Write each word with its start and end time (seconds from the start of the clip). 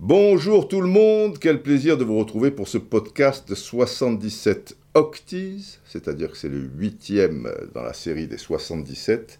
Bonjour 0.00 0.68
tout 0.68 0.80
le 0.80 0.88
monde, 0.88 1.38
quel 1.38 1.60
plaisir 1.62 1.96
de 1.98 2.04
vous 2.04 2.18
retrouver 2.18 2.50
pour 2.50 2.66
ce 2.68 2.78
podcast 2.78 3.54
77 3.54 4.76
Octies, 4.94 5.78
c'est-à-dire 5.84 6.30
que 6.32 6.36
c'est 6.38 6.48
le 6.48 6.60
huitième 6.76 7.50
dans 7.74 7.82
la 7.82 7.92
série 7.92 8.26
des 8.26 8.38
77, 8.38 9.38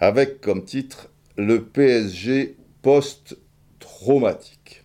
avec 0.00 0.40
comme 0.40 0.64
titre 0.64 1.08
le 1.36 1.62
PSG 1.62 2.56
post-traumatique. 2.82 4.84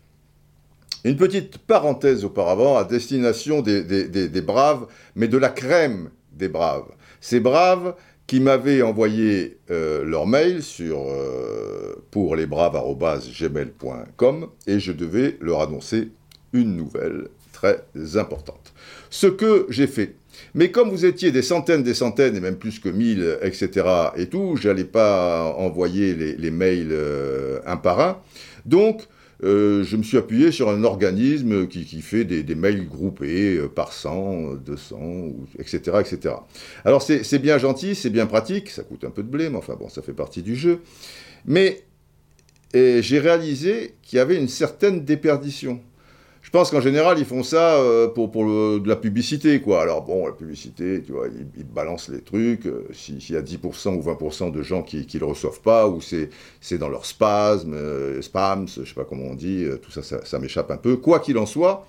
Une 1.06 1.16
petite 1.16 1.58
parenthèse 1.60 2.26
auparavant 2.26 2.78
à 2.78 2.84
destination 2.84 3.62
des, 3.62 3.84
des- 3.84 4.08
des- 4.10 4.30
des 4.30 4.42
braves, 4.42 4.88
mais 5.16 5.28
de 5.28 5.38
la 5.38 5.50
crème 5.50 6.10
des 6.32 6.50
braves. 6.50 6.90
Ces 7.22 7.40
braves 7.40 7.96
qui 8.28 8.40
m'avaient 8.40 8.82
envoyé 8.82 9.58
euh, 9.70 10.04
leur 10.04 10.26
mail 10.28 10.64
sur 10.64 11.06
euh, 11.08 11.96
pour 12.12 12.36
lesbraves@gmail.com 12.36 14.48
et 14.68 14.80
je 14.80 14.92
devais 14.92 15.38
leur 15.42 15.62
annoncer 15.62 16.10
une 16.54 16.76
nouvelle 16.76 17.30
très 17.52 17.84
importante. 18.16 18.74
Ce 19.10 19.28
que 19.28 19.66
j'ai 19.70 19.88
fait. 19.88 20.16
Mais 20.56 20.72
comme 20.72 20.90
vous 20.90 21.06
étiez 21.06 21.32
des 21.32 21.42
centaines, 21.42 21.84
des 21.84 21.94
centaines, 21.94 22.36
et 22.36 22.40
même 22.40 22.58
plus 22.58 22.80
que 22.80 22.90
mille, 22.90 23.38
etc., 23.42 23.88
et 24.16 24.28
tout, 24.28 24.58
j'allais 24.60 24.84
pas 24.84 25.54
envoyer 25.58 26.16
les, 26.16 26.36
les 26.36 26.52
mails 26.52 26.90
euh, 26.92 27.60
un 27.66 27.78
par 27.78 28.00
un. 28.00 28.22
Donc, 28.66 29.04
euh, 29.44 29.84
je 29.84 29.98
me 29.98 30.04
suis 30.04 30.18
appuyé 30.18 30.52
sur 30.52 30.70
un 30.70 30.84
organisme 30.84 31.68
qui, 31.68 32.02
fait 32.02 32.24
des, 32.24 32.56
mails 32.56 32.88
groupés 32.88 33.58
euh, 33.58 33.68
par 33.68 33.92
100, 33.92 34.56
200, 34.56 34.98
ou- 34.98 35.46
etc., 35.60 35.98
etc. 36.00 36.36
Alors, 36.86 37.02
c'est 37.02 37.40
bien 37.40 37.58
gentil, 37.58 37.96
c'est 37.96 38.10
bien 38.10 38.26
pratique, 38.26 38.70
ça 38.70 38.84
coûte 38.84 39.04
un 39.04 39.10
peu 39.10 39.24
de 39.24 39.28
blé, 39.30 39.50
mais 39.50 39.58
enfin 39.58 39.76
bon, 39.76 39.90
ça 39.90 40.02
fait 40.02 40.14
partie 40.14 40.42
du 40.42 40.56
jeu. 40.56 40.80
Mais 41.46 41.84
j'ai 42.74 43.20
réalisé 43.20 43.96
qu'il 44.02 44.18
y 44.18 44.20
avait 44.20 44.38
une 44.38 44.48
certaine 44.48 45.04
déperdition. 45.06 45.82
Je 46.54 46.60
pense 46.60 46.70
qu'en 46.70 46.82
général, 46.82 47.18
ils 47.18 47.26
font 47.26 47.42
ça 47.42 47.78
euh, 47.78 48.08
pour, 48.08 48.30
pour 48.30 48.46
de 48.46 48.88
la 48.88 48.96
publicité, 48.96 49.60
quoi. 49.60 49.82
Alors 49.82 50.04
bon, 50.04 50.28
la 50.28 50.34
publicité, 50.34 51.02
tu 51.04 51.12
vois, 51.12 51.26
ils, 51.58 51.64
balancent 51.64 52.10
les 52.10 52.22
trucs. 52.22 52.68
euh, 52.68 52.86
si- 52.94 53.20
S'il 53.20 53.34
y 53.34 53.38
a 53.40 53.42
10% 53.42 53.96
ou 53.96 54.02
20% 54.04 54.52
de 54.52 54.62
gens 54.62 54.84
qui 54.84 55.08
ne 55.12 55.20
le 55.20 55.26
reçoivent 55.26 55.62
pas, 55.62 55.88
ou 55.88 56.00
c'est 56.00 56.78
dans 56.78 56.90
leur 56.90 57.08
spasme, 57.08 57.74
euh, 57.74 58.22
spams, 58.22 58.68
je 58.68 58.84
sais 58.88 58.94
pas 58.94 59.04
comment 59.04 59.32
on 59.32 59.34
dit, 59.34 59.66
tout 59.82 59.90
ça, 59.90 60.04
ça, 60.24 60.38
m'échappe 60.38 60.70
un 60.70 60.78
peu. 60.78 60.96
Quoi 60.98 61.20
qu'il 61.22 61.40
en 61.40 61.48
soit, 61.48 61.88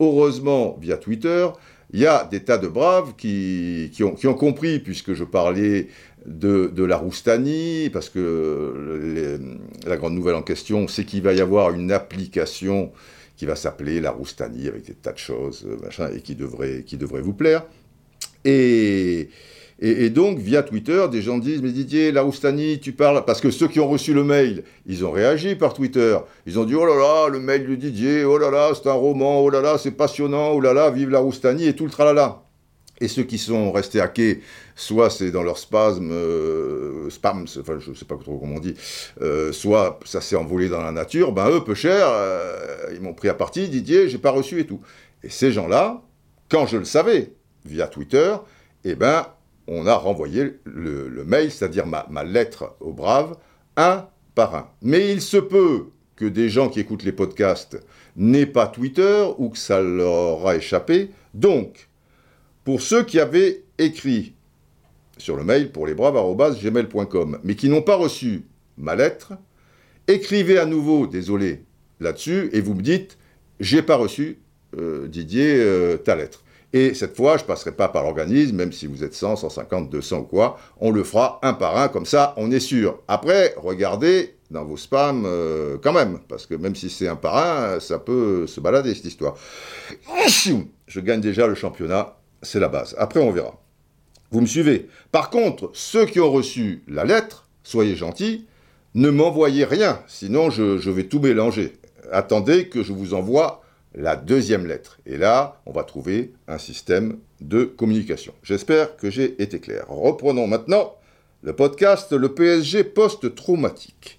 heureusement, 0.00 0.78
via 0.80 0.96
Twitter, 0.96 1.48
il 1.92 2.00
y 2.00 2.06
a 2.06 2.24
des 2.24 2.42
tas 2.42 2.56
de 2.56 2.68
braves 2.68 3.12
qui, 3.18 3.90
qui, 3.92 4.02
ont, 4.02 4.34
compris, 4.34 4.78
puisque 4.78 5.12
je 5.12 5.24
parlais 5.24 5.88
de, 6.24 6.68
de 6.74 6.84
la 6.84 6.96
Roustanie, 6.96 7.90
parce 7.92 8.08
que 8.08 9.38
la 9.86 9.98
grande 9.98 10.14
nouvelle 10.14 10.36
en 10.36 10.42
question, 10.42 10.88
c'est 10.88 11.04
qu'il 11.04 11.20
va 11.20 11.34
y 11.34 11.42
avoir 11.42 11.72
une 11.72 11.92
application 11.92 12.92
qui 13.36 13.46
va 13.46 13.54
s'appeler 13.54 14.00
la 14.00 14.10
Roustanie, 14.10 14.68
avec 14.68 14.86
des 14.86 14.94
tas 14.94 15.12
de 15.12 15.18
choses, 15.18 15.66
euh, 15.68 15.76
machin, 15.82 16.08
et 16.14 16.20
qui 16.20 16.34
devrait, 16.34 16.84
qui 16.86 16.96
devrait 16.96 17.20
vous 17.20 17.34
plaire. 17.34 17.64
Et, 18.44 19.28
et, 19.78 20.04
et 20.04 20.10
donc, 20.10 20.38
via 20.38 20.62
Twitter, 20.62 21.04
des 21.10 21.20
gens 21.20 21.38
disent, 21.38 21.60
mais 21.60 21.70
Didier, 21.70 22.12
la 22.12 22.22
Roustanie, 22.22 22.80
tu 22.80 22.92
parles... 22.92 23.24
Parce 23.26 23.40
que 23.40 23.50
ceux 23.50 23.68
qui 23.68 23.78
ont 23.78 23.88
reçu 23.88 24.14
le 24.14 24.24
mail, 24.24 24.64
ils 24.86 25.04
ont 25.04 25.10
réagi 25.10 25.54
par 25.54 25.74
Twitter. 25.74 26.16
Ils 26.46 26.58
ont 26.58 26.64
dit, 26.64 26.74
oh 26.74 26.86
là 26.86 26.96
là, 26.96 27.28
le 27.28 27.40
mail 27.40 27.66
de 27.66 27.74
Didier, 27.74 28.24
oh 28.24 28.38
là 28.38 28.50
là, 28.50 28.72
c'est 28.74 28.88
un 28.88 28.94
roman, 28.94 29.40
oh 29.40 29.50
là 29.50 29.60
là, 29.60 29.76
c'est 29.76 29.90
passionnant, 29.90 30.52
oh 30.52 30.60
là 30.60 30.72
là, 30.72 30.90
vive 30.90 31.10
la 31.10 31.18
Roustanie, 31.18 31.66
et 31.66 31.74
tout 31.74 31.84
le 31.84 31.90
tralala. 31.90 32.42
Et 33.00 33.08
ceux 33.08 33.24
qui 33.24 33.36
sont 33.36 33.72
restés 33.72 34.00
hackés, 34.00 34.40
soit 34.76 35.10
c'est 35.10 35.30
dans 35.32 35.42
leur 35.42 35.58
spasme, 35.58 36.10
euh, 36.12 37.10
spams, 37.10 37.46
enfin 37.58 37.78
je 37.80 37.90
ne 37.90 37.94
sais 37.96 38.04
pas 38.04 38.16
trop 38.16 38.38
comment 38.38 38.56
on 38.56 38.60
dit, 38.60 38.74
euh, 39.22 39.50
soit 39.50 39.98
ça 40.04 40.20
s'est 40.20 40.36
envolé 40.36 40.68
dans 40.68 40.82
la 40.82 40.92
nature, 40.92 41.32
ben 41.32 41.50
eux, 41.50 41.64
peu 41.64 41.74
cher, 41.74 42.06
euh, 42.08 42.92
ils 42.94 43.00
m'ont 43.00 43.14
pris 43.14 43.28
à 43.28 43.34
partie, 43.34 43.68
Didier, 43.68 44.08
j'ai 44.08 44.18
pas 44.18 44.30
reçu 44.30 44.60
et 44.60 44.66
tout. 44.66 44.80
Et 45.24 45.30
ces 45.30 45.50
gens-là, 45.50 46.02
quand 46.50 46.66
je 46.66 46.76
le 46.76 46.84
savais, 46.84 47.32
via 47.64 47.88
Twitter, 47.88 48.36
eh 48.84 48.94
ben, 48.94 49.26
on 49.66 49.86
a 49.86 49.94
renvoyé 49.94 50.60
le, 50.64 51.24
mail, 51.24 51.50
c'est-à-dire 51.50 51.86
ma, 51.86 52.06
ma 52.10 52.22
lettre 52.22 52.76
aux 52.78 52.92
braves, 52.92 53.36
un 53.76 54.06
par 54.34 54.54
un. 54.54 54.68
Mais 54.82 55.10
il 55.10 55.20
se 55.20 55.38
peut 55.38 55.86
que 56.14 56.26
des 56.26 56.48
gens 56.48 56.68
qui 56.68 56.80
écoutent 56.80 57.02
les 57.02 57.12
podcasts 57.12 57.82
n'aient 58.14 58.46
pas 58.46 58.68
Twitter 58.68 59.26
ou 59.38 59.48
que 59.48 59.58
ça 59.58 59.80
leur 59.80 60.46
a 60.46 60.56
échappé. 60.56 61.10
Donc, 61.34 61.88
pour 62.64 62.80
ceux 62.80 63.02
qui 63.02 63.18
avaient 63.18 63.64
écrit 63.78 64.35
sur 65.18 65.36
le 65.36 65.44
mail 65.44 65.72
pour 65.72 65.86
lesbraves.gmail.com, 65.86 67.38
mais 67.42 67.54
qui 67.54 67.68
n'ont 67.68 67.82
pas 67.82 67.96
reçu 67.96 68.46
ma 68.76 68.94
lettre, 68.94 69.32
écrivez 70.08 70.58
à 70.58 70.66
nouveau, 70.66 71.06
désolé, 71.06 71.64
là-dessus, 72.00 72.50
et 72.52 72.60
vous 72.60 72.74
me 72.74 72.82
dites, 72.82 73.18
j'ai 73.60 73.82
pas 73.82 73.96
reçu, 73.96 74.38
euh, 74.76 75.08
Didier, 75.08 75.56
euh, 75.58 75.96
ta 75.96 76.16
lettre. 76.16 76.42
Et 76.72 76.92
cette 76.94 77.16
fois, 77.16 77.38
je 77.38 77.44
passerai 77.44 77.72
pas 77.72 77.88
par 77.88 78.02
l'organisme, 78.02 78.56
même 78.56 78.72
si 78.72 78.86
vous 78.86 79.02
êtes 79.02 79.14
100, 79.14 79.36
150, 79.36 79.88
200 79.88 80.18
ou 80.18 80.22
quoi, 80.24 80.58
on 80.78 80.90
le 80.90 81.04
fera 81.04 81.38
un 81.42 81.54
par 81.54 81.78
un, 81.78 81.88
comme 81.88 82.06
ça, 82.06 82.34
on 82.36 82.50
est 82.50 82.60
sûr. 82.60 83.02
Après, 83.08 83.54
regardez 83.56 84.34
dans 84.50 84.64
vos 84.64 84.76
spams 84.76 85.24
euh, 85.26 85.78
quand 85.82 85.92
même, 85.92 86.18
parce 86.28 86.46
que 86.46 86.54
même 86.54 86.74
si 86.74 86.90
c'est 86.90 87.08
un 87.08 87.16
par 87.16 87.36
un, 87.36 87.80
ça 87.80 87.98
peut 87.98 88.46
se 88.46 88.60
balader, 88.60 88.94
cette 88.94 89.06
histoire. 89.06 89.36
Je 90.86 91.00
gagne 91.00 91.20
déjà 91.20 91.46
le 91.46 91.54
championnat, 91.54 92.18
c'est 92.42 92.60
la 92.60 92.68
base. 92.68 92.94
Après, 92.98 93.20
on 93.20 93.30
verra. 93.30 93.58
Vous 94.30 94.40
me 94.40 94.46
suivez 94.46 94.88
Par 95.12 95.30
contre, 95.30 95.70
ceux 95.72 96.06
qui 96.06 96.20
ont 96.20 96.30
reçu 96.30 96.82
la 96.88 97.04
lettre, 97.04 97.48
soyez 97.62 97.94
gentils, 97.94 98.46
ne 98.94 99.10
m'envoyez 99.10 99.64
rien, 99.64 100.00
sinon 100.06 100.50
je, 100.50 100.90
vais 100.90 101.04
tout 101.04 101.20
mélanger. 101.20 101.74
Attendez 102.10 102.68
que 102.68 102.82
je 102.82 102.92
vous 102.92 103.14
envoie 103.14 103.62
la 103.94 104.16
deuxième 104.16 104.66
lettre. 104.66 104.98
Et 105.06 105.16
là, 105.16 105.60
on 105.66 105.72
va 105.72 105.84
trouver 105.84 106.32
un 106.48 106.58
système 106.58 107.18
de 107.40 107.64
communication. 107.64 108.32
J'espère 108.42 108.96
que 108.96 109.10
j'ai 109.10 109.40
été 109.42 109.60
clair. 109.60 109.84
Reprenons 109.88 110.46
maintenant 110.46 110.94
le 111.42 111.54
podcast 111.54 112.12
Le 112.12 112.34
PSG 112.34 112.84
post-traumatique. 112.84 114.18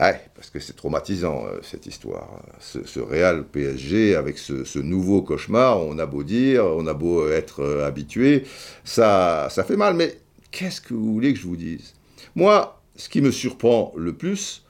Ouais, 0.00 0.20
parce 0.34 0.50
que 0.50 0.58
c'est 0.58 0.74
traumatisant 0.74 1.44
euh, 1.46 1.60
cette 1.62 1.86
histoire. 1.86 2.42
Ce, 2.58 2.84
ce 2.84 2.98
Real 2.98 3.44
PSG 3.44 4.16
avec 4.16 4.38
ce, 4.38 4.78
nouveau 4.80 5.22
cauchemar, 5.22 5.80
on 5.80 5.98
a 5.98 6.06
beau 6.06 6.24
dire, 6.24 6.64
on 6.64 6.86
a 6.88 6.94
beau 6.94 7.28
être 7.28 7.60
euh, 7.60 7.86
habitué, 7.86 8.44
ça, 8.82 9.48
ça 9.50 9.62
fait 9.62 9.76
mal. 9.76 9.94
Mais 9.94 10.18
qu'est-ce 10.50 10.80
que 10.80 10.94
vous 10.94 11.12
voulez 11.12 11.32
que 11.32 11.38
je 11.38 11.46
vous 11.46 11.56
dise? 11.56 11.94
Moi, 12.34 12.82
ce 12.96 13.08
qui 13.08 13.20
me 13.20 13.30
surprend 13.30 13.92
le 13.96 14.14
plus, 14.14 14.64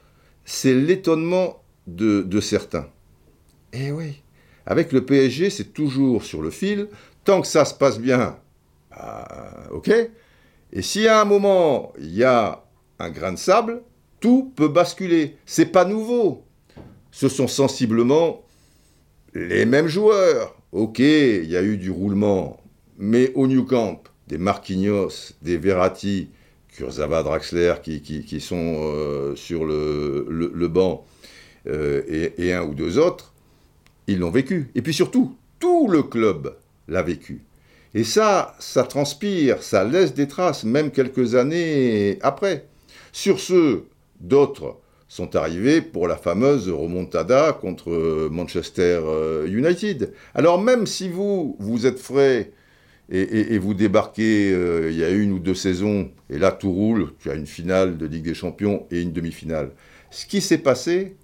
c'est 0.45 0.75
l'étonnement 0.75 1.62
de, 1.87 2.21
de 2.23 2.41
certains. 2.41 2.89
Eh 3.73 3.93
oui, 3.93 4.23
avec 4.67 4.93
le 4.93 5.06
PSG, 5.06 5.49
c'est 5.49 5.73
toujours 5.73 6.23
sur 6.25 6.43
le 6.43 6.51
fil. 6.51 6.89
Tant 7.25 7.41
que 7.41 7.47
ça 7.47 7.65
se 7.65 7.73
passe 7.73 7.99
bien, 7.99 8.39
bah, 8.91 9.69
ok. 9.71 9.91
Et 10.73 10.83
si 10.83 11.09
à 11.09 11.23
un 11.23 11.25
moment, 11.25 11.95
il 11.99 12.15
y 12.15 12.25
a 12.25 12.62
un 12.99 13.11
grain 13.11 13.33
de 13.33 13.39
sable, 13.39 13.83
tout 14.25 14.55
peut 14.57 14.69
basculer. 14.69 15.37
C'est 15.45 15.67
pas 15.67 15.85
nouveau. 15.85 16.45
Ce 17.11 17.29
sont 17.29 17.47
sensiblement 17.47 18.43
les 19.35 19.67
mêmes 19.67 19.87
joueurs. 19.87 20.57
Ok, 20.73 20.99
il 21.01 21.45
y 21.45 21.59
a 21.59 21.62
eu 21.62 21.77
du 21.77 21.91
roulement, 21.91 22.59
mais 22.97 23.33
au 23.35 23.47
New 23.47 23.67
Camp, 23.67 24.03
des 24.27 24.39
Marquinhos, 24.39 25.35
des 25.43 25.59
Verratti, 25.59 26.31
Kurzawa, 26.75 27.23
Draxler 27.23 27.75
qui, 27.83 28.41
sont 28.41 28.77
euh, 28.79 29.37
sur 29.37 29.67
le 29.67 30.69
banc, 30.69 31.05
euh, 31.67 32.01
et, 32.09 32.47
et 32.47 32.55
un 32.55 32.62
ou 32.62 32.73
deux 32.73 32.97
autres, 32.97 33.35
ils 34.06 34.21
l'ont 34.21 34.31
vécu. 34.31 34.71
Et 34.75 34.81
puis 34.81 34.95
surtout, 34.95 35.37
tout 35.59 35.87
le 35.87 36.03
club 36.03 36.56
l'a 36.89 37.03
vécu. 37.03 37.43
Et 37.93 38.05
ça, 38.05 38.56
ça 38.59 38.85
transpire, 38.85 39.62
ça 39.62 39.85
laisse 39.85 40.15
des 40.15 40.29
traces, 40.29 40.65
même 40.65 40.93
quelques 40.93 41.35
années 41.35 42.19
après. 42.23 42.65
Sur 43.12 43.38
ce, 43.38 43.82
d'autres 44.26 44.79
sont 45.09 45.37
arrivés 45.37 45.81
pour 45.81 46.09
la 46.09 46.17
fameuse 46.17 46.69
remontada 46.71 47.53
contre 47.53 48.29
Manchester 48.31 49.00
euh, 49.05 49.47
United. 49.47 50.12
Alors 50.35 50.61
même 50.61 50.87
si 50.87 51.09
vous, 51.09 51.56
vous 51.61 51.87
êtes 51.87 51.99
frais 51.99 52.53
et, 53.11 53.59
vous 53.59 53.75
débarquez 53.75 54.50
euh, 54.53 54.91
il 54.91 54.97
y 54.97 55.05
a 55.05 55.11
une 55.11 55.32
ou 55.32 55.38
deux 55.38 55.55
saisons, 55.55 56.11
et 56.31 56.38
là 56.38 56.50
tout 56.53 56.73
roule, 56.73 57.12
tu 57.19 57.31
as 57.31 57.35
une 57.35 57.47
finale 57.47 57.99
de 57.99 58.06
Ligue 58.06 58.25
des 58.25 58.35
Champions 58.35 58.87
et 58.91 59.03
une 59.03 59.12
demi-finale, 59.12 59.73
ce 60.11 60.27
qui 60.27 60.41
s'est 60.41 60.59
passé, 60.59 61.17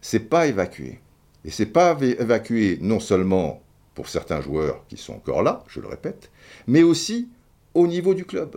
c'est 0.00 0.28
pas 0.28 0.46
évacué. 0.46 0.98
Et 1.44 1.50
c'est 1.50 1.66
pas 1.66 1.96
évacué 2.00 2.78
non 2.80 2.98
seulement 2.98 3.62
pour 3.94 4.08
certains 4.08 4.40
joueurs 4.40 4.84
qui 4.88 4.96
sont 4.96 5.14
encore 5.14 5.42
là, 5.42 5.62
je 5.68 5.80
le 5.80 5.86
répète, 5.86 6.30
mais 6.66 6.82
aussi 6.82 7.28
au 7.74 7.86
niveau 7.86 8.14
du 8.14 8.24
club. 8.24 8.56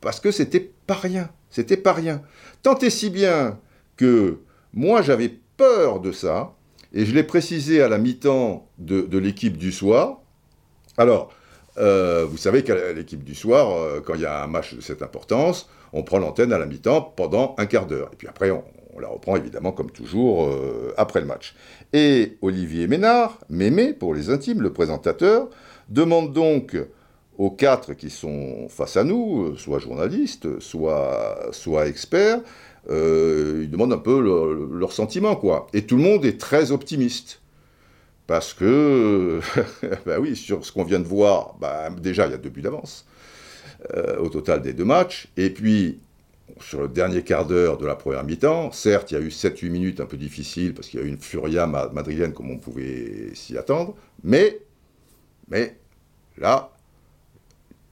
Parce 0.00 0.20
que 0.20 0.30
c'était 0.30 0.70
pas 0.86 0.94
rien. 0.94 1.30
C'était 1.50 1.76
pas 1.76 1.92
rien. 1.92 2.22
Tant 2.62 2.78
et 2.78 2.90
si 2.90 3.10
bien 3.10 3.58
que 3.96 4.38
moi 4.72 5.02
j'avais 5.02 5.32
peur 5.56 6.00
de 6.00 6.12
ça, 6.12 6.54
et 6.92 7.04
je 7.04 7.14
l'ai 7.14 7.22
précisé 7.22 7.82
à 7.82 7.88
la 7.88 7.98
mi-temps 7.98 8.68
de, 8.78 9.18
l'équipe 9.18 9.56
du 9.56 9.72
soir. 9.72 10.20
Alors, 10.96 11.32
euh, 11.78 12.26
vous 12.28 12.36
savez 12.36 12.64
qu'à 12.64 12.92
l'équipe 12.92 13.22
du 13.22 13.34
soir, 13.34 13.70
euh, 13.70 14.00
quand 14.04 14.14
il 14.14 14.22
y 14.22 14.26
a 14.26 14.42
un 14.42 14.48
match 14.48 14.74
de 14.74 14.80
cette 14.80 15.02
importance, 15.02 15.68
on 15.92 16.02
prend 16.02 16.18
l'antenne 16.18 16.52
à 16.52 16.58
la 16.58 16.66
mi-temps 16.66 17.02
pendant 17.16 17.54
un 17.58 17.66
quart 17.66 17.86
d'heure. 17.86 18.10
Et 18.12 18.16
puis 18.16 18.28
après, 18.28 18.50
on, 18.50 18.64
la 19.00 19.08
reprend 19.08 19.36
évidemment 19.36 19.72
comme 19.72 19.90
toujours 19.90 20.46
euh, 20.46 20.92
après 20.96 21.20
le 21.20 21.26
match. 21.26 21.54
Et 21.92 22.36
Olivier 22.42 22.86
Ménard, 22.86 23.38
Mémé 23.48 23.94
pour 23.94 24.14
les 24.14 24.28
intimes, 24.30 24.60
le 24.60 24.72
présentateur, 24.72 25.48
demande 25.88 26.32
donc 26.32 26.76
aux 27.40 27.50
quatre 27.50 27.94
qui 27.94 28.10
sont 28.10 28.68
face 28.68 28.98
à 28.98 29.04
nous, 29.04 29.56
soit 29.56 29.78
journalistes, 29.78 30.60
soit, 30.60 31.86
experts, 31.86 32.40
il 32.90 33.70
demande 33.70 33.94
un 33.94 33.98
peu 33.98 34.68
leur 34.70 34.92
sentiment, 34.92 35.36
quoi. 35.36 35.66
Et 35.72 35.86
tout 35.86 35.96
le 35.96 36.02
monde 36.02 36.26
est 36.26 36.38
très 36.38 36.70
optimiste. 36.70 37.40
Parce 38.26 38.52
que, 38.52 39.40
bah 40.06 40.20
oui, 40.20 40.36
sur 40.36 40.66
ce 40.66 40.70
qu'on 40.70 40.84
vient 40.84 41.00
de 41.00 41.08
voir, 41.08 41.56
bah, 41.58 41.88
déjà, 41.88 42.26
il 42.26 42.32
y 42.32 42.34
a 42.34 42.36
deux 42.38 42.50
buts 42.50 42.60
d'avance 42.60 43.06
euh, 43.94 44.18
au 44.18 44.28
total 44.28 44.60
des 44.60 44.74
deux 44.74 44.84
matchs. 44.84 45.28
Et 45.38 45.48
puis, 45.48 45.98
sur 46.60 46.82
le 46.82 46.88
dernier 46.88 47.22
quart 47.22 47.46
d'heure 47.46 47.78
de 47.78 47.86
la 47.86 47.94
première 47.94 48.22
mi-temps, 48.22 48.70
certes, 48.70 49.12
il 49.12 49.14
y 49.14 49.16
a 49.16 49.20
eu 49.20 49.30
7-8 49.30 49.70
minutes 49.70 50.00
un 50.00 50.06
peu 50.06 50.18
difficiles 50.18 50.74
parce 50.74 50.88
qu'il 50.88 51.00
y 51.00 51.02
a 51.02 51.06
eu 51.06 51.08
une 51.08 51.18
furia 51.18 51.66
madrilène 51.66 52.34
comme 52.34 52.50
on 52.50 52.58
pouvait 52.58 53.30
s'y 53.32 53.56
attendre. 53.56 53.96
Mais, 54.22 54.58
mais, 55.48 55.78
là, 56.36 56.70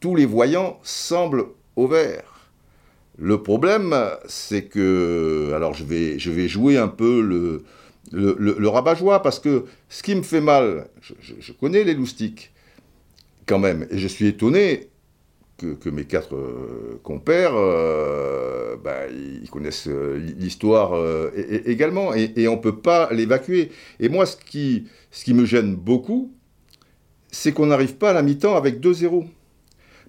tous 0.01 0.15
les 0.15 0.27
voyants 0.27 0.79
semblent 0.83 1.47
au 1.77 1.87
vert. 1.87 2.51
Le 3.19 3.43
problème, 3.43 3.97
c'est 4.27 4.67
que, 4.67 5.53
alors 5.55 5.75
je 5.75 5.85
vais, 5.85 6.19
je 6.19 6.31
vais 6.31 6.47
jouer 6.47 6.79
un 6.79 6.87
peu 6.87 7.21
le, 7.21 7.65
le, 8.13 8.69
rabat-joie, 8.69 9.23
parce 9.23 9.41
que 9.41 9.65
ce 9.89 10.03
qui 10.03 10.15
me 10.15 10.23
fait 10.23 10.41
mal, 10.41 10.89
je, 11.01 11.53
connais 11.53 11.85
les 11.85 11.95
loustiques, 11.95 12.53
quand 13.47 13.59
même, 13.59 13.87
et 13.91 13.99
je 13.99 14.07
suis 14.07 14.27
étonné 14.27 14.89
que, 15.57 15.91
mes 15.91 16.05
quatre 16.05 16.37
euh, 16.37 17.01
compères, 17.03 17.55
euh, 17.57 18.77
bah, 18.77 19.09
ils 19.09 19.51
connaissent 19.51 19.89
euh, 19.89 20.17
l'histoire 20.39 20.93
également, 21.67 22.15
et, 22.15 22.47
on 22.47 22.57
ne 22.57 22.61
peut 22.61 22.77
pas 22.77 23.13
l'évacuer. 23.13 23.73
Et 23.99 24.09
moi, 24.09 24.27
ce 24.27 24.37
qui, 24.37 24.87
ce 25.11 25.25
qui 25.25 25.35
me 25.35 25.45
gêne 25.45 25.75
beaucoup, 25.75 26.33
c'est 27.33 27.53
qu'on 27.53 27.67
n'arrive 27.67 27.97
pas 27.97 28.11
à 28.11 28.13
la 28.13 28.23
mi-temps 28.23 28.57
avec 28.57 28.79
2-0. 28.81 29.27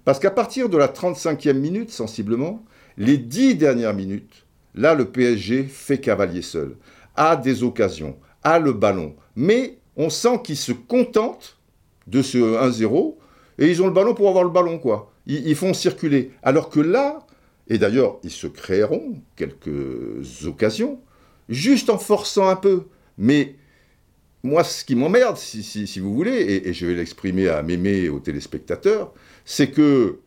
Parce 0.04 0.18
qu'à 0.18 0.30
partir 0.30 0.68
de 0.68 0.76
la 0.76 0.88
35e 0.88 1.54
minute, 1.54 1.90
sensiblement, 1.90 2.64
les 2.96 3.18
10 3.18 3.56
dernières 3.56 3.94
minutes, 3.94 4.46
là, 4.74 4.94
le 4.94 5.06
PSG 5.06 5.64
fait 5.64 5.98
cavalier 5.98 6.42
seul 6.42 6.76
a 7.16 7.36
des 7.36 7.62
occasions, 7.62 8.16
a 8.42 8.58
le 8.58 8.72
ballon. 8.72 9.14
Mais 9.36 9.78
on 9.96 10.10
sent 10.10 10.40
qu'ils 10.44 10.56
se 10.56 10.72
contentent 10.72 11.58
de 12.06 12.22
ce 12.22 12.38
1-0 12.38 13.16
et 13.58 13.68
ils 13.68 13.82
ont 13.82 13.86
le 13.86 13.92
ballon 13.92 14.14
pour 14.14 14.28
avoir 14.28 14.44
le 14.44 14.50
ballon, 14.50 14.78
quoi. 14.78 15.12
Ils, 15.26 15.54
font 15.54 15.74
circuler. 15.74 16.30
Alors 16.42 16.70
que 16.70 16.80
là, 16.80 17.26
et 17.68 17.78
d'ailleurs, 17.78 18.18
ils 18.24 18.30
se 18.30 18.46
créeront 18.46 19.20
quelques 19.36 20.46
occasions, 20.46 20.98
juste 21.48 21.90
en 21.90 21.98
forçant 21.98 22.48
un 22.48 22.56
peu. 22.56 22.84
Mais 23.18 23.54
moi, 24.42 24.64
ce 24.64 24.84
qui 24.84 24.96
m'emmerde, 24.96 25.36
si, 25.36 26.00
vous 26.00 26.14
voulez, 26.14 26.32
et, 26.32 26.68
et 26.68 26.72
je 26.72 26.86
vais 26.86 26.94
l'exprimer 26.94 27.48
à 27.48 27.62
Mémé 27.62 27.90
et 27.90 28.08
aux 28.08 28.18
téléspectateurs, 28.18 29.12
c'est 29.50 29.72
que 29.72 30.20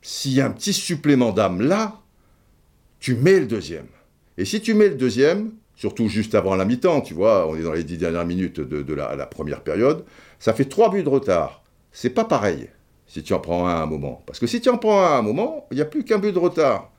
s'il 0.00 0.32
y 0.32 0.40
a 0.40 0.46
un 0.46 0.50
petit 0.50 0.72
supplément 0.72 1.30
d'âme 1.30 1.60
là, 1.60 2.00
tu 3.00 3.14
mets 3.14 3.38
le 3.38 3.44
deuxième. 3.44 3.88
Et 4.38 4.46
si 4.46 4.62
tu 4.62 4.72
mets 4.72 4.88
le 4.88 4.94
deuxième, 4.94 5.52
surtout 5.74 6.08
juste 6.08 6.34
avant 6.34 6.56
la 6.56 6.64
mi-temps, 6.64 7.02
tu 7.02 7.12
vois, 7.12 7.46
on 7.48 7.54
est 7.54 7.62
dans 7.62 7.74
les 7.74 7.84
dix 7.84 7.98
dernières 7.98 8.24
minutes 8.24 8.58
de, 8.58 8.94
la, 8.94 9.26
première 9.26 9.60
période, 9.60 10.06
ça 10.38 10.54
fait 10.54 10.64
trois 10.64 10.90
buts 10.90 11.02
de 11.02 11.08
retard. 11.10 11.64
C'est 11.92 12.08
pas 12.08 12.24
pareil 12.24 12.70
si 13.06 13.22
tu 13.22 13.34
en 13.34 13.40
prends 13.40 13.66
un 13.66 13.74
à 13.74 13.82
un 13.82 13.86
moment. 13.86 14.22
Parce 14.24 14.38
que 14.38 14.46
si 14.46 14.62
tu 14.62 14.70
en 14.70 14.78
prends 14.78 15.02
un 15.02 15.16
à 15.16 15.18
un 15.18 15.22
moment, 15.22 15.66
il 15.70 15.74
n'y 15.74 15.82
a 15.82 15.86
plus 15.86 16.02
qu'un 16.02 16.18
but 16.18 16.32
de 16.32 16.38
retard. 16.38 16.90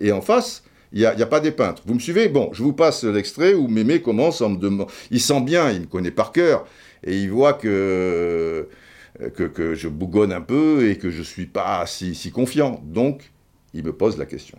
Et 0.00 0.10
en 0.10 0.20
face, 0.20 0.64
il 0.92 0.98
n'y 0.98 1.06
a, 1.06 1.10
a, 1.10 1.26
pas 1.26 1.38
des 1.38 1.52
peintres. 1.52 1.82
Vous 1.86 1.94
me 1.94 2.00
suivez? 2.00 2.28
Bon, 2.28 2.50
je 2.52 2.64
vous 2.64 2.72
passe 2.72 3.04
l'extrait 3.04 3.54
où 3.54 3.68
Mémé 3.68 4.02
commence 4.02 4.40
en 4.40 4.50
me 4.50 4.56
demandant... 4.56 4.90
Il 5.12 5.20
sent 5.20 5.42
bien, 5.42 5.70
il 5.70 5.82
me 5.82 5.86
connaît 5.86 6.10
par 6.10 6.32
cœur, 6.32 6.66
et 7.04 7.16
il 7.16 7.30
voit 7.30 7.52
que, 7.52 8.68
que, 9.34 9.74
je 9.74 9.88
bougonne 9.88 10.32
un 10.32 10.40
peu 10.40 10.88
et 10.88 10.98
que 10.98 11.10
je 11.10 11.18
ne 11.18 11.24
suis 11.24 11.46
pas 11.46 11.84
si, 11.86 12.14
si 12.14 12.30
confiant. 12.30 12.80
Donc, 12.84 13.32
il 13.72 13.84
me 13.84 13.92
pose 13.92 14.18
la 14.18 14.26
question. 14.26 14.58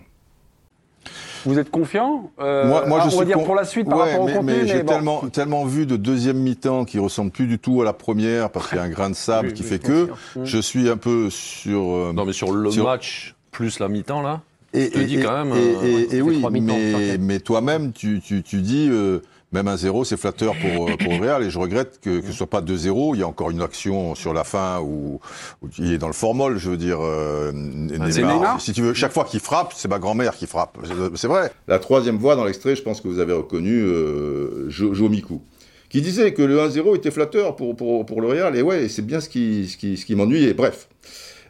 Vous 1.45 1.59
êtes 1.59 1.69
confiant 1.69 2.31
euh, 2.39 2.67
Moi, 2.67 2.85
moi 2.87 3.01
je 3.07 3.15
on 3.15 3.19
va 3.19 3.25
dire 3.25 3.43
pour 3.43 3.53
la 3.53 3.65
suite 3.65 3.87
par 3.87 3.99
rapport 3.99 4.21
au 4.21 4.27
contenu. 4.27 4.41
Mais, 4.43 4.67
j'ai 4.67 4.83
tellement, 4.83 5.21
tellement 5.29 5.65
vu 5.65 5.85
de 5.85 5.95
deuxième 5.95 6.37
mi-temps 6.37 6.85
qui 6.85 6.97
ressemble 6.97 7.31
plus 7.31 7.45
du 7.45 7.59
tout 7.59 7.81
à 7.81 7.85
la 7.85 7.93
première 7.93 8.49
parce 8.49 8.67
qu'il 8.67 8.77
y 8.77 8.81
a 8.81 8.83
un 8.83 8.89
grain 8.89 9.11
de 9.11 9.15
sable 9.15 9.53
qui 9.53 9.63
fait 9.63 9.79
que 9.79 10.09
je 10.43 10.57
suis 10.57 10.89
un 10.89 10.97
peu 10.97 11.29
sur. 11.29 11.81
Euh, 11.81 12.13
non, 12.13 12.25
mais 12.25 12.33
sur 12.33 12.51
le 12.51 12.71
match 12.83 13.35
plus 13.51 13.79
la 13.79 13.87
mi-temps 13.87 14.21
là. 14.21 14.41
Et, 14.73 14.85
je 14.85 14.89
te 14.89 14.99
dis 14.99 15.19
quand 15.19 15.45
même. 15.45 15.55
Et, 15.55 16.15
euh, 16.15 16.21
oui, 16.21 16.43
mais, 16.51 17.17
mais 17.17 17.39
toi-même, 17.39 17.93
tu, 17.93 18.19
tu, 18.21 18.41
tu 18.41 18.61
dis. 18.61 18.89
Même 19.51 19.67
un 19.67 19.77
0, 19.77 20.03
c'est 20.03 20.17
flatteur 20.17 20.53
pour, 20.55 20.89
euh, 20.89 20.97
pour 20.97 21.13
le 21.13 21.19
Real. 21.19 21.43
Et 21.43 21.49
je 21.49 21.59
regrette 21.59 21.99
que, 22.01 22.19
que 22.19 22.27
ce 22.27 22.33
soit 22.33 22.49
pas 22.49 22.61
2-0. 22.61 23.15
Il 23.15 23.19
y 23.19 23.23
a 23.23 23.27
encore 23.27 23.51
une 23.51 23.61
action 23.61 24.15
sur 24.15 24.33
la 24.33 24.43
fin 24.43 24.81
où, 24.81 25.19
il 25.77 25.93
est 25.93 25.97
dans 25.97 26.07
le 26.07 26.13
formol, 26.13 26.57
je 26.57 26.69
veux 26.69 26.77
dire. 26.77 26.99
Euh, 27.01 27.51
Neymar, 27.53 28.59
Si 28.59 28.73
tu 28.73 28.81
veux, 28.81 28.93
chaque 28.93 29.13
fois 29.13 29.23
qu'il 29.23 29.39
frappe, 29.39 29.73
c'est 29.75 29.87
ma 29.87 29.99
grand-mère 29.99 30.35
qui 30.35 30.47
frappe. 30.47 30.77
C'est 31.15 31.27
vrai. 31.27 31.51
La 31.67 31.79
troisième 31.79 32.17
voix 32.17 32.35
dans 32.35 32.43
l'extrait, 32.43 32.75
je 32.75 32.81
pense 32.81 33.01
que 33.01 33.07
vous 33.07 33.19
avez 33.19 33.33
reconnu 33.33 33.81
euh, 33.81 34.69
Jomiku 34.69 35.41
qui 35.87 36.01
disait 36.01 36.33
que 36.33 36.41
le 36.41 36.57
1-0 36.57 36.97
était 36.97 37.11
flatteur 37.11 37.55
pour, 37.55 37.75
pour, 37.75 38.05
pour, 38.05 38.19
le 38.19 38.27
Real. 38.27 38.57
Et 38.57 38.61
ouais, 38.61 38.89
c'est 38.89 39.05
bien 39.05 39.21
ce 39.21 39.29
qui, 39.29 39.69
ce 39.69 39.77
qui, 39.77 39.95
ce 39.95 40.05
qui 40.05 40.15
m'ennuyait. 40.15 40.53
Bref. 40.53 40.89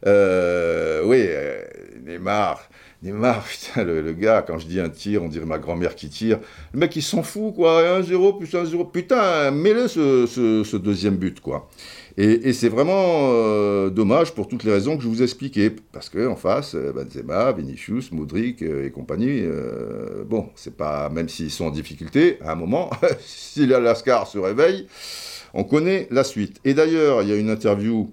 Euh, 0.06 1.02
oui, 1.06 1.28
Neymar, 2.06 2.62
Putain, 3.50 3.84
le, 3.84 4.14
gars, 4.14 4.44
quand 4.46 4.58
je 4.58 4.66
dis 4.66 4.80
un 4.80 4.90
tir, 4.90 5.24
on 5.24 5.28
dirait 5.28 5.46
ma 5.46 5.60
grand-mère 5.60 5.96
qui 5.96 6.10
tire. 6.10 6.40
Le 6.74 6.80
mec, 6.80 6.96
il 6.96 7.04
s'en 7.04 7.24
fout, 7.24 7.54
quoi. 7.54 8.02
1-0 8.02 8.38
plus 8.38 8.52
1-0. 8.52 8.92
Putain, 8.92 9.52
mets-le 9.52 9.88
ce, 9.88 10.26
ce, 10.26 10.78
deuxième 10.78 11.16
but, 11.16 11.40
quoi. 11.40 11.70
Et, 12.18 12.54
c'est 12.54 12.70
vraiment 12.70 13.30
euh, 13.34 13.90
dommage 13.90 14.34
pour 14.34 14.48
toutes 14.48 14.64
les 14.64 14.72
raisons 14.72 14.98
que 14.98 15.04
je 15.04 15.08
vous 15.08 15.22
ai 15.22 15.26
expliquées. 15.26 15.72
Parce 15.92 16.10
qu'en 16.10 16.36
face, 16.36 16.74
euh, 16.74 16.94
Benzema, 16.94 17.52
Vinicius, 17.52 18.12
Modric 18.12 18.62
euh, 18.62 18.88
et 18.88 18.92
compagnie, 18.92 19.44
bon, 20.26 20.50
c'est 20.56 20.76
pas, 20.76 21.10
même 21.10 21.30
s'ils 21.30 21.52
sont 21.52 21.66
en 21.66 21.72
difficulté, 21.72 22.38
à 22.42 22.54
un 22.54 22.56
moment, 22.56 22.90
si 23.20 23.68
la 23.68 23.80
Lascar 23.80 24.28
se 24.28 24.40
réveille, 24.40 24.88
on 25.54 25.64
connaît 25.64 26.08
la 26.10 26.24
suite. 26.24 26.60
Et 26.66 26.74
d'ailleurs, 26.74 27.22
il 27.22 27.30
y 27.30 27.32
a 27.34 27.36
une 27.36 27.50
interview 27.50 28.10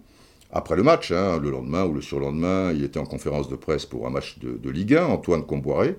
après 0.53 0.77
le 0.77 0.83
match, 0.83 1.11
hein, 1.11 1.41
le 1.41 1.51
lendemain 1.51 1.85
ou 1.87 1.95
le 1.95 2.03
surlendemain, 2.03 2.73
il 2.73 2.85
était 2.85 2.99
en 2.99 3.07
conférence 3.07 3.49
de 3.49 3.57
presse 3.57 3.87
pour 3.87 4.07
un 4.07 4.11
match 4.11 4.39
de, 4.39 4.71
Ligue 4.71 4.95
1, 4.95 5.07
Antoine 5.07 5.45
Comboiré, 5.47 5.97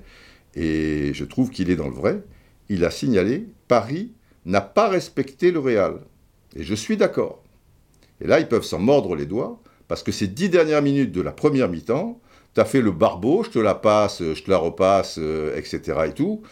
et 0.56 1.12
je 1.14 1.26
trouve 1.26 1.50
qu'il 1.50 1.72
est 1.72 1.76
dans 1.76 1.88
le 1.88 1.96
vrai. 1.96 2.22
Il 2.70 2.86
a 2.86 2.92
signalé 2.92 3.48
Paris 3.68 4.12
n'a 4.46 4.62
pas 4.62 4.90
respecté 4.90 5.52
le 5.52 5.60
Real. 5.60 6.02
Et 6.56 6.64
je 6.64 6.76
suis 6.76 6.98
d'accord. 6.98 7.42
Et 8.22 8.28
là, 8.28 8.40
ils 8.40 8.48
peuvent 8.48 8.64
s'en 8.64 8.78
mordre 8.78 9.16
les 9.16 9.26
doigts, 9.26 9.60
parce 9.88 10.04
que 10.04 10.12
ces 10.12 10.28
dix 10.28 10.50
dernières 10.50 10.84
minutes 10.84 11.12
de 11.12 11.22
la 11.22 11.32
première 11.32 11.70
mi-temps, 11.70 12.20
tu 12.54 12.62
as 12.62 12.66
fait 12.66 12.82
le 12.82 12.92
barbeau, 12.92 13.44
je 13.44 13.50
te 13.50 13.60
la 13.60 13.74
passe, 13.74 14.22
je 14.22 14.44
te 14.44 14.52
la 14.52 14.58
repasse, 14.58 15.18
euh, 15.18 15.58
etc. 15.58 15.82
et 16.08 16.14
tout. 16.14 16.44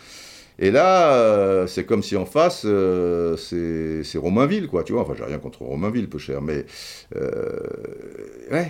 Et 0.61 0.69
là, 0.69 1.15
euh, 1.15 1.65
c'est 1.65 1.85
comme 1.85 2.03
si 2.03 2.15
en 2.15 2.27
face, 2.27 2.61
euh, 2.65 3.35
c'est 3.35 4.17
Romainville, 4.19 4.67
quoi, 4.67 4.83
tu 4.83 4.93
vois. 4.93 5.01
Enfin, 5.01 5.15
j'ai 5.17 5.23
rien 5.23 5.39
contre 5.39 5.63
Romainville, 5.63 6.07
peu 6.07 6.19
cher, 6.19 6.39
mais 6.39 6.65
euh, 7.15 7.59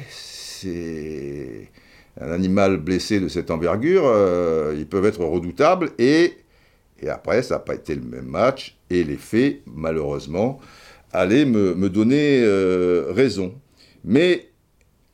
c'est 0.10 1.70
un 2.20 2.32
animal 2.32 2.78
blessé 2.78 3.20
de 3.20 3.28
cette 3.28 3.52
envergure, 3.52 4.04
ils 4.74 4.88
peuvent 4.88 5.06
être 5.06 5.26
redoutables. 5.26 5.90
Et, 6.00 6.38
après, 7.10 7.42
ça 7.42 7.56
n'a 7.56 7.60
pas 7.60 7.76
été 7.76 7.94
le 7.96 8.04
même 8.04 8.28
match. 8.28 8.78
Et 8.90 9.04
les 9.04 9.18
faits, 9.18 9.60
malheureusement, 9.66 10.60
allaient 11.12 11.46
me, 11.46 11.90
donner 11.90 12.42
raison. 13.10 13.54
Mais 14.06 14.50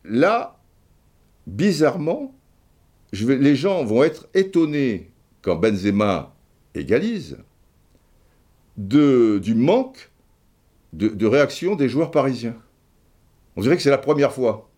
là, 0.05 0.59
bizarrement, 1.47 2.35
les 3.13 3.55
gens 3.55 3.83
vont 3.83 4.03
être 4.03 4.27
étonnés 4.35 5.09
quand 5.41 5.55
Benzema 5.55 6.36
de, 8.77 9.39
du 9.39 9.55
manque 9.55 10.11
de, 10.93 11.25
réaction 11.25 11.75
des 11.75 11.89
joueurs 11.89 12.11
parisiens. 12.11 12.55
On 13.55 13.61
dirait 13.61 13.75
que 13.75 13.81
c'est 13.81 13.89
la 13.89 13.97
première 13.97 14.31
fois. 14.31 14.69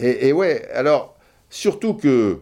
Et, 0.00 0.32
ouais, 0.32 0.68
alors, 0.72 1.16
surtout 1.50 1.94
que, 1.94 2.40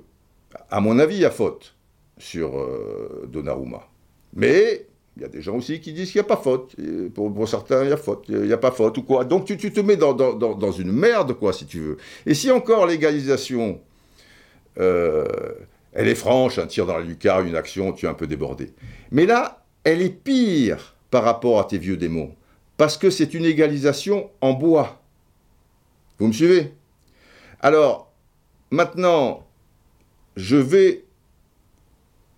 à 0.70 0.80
mon 0.80 0.98
avis, 0.98 1.16
il 1.16 1.20
y 1.20 1.26
a 1.26 1.30
faute 1.30 1.74
sur 2.18 2.58
euh, 2.58 3.28
Donnarumma. 3.30 3.88
Mais 4.34 4.86
il 5.16 5.22
y 5.22 5.24
a 5.24 5.28
des 5.28 5.42
gens 5.42 5.56
aussi 5.56 5.80
qui 5.80 5.92
disent 5.92 6.12
qu'il 6.12 6.20
n'y 6.20 6.26
a 6.26 6.28
pas 6.28 6.40
faute. 6.40 6.76
Pour, 7.14 7.48
certains, 7.48 7.84
il 7.84 7.90
y 7.90 7.92
a 7.92 7.96
faute. 7.98 8.24
Il 8.28 8.42
n'y 8.42 8.52
a 8.52 8.58
pas 8.58 8.70
faute 8.70 8.96
ou 8.98 9.02
quoi. 9.02 9.24
Donc 9.24 9.44
tu, 9.44 9.56
te 9.56 9.80
mets 9.80 9.96
dans, 9.96 10.14
dans, 10.14 10.72
une 10.72 10.92
merde, 10.92 11.34
quoi, 11.34 11.52
si 11.52 11.66
tu 11.66 11.80
veux. 11.80 11.96
Et 12.24 12.32
si 12.32 12.50
encore 12.50 12.86
l'égalisation 12.86 13.80
euh, 14.78 15.26
elle 15.92 16.08
est 16.08 16.14
franche, 16.14 16.58
un 16.58 16.66
tir 16.66 16.86
dans 16.86 16.96
la 16.96 17.04
lucarne, 17.04 17.46
une 17.46 17.56
action, 17.56 17.92
tu 17.92 18.06
es 18.06 18.08
un 18.08 18.14
peu 18.14 18.26
débordé. 18.26 18.72
Mais 19.10 19.26
là, 19.26 19.64
elle 19.84 20.02
est 20.02 20.10
pire 20.10 20.96
par 21.10 21.24
rapport 21.24 21.60
à 21.60 21.64
tes 21.64 21.78
vieux 21.78 21.96
démons, 21.96 22.34
parce 22.76 22.96
que 22.96 23.10
c'est 23.10 23.34
une 23.34 23.44
égalisation 23.44 24.30
en 24.40 24.52
bois. 24.52 25.02
Vous 26.18 26.28
me 26.28 26.32
suivez? 26.32 26.72
Alors, 27.60 28.12
maintenant, 28.70 29.46
je 30.36 30.56
vais 30.56 31.04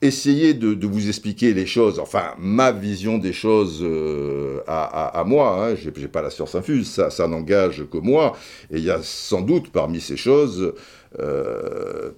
essayer 0.03 0.53
de, 0.53 0.87
vous 0.87 1.09
expliquer 1.09 1.55
les 1.55 1.67
choses, 1.67 1.99
enfin 1.99 2.35
ma 2.39 2.73
vision 2.73 3.17
des 3.17 3.33
choses 3.33 3.81
euh, 3.83 4.61
à, 4.67 5.25
moi, 5.27 5.65
hein. 5.65 5.75
je 5.77 5.89
n'ai 5.89 6.09
pas 6.09 6.21
la 6.21 6.31
science 6.31 6.55
infuse, 6.55 6.91
ça, 7.09 7.29
n'engage 7.29 7.85
que 7.91 7.97
moi, 7.99 8.37
et 8.71 8.77
il 8.77 8.85
y 8.85 8.91
a 8.91 9.01
sans 9.03 9.41
doute 9.41 9.71
parmi 9.71 10.01
ces 10.01 10.19
choses, 10.19 10.75
euh, 11.19 12.11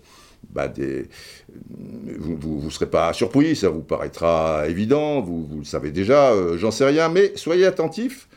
bah, 0.50 0.72
vous 2.18 2.62
ne 2.64 2.70
serez 2.70 2.88
pas 2.88 3.12
surpris, 3.12 3.56
ça 3.56 3.68
vous 3.68 3.82
paraîtra 3.82 4.66
évident, 4.68 5.20
vous, 5.20 5.48
le 5.58 5.64
savez 5.64 5.90
déjà, 5.90 6.32
euh, 6.32 6.56
j'en 6.56 6.70
sais 6.70 6.86
rien, 6.86 7.08
mais 7.08 7.32
soyez 7.36 7.66
attentifs, 7.66 8.28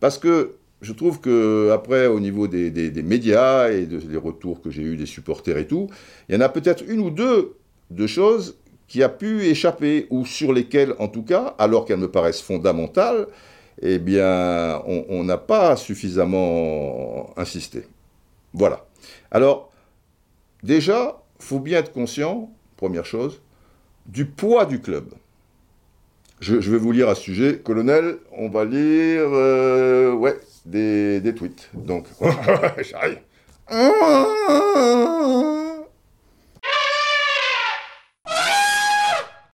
parce 0.00 0.18
que 0.18 0.56
je 0.82 0.92
trouve 0.92 1.20
que 1.20 1.70
après, 1.72 2.06
au 2.06 2.20
niveau 2.20 2.46
des, 2.48 2.70
des 2.70 3.02
médias 3.02 3.70
et 3.70 3.86
des 3.86 4.16
retours 4.16 4.60
que 4.60 4.70
j'ai 4.70 4.82
eus 4.82 4.96
des 4.96 5.06
supporters 5.06 5.56
et 5.56 5.66
tout, 5.66 5.88
il 6.28 6.34
y 6.34 6.38
en 6.38 6.42
a 6.42 6.48
peut-être 6.48 6.84
une 6.86 7.00
ou 7.00 7.10
deux 7.10 7.56
de 7.90 8.06
choses 8.06 8.56
qui 8.88 9.02
a 9.02 9.08
pu 9.08 9.42
échapper, 9.44 10.06
ou 10.10 10.24
sur 10.24 10.52
lesquelles, 10.52 10.94
en 10.98 11.08
tout 11.08 11.22
cas, 11.22 11.54
alors 11.58 11.84
qu'elles 11.84 11.98
me 11.98 12.10
paraissent 12.10 12.42
fondamentales, 12.42 13.26
eh 13.82 13.98
bien, 13.98 14.82
on 14.86 15.24
n'a 15.24 15.36
pas 15.38 15.76
suffisamment 15.76 17.36
insisté. 17.36 17.84
Voilà. 18.54 18.86
Alors, 19.30 19.70
déjà, 20.62 21.22
faut 21.38 21.60
bien 21.60 21.80
être 21.80 21.92
conscient, 21.92 22.50
première 22.76 23.04
chose, 23.04 23.40
du 24.06 24.26
poids 24.26 24.66
du 24.66 24.80
club. 24.80 25.12
Je, 26.40 26.56
vais 26.56 26.78
vous 26.78 26.92
lire 26.92 27.08
à 27.08 27.14
ce 27.14 27.22
sujet. 27.22 27.58
Colonel, 27.64 28.18
on 28.36 28.50
va 28.50 28.64
lire 28.64 29.22
euh, 29.22 30.12
ouais, 30.12 30.38
des, 30.66 31.34
tweets. 31.34 31.70
Donc, 31.72 32.06
j'arrive. 32.20 33.20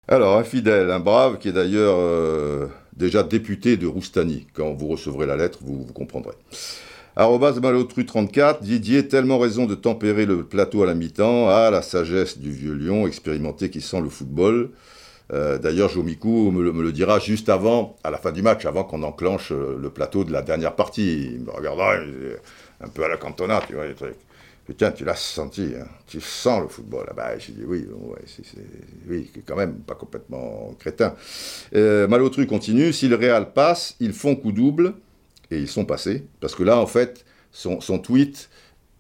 Alors, 0.09 0.39
un 0.39 0.45
fidèle, 0.45 0.91
un 0.91 1.01
brave, 1.01 1.39
qui 1.39 1.49
est 1.49 1.53
d'ailleurs 1.53 1.97
euh, 1.99 2.67
déjà 2.97 3.23
député 3.23 3.77
de 3.77 3.87
Roustani. 3.87 4.47
Quand 4.55 4.73
vous 4.73 4.89
recevrez 4.89 5.27
la 5.27 5.37
lettre, 5.37 5.59
vous, 5.63 5.85
vous 5.85 5.93
comprendrez. 5.93 6.35
Arrobas 7.21 7.61
Malotru34, 7.61 8.63
Didier, 8.63 9.07
tellement 9.07 9.39
raison 9.39 9.67
de 9.67 9.75
tempérer 9.75 10.25
le 10.25 10.43
plateau 10.43 10.85
à 10.85 10.87
la 10.87 10.95
mi-temps. 10.95 11.51
Ah, 11.51 11.71
la 11.71 11.83
sagesse 11.83 12.39
du 12.39 12.51
vieux 12.51 12.73
lion, 12.73 13.07
expérimenté 13.07 13.69
qui 13.69 13.83
sent 13.83 14.01
le 14.01 14.09
football. 14.09 14.71
Euh, 15.31 15.59
d'ailleurs, 15.59 15.91
Jomiku 15.91 16.51
me, 16.51 16.73
me, 16.73 16.83
le 16.83 16.93
dira 16.93 17.19
juste 17.19 17.51
avant, 17.51 17.99
à 18.05 18.11
la 18.11 18.17
fin 18.17 18.33
du 18.33 18.41
match, 18.41 18.65
avant 18.65 18.85
qu'on 18.85 19.03
enclenche 19.03 19.53
euh, 19.53 19.79
le 19.79 19.91
plateau 19.91 20.25
de 20.25 20.33
la 20.33 20.41
dernière 20.41 20.75
partie. 20.75 21.33
Il 21.35 21.41
me 21.41 21.51
regardera, 21.51 21.97
un 22.81 22.89
peu 22.89 23.05
à 23.05 23.09
la 23.09 23.19
cantona, 23.19 23.61
tu 23.67 23.75
vois, 23.75 23.87
les 23.87 23.93
trucs. 23.93 24.17
Putain, 24.65 24.91
tu 24.91 25.05
l'as 25.05 25.15
senti, 25.15 25.75
hein. 25.79 25.89
tu 26.07 26.23
sens 26.23 26.63
le 26.63 26.69
football. 26.69 27.05
Ah 27.11 27.13
bah, 27.15 27.39
j'ai 27.39 27.53
dit 27.53 27.65
oui, 27.67 27.87
ouais, 27.87 28.23
c'est, 28.25 28.45
oui, 29.07 29.31
quand 29.47 29.57
même, 29.57 29.75
pas 29.75 29.95
complètement 29.95 30.75
crétin. 30.79 31.15
Euh, 31.75 32.09
Malotru 32.09 32.47
continue, 32.47 32.95
si 32.95 33.09
le 33.09 33.17
Real 33.17 33.53
passe, 33.53 33.95
ils 34.01 34.15
font 34.15 34.37
coup 34.37 34.53
double, 34.53 34.95
et 35.51 35.59
ils 35.59 35.69
sont 35.69 35.85
passés, 35.85 36.25
parce 36.41 36.55
que 36.55 36.63
là, 36.63 36.79
en 36.79 36.87
fait, 36.87 37.25
son, 37.53 37.79
tweet, 37.99 38.51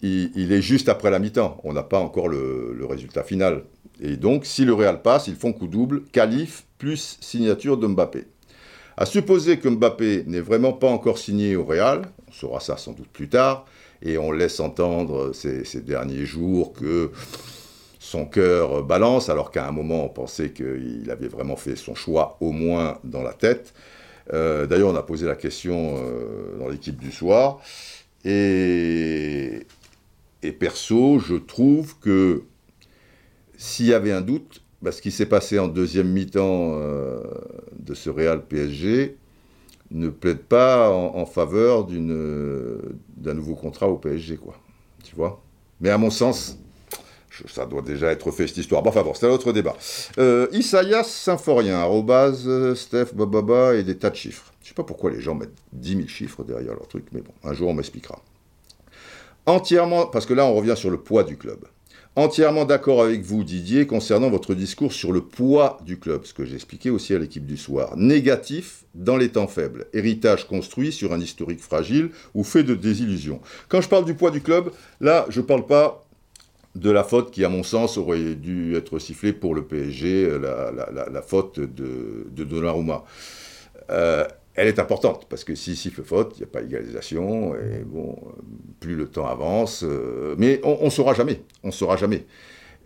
il, 0.02 0.52
est 0.52 0.62
juste 0.62 0.88
après 0.88 1.10
la 1.10 1.18
mi-temps, 1.18 1.60
on 1.64 1.72
n'a 1.72 1.82
pas 1.82 1.98
encore 1.98 2.28
le, 2.28 2.76
résultat 2.88 3.22
final. 3.22 3.64
Et 4.00 4.16
donc, 4.16 4.46
si 4.46 4.64
le 4.64 4.74
Real 4.74 5.02
passe, 5.02 5.28
ils 5.28 5.36
font 5.36 5.52
coup 5.52 5.66
double, 5.66 6.02
qualif 6.12 6.64
plus 6.78 7.18
signature 7.20 7.76
de 7.76 7.86
Mbappé. 7.86 8.24
À 8.96 9.06
supposer 9.06 9.58
que 9.58 9.68
Mbappé 9.68 10.24
n'est 10.26 10.40
vraiment 10.40 10.72
pas 10.72 10.88
encore 10.88 11.18
signé 11.18 11.54
au 11.56 11.64
Real, 11.64 12.02
on 12.28 12.32
saura 12.32 12.60
ça 12.60 12.76
sans 12.76 12.92
doute 12.92 13.08
plus 13.08 13.28
tard, 13.28 13.66
et 14.02 14.18
on 14.18 14.32
laisse 14.32 14.60
entendre 14.60 15.32
ces, 15.32 15.62
derniers 15.80 16.24
jours 16.24 16.72
que 16.72 17.10
son 17.98 18.24
cœur 18.24 18.82
balance, 18.82 19.28
alors 19.28 19.50
qu'à 19.50 19.68
un 19.68 19.72
moment 19.72 20.06
on 20.06 20.08
pensait 20.08 20.50
qu'il 20.50 21.08
avait 21.10 21.28
vraiment 21.28 21.56
fait 21.56 21.76
son 21.76 21.94
choix 21.94 22.38
au 22.40 22.50
moins 22.50 22.98
dans 23.04 23.22
la 23.22 23.34
tête. 23.34 23.74
Euh, 24.32 24.66
d'ailleurs, 24.66 24.90
on 24.90 24.96
a 24.96 25.02
posé 25.02 25.26
la 25.26 25.36
question 25.36 25.96
euh, 25.98 26.58
dans 26.58 26.68
l'équipe 26.68 26.98
du 26.98 27.10
soir. 27.10 27.60
Et, 28.24 29.66
perso, 30.58 31.18
je 31.18 31.36
trouve 31.36 31.98
que 31.98 32.42
s'il 33.56 33.86
y 33.86 33.94
avait 33.94 34.12
un 34.12 34.20
doute, 34.20 34.62
bah, 34.82 34.92
ce 34.92 35.02
qui 35.02 35.10
s'est 35.10 35.26
passé 35.26 35.58
en 35.58 35.68
deuxième 35.68 36.08
mi-temps 36.08 36.72
euh, 36.74 37.20
de 37.78 37.94
ce 37.94 38.10
Real 38.10 38.44
PSG, 38.46 39.16
ne 39.90 40.08
plaide 40.08 40.38
pas 40.38 40.90
en, 40.90 41.26
faveur 41.26 41.84
d'un 41.84 43.34
nouveau 43.34 43.56
contrat 43.56 43.88
au 43.88 43.96
PSG, 43.96 44.36
quoi. 44.36 44.54
Tu 45.02 45.16
vois? 45.16 45.42
Mais 45.80 45.90
à 45.90 45.98
mon 45.98 46.10
sens, 46.10 46.60
ça 47.48 47.66
doit 47.66 47.82
déjà 47.82 48.10
être 48.10 48.30
fait 48.30 48.46
cette 48.46 48.58
histoire. 48.58 48.82
Bon, 48.82 48.90
enfin 48.90 49.02
bon, 49.02 49.14
c'est 49.14 49.26
un 49.26 49.30
autre 49.30 49.52
débat. 49.52 49.76
Euh, 50.18 50.46
Isaias 50.52 51.04
Symphorien, 51.04 51.78
arrobase, 51.78 52.74
Steph, 52.74 53.14
bababa 53.14 53.74
et 53.74 53.82
des 53.82 53.96
tas 53.96 54.10
de 54.10 54.16
chiffres. 54.16 54.52
Je 54.62 54.68
sais 54.68 54.74
pas 54.74 54.84
pourquoi 54.84 55.10
les 55.10 55.20
gens 55.20 55.34
mettent 55.34 55.50
10 55.72 55.96
000 55.96 56.08
chiffres 56.08 56.44
derrière 56.44 56.74
leur 56.74 56.86
truc, 56.86 57.06
mais 57.12 57.20
bon, 57.20 57.32
un 57.44 57.54
jour 57.54 57.68
on 57.68 57.74
m'expliquera. 57.74 58.20
Entièrement, 59.46 60.06
parce 60.06 60.26
que 60.26 60.34
là 60.34 60.44
on 60.44 60.54
revient 60.54 60.74
sur 60.76 60.90
le 60.90 60.98
poids 60.98 61.24
du 61.24 61.36
club. 61.36 61.64
Entièrement 62.16 62.64
d'accord 62.64 63.04
avec 63.04 63.22
vous, 63.22 63.44
Didier, 63.44 63.86
concernant 63.86 64.30
votre 64.30 64.54
discours 64.54 64.92
sur 64.92 65.12
le 65.12 65.20
poids 65.20 65.78
du 65.86 66.00
club, 66.00 66.24
ce 66.24 66.34
que 66.34 66.44
j'ai 66.44 66.56
expliqué 66.56 66.90
aussi 66.90 67.14
à 67.14 67.18
l'équipe 67.18 67.46
du 67.46 67.56
soir. 67.56 67.96
Négatif 67.96 68.84
dans 68.96 69.16
les 69.16 69.28
temps 69.28 69.46
faibles, 69.46 69.86
héritage 69.92 70.48
construit 70.48 70.90
sur 70.90 71.12
un 71.12 71.20
historique 71.20 71.60
fragile 71.60 72.10
ou 72.34 72.42
fait 72.42 72.64
de 72.64 72.74
désillusions. 72.74 73.40
Quand 73.68 73.80
je 73.80 73.88
parle 73.88 74.04
du 74.04 74.14
poids 74.14 74.32
du 74.32 74.40
club, 74.40 74.72
là, 75.00 75.24
je 75.28 75.40
ne 75.40 75.46
parle 75.46 75.66
pas 75.66 76.04
de 76.74 76.90
la 76.90 77.02
faute 77.02 77.30
qui, 77.30 77.44
à 77.44 77.48
mon 77.48 77.62
sens, 77.62 77.96
aurait 77.96 78.34
dû 78.34 78.76
être 78.76 78.98
sifflée 78.98 79.32
pour 79.32 79.54
le 79.54 79.64
PSG, 79.64 80.38
la, 80.38 81.22
faute 81.22 81.58
de, 81.58 82.26
de 82.30 82.44
Donnarumma. 82.44 83.04
Euh, 83.90 84.24
elle 84.54 84.68
est 84.68 84.78
importante, 84.78 85.26
parce 85.28 85.44
que 85.44 85.54
si 85.54 85.76
siffle 85.76 86.02
faute, 86.02 86.34
il 86.36 86.40
n'y 86.40 86.44
a 86.44 86.46
pas 86.48 86.62
égalisation, 86.62 87.54
et 87.54 87.82
bon, 87.84 88.16
plus 88.78 88.94
le 88.94 89.06
temps 89.06 89.26
avance, 89.26 89.84
euh, 89.84 90.34
mais 90.38 90.60
on 90.64 90.84
ne 90.84 90.90
saura 90.90 91.14
jamais, 91.14 91.42
on 91.62 91.70
saura 91.70 91.96
jamais. 91.96 92.26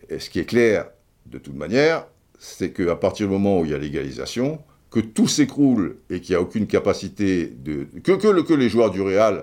Et 0.09 0.19
ce 0.19 0.31
qui 0.31 0.38
est 0.38 0.45
clair, 0.45 0.87
de 1.26 1.38
toute 1.38 1.57
manière, 1.57 2.07
c'est 2.38 2.73
qu'à 2.73 2.97
partir 2.97 3.26
du 3.26 3.33
moment 3.33 3.61
où 3.61 3.64
il 3.64 3.71
y 3.71 3.75
a 3.75 3.79
l'égalisation, 3.79 4.61
que 4.91 5.00
tout 5.00 5.26
s'écroule 5.26 5.97
et 6.11 6.21
qu'il 6.21 6.35
n'y 6.35 6.37
a 6.37 6.41
aucune 6.41 6.67
capacité 6.67 7.47
de... 7.47 7.88
que, 8.05 8.12
que, 8.12 8.43
que 8.43 8.55
les 8.55 8.69
joueurs 8.69 8.91
du 8.91 9.00
Real, 9.00 9.38
euh, 9.38 9.43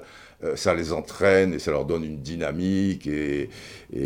ça 0.56 0.74
les 0.74 0.92
entraîne 0.92 1.54
et 1.54 1.60
ça 1.60 1.72
leur 1.72 1.86
donne 1.86 2.04
une 2.04 2.22
dynamique, 2.22 3.08
et, 3.08 3.50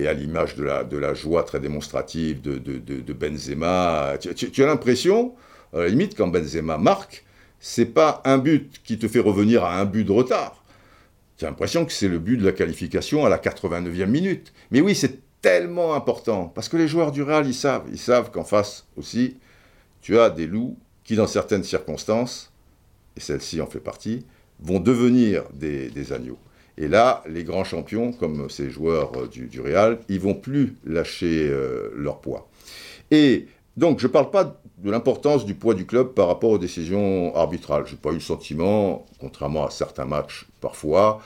à 0.08 0.14
l'image 0.14 0.56
de 0.56 0.64
la, 0.64 0.84
de 0.84 0.98
la 0.98 1.14
joie 1.14 1.44
très 1.44 1.60
démonstrative 1.60 2.42
de, 2.42 2.58
de, 2.58 2.78
de, 2.80 3.14
Benzema, 3.14 4.18
tu, 4.20 4.52
tu 4.52 4.64
as 4.64 4.68
l'impression, 4.68 5.34
à 5.74 5.80
la 5.80 5.88
limite, 5.88 6.16
quand 6.16 6.28
Benzema 6.28 6.78
marque, 6.78 7.26
c'est 7.60 7.86
pas 7.86 8.22
un 8.26 8.38
but 8.38 8.82
qui 8.84 9.00
te 9.00 9.08
fait 9.08 9.20
revenir 9.20 9.64
à 9.64 9.80
un 9.80 9.86
but 9.86 10.04
de 10.04 10.12
retard. 10.12 10.64
J'ai 11.38 11.48
l'impression 11.48 11.86
que 11.86 11.92
c'est 11.92 12.08
le 12.08 12.20
but 12.20 12.38
de 12.38 12.46
la 12.46 12.52
qualification 12.52 13.26
à 13.26 13.30
la 13.30 13.38
89e 13.38 14.06
minute. 14.06 14.54
Mais 14.72 14.82
oui, 14.82 14.96
c'est 14.96 15.20
tellement 15.42 15.94
important 15.94 16.48
parce 16.48 16.70
que 16.70 16.78
les 16.78 16.88
joueurs 16.88 17.12
du 17.12 17.22
Real, 17.22 17.46
ils 17.46 17.54
savent, 17.54 17.86
ils 17.92 18.00
savent 18.00 18.32
qu'en 18.32 18.44
face 18.44 18.86
aussi, 18.98 19.38
tu 20.02 20.18
as 20.18 20.30
des 20.30 20.48
loups 20.48 20.78
qui, 21.04 21.16
dans 21.16 21.28
certaines 21.28 21.64
circonstances, 21.64 22.54
et 23.18 23.20
celle-ci 23.20 23.62
en 23.62 23.68
fait 23.68 23.80
partie, 23.80 24.26
vont 24.60 24.80
devenir 24.80 25.44
des, 25.54 26.14
agneaux. 26.14 26.38
Et 26.78 26.88
là, 26.88 27.24
les 27.30 27.44
grands 27.44 27.64
champions, 27.64 28.12
comme 28.12 28.50
ces 28.50 28.70
joueurs 28.70 29.12
euh, 29.16 29.28
du, 29.28 29.62
Real, 29.62 30.00
ils 30.10 30.20
vont 30.20 30.34
plus 30.34 30.76
lâcher 30.86 31.48
euh, 31.50 31.90
leur 31.96 32.20
poids. 32.20 32.50
Et 33.12 33.48
donc, 33.78 34.00
je 34.00 34.08
ne 34.08 34.12
parle 34.12 34.30
pas 34.30 34.62
de 34.78 34.92
l'importance 34.92 35.46
du 35.46 35.56
poids 35.56 35.74
du 35.74 35.86
club 35.86 36.14
par 36.14 36.28
rapport 36.28 36.52
aux 36.52 36.58
décisions 36.58 37.34
arbitrales. 37.36 37.86
Je 37.86 37.94
n'ai 37.94 37.98
pas 37.98 38.12
eu 38.12 38.16
le 38.16 38.20
sentiment, 38.20 39.06
contrairement 39.20 39.66
à 39.66 39.70
certains 39.70 40.06
matchs 40.06 40.48
parfois, 40.60 41.22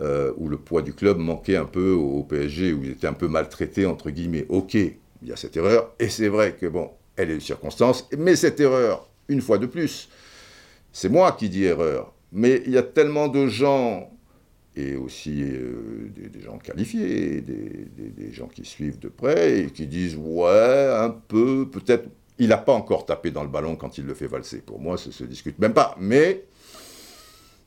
euh, 0.00 0.32
où 0.36 0.48
le 0.48 0.56
poids 0.56 0.82
du 0.82 0.92
club 0.92 1.18
manquait 1.18 1.56
un 1.56 1.64
peu 1.64 1.92
au 1.92 2.22
PSG, 2.22 2.72
où 2.72 2.84
il 2.84 2.90
était 2.90 3.06
un 3.06 3.12
peu 3.12 3.28
maltraité, 3.28 3.86
entre 3.86 4.10
guillemets. 4.10 4.46
Ok, 4.48 4.74
il 4.74 5.28
y 5.28 5.32
a 5.32 5.36
cette 5.36 5.56
erreur, 5.56 5.92
et 5.98 6.08
c'est 6.08 6.28
vrai 6.28 6.54
que, 6.54 6.66
bon, 6.66 6.90
elle 7.16 7.30
est 7.30 7.34
une 7.34 7.40
circonstance, 7.40 8.08
mais 8.16 8.36
cette 8.36 8.60
erreur, 8.60 9.08
une 9.28 9.40
fois 9.40 9.58
de 9.58 9.66
plus, 9.66 10.08
c'est 10.92 11.08
moi 11.08 11.32
qui 11.32 11.48
dis 11.48 11.64
erreur. 11.64 12.13
Mais 12.34 12.62
il 12.66 12.72
y 12.72 12.78
a 12.78 12.82
tellement 12.82 13.28
de 13.28 13.46
gens 13.46 14.10
et 14.76 14.96
aussi 14.96 15.42
euh, 15.42 16.10
des, 16.16 16.40
gens 16.40 16.58
qualifiés, 16.58 17.40
des, 17.40 18.32
gens 18.32 18.48
qui 18.48 18.64
suivent 18.64 18.98
de 18.98 19.08
près 19.08 19.60
et 19.60 19.66
qui 19.70 19.86
disent 19.86 20.16
ouais, 20.16 20.90
un 20.92 21.10
peu, 21.10 21.68
peut-être. 21.70 22.08
Il 22.40 22.48
n'a 22.48 22.56
pas 22.56 22.72
encore 22.72 23.06
tapé 23.06 23.30
dans 23.30 23.44
le 23.44 23.48
ballon 23.48 23.76
quand 23.76 23.96
il 23.98 24.06
le 24.06 24.14
fait 24.14 24.26
valser. 24.26 24.58
Pour 24.58 24.80
moi, 24.80 24.98
ça 24.98 25.12
se 25.12 25.22
discute 25.22 25.60
même 25.60 25.72
pas. 25.72 25.94
Mais, 26.00 26.42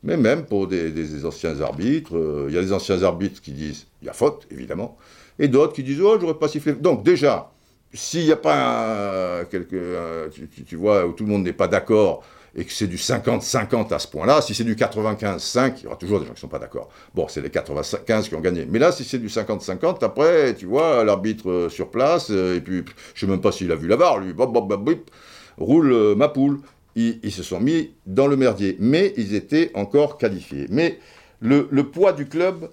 mais 0.03 0.17
même 0.17 0.45
pour 0.45 0.67
des, 0.67 1.25
anciens 1.25 1.61
arbitres, 1.61 2.17
euh, 2.17 2.47
il 2.49 2.55
y 2.55 2.57
a 2.57 2.61
des 2.61 2.73
anciens 2.73 3.01
arbitres 3.03 3.41
qui 3.41 3.53
disent 3.53 3.87
il 4.01 4.07
y 4.07 4.09
a 4.09 4.13
faute, 4.13 4.45
évidemment, 4.51 4.97
et 5.39 5.47
d'autres 5.47 5.71
qui 5.71 5.83
disent 5.83 6.01
oh, 6.01 6.17
j'aurais 6.19 6.37
pas 6.37 6.49
sifflé. 6.49 6.73
Donc, 6.73 7.03
déjà, 7.05 7.53
s'il 7.93 8.25
n'y 8.25 8.33
a 8.33 8.37
pas 8.37 9.45
quelque, 9.49 10.29
tu, 10.67 10.75
vois, 10.75 11.05
où 11.05 11.13
tout 11.13 11.23
le 11.23 11.29
monde 11.29 11.43
n'est 11.43 11.53
pas 11.53 11.69
d'accord, 11.69 12.25
et 12.55 12.65
que 12.65 12.71
c'est 12.71 12.87
du 12.87 12.97
50-50 12.97 13.93
à 13.93 13.99
ce 13.99 14.07
point-là, 14.07 14.41
si 14.41 14.53
c'est 14.53 14.63
du 14.63 14.75
95-5, 14.75 15.73
il 15.77 15.83
y 15.83 15.87
aura 15.87 15.95
toujours 15.95 16.19
des 16.19 16.25
gens 16.25 16.31
qui 16.31 16.37
ne 16.37 16.41
sont 16.41 16.47
pas 16.47 16.59
d'accord. 16.59 16.89
Bon, 17.13 17.27
c'est 17.27 17.41
les 17.41 17.49
95 17.49 18.29
qui 18.29 18.35
ont 18.35 18.41
gagné. 18.41 18.65
Mais 18.69 18.79
là, 18.79 18.91
si 18.91 19.03
c'est 19.03 19.19
du 19.19 19.27
50-50, 19.27 20.03
après, 20.03 20.55
tu 20.55 20.65
vois, 20.65 21.03
l'arbitre 21.03 21.49
euh, 21.49 21.69
sur 21.69 21.91
place, 21.91 22.27
euh, 22.31 22.55
et 22.55 22.61
puis 22.61 22.83
je 23.13 23.25
ne 23.25 23.29
sais 23.29 23.31
même 23.31 23.41
pas 23.41 23.51
s'il 23.51 23.71
a 23.71 23.75
vu 23.75 23.87
la 23.87 23.97
barre, 23.97 24.19
lui, 24.19 24.33
bop, 24.33 24.51
bop, 24.51 24.67
bop, 24.67 25.11
roule 25.57 25.91
euh, 25.91 26.15
ma 26.15 26.29
poule. 26.29 26.59
Ils, 26.95 27.31
se 27.31 27.43
sont 27.43 27.59
mis 27.59 27.91
dans 28.07 28.25
le 28.25 28.35
merdier. 28.35 28.75
Mais 28.79 29.13
ils 29.17 29.35
étaient 29.35 29.69
encore 29.75 30.17
qualifiés. 30.17 30.65
Mais 30.71 30.97
le, 31.39 31.67
le 31.69 31.83
poids 31.83 32.11
du 32.11 32.25
club, 32.27 32.71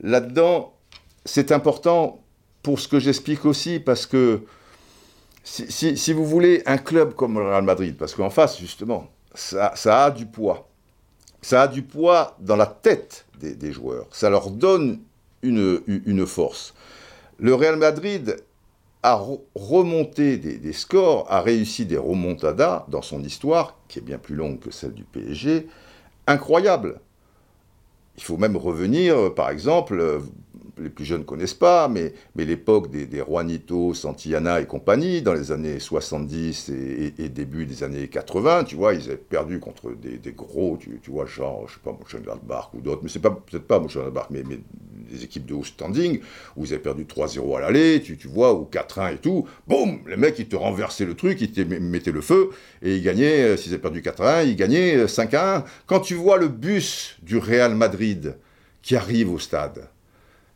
là-dedans, 0.00 0.74
c'est 1.24 1.52
important 1.52 2.20
pour 2.64 2.80
ce 2.80 2.88
que 2.88 2.98
j'explique 2.98 3.44
aussi, 3.44 3.78
parce 3.78 4.06
que 4.06 4.40
si, 5.50 6.12
vous 6.12 6.26
voulez 6.26 6.62
un 6.66 6.78
club 6.78 7.14
comme 7.14 7.38
le 7.38 7.48
Real 7.48 7.64
Madrid, 7.64 7.96
parce 7.96 8.14
qu'en 8.14 8.30
face, 8.30 8.58
justement, 8.58 9.08
ça, 9.34 9.72
a 9.84 10.10
du 10.10 10.26
poids. 10.26 10.68
Ça 11.42 11.62
a 11.62 11.68
du 11.68 11.82
poids 11.82 12.36
dans 12.40 12.56
la 12.56 12.66
tête 12.66 13.26
des, 13.40 13.72
joueurs. 13.72 14.06
Ça 14.12 14.30
leur 14.30 14.50
donne 14.50 15.00
une, 15.42 16.26
force. 16.26 16.74
Le 17.38 17.54
Real 17.54 17.76
Madrid 17.76 18.36
a 19.02 19.20
remonté 19.54 20.36
des, 20.36 20.72
scores, 20.72 21.26
a 21.30 21.40
réussi 21.40 21.86
des 21.86 21.96
remontadas 21.96 22.84
dans 22.88 23.02
son 23.02 23.24
histoire, 23.24 23.76
qui 23.88 23.98
est 23.98 24.02
bien 24.02 24.18
plus 24.18 24.36
longue 24.36 24.60
que 24.60 24.70
celle 24.70 24.92
du 24.92 25.04
PSG, 25.04 25.66
incroyable. 26.26 27.00
Il 28.16 28.22
faut 28.22 28.36
même 28.36 28.56
revenir, 28.56 29.34
par 29.34 29.50
exemple, 29.50 30.20
les 30.80 30.88
plus 30.90 31.04
jeunes 31.04 31.20
ne 31.20 31.24
connaissent 31.24 31.54
pas, 31.54 31.88
mais, 31.88 32.12
mais 32.34 32.44
l'époque 32.44 32.90
des, 32.90 33.06
des 33.06 33.18
Juanito, 33.18 33.94
Santillana 33.94 34.60
et 34.60 34.66
compagnie, 34.66 35.22
dans 35.22 35.34
les 35.34 35.52
années 35.52 35.78
70 35.78 36.70
et, 36.70 37.28
début 37.28 37.66
des 37.66 37.82
années 37.84 38.08
80, 38.08 38.64
tu 38.64 38.76
vois, 38.76 38.94
ils 38.94 39.04
avaient 39.04 39.16
perdu 39.16 39.60
contre 39.60 39.92
des, 39.92 40.32
gros, 40.32 40.78
tu, 40.78 40.98
vois, 41.10 41.26
genre, 41.26 41.66
je 41.68 41.74
sais 41.74 41.80
pas, 41.82 41.92
Mönchengladbach 41.92 42.70
ou 42.74 42.80
d'autres, 42.80 43.00
mais 43.02 43.08
c'est 43.08 43.20
peut-être 43.20 43.66
pas 43.66 43.78
Mönchengladbach, 43.78 44.28
mais, 44.30 44.42
mais 44.48 44.58
des 45.10 45.24
équipes 45.24 45.46
de 45.46 45.54
haut 45.54 45.64
standing, 45.64 46.20
où 46.56 46.64
ils 46.64 46.72
avaient 46.72 46.82
perdu 46.82 47.04
3-0 47.04 47.56
à 47.56 47.60
l'aller, 47.60 48.00
tu, 48.02 48.16
tu 48.16 48.28
vois, 48.28 48.54
ou 48.54 48.68
4-1 48.70 49.14
et 49.14 49.18
tout, 49.18 49.46
boum, 49.66 50.00
les 50.08 50.16
mecs, 50.16 50.38
ils 50.38 50.48
te 50.48 50.56
renversaient 50.56 51.04
le 51.04 51.14
truc, 51.14 51.40
ils 51.40 51.52
te 51.52 51.60
mettaient 51.60 52.12
le 52.12 52.20
feu, 52.20 52.50
et 52.82 52.96
ils 52.96 53.02
gagnaient, 53.02 53.42
euh, 53.42 53.56
s'ils 53.56 53.72
avaient 53.72 53.82
perdu 53.82 54.00
4-1, 54.00 54.46
ils 54.46 54.56
gagnaient 54.56 55.06
5-1. 55.06 55.34
Euh, 55.34 55.60
Quand 55.86 56.00
tu 56.00 56.14
vois 56.14 56.38
le 56.38 56.48
bus 56.48 57.16
du 57.22 57.38
Real 57.38 57.74
Madrid 57.74 58.36
qui 58.82 58.96
arrive 58.96 59.32
au 59.32 59.38
stade, 59.38 59.88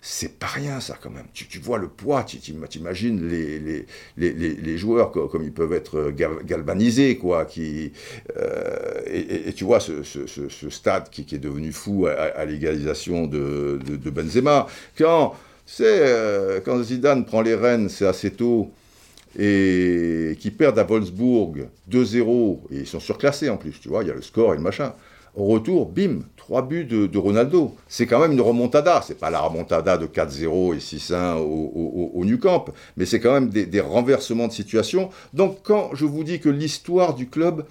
c'est 0.06 0.38
pas 0.38 0.49
rien 0.49 0.80
ça 0.80 0.99
quand 1.00 1.08
même. 1.08 1.25
Tu, 1.32 1.58
vois 1.58 1.78
le 1.78 1.88
poids, 1.88 2.25
tu 2.25 2.37
t'imagines 2.37 3.26
les, 3.26 3.58
les, 3.58 3.87
les, 4.18 4.78
joueurs 4.78 5.11
comme, 5.11 5.42
ils 5.42 5.50
peuvent 5.52 5.73
être 5.73 6.11
galvanisés, 6.11 7.16
quoi, 7.16 7.46
qui, 7.46 7.90
euh, 8.37 9.00
et, 9.06 9.54
tu 9.54 9.64
vois 9.64 9.80
ce, 9.80 10.02
stade 10.68 11.08
qui, 11.08 11.23
est 11.34 11.38
devenu 11.38 11.73
fou 11.73 12.06
à, 12.06 12.44
l'égalisation 12.44 13.26
de, 13.26 13.80
Benzema. 14.11 14.66
Quand, 14.99 15.37
euh, 15.80 16.61
quand 16.62 16.82
Zidane 16.82 17.25
prend 17.25 17.40
les 17.40 17.54
rênes, 17.54 17.88
c'est 17.88 18.06
assez 18.06 18.30
tôt, 18.30 18.70
et 19.38 20.37
qui 20.38 20.50
perdent 20.50 20.78
à 20.78 20.84
Wolfsburg 20.84 21.66
2-0, 21.90 22.58
et 22.70 22.76
ils 22.80 22.87
sont 22.87 23.00
surclassés 23.00 23.49
en 23.49 23.56
plus, 23.56 23.80
tu 23.80 23.88
vois, 23.88 24.02
il 24.02 24.08
y 24.08 24.11
a 24.11 24.14
le 24.14 24.20
score 24.20 24.52
et 24.52 24.56
le 24.58 24.62
machin. 24.62 24.92
Retour, 25.34 25.86
bim, 25.86 26.20
trois 26.36 26.62
buts 26.62 26.84
de, 26.84 27.18
Ronaldo. 27.18 27.74
C'est 27.88 28.06
quand 28.06 28.20
même 28.20 28.32
une 28.32 28.40
remontada. 28.40 29.02
C'est 29.04 29.18
pas 29.18 29.30
la 29.30 29.40
remontada 29.40 29.98
de 29.98 30.06
4-0 30.06 30.76
et 30.76 30.78
6-1 30.78 31.38
au, 31.38 32.12
au, 32.14 32.24
New 32.24 32.38
Camp, 32.38 32.66
mais 32.96 33.04
c'est 33.04 33.18
quand 33.18 33.32
même 33.32 33.48
des, 33.48 33.80
renversements 33.80 34.46
de 34.46 34.52
situation. 34.52 35.10
Donc 35.32 35.58
quand 35.64 35.90
je 35.94 36.04
vous 36.04 36.22
dis 36.22 36.38
que 36.38 36.48
l'histoire 36.48 37.14
du 37.14 37.28
club, 37.28 37.64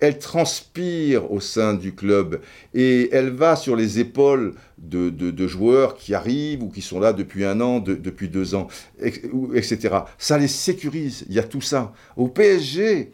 elle 0.00 0.18
transpire 0.18 1.30
au 1.30 1.40
sein 1.40 1.74
du 1.74 1.94
club 1.94 2.40
et 2.72 3.10
elle 3.12 3.30
va 3.30 3.56
sur 3.56 3.76
les 3.76 3.98
épaules 3.98 4.54
de, 4.78 5.46
joueurs 5.46 5.96
qui 5.96 6.14
arrivent 6.14 6.62
ou 6.62 6.70
qui 6.70 6.80
sont 6.80 7.00
là 7.00 7.12
depuis 7.12 7.44
un 7.44 7.60
an, 7.60 7.80
depuis 7.80 8.28
deux 8.28 8.54
ans, 8.54 8.68
etc. 9.02 9.98
Ça 10.16 10.38
les 10.38 10.48
sécurise. 10.48 11.26
Il 11.28 11.34
y 11.34 11.38
a 11.38 11.44
tout 11.44 11.60
ça. 11.60 11.92
Au 12.16 12.28
PSG, 12.28 13.12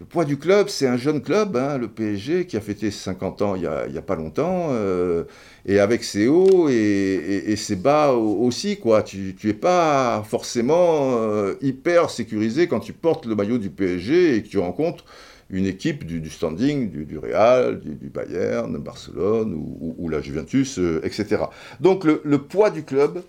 le 0.00 0.06
poids 0.06 0.24
du 0.24 0.38
club, 0.38 0.68
c'est 0.68 0.86
un 0.86 0.96
jeune 0.96 1.20
club, 1.20 1.56
hein, 1.56 1.76
le 1.76 1.86
PSG, 1.86 2.46
qui 2.46 2.56
a 2.56 2.60
fêté 2.60 2.90
50 2.90 3.42
ans 3.42 3.54
il 3.56 3.60
n'y 3.60 3.98
a, 3.98 4.02
pas 4.02 4.16
longtemps, 4.16 4.68
euh, 4.70 5.24
et 5.66 5.78
avec 5.80 6.02
ses 6.02 6.28
hauts 6.28 6.68
et, 6.68 7.54
ses 7.56 7.76
bas 7.76 8.12
aussi. 8.12 8.78
quoi. 8.78 9.02
Tu 9.02 9.36
n'es 9.44 9.52
pas 9.52 10.24
forcément 10.26 11.20
euh, 11.20 11.54
hyper 11.60 12.10
sécurisé 12.10 12.68
quand 12.68 12.80
tu 12.80 12.92
portes 12.92 13.26
le 13.26 13.34
maillot 13.34 13.58
du 13.58 13.70
PSG 13.70 14.36
et 14.36 14.42
que 14.42 14.48
tu 14.48 14.58
rencontres 14.58 15.04
une 15.50 15.66
équipe 15.66 16.06
du, 16.06 16.28
standing 16.30 16.90
du, 16.90 17.18
Real, 17.18 17.78
du, 17.80 18.08
Bayern, 18.08 18.76
Barcelone 18.78 19.54
ou, 19.54 20.08
la 20.08 20.22
Juventus, 20.22 20.78
euh, 20.78 21.02
etc. 21.04 21.42
Donc 21.80 22.04
le, 22.04 22.38
poids 22.38 22.70
du 22.70 22.82
club, 22.82 23.22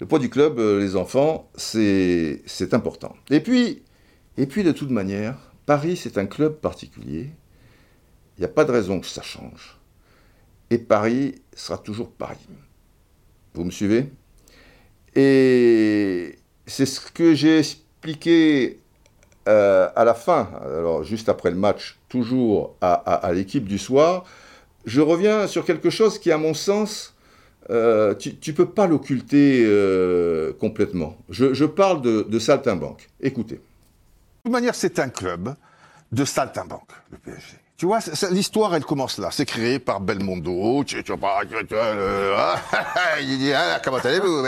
le 0.00 0.06
poids 0.06 0.18
du 0.18 0.28
club, 0.28 0.58
les 0.58 0.96
enfants, 0.96 1.48
c'est 1.54 2.42
important. 2.72 3.14
Et 3.30 3.38
puis, 3.38 3.82
et 4.36 4.46
puis 4.46 4.64
de 4.64 4.72
toute 4.72 4.90
manière, 4.90 5.53
Paris, 5.66 5.96
c'est 5.96 6.18
un 6.18 6.26
club 6.26 6.56
particulier. 6.56 7.30
Il 8.36 8.40
n'y 8.40 8.44
a 8.44 8.48
pas 8.48 8.64
de 8.64 8.72
raison 8.72 9.00
que 9.00 9.06
ça 9.06 9.22
change. 9.22 9.78
Et 10.70 10.78
Paris 10.78 11.36
sera 11.54 11.78
toujours 11.78 12.10
Paris. 12.10 12.46
Vous 13.54 13.64
me 13.64 13.70
suivez? 13.70 14.10
Et 15.14 16.36
c'est 16.66 16.86
ce 16.86 17.00
que 17.00 17.34
j'ai 17.34 17.58
expliqué 17.58 18.80
euh, 19.46 19.88
à 19.94 20.04
la 20.04 20.14
fin, 20.14 20.48
alors 20.62 21.04
juste 21.04 21.28
après 21.28 21.50
le 21.50 21.56
match, 21.56 21.98
toujours 22.08 22.76
à, 22.80 23.30
l'équipe 23.32 23.66
du 23.66 23.78
soir. 23.78 24.24
Je 24.86 25.00
reviens 25.00 25.46
sur 25.46 25.64
quelque 25.64 25.90
chose 25.90 26.18
qui, 26.18 26.32
à 26.32 26.38
mon 26.38 26.54
sens, 26.54 27.14
euh, 27.70 28.14
tu 28.14 28.36
ne 28.46 28.52
peux 28.52 28.68
pas 28.68 28.86
l'occulter 28.86 29.62
euh, 29.64 30.52
complètement. 30.54 31.16
Je, 31.30 31.64
parle 31.64 32.02
de, 32.02 32.22
de 32.22 32.38
saltimbanque. 32.38 33.08
Écoutez. 33.20 33.60
Toute 34.44 34.52
manière, 34.52 34.74
c'est 34.74 34.98
un 34.98 35.08
club 35.08 35.54
de 36.12 36.24
saltimbanque, 36.26 36.90
le 37.10 37.16
PSG. 37.16 37.56
Tu 37.78 37.86
vois, 37.86 38.00
l'histoire, 38.30 38.74
elle 38.74 38.84
commence 38.84 39.16
là. 39.16 39.30
C'est 39.32 39.46
créé 39.46 39.78
par 39.78 40.00
Belmondo. 40.00 40.84
Comment 41.06 41.38
allez-vous. 43.96 44.44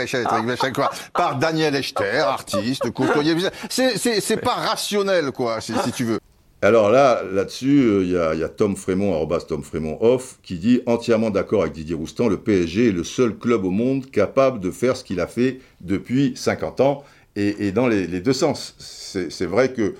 Par 1.13 1.39
Daniel 1.39 1.75
Echter, 1.75 2.19
artiste, 2.19 2.91
courtoyer. 2.91 3.35
C'est 3.69 4.39
pas 4.39 4.53
rationnel, 4.53 5.31
quoi, 5.31 5.61
si, 5.61 5.73
tu 5.95 6.05
veux. 6.05 6.19
Alors 6.61 6.91
là, 6.91 7.23
là-dessus, 7.31 7.81
euh, 7.81 8.33
il 8.33 8.39
y, 8.39 8.43
a 8.43 8.49
Tom 8.49 8.75
Frémont, 8.75 9.13
arrobas 9.13 9.41
Tom 9.41 9.63
Frémont 9.63 9.97
off, 10.01 10.39
qui 10.43 10.57
dit 10.57 10.81
entièrement 10.85 11.31
d'accord 11.31 11.61
avec 11.61 11.73
Didier 11.73 11.95
Roustan, 11.95 12.29
le 12.29 12.37
PSG 12.37 12.89
est 12.89 12.91
le 12.91 13.03
seul 13.03 13.35
club 13.35 13.63
au 13.63 13.69
monde 13.69 14.09
capable 14.09 14.59
de 14.59 14.71
faire 14.71 14.97
ce 14.97 15.03
qu'il 15.03 15.19
a 15.19 15.27
fait 15.27 15.59
depuis 15.81 16.33
50 16.35 16.81
ans 16.81 17.03
et, 17.37 17.71
dans 17.71 17.87
les, 17.87 18.07
deux 18.19 18.33
sens. 18.33 18.75
C'est 18.79 19.45
vrai 19.45 19.71
que 19.71 19.95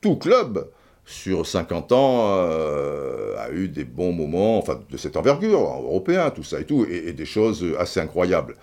tout 0.00 0.16
club, 0.16 0.68
sur 1.04 1.46
50 1.46 1.92
ans, 1.92 2.36
euh, 2.38 3.36
a 3.38 3.50
eu 3.50 3.68
des 3.68 3.84
bons 3.84 4.12
moments, 4.12 4.58
enfin, 4.58 4.80
de 4.88 4.96
cette 4.96 5.16
envergure, 5.16 5.60
européen, 5.60 6.30
tout 6.30 6.44
ça 6.44 6.60
et 6.60 6.64
tout, 6.64 6.86
et, 6.88 7.12
des 7.12 7.26
choses 7.26 7.64
assez 7.78 8.00
incroyables. 8.00 8.54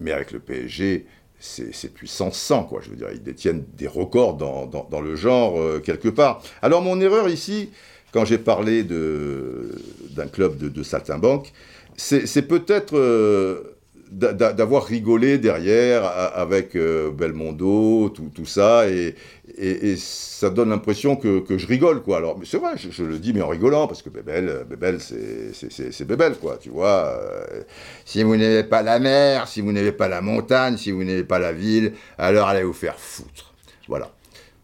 Mais 0.00 0.12
avec 0.12 0.32
le 0.32 0.40
PSG, 0.40 1.06
c'est 1.38 1.94
puissance 1.94 2.36
100, 2.36 2.64
quoi. 2.64 2.80
Je 2.82 2.90
veux 2.90 2.96
dire, 2.96 3.08
ils 3.12 3.22
détiennent 3.22 3.64
des 3.76 3.86
records 3.86 4.36
dans, 4.36 5.00
le 5.00 5.16
genre, 5.16 5.58
euh, 5.60 5.80
quelque 5.80 6.08
part. 6.08 6.42
Alors, 6.62 6.82
mon 6.82 7.00
erreur 7.00 7.28
ici, 7.28 7.70
quand 8.12 8.24
j'ai 8.24 8.38
parlé 8.38 8.82
d'un 8.82 10.26
club 10.26 10.58
de, 10.58 10.68
de 10.68 10.82
saltimbanque, 10.82 11.52
c'est 11.96 12.48
peut-être... 12.48 12.96
Euh, 12.96 13.75
d'avoir 14.10 14.84
rigolé 14.84 15.38
derrière 15.38 16.04
avec 16.04 16.76
euh, 16.76 17.10
Belmondo, 17.10 18.10
tout, 18.10 18.30
tout 18.34 18.46
ça, 18.46 18.88
et, 18.88 19.14
et, 19.58 19.96
ça 19.96 20.50
donne 20.50 20.70
l'impression 20.70 21.16
que, 21.16 21.40
que, 21.40 21.58
je 21.58 21.66
rigole, 21.66 22.02
quoi. 22.02 22.18
Alors, 22.18 22.38
c'est 22.44 22.58
vrai, 22.58 22.72
je, 22.76 23.02
le 23.02 23.18
dis, 23.18 23.32
mais 23.32 23.42
en 23.42 23.48
rigolant, 23.48 23.86
parce 23.86 24.02
que 24.02 24.10
Bébel, 24.10 24.64
Bébel 24.68 25.00
c'est 25.00 26.04
Bébel, 26.04 26.36
quoi, 26.36 26.56
tu 26.58 26.70
vois. 26.70 27.18
Euh, 27.20 27.62
si 28.04 28.22
vous 28.22 28.36
n'avez 28.36 28.64
pas 28.64 28.82
la 28.82 28.98
mer, 28.98 29.48
si 29.48 29.60
vous 29.60 29.72
n'avez 29.72 29.92
pas 29.92 30.08
la 30.08 30.20
montagne, 30.20 30.76
si 30.76 30.90
vous 30.90 31.04
n'avez 31.04 31.24
pas 31.24 31.38
la 31.38 31.52
ville, 31.52 31.92
alors 32.18 32.48
allez 32.48 32.62
vous 32.62 32.72
faire 32.72 32.98
foutre. 32.98 33.54
Voilà. 33.88 34.10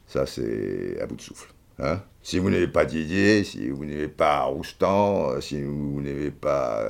Ça, 0.07 0.27
c'est 0.27 0.99
à 1.01 1.07
bout 1.07 1.17
de 1.17 1.23
souffle. 1.23 1.49
Hein 1.79 2.01
si 2.23 2.39
vous 2.39 2.51
n'avez 2.51 2.69
pas 2.69 2.85
Didier, 2.85 3.45
si 3.45 3.69
vous 3.69 3.85
n'avez 3.85 4.09
pas 4.09 4.43
Roustan, 4.43 5.41
si 5.41 5.61
vous 5.63 6.01
n'avez 6.01 6.31
pas 6.31 6.81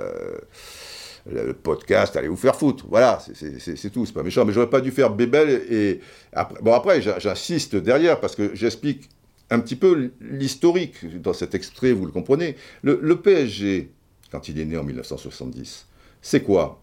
le 1.31 1.53
podcast, 1.53 2.17
allez 2.17 2.29
vous 2.29 2.37
faire 2.37 2.57
foutre. 2.57 2.87
Voilà, 2.89 3.19
c'est 3.35 3.91
tout, 3.91 4.07
c'est 4.07 4.13
pas 4.13 4.23
méchant. 4.23 4.45
Mais 4.45 4.53
j'aurais 4.53 4.71
pas 4.71 4.81
dû 4.81 4.91
faire 4.91 5.11
Bébel 5.11 5.51
et 5.71 6.01
après, 6.33 6.61
bon 6.63 6.73
après 6.73 7.03
j'insiste 7.03 7.77
derrière 7.77 8.21
parce 8.21 8.35
que 8.35 8.55
j'explique 8.55 9.09
un 9.53 9.61
petit 9.61 9.77
peu 9.77 10.11
l'historique 10.21 11.21
dans 11.21 11.35
cet 11.35 11.55
extrait, 11.55 11.93
vous 11.93 12.07
le 12.07 12.13
comprenez. 12.13 12.57
Le, 12.83 13.15
PSG, 13.17 13.91
quand 14.31 14.49
il 14.49 14.59
est 14.59 14.65
né 14.65 14.79
en 14.79 14.83
1970, 14.83 15.87
c'est 16.23 16.43
quoi? 16.43 16.83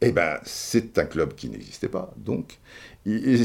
Eh 0.00 0.12
ben, 0.12 0.38
c'est 0.44 0.98
un 0.98 1.04
club 1.04 1.34
qui 1.34 1.50
n'existait 1.50 1.90
pas, 1.90 2.14
donc, 2.16 2.58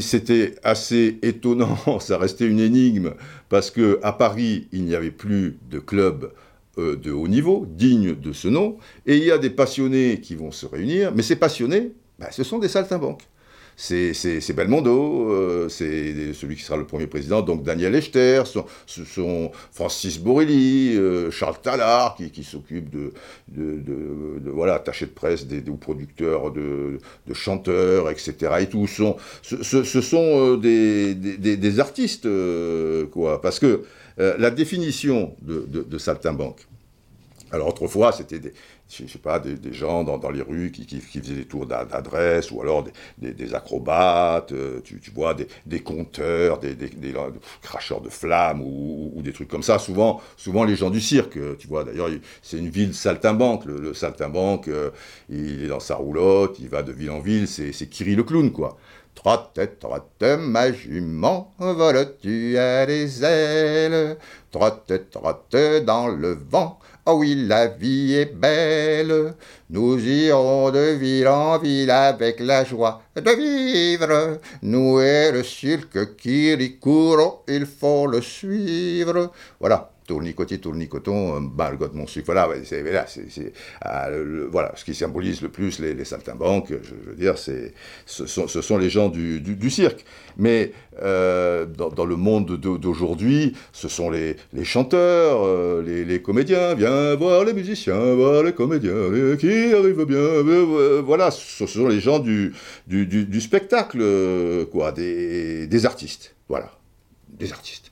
c'était 0.00 0.54
assez 0.64 1.18
étonnant, 1.20 1.76
ça 2.00 2.16
restait 2.16 2.46
une 2.46 2.60
énigme, 2.60 3.12
parce 3.50 3.70
que 3.70 4.00
à 4.02 4.14
Paris, 4.14 4.66
il 4.72 4.84
n'y 4.84 4.94
avait 4.94 5.10
plus 5.10 5.58
de 5.70 5.78
club 5.78 6.32
euh, 6.78 6.96
de 6.96 7.10
haut 7.12 7.28
niveau, 7.28 7.66
digne 7.68 8.14
de 8.14 8.32
ce 8.32 8.48
nom, 8.48 8.76
et 9.06 9.16
il 9.16 9.24
y 9.24 9.30
a 9.30 9.38
des 9.38 9.50
passionnés 9.50 10.20
qui 10.20 10.34
vont 10.34 10.50
se 10.50 10.66
réunir, 10.66 11.12
mais 11.14 11.22
ces 11.22 11.36
passionnés, 11.36 11.92
bah, 12.18 12.28
ce 12.30 12.44
sont 12.44 12.58
des 12.58 12.68
saltimbanques 12.68 13.22
c'est 13.76 14.52
Belmondo, 14.54 15.30
euh, 15.30 15.68
c'est 15.68 16.32
celui 16.32 16.56
qui 16.56 16.62
sera 16.62 16.78
le 16.78 16.86
premier 16.86 17.06
président, 17.06 17.42
donc 17.42 17.62
Daniel 17.62 17.94
Echter, 17.94 18.42
ce 18.86 19.04
sont 19.04 19.50
Francis 19.70 20.18
Borelli, 20.18 20.96
euh, 20.96 21.30
Charles 21.30 21.60
Tallard, 21.62 22.16
qui, 22.16 22.44
s'occupe 22.44 22.88
de, 22.90 23.12
de, 23.48 24.50
voilà, 24.50 24.74
attaché 24.74 25.06
de 25.06 25.10
presse 25.10 25.46
des, 25.46 25.60
producteurs 25.60 26.52
de, 26.52 26.98
chanteurs, 27.34 28.10
etc. 28.10 28.34
Et 28.60 28.66
tout. 28.66 28.86
Ce, 28.86 29.62
ce, 29.62 30.00
sont 30.00 30.56
des, 30.56 31.14
des, 31.14 31.80
artistes, 31.80 32.28
quoi. 33.12 33.42
Parce 33.42 33.58
que 33.58 33.82
la 34.16 34.50
définition 34.50 35.34
de, 35.42 35.98
saltimbanque, 35.98 36.66
alors 37.52 37.68
autrefois, 37.68 38.10
c'était 38.12 38.40
des, 38.40 38.52
je 38.88 39.06
sais 39.06 39.18
pas, 39.18 39.38
des, 39.38 39.72
gens 39.72 40.02
dans, 40.02 40.30
les 40.30 40.42
rues 40.42 40.72
qui, 40.72 41.00
faisaient 41.00 41.34
des 41.34 41.44
tours 41.44 41.66
d'adresse, 41.66 42.50
ou 42.50 42.60
alors 42.60 42.84
des, 43.18 43.54
acrobates, 43.54 44.52
euh, 44.52 44.80
tu, 44.82 45.00
vois, 45.14 45.34
des, 45.66 45.80
conteurs, 45.80 46.58
des, 46.58 46.76
cracheurs 47.62 48.00
de 48.00 48.08
flammes, 48.08 48.62
ou, 48.62 49.20
des 49.22 49.32
trucs 49.32 49.48
comme 49.48 49.62
ça. 49.62 49.78
Souvent, 49.78 50.20
souvent 50.36 50.64
les 50.64 50.76
gens 50.76 50.90
du 50.90 51.00
cirque, 51.00 51.36
euh, 51.36 51.54
tu 51.58 51.68
vois. 51.68 51.84
D'ailleurs, 51.84 52.08
c'est 52.42 52.58
une 52.58 52.68
ville 52.68 52.94
saltimbanque. 52.94 53.64
Le, 53.64 53.94
saltimbanque, 53.94 54.68
euh, 54.68 54.90
il 55.28 55.64
est 55.64 55.68
dans 55.68 55.80
sa 55.80 55.94
roulotte, 55.94 56.58
il 56.58 56.68
va 56.68 56.82
de 56.82 56.92
ville 56.92 57.10
en 57.10 57.20
ville, 57.20 57.46
c'est 57.46 57.72
Kiri 57.88 58.16
le 58.16 58.24
clown, 58.24 58.50
quoi. 58.50 58.76
Trotte, 59.16 59.78
trotte, 59.80 60.38
ma 60.38 60.70
jument, 60.70 61.52
vole-tu 61.58 62.56
à 62.58 62.86
des 62.86 63.24
ailes? 63.24 64.16
Trotte, 64.52 65.10
trotte 65.10 65.84
dans 65.84 66.06
le 66.06 66.34
vent, 66.34 66.78
Oh 67.08 67.18
oui, 67.18 67.36
la 67.46 67.68
vie 67.68 68.14
est 68.14 68.34
belle. 68.34 69.34
Nous 69.70 69.96
irons 69.96 70.72
de 70.72 70.96
ville 70.98 71.28
en 71.28 71.56
ville 71.56 71.90
avec 71.90 72.40
la 72.40 72.64
joie 72.64 73.00
de 73.14 73.30
vivre. 73.30 74.40
Nous 74.62 75.00
et 75.00 75.30
le 75.30 75.44
cirque 75.44 76.16
Kirikuro, 76.16 77.44
il 77.46 77.64
faut 77.64 78.08
le 78.08 78.20
suivre. 78.20 79.30
Voilà 79.60 79.95
tournicotis, 80.06 80.60
tournicoton, 80.60 81.40
balgot 81.40 81.90
mon 81.92 82.06
sucre. 82.06 82.26
Voilà, 82.26 82.48
c'est, 82.64 82.84
c'est, 83.06 83.52
ah, 83.82 84.08
voilà, 84.50 84.72
ce 84.76 84.84
qui 84.84 84.94
symbolise 84.94 85.42
le 85.42 85.48
plus 85.48 85.78
les, 85.78 86.04
saltimbanques, 86.04 86.72
je, 86.82 87.10
veux 87.10 87.16
dire, 87.16 87.36
c'est, 87.38 87.72
ce, 88.06 88.26
sont, 88.26 88.48
ce 88.48 88.60
sont 88.62 88.78
les 88.78 88.90
gens 88.90 89.08
du, 89.08 89.40
du, 89.40 89.70
cirque. 89.70 90.04
Mais 90.36 90.72
euh, 91.02 91.66
dans, 91.66 91.88
dans, 91.88 92.04
le 92.04 92.16
monde 92.16 92.56
d'aujourd'hui, 92.56 93.54
ce 93.72 93.88
sont 93.88 94.10
les, 94.10 94.36
les 94.52 94.64
chanteurs, 94.64 95.44
euh, 95.44 95.82
les, 95.82 96.04
les, 96.04 96.22
comédiens, 96.22 96.74
viens 96.74 97.14
voir 97.14 97.44
les 97.44 97.52
musiciens, 97.52 98.14
voir 98.14 98.42
les 98.42 98.52
comédiens 98.52 99.36
qui 99.38 99.74
arrivent 99.74 100.04
bien. 100.04 100.16
Euh, 100.16 101.02
voilà, 101.04 101.30
ce 101.30 101.66
sont 101.66 101.88
les 101.88 102.00
gens 102.00 102.18
du, 102.18 102.54
du, 102.86 103.06
du 103.06 103.40
spectacle, 103.40 103.98
quoi, 104.70 104.92
des, 104.92 105.66
des 105.66 105.86
artistes. 105.86 106.34
Voilà, 106.48 106.70
des 107.28 107.52
artistes. 107.52 107.90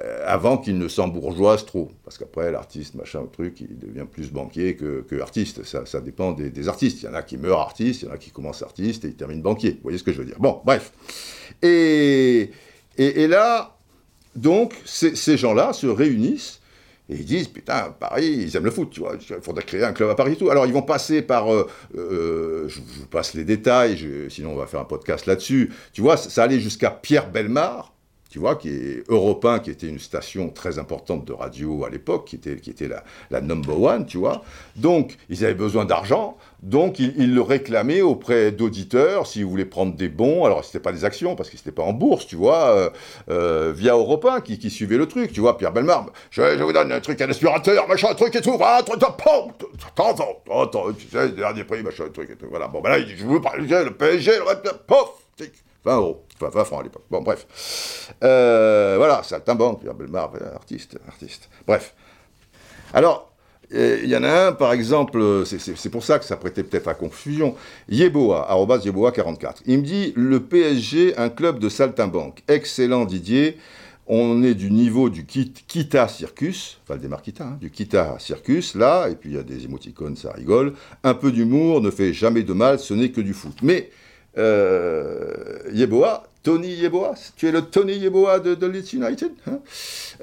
Euh, 0.00 0.24
avant 0.26 0.56
qu'il 0.56 0.78
ne 0.78 0.88
s'embourgeoise 0.88 1.66
trop. 1.66 1.90
Parce 2.04 2.16
qu'après, 2.16 2.50
l'artiste, 2.50 2.94
machin, 2.94 3.26
truc, 3.30 3.60
il 3.60 3.78
devient 3.78 4.06
plus 4.10 4.30
banquier 4.30 4.74
que, 4.74 5.20
artiste. 5.20 5.64
Ça, 5.64 6.00
dépend 6.00 6.32
des, 6.32 6.68
artistes. 6.68 7.02
Il 7.02 7.06
y 7.06 7.08
en 7.08 7.14
a 7.14 7.22
qui 7.22 7.36
meurent 7.36 7.60
artistes, 7.60 8.02
il 8.02 8.06
y 8.06 8.08
en 8.08 8.14
a 8.14 8.18
qui 8.18 8.30
commencent 8.30 8.62
artistes 8.62 9.04
et 9.04 9.08
ils 9.08 9.16
terminent 9.16 9.42
banquier. 9.42 9.72
Vous 9.72 9.82
voyez 9.82 9.98
ce 9.98 10.02
que 10.02 10.12
je 10.12 10.18
veux 10.18 10.24
dire 10.24 10.38
Bon, 10.38 10.60
bref. 10.64 10.92
Et, 11.60 12.50
et, 12.96 13.26
là, 13.26 13.76
donc, 14.34 14.74
ces 14.86 15.36
gens-là 15.36 15.72
se 15.72 15.86
réunissent 15.86 16.60
et 17.10 17.16
ils 17.16 17.24
disent, 17.24 17.48
putain, 17.48 17.94
Paris, 17.98 18.26
ils 18.26 18.56
aiment 18.56 18.64
le 18.64 18.70
foot, 18.70 18.88
tu 18.90 19.00
vois, 19.00 19.16
il 19.18 19.36
faudrait 19.42 19.64
créer 19.64 19.84
un 19.84 19.92
club 19.92 20.08
à 20.08 20.14
Paris 20.14 20.32
et 20.32 20.36
tout. 20.36 20.50
Alors 20.50 20.66
ils 20.66 20.72
vont 20.72 20.82
passer 20.82 21.20
par, 21.20 21.52
euh, 21.52 21.68
euh, 21.96 22.68
je, 22.68 22.78
vous 22.78 23.06
passe 23.06 23.34
les 23.34 23.44
détails, 23.44 23.98
sinon 24.30 24.52
on 24.52 24.56
va 24.56 24.66
faire 24.66 24.80
un 24.80 24.84
podcast 24.84 25.26
là-dessus. 25.26 25.72
Tu 25.92 26.00
vois, 26.00 26.16
ça, 26.16 26.30
ça 26.30 26.44
allait 26.44 26.60
jusqu'à 26.60 26.90
Pierre 26.90 27.30
Belmar, 27.30 27.91
tu 28.32 28.38
vois, 28.38 28.56
qui 28.56 28.70
est 28.70 29.04
européen, 29.10 29.58
qui 29.58 29.70
était 29.70 29.86
une 29.86 29.98
station 29.98 30.48
très 30.48 30.78
importante 30.78 31.26
de 31.26 31.34
radio 31.34 31.84
à 31.84 31.90
l'époque, 31.90 32.28
qui 32.28 32.36
était, 32.36 32.56
qui 32.56 32.70
était 32.70 32.88
la, 32.88 33.40
number 33.42 33.78
one, 33.78 34.06
tu 34.06 34.16
vois. 34.16 34.42
Donc, 34.74 35.18
ils 35.28 35.44
avaient 35.44 35.52
besoin 35.52 35.84
d'argent, 35.84 36.38
donc 36.62 36.98
ils, 36.98 37.34
le 37.34 37.42
réclamaient 37.42 38.00
auprès 38.00 38.50
d'auditeurs, 38.50 39.26
s'ils 39.26 39.44
voulaient 39.44 39.66
prendre 39.66 39.94
des 39.94 40.08
bons, 40.08 40.46
alors 40.46 40.64
c'était 40.64 40.80
pas 40.80 40.92
des 40.92 41.04
actions, 41.04 41.36
parce 41.36 41.50
que 41.50 41.58
c'était 41.58 41.72
pas 41.72 41.82
en 41.82 41.92
bourse, 41.92 42.26
tu 42.26 42.36
vois, 42.36 42.70
euh, 42.70 42.90
euh, 43.28 43.70
via 43.76 43.92
européen 43.92 44.40
qui, 44.40 44.58
qui 44.58 44.70
suivait 44.70 44.96
le 44.96 45.06
truc, 45.06 45.30
tu 45.34 45.40
vois, 45.40 45.58
Pierre 45.58 45.72
Belmar, 45.72 46.06
je, 46.30 46.62
vous 46.62 46.72
donne 46.72 46.90
un 46.90 47.00
truc, 47.00 47.20
un 47.20 47.28
aspirateur, 47.28 47.86
machin, 47.86 48.08
un 48.12 48.14
truc 48.14 48.34
et 48.34 48.40
tout, 48.40 48.58
un 48.58 48.82
truc, 48.82 49.02
attends, 49.02 49.52
attends, 50.50 50.92
tu 50.94 51.06
sais, 51.06 51.28
dernier 51.32 51.64
prix, 51.64 51.82
machin, 51.82 52.04
un 52.06 52.08
truc 52.08 52.30
et 52.30 52.36
tout, 52.36 52.46
voilà, 52.48 52.66
bon, 52.66 52.80
ben 52.80 52.88
là, 52.92 52.98
je 52.98 53.26
veux 53.26 53.42
parler, 53.42 53.66
le 53.68 53.90
PSG, 53.90 54.32
le 54.38 54.70
pof, 54.86 55.18
20 55.84 55.96
euros. 55.96 56.24
Enfin, 56.42 56.58
20 56.58 56.64
francs 56.64 56.80
à 56.80 56.82
l'époque. 56.84 57.04
Bon, 57.10 57.22
bref. 57.22 58.12
Euh, 58.22 58.94
voilà, 58.96 59.22
Saltimbanque, 59.22 59.84
Belmar, 59.96 60.32
artiste, 60.54 60.98
artiste. 61.08 61.48
Bref. 61.66 61.94
Alors, 62.92 63.32
euh, 63.74 64.00
il 64.02 64.10
y 64.10 64.16
en 64.16 64.24
a 64.24 64.48
un, 64.48 64.52
par 64.52 64.72
exemple, 64.72 65.44
c'est 65.46 65.90
pour 65.90 66.04
ça 66.04 66.18
que 66.18 66.24
ça 66.24 66.36
prêtait 66.36 66.62
peut-être 66.62 66.88
à 66.88 66.94
confusion. 66.94 67.54
Yeboa, 67.88 68.50
arrobas 68.50 68.78
Yeboa44. 68.78 69.62
Il 69.66 69.78
me 69.78 69.82
dit 69.82 70.12
le 70.16 70.40
PSG, 70.40 71.16
un 71.16 71.30
club 71.30 71.58
de 71.58 71.68
saltimbanque. 71.68 72.42
Excellent 72.48 73.04
Didier. 73.04 73.58
On 74.08 74.42
est 74.42 74.54
du 74.54 74.70
niveau 74.70 75.08
du 75.08 75.24
Kita 75.24 76.08
Circus, 76.08 76.80
démarre 77.00 77.22
Kita, 77.22 77.44
hein, 77.44 77.58
du 77.60 77.70
Kita 77.70 78.16
Circus, 78.18 78.74
là, 78.74 79.08
et 79.08 79.14
puis 79.14 79.30
il 79.30 79.36
y 79.36 79.38
a 79.38 79.44
des 79.44 79.64
émoticônes, 79.64 80.16
ça 80.16 80.32
rigole. 80.32 80.74
Un 81.04 81.14
peu 81.14 81.30
d'humour 81.30 81.80
ne 81.80 81.90
fait 81.90 82.12
jamais 82.12 82.42
de 82.42 82.52
mal, 82.52 82.80
ce 82.80 82.94
n'est 82.94 83.10
que 83.10 83.20
du 83.20 83.32
foot. 83.32 83.56
Mais 83.62 83.90
Yeboah, 84.36 86.24
Tony 86.42 86.74
Yeboah, 86.74 87.14
tu 87.36 87.46
es 87.46 87.52
le 87.52 87.62
Tony 87.62 87.94
Yeboah 87.94 88.40
de, 88.40 88.54
de 88.54 88.66
Leeds 88.66 88.94
United. 88.94 89.30
Hein? 89.46 89.60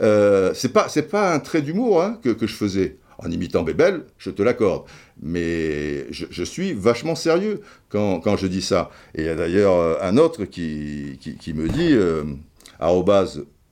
Euh, 0.02 0.54
c'est 0.54 0.70
pas 1.10 1.34
un 1.34 1.40
trait 1.40 1.62
d'humour 1.62 2.02
hein, 2.02 2.20
que, 2.22 2.30
que, 2.30 2.46
je 2.46 2.54
faisais 2.54 2.98
en 3.18 3.32
imitant 3.32 3.64
Bébel, 3.64 4.04
je 4.18 4.30
te 4.30 4.42
l'accorde. 4.42 4.84
Mais 5.22 6.12
je, 6.12 6.44
suis 6.44 6.74
vachement 6.74 7.16
sérieux 7.16 7.62
quand, 7.90 8.20
quand, 8.20 8.38
je 8.38 8.48
dis 8.48 8.62
ça. 8.62 8.92
Et 9.16 9.22
il 9.22 9.26
y 9.26 9.30
a 9.30 9.36
d'ailleurs 9.36 9.76
euh, 9.76 9.96
un 10.02 10.18
autre 10.18 10.46
qui, 10.46 11.20
qui, 11.20 11.54
me 11.54 11.68
dit, 11.68 11.92
euh, 11.94 12.24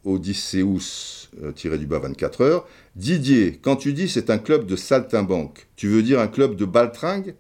Odysseus, 0.06 1.30
euh, 1.44 1.52
tiré 1.52 1.78
du 1.78 1.86
bas 1.86 2.00
24 2.00 2.42
heures, 2.42 2.68
Didier, 2.96 3.60
quand 3.62 3.76
tu 3.76 3.94
dis 3.94 4.10
c'est 4.10 4.30
un 4.30 4.38
club 4.38 4.66
de 4.66 4.76
saltimbanque, 4.76 5.68
tu 5.76 5.88
veux 5.88 6.02
dire 6.02 6.20
un 6.20 6.28
club 6.28 6.56
de 6.56 6.66
baltringue 6.66 7.36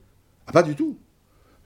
ah, 0.47 0.51
Pas 0.51 0.63
du 0.63 0.75
tout. 0.75 0.97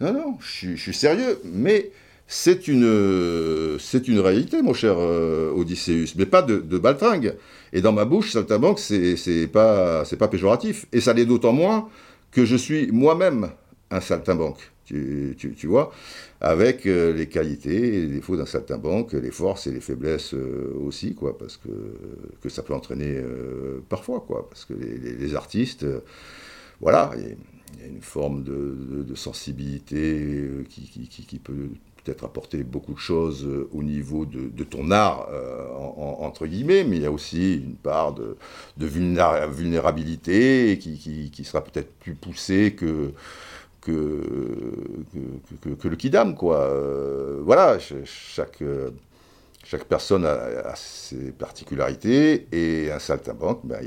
Non, 0.02 0.14
non, 0.14 0.38
je, 0.40 0.76
suis 0.76 0.94
sérieux, 0.96 1.40
mais 1.46 1.92
c'est 2.26 2.68
une, 2.68 3.78
c'est 3.80 4.08
une 4.08 4.20
réalité, 4.20 4.64
mon 4.64 4.74
cher 4.74 4.96
euh, 4.98 5.54
Odysseus, 5.54 6.16
mais 6.18 6.26
pas 6.26 6.42
de, 6.42 6.58
de 6.58 6.80
baltringue. 6.80 7.36
Et 7.72 7.82
dans 7.82 7.94
ma 7.94 8.04
bouche, 8.04 8.32
saltimbanque, 8.32 8.80
c'est, 8.80 9.16
c'est 9.16 9.46
pas, 9.46 10.04
c'est 10.06 10.18
pas 10.18 10.28
péjoratif. 10.28 10.88
Et 10.92 11.02
ça 11.02 11.14
l'est 11.14 11.28
d'autant 11.28 11.54
moins 11.54 11.88
que 12.32 12.46
je 12.46 12.56
suis 12.56 12.92
moi-même 12.92 13.52
un 13.92 14.02
saltimbanque. 14.02 14.72
Tu, 14.86 15.38
tu, 15.38 15.68
vois, 15.68 15.94
avec 16.42 16.86
euh, 16.86 17.14
les 17.14 17.30
qualités 17.30 17.98
et 17.98 18.02
les 18.02 18.08
défauts 18.08 18.36
d'un 18.36 18.48
saltimbanque, 18.48 19.14
les 19.14 19.32
forces 19.32 19.68
et 19.68 19.72
les 19.72 19.80
faiblesses 19.80 20.34
euh, 20.34 20.74
aussi, 20.84 21.14
quoi, 21.14 21.38
parce 21.38 21.58
que, 21.58 21.70
que 22.42 22.50
ça 22.50 22.64
peut 22.64 22.74
entraîner 22.74 23.22
parfois, 23.88 24.26
quoi, 24.28 24.50
parce 24.50 24.66
que 24.66 24.74
les, 24.74 25.14
les, 25.14 25.36
artistes, 25.36 25.86
voilà, 26.82 27.12
une 27.88 28.02
forme 28.02 28.44
de, 28.44 29.16
sensibilité 29.16 29.98
euh, 29.98 30.64
qui, 30.70 31.40
peut 31.40 31.70
peut-être 32.04 32.24
apporter 32.24 32.64
beaucoup 32.64 32.94
de 32.94 33.00
choses 33.00 33.46
euh, 33.46 33.70
au 33.74 33.84
niveau 33.84 34.26
de, 34.26 34.64
ton 34.64 34.92
art, 34.92 35.28
euh, 35.32 35.68
entre 36.20 36.48
guillemets, 36.48 36.84
mais 36.84 36.98
il 36.98 37.04
y 37.04 37.06
a 37.06 37.12
aussi 37.12 37.56
une 37.56 37.76
part 37.76 38.14
de, 38.14 38.38
vulnérabilité 38.78 40.80
qui, 40.80 41.44
sera 41.44 41.64
peut-être 41.64 41.94
plus 42.00 42.16
poussée 42.16 42.74
que, 42.74 43.12
que, 43.82 44.22
que, 45.62 45.88
le 45.88 45.96
kidam, 45.96 46.36
quoi. 46.36 46.68
voilà, 47.44 47.78
chaque, 47.80 48.64
chaque 49.64 49.86
personne 49.86 50.26
a, 50.26 50.76
ses 50.76 51.32
particularités, 51.32 52.48
et 52.52 52.92
un 52.92 53.00
saltimbanque, 53.00 53.66
ben, 53.66 53.80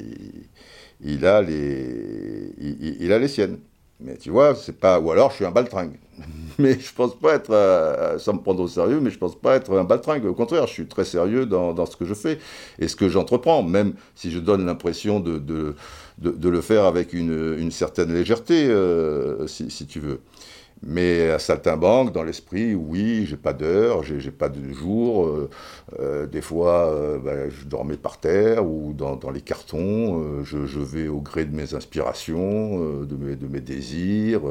il, 1.01 1.27
a 1.27 1.43
les, 1.43 2.53
il 2.59 3.13
a 3.13 3.19
les 3.19 3.29
siennes. 3.29 3.59
Mais 4.05 4.17
tu 4.17 4.31
vois, 4.31 4.55
c'est 4.55 4.79
pas. 4.79 5.01
Ou 5.01 5.11
alors 5.11 5.31
je 5.31 5.37
suis 5.37 5.45
un 5.47 5.51
baltringue. 5.51 5.99
mais 6.59 6.79
je 6.79 6.93
pense 6.93 7.14
pas 7.19 7.35
être. 7.35 7.51
Euh, 7.51 8.19
sans 8.19 8.35
me 8.35 8.38
prendre 8.40 8.62
au 8.62 8.69
sérieux, 8.69 9.01
mais 9.01 9.11
je 9.11 9.19
pense 9.19 9.35
pas 9.35 9.57
être 9.57 9.77
un 9.77 9.85
baltringue. 9.85 10.27
Au 10.27 10.35
contraire, 10.35 10.67
je 10.67 10.73
suis 10.73 10.87
très 10.87 11.05
sérieux 11.05 11.47
dans, 11.47 11.73
dans 11.73 11.87
ce 11.87 11.97
que 11.97 12.05
je 12.05 12.14
fais 12.14 12.38
et 12.79 12.87
ce 12.87 12.97
que 12.97 13.09
j'entreprends, 13.09 13.62
même 13.62 13.95
si 14.14 14.31
je 14.31 14.38
donne 14.38 14.67
l'impression 14.67 15.21
de, 15.21 15.38
de, 15.38 15.75
de, 16.19 16.49
le 16.49 16.61
faire 16.61 16.85
avec 16.85 17.14
une, 17.14 17.57
une 17.59 17.71
certaine 17.71 18.12
légèreté, 18.12 18.67
euh, 18.67 19.47
si, 19.47 19.71
si, 19.71 19.87
tu 19.87 20.01
veux. 20.01 20.21
Mais 20.83 21.31
à 21.31 21.39
Saltimbanque, 21.39 22.13
dans 22.13 22.23
l'esprit, 22.23 22.75
oui, 22.75 23.25
j'ai 23.27 23.37
pas 23.37 23.53
d'heure, 23.53 24.03
j'ai 24.03 24.31
pas 24.31 24.49
de 24.49 24.73
jour. 24.73 25.27
Euh, 25.27 25.51
euh, 25.99 26.27
des 26.27 26.43
fois, 26.43 26.89
euh, 26.89 27.19
ben, 27.19 27.51
je 27.51 27.65
dormais 27.65 27.97
par 27.97 28.19
terre 28.21 28.67
ou 28.67 28.93
dans, 28.93 29.19
les 29.31 29.41
cartons. 29.41 30.43
Je, 30.45 30.79
vais 30.79 31.09
au 31.09 31.21
gré 31.21 31.45
de 31.47 31.55
mes 31.55 31.75
inspirations, 31.75 33.03
de 33.05 33.17
mes, 33.17 33.37
de, 33.37 33.47
mes, 33.47 33.61
désirs. 33.61 34.43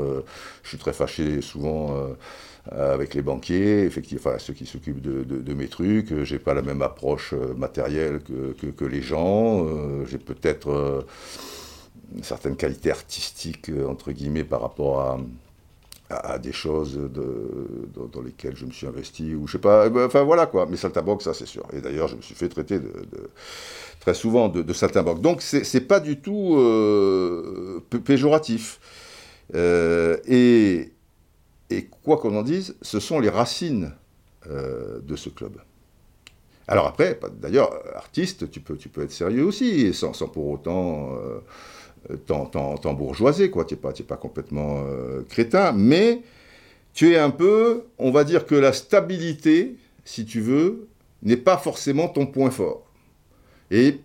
je 0.64 0.70
suis 0.70 0.78
très 0.78 0.94
fâché 0.94 1.42
souvent 1.42 1.96
avec 2.72 3.14
les 3.14 3.22
banquiers, 3.22 3.84
effectivement, 3.84 4.32
ceux 4.40 4.54
qui 4.54 4.66
s'occupent 4.66 5.02
de, 5.02 5.54
mes 5.54 5.68
trucs. 5.68 6.24
J'ai 6.24 6.40
pas 6.40 6.54
la 6.54 6.62
même 6.62 6.82
approche 6.82 7.34
matérielle 7.56 8.22
que, 8.22 8.68
que, 8.72 8.86
les 8.86 9.02
gens. 9.02 9.68
j'ai 10.06 10.18
peut-être 10.18 11.06
une 12.16 12.24
certaine 12.24 12.56
qualité 12.56 12.92
artistique, 12.92 13.72
entre 13.88 14.12
guillemets, 14.12 14.44
par 14.44 14.62
rapport 14.62 15.02
à 15.02 15.20
à, 16.10 16.38
des 16.38 16.52
choses 16.52 17.00
dans, 18.14 18.22
lesquelles 18.22 18.56
je 18.56 18.66
me 18.66 18.72
suis 18.72 18.88
investi, 18.88 19.34
ou 19.36 19.48
je 19.48 19.54
sais 19.54 19.58
pas, 19.58 19.90
ben, 19.90 20.06
enfin 20.06 20.24
voilà 20.24 20.46
quoi, 20.46 20.66
mais 20.70 20.78
saltimbanque, 20.78 21.22
ça 21.22 21.34
c'est 21.34 21.46
sûr. 21.46 21.66
Et 21.74 21.82
d'ailleurs, 21.82 22.08
je 22.08 22.16
me 22.16 22.22
suis 22.22 22.36
fait 22.36 22.50
traiter 22.50 22.80
très 24.00 24.14
souvent 24.14 24.50
de, 24.50 24.62
de 24.62 24.74
saltimbanque. 24.74 25.22
Donc 25.22 25.42
c'est 25.42 25.88
pas 25.88 26.00
du 26.00 26.20
tout 26.20 26.56
euh, 26.58 27.80
péjoratif. 28.06 28.80
Euh, 29.56 30.18
et, 30.26 30.92
et, 31.70 31.86
quoi 32.04 32.18
qu'on 32.18 32.36
en 32.38 32.44
dise, 32.44 32.76
ce 32.82 33.00
sont 33.00 33.20
les 33.20 33.30
racines 33.30 33.94
euh, 34.50 35.00
de 35.02 35.16
ce 35.16 35.30
club. 35.30 35.58
Alors 36.68 36.88
après, 36.88 37.20
d'ailleurs, 37.42 37.72
artiste, 37.96 38.50
tu 38.50 38.62
peux, 38.62 38.78
tu 38.78 38.90
peux 38.90 39.04
être 39.04 39.12
sérieux 39.12 39.44
aussi, 39.44 39.94
sans 39.94 40.14
pour 40.28 40.48
autant 40.50 41.18
euh, 42.12 42.18
tant, 42.18 42.94
bourgeoisé, 42.94 43.50
quoi. 43.50 43.66
Tu 43.66 43.76
n'es 43.76 43.80
pas, 43.80 43.92
pas 43.92 44.18
complètement 44.18 44.84
euh, 44.86 45.22
crétin, 45.30 45.72
mais 45.72 46.22
tu 46.94 47.14
es 47.14 47.18
un 47.18 47.30
peu, 47.30 47.84
on 47.98 48.12
va 48.12 48.24
dire 48.24 48.46
que 48.46 48.56
la 48.56 48.74
stabilité, 48.74 49.76
si 50.06 50.26
tu 50.26 50.42
veux, 50.42 50.88
n'est 51.22 51.38
pas 51.38 51.58
forcément 51.58 52.08
ton 52.08 52.26
point 52.26 52.52
fort. 52.52 52.86
Et 53.72 54.00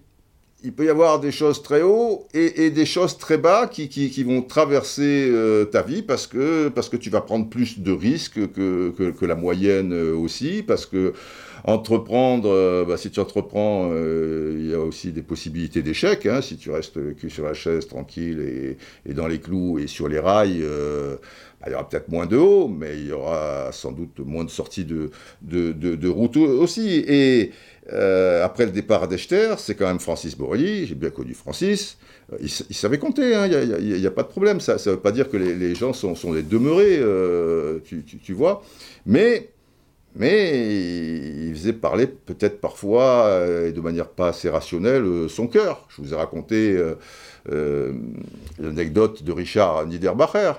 il 0.65 0.73
peut 0.73 0.87
y 0.87 0.89
avoir 0.89 1.21
des 1.21 1.31
choses 1.31 1.63
très 1.63 1.83
haut 1.83 2.27
et, 2.35 2.71
des 2.71 2.87
choses 2.87 3.19
très 3.19 3.39
bas 3.39 3.69
qui, 3.69 3.89
qui, 3.89 4.25
vont 4.25 4.43
traverser 4.43 5.29
euh, 5.31 5.65
ta 5.65 5.83
vie 5.83 6.03
parce 6.03 6.27
que, 6.27 6.69
parce 6.69 6.89
que 6.89 6.97
tu 6.97 7.11
vas 7.11 7.21
prendre 7.21 7.49
plus 7.49 7.79
de 7.79 7.93
risques 7.93 8.53
que, 8.53 8.91
que 8.91 9.25
la 9.25 9.37
moyenne 9.37 9.93
aussi, 9.93 10.65
parce 10.67 10.87
que 10.87 11.15
Entreprendre, 11.65 12.51
euh, 12.51 12.85
bah, 12.85 12.97
si 12.97 13.11
tu 13.11 13.21
entreprends, 13.21 13.91
euh, 13.93 14.57
il 14.59 14.71
y 14.71 14.75
a 14.75 14.81
aussi 14.81 15.13
des 15.13 15.23
possibilités 15.23 15.83
d'échec. 15.83 16.27
Hein, 16.27 16.41
si 16.41 16.57
tu 16.57 16.71
restes 16.71 17.17
cul 17.17 17.31
sur 17.31 17.45
la 17.45 17.55
chaise, 17.55 17.87
tranquille 17.87 18.77
et, 19.07 19.15
dans 19.15 19.27
les 19.27 19.41
clous 19.41 19.79
et 19.79 19.87
sur 19.87 20.09
les 20.09 20.21
rails, 20.21 20.61
euh, 20.63 21.17
bah, 21.61 21.67
il 21.69 21.73
y 21.73 21.75
aura 21.75 21.89
peut-être 21.89 22.09
moins 22.09 22.27
de 22.27 22.37
haut, 22.37 22.69
mais 22.69 22.97
il 22.99 23.09
y 23.09 23.13
aura 23.13 23.71
sans 23.73 23.93
doute 23.93 24.21
moins 24.21 24.45
de 24.45 24.51
sorties 24.51 24.85
de, 24.85 26.09
route 26.09 26.37
aussi. 26.37 27.05
Et 27.07 27.53
après 27.91 28.67
le 28.67 28.73
départ 28.73 29.09
d'Echter, 29.09 29.55
c'est 29.59 29.75
quand 29.75 29.87
même 29.87 30.01
Francis 30.01 30.37
Borelli, 30.37 30.87
j'ai 30.87 30.95
bien 30.95 31.11
connu 31.11 31.35
Francis, 31.35 31.99
il, 32.41 32.51
savait 32.51 32.99
compter, 32.99 33.35
hein, 33.35 33.47
il 33.47 33.99
n'y 33.99 34.07
a, 34.07 34.11
pas 34.11 34.23
de 34.23 34.29
problème, 34.29 34.61
ça 34.61 34.75
ne 34.75 34.91
veut 34.91 35.01
pas 35.01 35.13
dire 35.13 35.31
que 35.31 35.39
les, 35.39 35.75
gens 35.75 35.95
sont, 35.95 36.15
sont 36.15 36.35
des 36.35 36.43
demeurés, 36.43 37.01
tu, 37.85 38.05
tu, 38.05 38.33
vois, 38.35 38.63
mais 39.07 39.49
mais 40.19 41.47
il 41.47 41.55
faisait 41.55 41.73
parler 41.73 42.09
peut-être 42.09 42.61
parfois, 42.61 43.27
euh, 43.27 43.69
et 43.69 43.73
de 43.73 43.81
manière 43.81 44.09
pas 44.09 44.29
assez 44.29 44.51
rationnelle, 44.51 45.05
euh, 45.05 45.29
son 45.29 45.47
cœur. 45.47 45.87
Je 45.89 46.03
vous 46.03 46.13
ai 46.13 46.17
raconté 46.17 46.77
euh, 47.49 47.93
l'anecdote 48.59 49.23
de 49.23 49.33
Richard 49.33 49.87
Niederbacher, 49.87 50.53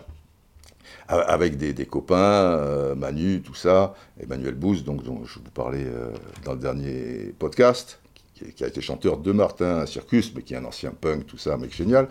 avec 1.09 1.57
des, 1.57 1.85
copains, 1.87 2.93
Manu, 2.95 3.41
tout 3.41 3.55
ça, 3.55 3.95
Emmanuel 4.21 4.53
Bouze, 4.53 4.83
donc, 4.83 5.03
dont 5.03 5.25
je 5.25 5.39
vous 5.39 5.51
parlais 5.51 5.87
dans 6.45 6.53
le 6.53 6.59
dernier 6.59 7.33
podcast, 7.39 7.99
qui, 8.35 8.63
a 8.63 8.67
été 8.67 8.79
chanteur 8.79 9.17
de 9.17 9.31
Martin 9.31 9.87
Circus, 9.87 10.31
mais 10.35 10.43
qui 10.43 10.53
est 10.53 10.57
un 10.57 10.65
ancien 10.65 10.91
punk, 10.91 11.25
tout 11.25 11.39
ça, 11.39 11.55
un 11.55 11.57
mec 11.57 11.75
génial, 11.75 12.07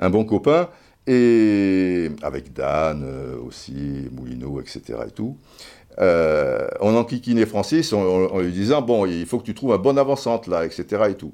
un 0.00 0.10
bon 0.10 0.24
copain, 0.24 0.68
et 1.06 2.10
avec 2.22 2.52
Dan 2.52 3.08
aussi, 3.46 4.08
Moulineau, 4.10 4.60
etc. 4.60 4.98
et 5.06 5.12
tout. 5.12 5.38
Euh, 6.00 6.66
on 6.80 6.96
enquiquinait 6.96 7.46
Francis 7.46 7.92
en, 7.92 8.38
lui 8.40 8.52
disant 8.52 8.82
Bon, 8.82 9.06
il 9.06 9.26
faut 9.26 9.38
que 9.38 9.44
tu 9.44 9.54
trouves 9.54 9.72
un 9.72 9.78
bon 9.78 9.96
avant-centre 9.96 10.50
là, 10.50 10.64
etc. 10.64 11.04
Et 11.10 11.14
tout. 11.14 11.32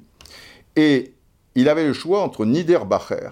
Et 0.75 1.13
il 1.55 1.69
avait 1.69 1.85
le 1.85 1.93
choix 1.93 2.21
entre 2.21 2.45
Niederbacher 2.45 3.29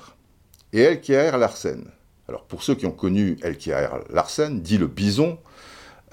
et 0.74 0.82
Elkier 0.82 1.32
Larsen. 1.38 1.86
Alors, 2.28 2.44
pour 2.46 2.64
ceux 2.64 2.76
qui 2.76 2.86
ont 2.86 2.92
connu 2.92 3.38
Elkier 3.42 3.88
Larsen, 4.10 4.62
dit 4.62 4.78
le 4.78 4.88
bison, 4.88 5.40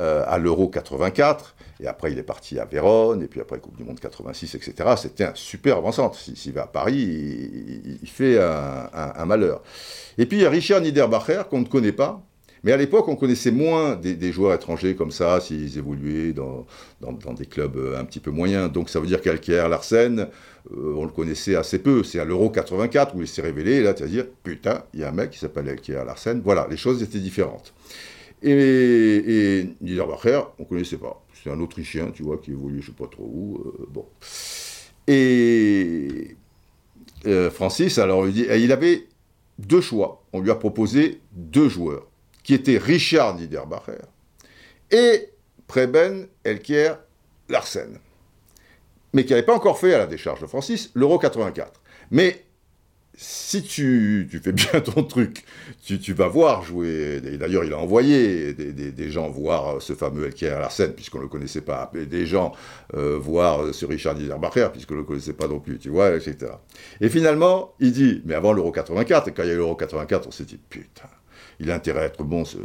euh, 0.01 0.25
à 0.27 0.39
l'Euro 0.39 0.69
84, 0.69 1.55
et 1.81 1.87
après 1.87 2.13
il 2.13 2.19
est 2.19 2.23
parti 2.23 2.59
à 2.59 2.65
Vérone, 2.65 3.23
et 3.23 3.29
puis 3.29 3.41
après 3.41 3.59
Coupe 3.59 3.77
du 3.77 3.85
Monde 3.85 3.99
86, 3.99 4.55
etc. 4.55 4.95
C'était 4.97 5.25
un 5.25 5.33
super 5.35 5.79
avant-centre. 5.79 6.19
S'il 6.19 6.53
va 6.53 6.63
à 6.63 6.67
Paris, 6.67 6.97
il, 8.03 8.09
fait 8.09 8.39
un, 8.39 8.91
un, 8.93 9.25
malheur. 9.27 9.63
Et 10.19 10.27
puis 10.27 10.39
il 10.39 10.43
y 10.43 10.47
a 10.47 10.51
Richard 10.51 10.81
Niederbacher, 10.81 11.43
qu'on 11.49 11.61
ne 11.61 11.67
connaît 11.67 11.93
pas, 11.93 12.23
mais 12.67 12.73
à 12.73 12.77
l'époque, 12.77 13.07
on 13.07 13.15
connaissait 13.15 13.53
moins 13.53 13.95
des, 13.95 14.33
joueurs 14.33 14.53
étrangers 14.53 14.97
comme 14.97 15.13
ça, 15.13 15.39
s'ils 15.39 15.79
évoluaient 15.79 16.33
dans, 16.33 16.67
des 17.33 17.47
clubs 17.47 17.77
euh, 17.77 17.97
un 17.97 18.05
petit 18.05 18.19
peu 18.19 18.33
moyens. 18.33 18.73
Donc 18.73 18.91
ça 18.91 18.99
veut 18.99 19.07
dire 19.07 19.21
qu'Alker 19.21 19.69
Larsen, 19.71 20.27
euh, 20.73 20.95
on 20.97 21.05
le 21.05 21.13
connaissait 21.13 21.55
assez 21.55 21.79
peu. 21.79 22.03
C'est 22.03 22.19
à 22.19 22.25
l'Euro 22.25 22.51
84 22.51 23.15
où 23.15 23.21
il 23.21 23.29
s'est 23.29 23.41
révélé, 23.41 23.85
là, 23.85 23.95
tu 23.95 24.03
vas 24.03 24.09
dire, 24.09 24.27
putain, 24.43 24.83
il 24.95 24.99
y 24.99 25.05
a 25.05 25.11
un 25.11 25.13
mec 25.13 25.31
qui 25.31 25.39
s'appelle 25.39 25.69
Alker 25.69 26.03
Larsen. 26.05 26.41
Voilà, 26.45 26.67
les 26.69 26.77
choses 26.77 27.05
étaient 27.05 27.21
différentes. 27.21 27.73
Et, 28.43 28.51
et 28.51 29.77
Niederbacher, 29.81 30.41
on 30.59 30.65
ne 30.65 30.69
connaissait 30.69 30.99
pas. 30.99 31.25
C'est 31.41 31.53
un 31.53 31.61
Autrichien, 31.61 32.11
tu 32.11 32.25
vois, 32.25 32.39
qui 32.39 32.51
évolue 32.51 32.83
je 32.83 32.91
ne 32.91 32.97
sais 32.97 33.01
pas 33.01 33.09
trop 33.09 33.31
où. 33.33 33.59
Euh, 33.65 33.87
bon. 33.89 34.07
Et 35.07 36.35
Francis, 37.53 37.99
alors, 37.99 38.27
dit, 38.27 38.45
il 38.51 38.73
avait 38.73 39.07
deux 39.61 39.81
choix. 39.81 40.25
On 40.33 40.41
lui 40.41 40.51
a 40.51 40.57
proposé 40.57 41.21
deux 41.33 41.69
joueurs 41.69 42.09
qui 42.47 42.55
était 42.55 42.79
Richard 42.79 43.35
Niederbacher, 43.35 44.05
et 44.93 45.31
Preben 45.67 46.29
Elkier 46.45 46.93
Larsen, 47.49 47.99
mais 49.13 49.25
qui 49.25 49.33
n'avait 49.33 49.45
pas 49.45 49.57
encore 49.57 49.81
fait 49.81 49.93
à 49.93 49.99
la 49.99 50.07
décharge 50.07 50.43
de 50.43 50.47
Francis 50.47 50.93
l'Euro 50.95 51.19
84. 51.19 51.83
Mais 52.13 52.45
si 53.17 53.65
tu, 53.65 54.29
fais 54.45 54.53
bien 54.53 54.81
ton 54.81 55.03
truc, 55.03 55.45
tu, 55.85 56.13
vas 56.13 56.29
voir 56.29 56.63
jouer, 56.63 57.21
et 57.25 57.37
d'ailleurs 57.37 57.65
il 57.65 57.73
a 57.73 57.79
envoyé 57.79 58.55
des, 58.55 59.11
gens 59.11 59.29
voir 59.29 59.83
ce 59.83 59.95
fameux 59.95 60.27
Elkier 60.27 60.51
Larsen, 60.51 60.93
puisqu'on 60.93 61.19
ne 61.19 61.25
le 61.25 61.29
connaissait 61.29 61.63
pas, 61.63 61.91
et 61.97 62.07
des 62.07 62.27
gens 62.27 62.53
euh, 62.95 63.19
voir 63.19 63.75
ce 63.75 63.87
Richard 63.87 64.15
Niederbacher, 64.15 64.69
puisqu'on 64.73 64.95
ne 64.95 65.01
le 65.01 65.05
connaissait 65.05 65.33
pas 65.33 65.49
non 65.49 65.59
plus, 65.59 65.81
tu 65.81 65.89
vois, 65.89 66.15
etc. 66.15 66.53
Et 67.01 67.09
finalement, 67.09 67.75
il 67.81 67.91
dit, 67.91 68.23
mais 68.25 68.35
avant 68.35 68.53
l'Euro 68.53 68.71
84, 68.71 69.27
et 69.27 69.33
quand 69.33 69.43
il 69.43 69.49
y 69.49 69.51
a 69.51 69.55
eu 69.55 69.57
l'Euro 69.57 69.75
84, 69.75 70.29
on 70.29 70.31
s'est 70.31 70.45
dit, 70.45 70.61
putain, 70.71 71.09
il 71.61 71.71
a 71.71 71.75
intérêt 71.75 72.01
à 72.01 72.05
être 72.05 72.23
bon, 72.23 72.45
ce, 72.45 72.57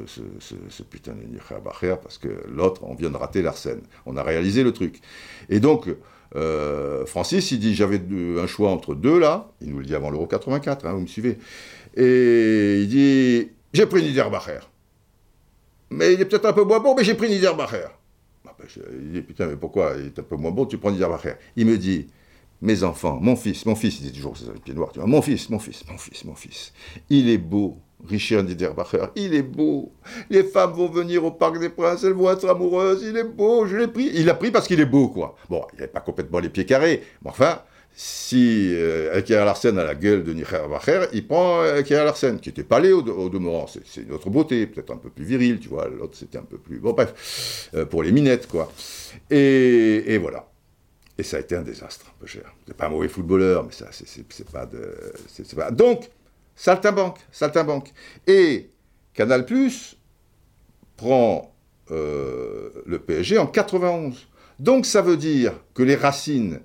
putain 0.83 1.13
de 1.13 1.59
Bacher, 1.63 1.95
parce 2.01 2.17
que 2.17 2.29
l'autre, 2.49 2.83
on 2.83 2.95
vient 2.95 3.09
de 3.09 3.17
rater 3.17 3.41
l'arsène. 3.41 3.81
On 4.05 4.17
a 4.17 4.23
réalisé 4.23 4.63
le 4.63 4.73
truc. 4.73 5.01
Et 5.49 5.59
donc, 5.59 5.87
euh, 6.35 7.05
Francis, 7.05 7.51
il 7.51 7.59
dit 7.59 7.75
j'avais 7.75 8.01
un 8.39 8.47
choix 8.47 8.69
entre 8.69 8.95
deux 8.95 9.19
là, 9.19 9.51
il 9.61 9.71
nous 9.71 9.79
le 9.79 9.85
dit 9.85 9.95
avant 9.95 10.09
l'Euro 10.09 10.27
84, 10.27 10.85
hein, 10.85 10.93
vous 10.93 11.01
me 11.01 11.07
suivez. 11.07 11.37
Et 11.95 12.81
il 12.81 12.87
dit 12.87 13.49
j'ai 13.73 13.85
pris 13.85 14.01
Niederbacher. 14.01 14.59
Mais 15.89 16.13
il 16.13 16.21
est 16.21 16.25
peut-être 16.25 16.45
un 16.45 16.53
peu 16.53 16.63
moins 16.63 16.79
bon, 16.79 16.95
mais 16.95 17.03
j'ai 17.03 17.15
pris 17.15 17.29
Niederbacher. 17.29 17.87
Ah 18.47 18.55
ben, 18.57 18.65
il 18.93 19.11
dit 19.11 19.21
putain, 19.21 19.47
mais 19.47 19.57
pourquoi 19.57 19.93
Il 19.97 20.07
est 20.07 20.19
un 20.19 20.23
peu 20.23 20.37
moins 20.37 20.51
bon, 20.51 20.65
tu 20.65 20.77
prends 20.77 20.91
Niederbacher. 20.91 21.33
Il 21.57 21.65
me 21.65 21.77
dit 21.77 22.07
mes 22.61 22.83
enfants, 22.83 23.19
mon 23.21 23.35
fils, 23.35 23.65
mon 23.65 23.75
fils, 23.75 23.99
il 23.99 24.03
dit 24.03 24.13
toujours, 24.13 24.37
c'est 24.37 24.45
les 24.53 24.59
pieds 24.59 24.73
noirs, 24.73 24.91
tu 24.91 24.99
vois, 24.99 25.07
mon 25.07 25.21
fils, 25.21 25.49
mon 25.49 25.59
fils, 25.59 25.83
mon 25.89 25.97
fils, 25.97 26.23
mon 26.25 26.35
fils, 26.35 26.73
il 27.09 27.29
est 27.29 27.39
beau, 27.39 27.77
Richard 28.09 28.43
Niederbacher, 28.43 29.05
il 29.15 29.33
est 29.33 29.43
beau. 29.43 29.91
Les 30.29 30.43
femmes 30.43 30.73
vont 30.73 30.89
venir 30.89 31.23
au 31.25 31.31
Parc 31.31 31.59
des 31.59 31.69
Princes, 31.69 32.03
elles 32.03 32.13
vont 32.13 32.31
être 32.31 32.47
amoureuses, 32.47 33.03
il 33.03 33.17
est 33.17 33.23
beau, 33.23 33.65
je 33.65 33.77
l'ai 33.77 33.87
pris. 33.87 34.11
Il 34.13 34.25
l'a 34.25 34.33
pris 34.33 34.51
parce 34.51 34.67
qu'il 34.67 34.79
est 34.79 34.85
beau, 34.85 35.09
quoi. 35.09 35.35
Bon, 35.49 35.65
il 35.73 35.77
n'avait 35.77 35.91
pas 35.91 35.99
complètement 35.99 36.39
les 36.39 36.49
pieds 36.49 36.65
carrés, 36.65 37.03
mais 37.23 37.29
enfin, 37.29 37.61
si 37.93 38.73
euh, 38.73 39.21
Larsen 39.29 39.77
a 39.77 39.83
la 39.83 39.95
gueule 39.95 40.23
de 40.23 40.33
Niederbacher, 40.33 41.07
il 41.13 41.27
prend 41.27 41.61
euh, 41.61 41.83
Larsen, 41.89 42.39
qui 42.39 42.49
était 42.49 42.63
palais 42.63 42.91
au, 42.91 43.01
au 43.01 43.29
demeurant. 43.29 43.67
C'est 43.67 44.01
une 44.01 44.13
autre 44.13 44.29
beauté, 44.29 44.65
peut-être 44.65 44.91
un 44.91 44.97
peu 44.97 45.09
plus 45.09 45.25
viril, 45.25 45.59
tu 45.59 45.69
vois. 45.69 45.87
L'autre, 45.87 46.15
c'était 46.17 46.37
un 46.37 46.43
peu 46.43 46.57
plus. 46.57 46.79
Bon, 46.79 46.93
bref, 46.93 47.69
euh, 47.73 47.85
pour 47.85 48.03
les 48.03 48.11
minettes, 48.11 48.47
quoi. 48.47 48.71
Et, 49.29 50.17
voilà. 50.19 50.47
Et 51.17 51.23
ça 51.23 51.37
a 51.37 51.39
été 51.41 51.55
un 51.55 51.61
désastre, 51.61 52.05
peu 52.19 52.25
cher. 52.25 52.53
C'est 52.65 52.75
pas 52.75 52.87
un 52.87 52.89
mauvais 52.89 53.09
footballeur, 53.09 53.65
mais 53.65 53.73
ça, 53.73 53.87
c'est 53.91 54.49
pas 54.49 54.65
de. 54.65 54.95
Pas... 55.55 55.69
Donc, 55.69 56.09
Saltimbanque, 56.55 57.19
Saltimbanque. 57.31 57.93
Et 58.27 58.69
Canal 59.13 59.45
Plus 59.45 59.97
prend 60.97 61.53
euh, 61.91 62.69
le 62.85 62.99
PSG 62.99 63.37
en 63.37 63.47
91. 63.47 64.27
Donc 64.59 64.85
ça 64.85 65.01
veut 65.01 65.17
dire 65.17 65.53
que 65.73 65.83
les 65.83 65.95
racines, 65.95 66.59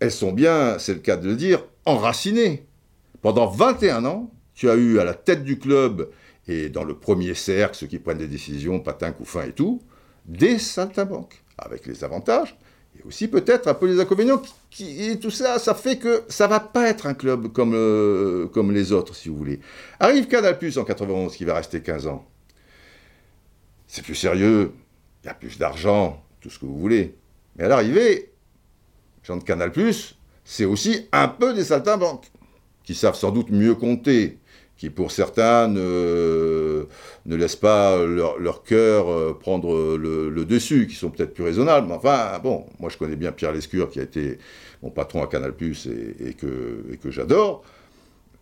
elles 0.00 0.12
sont 0.12 0.32
bien, 0.32 0.78
c'est 0.78 0.94
le 0.94 1.00
cas 1.00 1.16
de 1.16 1.28
le 1.28 1.36
dire, 1.36 1.64
enracinées. 1.86 2.66
Pendant 3.22 3.46
21 3.46 4.04
ans, 4.04 4.30
tu 4.54 4.68
as 4.68 4.74
eu 4.74 4.98
à 4.98 5.04
la 5.04 5.14
tête 5.14 5.44
du 5.44 5.58
club 5.58 6.10
et 6.46 6.68
dans 6.68 6.84
le 6.84 6.94
premier 6.94 7.34
cercle, 7.34 7.74
ceux 7.74 7.86
qui 7.86 7.98
prennent 7.98 8.18
des 8.18 8.28
décisions, 8.28 8.80
patin, 8.80 9.12
couffin 9.12 9.44
et 9.44 9.52
tout, 9.52 9.80
des 10.26 10.58
saltimbanques, 10.58 11.42
avec 11.58 11.86
les 11.86 12.04
avantages, 12.04 12.56
et 12.98 13.02
aussi 13.06 13.28
peut-être 13.28 13.68
un 13.68 13.74
peu 13.74 13.86
les 13.86 14.00
inconvénients, 14.00 14.42
et 14.80 15.18
tout 15.18 15.30
ça, 15.30 15.58
ça 15.58 15.74
fait 15.74 15.98
que 15.98 16.24
ça 16.28 16.46
va 16.46 16.60
pas 16.60 16.88
être 16.88 17.06
un 17.06 17.14
club 17.14 17.52
comme, 17.52 17.74
euh, 17.74 18.46
comme 18.48 18.72
les 18.72 18.92
autres, 18.92 19.14
si 19.14 19.28
vous 19.28 19.36
voulez. 19.36 19.60
Arrive 20.00 20.26
Canal 20.26 20.58
Plus 20.58 20.78
en 20.78 20.84
91, 20.84 21.34
qui 21.36 21.44
va 21.44 21.54
rester 21.54 21.80
15 21.80 22.06
ans. 22.06 22.26
C'est 23.86 24.02
plus 24.02 24.14
sérieux, 24.14 24.72
il 25.22 25.26
y 25.26 25.30
a 25.30 25.34
plus 25.34 25.58
d'argent, 25.58 26.22
tout 26.40 26.50
ce 26.50 26.58
que 26.58 26.66
vous 26.66 26.78
voulez. 26.78 27.16
Mais 27.56 27.64
à 27.64 27.68
l'arrivée, 27.68 28.32
gens 29.22 29.36
de 29.36 29.44
Canal 29.44 29.72
Plus, 29.72 30.16
c'est 30.44 30.64
aussi 30.64 31.08
un 31.12 31.28
peu 31.28 31.54
des 31.54 31.64
saltimbanques, 31.64 32.30
qui 32.84 32.94
savent 32.94 33.16
sans 33.16 33.30
doute 33.30 33.50
mieux 33.50 33.74
compter, 33.74 34.38
qui 34.76 34.90
pour 34.90 35.10
certains 35.10 35.68
ne, 35.68 36.86
ne 37.26 37.36
laissent 37.36 37.56
pas 37.56 38.04
leur, 38.04 38.38
leur 38.38 38.64
cœur 38.64 39.08
euh, 39.08 39.32
prendre 39.38 39.96
le, 39.96 40.44
dessus, 40.44 40.86
qui 40.86 40.96
sont 40.96 41.10
peut-être 41.10 41.34
plus 41.34 41.44
raisonnables. 41.44 41.86
Mais 41.86 41.94
enfin, 41.94 42.38
bon, 42.42 42.66
moi 42.80 42.90
je 42.90 42.98
connais 42.98 43.16
bien 43.16 43.32
Pierre 43.32 43.52
Lescure, 43.52 43.88
qui 43.88 44.00
a 44.00 44.02
été 44.02 44.38
mon 44.82 44.90
patron 44.90 45.22
à 45.22 45.26
Canal 45.26 45.54
Plus 45.54 45.86
et, 45.86 46.34
que, 46.34 46.96
que 47.02 47.10
j'adore. 47.10 47.64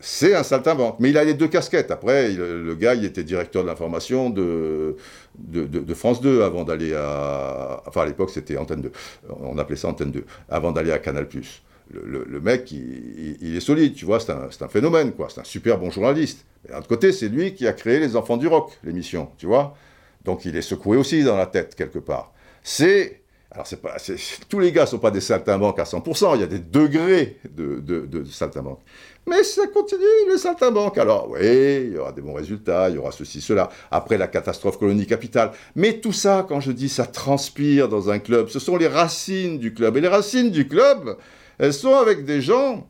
C'est 0.01 0.35
un 0.35 0.42
saltimbanque. 0.42 0.97
Mais 0.99 1.11
il 1.11 1.18
a 1.18 1.23
les 1.23 1.35
deux 1.35 1.47
casquettes. 1.47 1.92
Après, 1.92 2.33
le 2.33 2.75
gars, 2.75 2.95
il 2.95 3.05
était 3.05 3.23
directeur 3.23 3.62
de 3.62 3.68
l'information 3.68 4.31
de, 4.31 4.97
de, 5.38 5.64
de, 5.64 5.95
France 5.95 6.21
2 6.21 6.42
avant 6.42 6.64
d'aller 6.64 6.92
à. 6.92 7.81
Enfin, 7.87 8.03
à 8.03 8.07
l'époque, 8.07 8.31
c'était 8.31 8.57
Antenne 8.57 8.81
2. 8.81 8.92
On 9.40 9.57
appelait 9.59 9.77
ça 9.77 9.87
Antenne 9.87 10.11
2. 10.11 10.25
Avant 10.49 10.73
d'aller 10.73 10.90
à 10.90 10.99
Canal 10.99 11.29
Plus 11.29 11.62
le, 11.90 12.40
mec, 12.40 12.71
il, 12.73 13.57
est 13.57 13.61
solide, 13.61 13.95
tu 13.95 14.05
vois, 14.05 14.21
c'est 14.21 14.33
un, 14.33 14.68
phénomène, 14.68 15.12
quoi. 15.12 15.29
C'est 15.33 15.40
un 15.40 15.45
super 15.45 15.79
bon 15.79 15.90
journaliste. 15.90 16.45
Mais 16.64 16.71
d'un 16.73 16.79
autre 16.79 16.88
côté, 16.88 17.12
c'est 17.12 17.29
lui 17.29 17.55
qui 17.55 17.66
a 17.66 17.73
créé 17.73 17.99
Les 17.99 18.16
Enfants 18.16 18.37
du 18.37 18.47
Rock, 18.47 18.73
l'émission, 18.85 19.31
tu 19.38 19.47
vois. 19.47 19.77
Donc 20.25 20.45
il 20.45 20.57
est 20.57 20.62
secoué 20.62 20.97
aussi 20.97 21.23
dans 21.25 21.37
la 21.37 21.47
tête, 21.47 21.75
quelque 21.75 21.99
part. 21.99 22.33
C'est. 22.62 23.18
Alors, 23.51 23.66
c'est 23.66 23.83
pas, 23.83 23.97
tous 24.49 24.61
les 24.61 24.73
gars 24.73 24.83
ne 24.83 24.87
sont 24.87 24.99
pas 24.99 25.11
des 25.11 25.21
saltimbanques 25.21 25.79
à 25.79 25.85
100%, 25.85 26.37
il 26.37 26.40
y 26.40 26.45
a 26.45 26.47
des 26.47 26.59
degrés 26.59 27.38
de, 27.45 28.25
saltimbanques. 28.25 28.81
Mais 29.27 29.42
ça 29.42 29.66
continue, 29.66 30.01
les 30.31 30.38
saltimbanques. 30.38 30.97
Alors, 30.97 31.29
oui, 31.29 31.40
il 31.42 31.92
y 31.92 31.99
aura 31.99 32.12
des 32.12 32.23
bons 32.23 32.33
résultats, 32.33 32.88
il 32.88 32.95
y 32.95 32.99
aura 32.99 33.12
ceci, 33.12 33.42
cela. 33.42 33.68
Après 33.90 34.16
la 34.16 34.27
catastrophe 34.27 34.79
colonie 34.79 35.07
capitale. 35.07 35.53
Mais 35.77 36.01
tout 36.01 36.14
ça, 36.14 36.47
quand 36.49 36.61
je 36.61 36.73
dis 36.73 36.88
ça 36.88 37.05
transpire 37.05 37.90
dans 37.90 38.09
un 38.09 38.18
club, 38.18 38.49
ce 38.49 38.59
sont 38.59 38.77
les 38.79 38.88
racines 38.88 39.59
du 39.59 39.75
club. 39.75 39.99
Et 39.99 40.01
les 40.01 40.09
racines 40.09 40.51
du 40.51 40.66
club, 40.66 41.18
elles 41.62 41.72
sont 41.72 41.94
avec 41.94 42.25
des 42.25 42.42
gens 42.42 42.88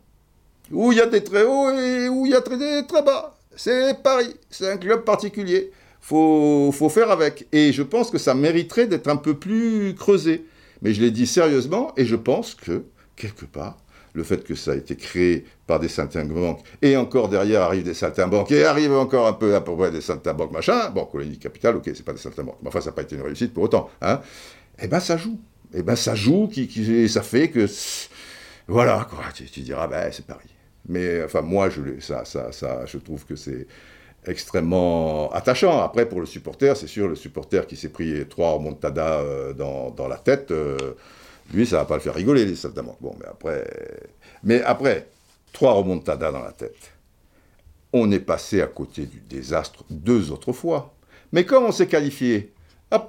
où 0.70 0.92
il 0.92 0.98
y 0.98 1.00
a 1.02 1.06
des 1.06 1.22
très 1.22 1.42
hauts 1.42 1.68
et 1.70 2.08
où 2.08 2.24
il 2.24 2.32
y 2.32 2.34
a 2.34 2.40
des 2.40 2.86
très 2.86 3.02
bas. 3.02 3.36
C'est 3.54 4.02
Paris, 4.02 4.34
c'est 4.48 4.70
un 4.70 4.78
club 4.78 5.04
particulier. 5.04 5.70
Faut, 6.00 6.70
faut 6.72 6.88
faire 6.88 7.10
avec. 7.10 7.46
Et 7.52 7.70
je 7.74 7.82
pense 7.82 8.10
que 8.10 8.16
ça 8.16 8.32
mériterait 8.32 8.86
d'être 8.86 9.08
un 9.08 9.16
peu 9.16 9.34
plus 9.34 9.94
creusé. 9.94 10.46
Mais 10.80 10.94
je 10.94 11.02
l'ai 11.02 11.10
dit 11.10 11.26
sérieusement, 11.26 11.92
et 11.98 12.06
je 12.06 12.16
pense 12.16 12.54
que, 12.54 12.84
quelque 13.14 13.44
part, 13.44 13.76
le 14.14 14.24
fait 14.24 14.42
que 14.42 14.54
ça 14.54 14.72
a 14.72 14.74
été 14.74 14.96
créé 14.96 15.44
par 15.66 15.78
des 15.78 15.88
saltimbanques, 15.88 16.62
et 16.80 16.96
encore 16.96 17.28
derrière 17.28 17.60
arrivent 17.60 17.84
des 17.84 17.92
saltimbanques, 17.92 18.50
et 18.52 18.64
arrivent 18.64 18.94
encore 18.94 19.26
un 19.26 19.34
peu 19.34 19.54
à 19.54 19.60
peu 19.60 19.76
près 19.76 19.90
des 19.90 20.00
saltimbanques, 20.00 20.50
machin, 20.50 20.88
bon, 20.88 21.04
colonie 21.04 21.38
capitale, 21.38 21.76
ok, 21.76 21.90
c'est 21.94 22.04
pas 22.04 22.14
des 22.14 22.18
saltimbanques, 22.18 22.56
mais 22.62 22.68
enfin, 22.68 22.80
ça 22.80 22.86
n'a 22.86 22.92
pas 22.92 23.02
été 23.02 23.16
une 23.16 23.22
réussite 23.22 23.52
pour 23.52 23.64
autant, 23.64 23.90
hein, 24.00 24.20
eh 24.80 24.88
ben 24.88 24.98
ça 24.98 25.18
joue. 25.18 25.38
Eh 25.74 25.82
ben 25.82 25.96
ça 25.96 26.14
joue, 26.14 26.48
qui, 26.48 26.68
qui, 26.68 27.08
ça 27.08 27.22
fait 27.22 27.48
que 27.48 27.66
voilà, 28.72 29.06
quoi, 29.08 29.24
tu, 29.34 29.44
diras, 29.60 29.86
ben, 29.86 30.10
c'est 30.10 30.26
Paris. 30.26 30.48
Mais 30.88 31.22
enfin, 31.22 31.42
moi, 31.42 31.68
je, 31.68 32.00
ça, 32.00 32.24
ça, 32.24 32.52
ça, 32.52 32.86
je 32.86 32.96
trouve 32.96 33.26
que 33.26 33.36
c'est 33.36 33.66
extrêmement 34.26 35.30
attachant. 35.32 35.82
Après, 35.82 36.08
pour 36.08 36.20
le 36.20 36.26
supporter, 36.26 36.74
c'est 36.76 36.86
sûr, 36.86 37.06
le 37.06 37.14
supporter 37.14 37.66
qui 37.66 37.76
s'est 37.76 37.90
pris 37.90 38.26
trois 38.28 38.52
remontadas 38.52 39.20
euh, 39.20 39.52
dans, 39.52 39.90
dans, 39.90 40.08
la 40.08 40.16
tête, 40.16 40.50
euh, 40.52 40.76
lui, 41.52 41.66
ça 41.66 41.76
va 41.76 41.84
pas 41.84 41.96
le 41.96 42.00
faire 42.00 42.14
rigoler, 42.14 42.54
certainement. 42.56 42.96
Bon, 43.02 43.14
mais 43.20 43.26
après, 43.26 43.70
mais 44.42 44.62
après, 44.62 45.06
trois 45.52 45.72
remontadas 45.72 46.32
dans 46.32 46.42
la 46.42 46.52
tête. 46.52 46.92
On 47.92 48.10
est 48.10 48.20
passé 48.20 48.62
à 48.62 48.66
côté 48.68 49.04
du 49.04 49.20
désastre 49.20 49.84
deux 49.90 50.30
autres 50.30 50.54
fois. 50.54 50.94
Mais 51.32 51.44
comme 51.44 51.64
on 51.64 51.72
s'est 51.72 51.88
qualifié, 51.88 52.54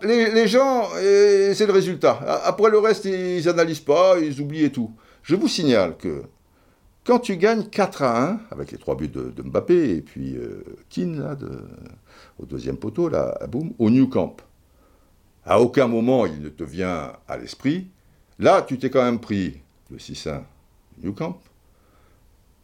les, 0.01 0.29
les 0.31 0.47
gens, 0.47 0.89
c'est 0.93 1.65
le 1.65 1.71
résultat. 1.71 2.19
Après 2.43 2.69
le 2.69 2.79
reste, 2.79 3.05
ils 3.05 3.45
n'analysent 3.45 3.79
pas, 3.79 4.19
ils 4.19 4.41
oublient 4.41 4.65
et 4.65 4.71
tout. 4.71 4.93
Je 5.23 5.37
vous 5.37 5.47
signale 5.47 5.95
que 5.95 6.23
quand 7.05 7.19
tu 7.19 7.37
gagnes 7.37 7.63
4 7.63 8.01
à 8.01 8.29
1, 8.31 8.39
avec 8.51 8.71
les 8.73 8.77
trois 8.77 8.95
buts 8.95 9.07
de, 9.07 9.33
Mbappé 9.41 9.95
et 9.95 10.01
puis 10.01 10.35
euh, 10.35 10.63
Keane, 10.89 11.37
au 12.39 12.45
deuxième 12.45 12.75
poteau, 12.75 13.09
au 13.79 13.89
New 13.89 14.07
Camp, 14.07 14.35
à 15.45 15.61
aucun 15.61 15.87
moment 15.87 16.25
il 16.25 16.41
ne 16.41 16.49
te 16.49 16.63
vient 16.65 17.13
à 17.27 17.37
l'esprit, 17.37 17.87
là, 18.37 18.61
tu 18.61 18.77
t'es 18.77 18.89
quand 18.89 19.03
même 19.03 19.19
pris 19.19 19.61
le 19.91 19.97
6-1 19.97 20.41
New 21.01 21.13
Camp 21.13 21.39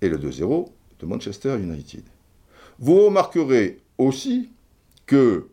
et 0.02 0.10
le 0.10 0.18
2-0 0.18 0.68
de 1.00 1.06
Manchester 1.06 1.58
United. 1.58 2.04
Vous 2.78 3.06
remarquerez 3.06 3.80
aussi 3.98 4.52
que, 5.06 5.48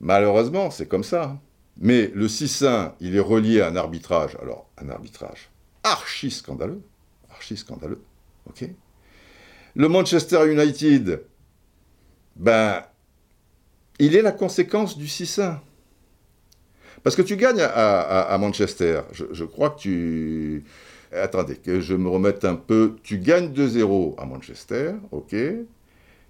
malheureusement, 0.00 0.70
c'est 0.70 0.86
comme 0.86 1.04
ça, 1.04 1.36
mais 1.78 2.12
le 2.14 2.28
6-1, 2.28 2.92
il 3.00 3.16
est 3.16 3.20
relié 3.20 3.60
à 3.60 3.68
un 3.68 3.76
arbitrage. 3.76 4.36
Alors, 4.40 4.68
un 4.78 4.88
arbitrage 4.88 5.50
archi 5.86 6.30
scandaleux. 6.30 6.82
Archi 7.30 7.56
scandaleux. 7.56 8.02
OK 8.48 8.64
Le 9.74 9.88
Manchester 9.88 10.50
United, 10.50 11.24
ben, 12.36 12.82
il 13.98 14.16
est 14.16 14.22
la 14.22 14.32
conséquence 14.32 14.98
du 14.98 15.06
6-1. 15.06 15.58
Parce 17.02 17.14
que 17.14 17.22
tu 17.22 17.36
gagnes 17.36 17.60
à, 17.62 18.36
Manchester. 18.38 19.02
Je, 19.12 19.44
crois 19.44 19.70
que 19.70 19.78
tu. 19.78 20.64
Attendez, 21.12 21.54
que 21.56 21.80
je 21.80 21.94
me 21.94 22.08
remette 22.08 22.44
un 22.44 22.56
peu. 22.56 22.96
Tu 23.04 23.18
gagnes 23.18 23.52
2-0 23.52 24.18
à 24.18 24.24
Manchester, 24.26 24.94
ok. 25.12 25.36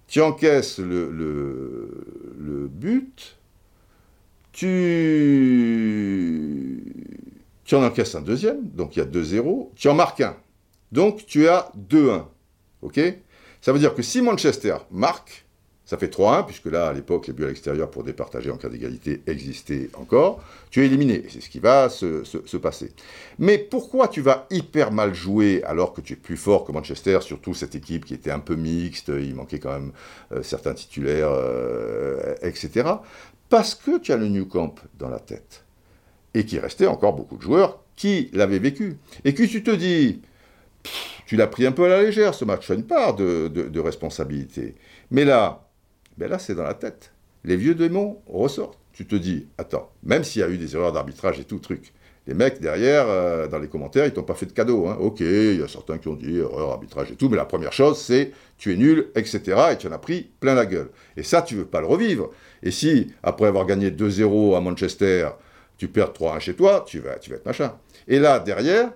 Tu 0.07 0.21
encaisses 0.21 0.77
le, 0.77 1.09
le 1.11 2.67
but. 2.67 3.37
Tu 4.51 4.67
tu 7.67 7.75
en 7.75 7.83
encaisses 7.83 8.15
un 8.15 8.21
deuxième, 8.21 8.63
donc 8.69 8.95
il 8.95 8.99
y 8.99 9.01
a 9.01 9.05
2-0, 9.05 9.69
tu 9.75 9.89
en 9.89 9.93
marques 9.93 10.21
un. 10.21 10.35
Donc 10.93 11.25
tu 11.27 11.47
as 11.49 11.69
2-1. 11.91 12.23
OK? 12.81 12.99
Ça 13.61 13.73
veut 13.73 13.79
dire 13.79 13.93
que 13.93 14.01
si 14.01 14.21
Manchester 14.21 14.77
marque, 14.89 15.45
ça 15.83 15.97
fait 15.97 16.07
3-1, 16.07 16.45
puisque 16.45 16.67
là, 16.67 16.87
à 16.87 16.93
l'époque, 16.93 17.27
les 17.27 17.33
buts 17.33 17.43
à 17.43 17.47
l'extérieur 17.47 17.91
pour 17.91 18.05
départager 18.05 18.51
en 18.51 18.57
cas 18.57 18.69
d'égalité 18.69 19.21
existaient 19.27 19.89
encore. 19.95 20.41
Tu 20.69 20.81
es 20.81 20.85
éliminé, 20.85 21.25
c'est 21.29 21.41
ce 21.41 21.49
qui 21.49 21.59
va 21.59 21.89
se, 21.89 22.57
passer. 22.57 22.93
Mais 23.37 23.57
pourquoi 23.57 24.07
tu 24.07 24.21
vas 24.21 24.47
hyper 24.49 24.91
mal 24.93 25.13
jouer 25.13 25.61
alors 25.65 25.91
que 25.91 25.99
tu 25.99 26.13
es 26.13 26.17
plus 26.17 26.37
fort 26.37 26.63
que 26.63 26.71
Manchester, 26.71 27.19
surtout 27.21 27.53
cette 27.53 27.75
équipe 27.75 28.05
qui 28.05 28.13
était 28.13 28.31
un 28.31 28.39
peu 28.39 28.55
mixte, 28.55 29.09
il 29.09 29.35
manquait 29.35 29.59
quand 29.59 29.73
même 29.73 29.91
euh, 30.31 30.41
certains 30.41 30.73
titulaires, 30.73 31.31
euh, 31.31 32.35
etc. 32.41 32.89
Parce 33.49 33.75
que 33.75 33.99
tu 33.99 34.13
as 34.13 34.17
le 34.17 34.29
New 34.29 34.45
Camp 34.45 34.75
dans 34.97 35.09
la 35.09 35.19
tête 35.19 35.66
et 36.33 36.45
qu'il 36.45 36.59
restait 36.59 36.87
encore 36.87 37.13
beaucoup 37.13 37.37
de 37.37 37.41
joueurs 37.41 37.83
qui 37.95 38.29
l'avaient 38.33 38.59
vécu. 38.59 38.97
Et 39.25 39.33
que 39.33 39.43
tu 39.43 39.63
te 39.63 39.71
dis, 39.71 40.21
tu 41.25 41.35
l'as 41.35 41.47
pris 41.47 41.65
un 41.65 41.71
peu 41.71 41.85
à 41.85 41.89
la 41.89 42.03
légère 42.03 42.33
ce 42.33 42.45
match, 42.45 42.65
tu 42.65 42.71
as 42.71 42.75
une 42.75 42.85
part 42.85 43.15
de, 43.15 43.79
responsabilité. 43.79 44.75
Mais 45.11 45.25
là, 45.25 45.67
ben 46.17 46.29
là 46.29 46.39
c'est 46.39 46.55
dans 46.55 46.63
la 46.63 46.73
tête. 46.73 47.11
Les 47.43 47.57
vieux 47.57 47.75
démons 47.75 48.21
ressortent. 48.27 48.79
Tu 48.93 49.05
te 49.05 49.15
dis, 49.15 49.47
attends, 49.57 49.91
même 50.03 50.23
s'il 50.23 50.41
y 50.41 50.43
a 50.43 50.49
eu 50.49 50.57
des 50.57 50.75
erreurs 50.75 50.91
d'arbitrage 50.91 51.39
et 51.39 51.43
tout 51.43 51.59
truc, 51.59 51.93
les 52.25 52.33
mecs 52.33 52.59
derrière, 52.59 53.05
euh, 53.07 53.47
dans 53.47 53.59
les 53.59 53.69
commentaires, 53.69 54.05
ils 54.05 54.11
t'ont 54.11 54.23
pas 54.23 54.33
fait 54.33 54.47
de 54.47 54.51
cadeau. 54.51 54.87
Hein. 54.87 54.97
Ok, 54.99 55.21
il 55.21 55.59
y 55.59 55.63
a 55.63 55.67
certains 55.67 55.97
qui 55.97 56.09
ont 56.09 56.15
dit 56.15 56.39
erreur, 56.39 56.71
arbitrage 56.71 57.11
et 57.11 57.15
tout, 57.15 57.29
mais 57.29 57.37
la 57.37 57.45
première 57.45 57.71
chose, 57.71 57.97
c'est 57.99 58.31
tu 58.57 58.73
es 58.73 58.75
nul, 58.75 59.07
etc. 59.15 59.41
Et 59.71 59.77
tu 59.77 59.87
en 59.87 59.91
as 59.93 59.97
pris 59.97 60.29
plein 60.39 60.53
la 60.53 60.65
gueule. 60.65 60.89
Et 61.15 61.23
ça, 61.23 61.41
tu 61.41 61.55
veux 61.55 61.65
pas 61.65 61.79
le 61.79 61.87
revivre. 61.87 62.31
Et 62.63 62.71
si, 62.71 63.13
après 63.23 63.47
avoir 63.47 63.65
gagné 63.65 63.91
2-0 63.91 64.57
à 64.57 64.61
Manchester, 64.61 65.29
tu 65.77 65.87
perds 65.87 66.11
3-1 66.11 66.39
chez 66.39 66.53
toi, 66.55 66.83
tu 66.85 66.99
vas, 66.99 67.17
tu 67.19 67.29
vas 67.29 67.37
être 67.37 67.45
machin. 67.45 67.73
Et 68.07 68.19
là, 68.19 68.39
derrière, 68.39 68.89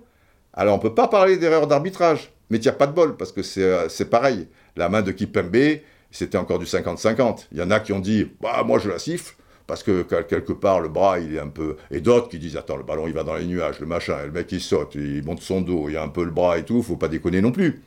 alors 0.54 0.76
on 0.76 0.78
ne 0.78 0.82
peut 0.82 0.96
pas 0.96 1.08
parler 1.08 1.38
d'erreur 1.38 1.68
d'arbitrage, 1.68 2.32
mais 2.50 2.60
n'y 2.60 2.68
a 2.68 2.74
pas 2.74 2.88
de 2.88 2.94
bol, 2.94 3.16
parce 3.16 3.32
que 3.32 3.42
euh, 3.60 3.88
c'est 3.90 4.10
pareil. 4.10 4.48
La 4.76 4.90
main 4.90 5.02
de 5.02 5.12
Kipembe, 5.12 5.80
c'était 6.12 6.38
encore 6.38 6.60
du 6.60 6.66
50-50. 6.66 7.48
Il 7.52 7.60
y 7.60 7.62
en 7.62 7.72
a 7.72 7.80
qui 7.80 7.94
ont 7.94 8.00
dit, 8.00 8.30
bah 8.42 8.64
moi 8.66 8.80
je 8.80 8.90
la 8.90 9.00
siffle, 9.00 9.36
parce 9.68 9.84
que 9.84 10.02
quelque 10.02 10.54
part 10.54 10.82
le 10.82 10.90
bras 10.90 11.20
il 11.20 11.36
est 11.36 11.40
un 11.40 11.48
peu... 11.48 11.78
Et 11.92 12.02
d'autres 12.02 12.30
qui 12.30 12.40
disent, 12.40 12.58
attends, 12.58 12.78
le 12.78 12.84
ballon 12.84 13.08
il 13.08 13.14
va 13.14 13.24
dans 13.24 13.36
les 13.36 13.46
nuages, 13.46 13.80
le 13.80 13.86
machin, 13.86 14.18
et 14.24 14.26
le 14.26 14.32
mec 14.32 14.52
il 14.52 14.62
saute, 14.62 14.96
il 14.96 15.24
monte 15.24 15.42
son 15.42 15.62
dos, 15.62 15.86
il 15.88 15.94
y 15.94 15.98
a 15.98 16.04
un 16.04 16.10
peu 16.10 16.24
le 16.24 16.32
bras 16.32 16.58
et 16.58 16.64
tout, 16.64 16.82
faut 16.84 16.98
pas 16.98 17.08
déconner 17.08 17.42
non 17.42 17.52
plus. 17.52 17.82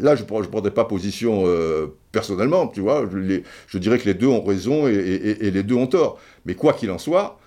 Là, 0.00 0.14
je 0.14 0.22
ne 0.22 0.28
prendrais 0.28 0.70
pas 0.70 0.84
position 0.84 1.42
euh, 1.46 1.88
personnellement, 2.12 2.68
tu 2.68 2.80
vois, 2.80 3.04
je, 3.10 3.78
dirais 3.78 3.98
que 3.98 4.04
les 4.04 4.14
deux 4.14 4.28
ont 4.28 4.44
raison 4.44 4.86
et 4.86 5.50
les 5.50 5.62
deux 5.64 5.74
ont 5.74 5.88
tort. 5.88 6.20
Mais 6.46 6.54
quoi 6.54 6.72
qu'il 6.72 6.92
en 6.92 6.98
soit, 6.98 7.40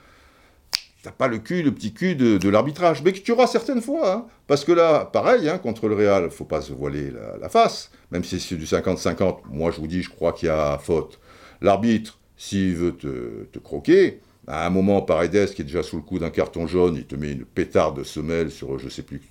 T'as 1.04 1.12
pas 1.12 1.28
le 1.28 1.40
cul, 1.40 1.64
le 1.64 1.74
petit 1.74 1.94
cul 1.94 2.16
de, 2.16 2.50
l'arbitrage. 2.50 3.02
Mais 3.04 3.12
que 3.12 3.20
tu 3.20 3.32
auras 3.32 3.48
certaines 3.48 3.82
fois. 3.82 4.14
Hein. 4.14 4.26
Parce 4.46 4.64
que 4.64 4.72
là, 4.72 5.06
pareil, 5.06 5.50
hein, 5.50 5.58
contre 5.58 5.88
le 5.88 5.96
Real, 5.96 6.30
faut 6.30 6.46
pas 6.46 6.62
se 6.62 6.74
voiler 6.74 7.12
la, 7.40 7.50
face. 7.50 7.90
Même 8.12 8.24
si 8.24 8.40
c'est 8.40 8.56
du 8.56 8.66
50-50, 8.66 9.40
moi 9.50 9.72
je 9.72 9.80
vous 9.80 9.88
dis, 9.88 10.04
je 10.04 10.10
crois 10.10 10.34
qu'il 10.34 10.48
y 10.48 10.52
a 10.52 10.78
faute. 10.78 11.20
L'arbitre, 11.62 12.20
s'il 12.38 12.76
veut 12.76 12.96
te, 12.96 13.60
croquer, 13.60 14.20
à 14.48 14.68
un 14.68 14.70
moment, 14.70 15.02
Paredes, 15.02 15.54
qui 15.54 15.62
est 15.62 15.66
déjà 15.66 15.82
sous 15.82 15.96
le 15.96 16.02
coup 16.04 16.20
d'un 16.20 16.30
carton 16.30 16.68
jaune, 16.68 16.96
il 16.96 17.06
te 17.06 17.16
met 17.16 17.32
une 17.32 17.46
pétarde 17.46 17.98
de 17.98 18.04
semelle 18.04 18.52
sur 18.52 18.78
je 18.78 18.90
sais 18.90 19.04
plus 19.04 19.22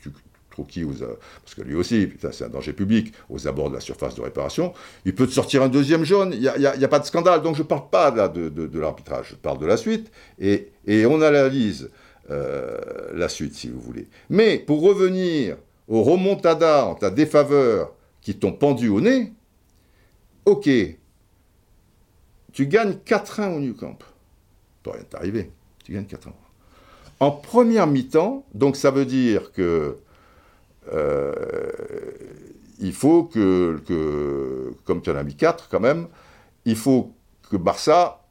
trop 0.51 0.65
qui, 0.65 0.85
parce 0.85 1.55
que 1.55 1.63
lui 1.63 1.75
aussi, 1.75 2.09
c'est 2.33 2.45
un 2.45 2.49
danger 2.49 2.73
public, 2.73 3.13
aux 3.29 3.47
abords 3.49 3.71
de 3.71 3.75
la 3.75 3.81
surface 3.81 4.15
de 4.15 4.21
réparation, 4.21 4.73
il 5.05 5.15
peut 5.15 5.27
te 5.27 5.33
sortir 5.33 5.63
un 5.63 5.69
deuxième 5.69 6.05
jaune, 6.05 6.33
il 6.33 6.41
n'y 6.41 6.49
a, 6.49 6.89
pas 6.89 6.99
de 6.99 7.07
scandale, 7.07 7.43
donc 7.43 7.57
je 7.57 7.63
ne 7.63 7.67
parle 7.67 7.89
pas 7.91 8.11
de, 8.11 8.79
l'arbitrage, 8.79 9.29
je 9.31 9.35
parle 9.37 9.59
de 9.59 9.67
la 9.67 9.77
suite, 9.77 10.11
et, 10.39 10.71
on 11.07 11.23
analyse 11.23 11.91
euh, 12.31 12.79
la 13.15 13.29
suite, 13.29 13.55
si 13.55 13.69
vous 13.69 13.81
voulez. 13.81 14.09
Mais 14.29 14.59
pour 14.59 14.83
revenir 14.83 15.57
aux 15.89 16.03
remontadas 16.03 16.85
en 16.85 16.95
ta 16.95 17.11
défaveur 17.11 17.93
qui 18.21 18.37
t'ont 18.37 18.53
pendu 18.53 18.89
au 18.89 19.01
nez, 19.01 19.33
ok, 20.45 20.69
tu 22.53 22.67
gagnes 22.67 22.95
4-1 23.07 23.57
au 23.57 23.61
New 23.61 23.75
Camp. 23.75 23.99
Peut 24.83 24.91
rien 24.91 25.03
t'arriver, 25.09 25.51
tu 25.85 25.93
gagnes 25.93 26.05
4-1. 26.05 26.31
En 27.21 27.31
première 27.31 27.87
mi-temps, 27.87 28.47
donc 28.55 28.77
ça 28.77 28.91
veut 28.91 29.05
dire 29.05 29.53
que 29.53 29.99
euh, 30.93 31.33
il 32.81 32.93
faut 32.93 33.25
que, 33.25 33.81
que, 33.87 34.73
comme 34.85 35.03
tu 35.03 35.11
en 35.11 35.17
as 35.17 35.23
mis 35.23 35.35
4 35.35 35.69
quand 35.69 35.81
même, 35.81 36.09
il 36.65 36.77
faut 36.77 37.13
que 37.51 37.57
Barça 37.57 38.25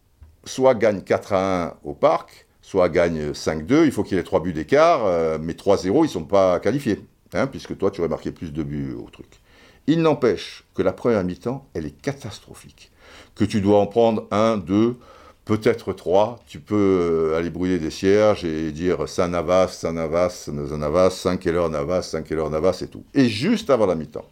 soit 0.46 0.76
gagne 0.76 1.02
4 1.02 1.34
1 1.34 1.74
au 1.84 1.94
parc, 1.94 2.48
soit 2.62 2.90
gagne 2.90 3.32
5-2, 3.32 3.86
il 3.86 3.92
faut 3.92 4.04
qu'il 4.04 4.18
ait 4.18 4.24
3 4.24 4.42
buts 4.42 4.54
d'écart, 4.54 5.06
euh, 5.06 5.38
mais 5.42 5.54
3-0, 5.54 5.86
ils 5.86 6.02
ne 6.02 6.08
sont 6.08 6.24
pas 6.24 6.60
qualifiés, 6.60 7.02
hein, 7.34 7.48
puisque 7.48 7.78
toi 7.78 7.92
tu 7.92 8.02
aurais 8.02 8.10
marqué 8.10 8.32
plus 8.32 8.52
de 8.52 8.64
buts 8.64 8.94
au 8.94 9.10
truc. 9.10 9.40
Il 9.88 10.02
n'empêche 10.02 10.66
que 10.76 10.82
la 10.82 10.94
première 10.94 11.24
mi-temps, 11.24 11.68
elle 11.74 11.86
est 11.86 12.02
catastrophique. 12.02 12.92
Que 13.36 13.44
tu 13.44 13.62
dois 13.62 13.80
en 13.80 13.88
prendre 13.88 14.28
un, 14.30 14.58
deux, 14.58 14.98
peut-être 15.50 15.94
trois. 15.94 16.40
Tu 16.46 16.60
peux 16.60 17.32
euh, 17.34 17.38
aller 17.40 17.50
brouiller 17.50 17.80
des 17.80 17.90
cierges 17.90 18.46
et 18.46 18.72
dire 18.72 19.10
Saint 19.10 19.30
Navas, 19.30 19.70
Saint 19.70 19.94
Navas, 19.94 20.30
Saint 20.30 20.78
Navas, 20.78 21.10
Saint 21.10 21.38
Keller 21.38 21.68
Navas, 21.72 22.04
Saint 22.04 22.22
Keller 22.22 22.48
Navas 22.52 22.84
et 22.84 22.88
tout. 22.88 23.04
Et 23.16 23.28
juste 23.28 23.72
avant 23.72 23.88
la 23.88 23.96
mi-temps, 23.96 24.28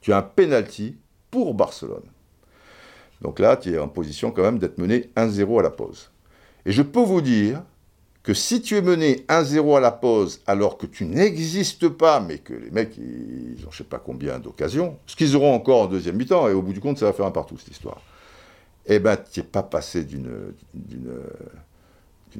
tu 0.00 0.12
as 0.12 0.18
un 0.18 0.22
penalty 0.22 0.96
pour 1.32 1.52
Barcelone. 1.54 2.04
Donc 3.22 3.40
là, 3.40 3.56
tu 3.56 3.72
es 3.72 3.78
en 3.78 3.88
position 3.88 4.30
quand 4.30 4.42
même 4.42 4.60
d'être 4.60 4.78
mené 4.78 5.10
1-0 5.16 5.58
à 5.58 5.62
la 5.64 5.70
pause. 5.70 6.12
Et 6.64 6.70
je 6.70 6.82
peux 6.82 7.02
vous 7.02 7.20
dire 7.20 7.64
que 8.22 8.34
si 8.34 8.62
tu 8.62 8.76
es 8.76 8.82
mené 8.82 9.24
1-0 9.28 9.76
à 9.76 9.80
la 9.80 9.90
pause 9.90 10.42
alors 10.46 10.78
que 10.78 10.86
tu 10.86 11.06
n'existes 11.06 11.88
pas, 11.88 12.20
mais 12.20 12.38
que 12.38 12.54
les 12.54 12.70
mecs, 12.70 12.96
ils 12.98 13.66
ont 13.66 13.70
je 13.72 13.78
sais 13.78 13.84
pas 13.84 13.98
combien 13.98 14.38
d'occasions, 14.38 14.96
ce 15.06 15.16
qu'ils 15.16 15.34
auront 15.34 15.54
encore 15.54 15.82
en 15.82 15.86
deuxième 15.86 16.14
mi-temps, 16.14 16.46
et 16.46 16.52
au 16.52 16.62
bout 16.62 16.72
du 16.72 16.80
compte, 16.80 16.98
ça 16.98 17.06
va 17.06 17.12
faire 17.12 17.26
un 17.26 17.32
partout 17.32 17.58
cette 17.58 17.72
histoire, 17.72 18.00
eh 18.86 18.98
ben, 18.98 19.16
tu 19.16 19.40
n'es 19.40 19.46
pas 19.46 19.62
passé 19.62 20.04
d'une 20.04 20.54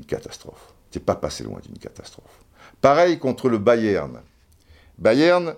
catastrophe. 0.06 0.74
Tu 0.90 0.98
n'es 0.98 1.04
pas 1.04 1.16
passé 1.16 1.44
loin 1.44 1.60
d'une 1.64 1.78
catastrophe. 1.78 2.44
Pareil 2.80 3.18
contre 3.18 3.48
le 3.48 3.58
Bayern. 3.58 4.20
Bayern, 4.98 5.56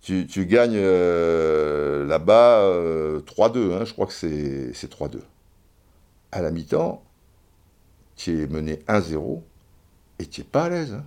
tu, 0.00 0.26
gagnes 0.46 0.76
euh, 0.76 2.06
là-bas 2.06 2.62
3-2, 3.20 3.56
euh, 3.56 3.80
hein, 3.80 3.84
je 3.84 3.92
crois 3.92 4.06
que 4.06 4.12
c'est 4.12 4.72
3-2. 4.72 5.18
À 6.32 6.40
la 6.40 6.50
mi-temps, 6.50 7.02
tu 8.16 8.42
es 8.42 8.46
mené 8.46 8.82
1-0 8.88 9.42
et 10.18 10.26
tu 10.26 10.40
n'es 10.40 10.46
pas 10.46 10.64
à 10.64 10.68
l'aise. 10.70 10.94
Hein. 10.94 11.04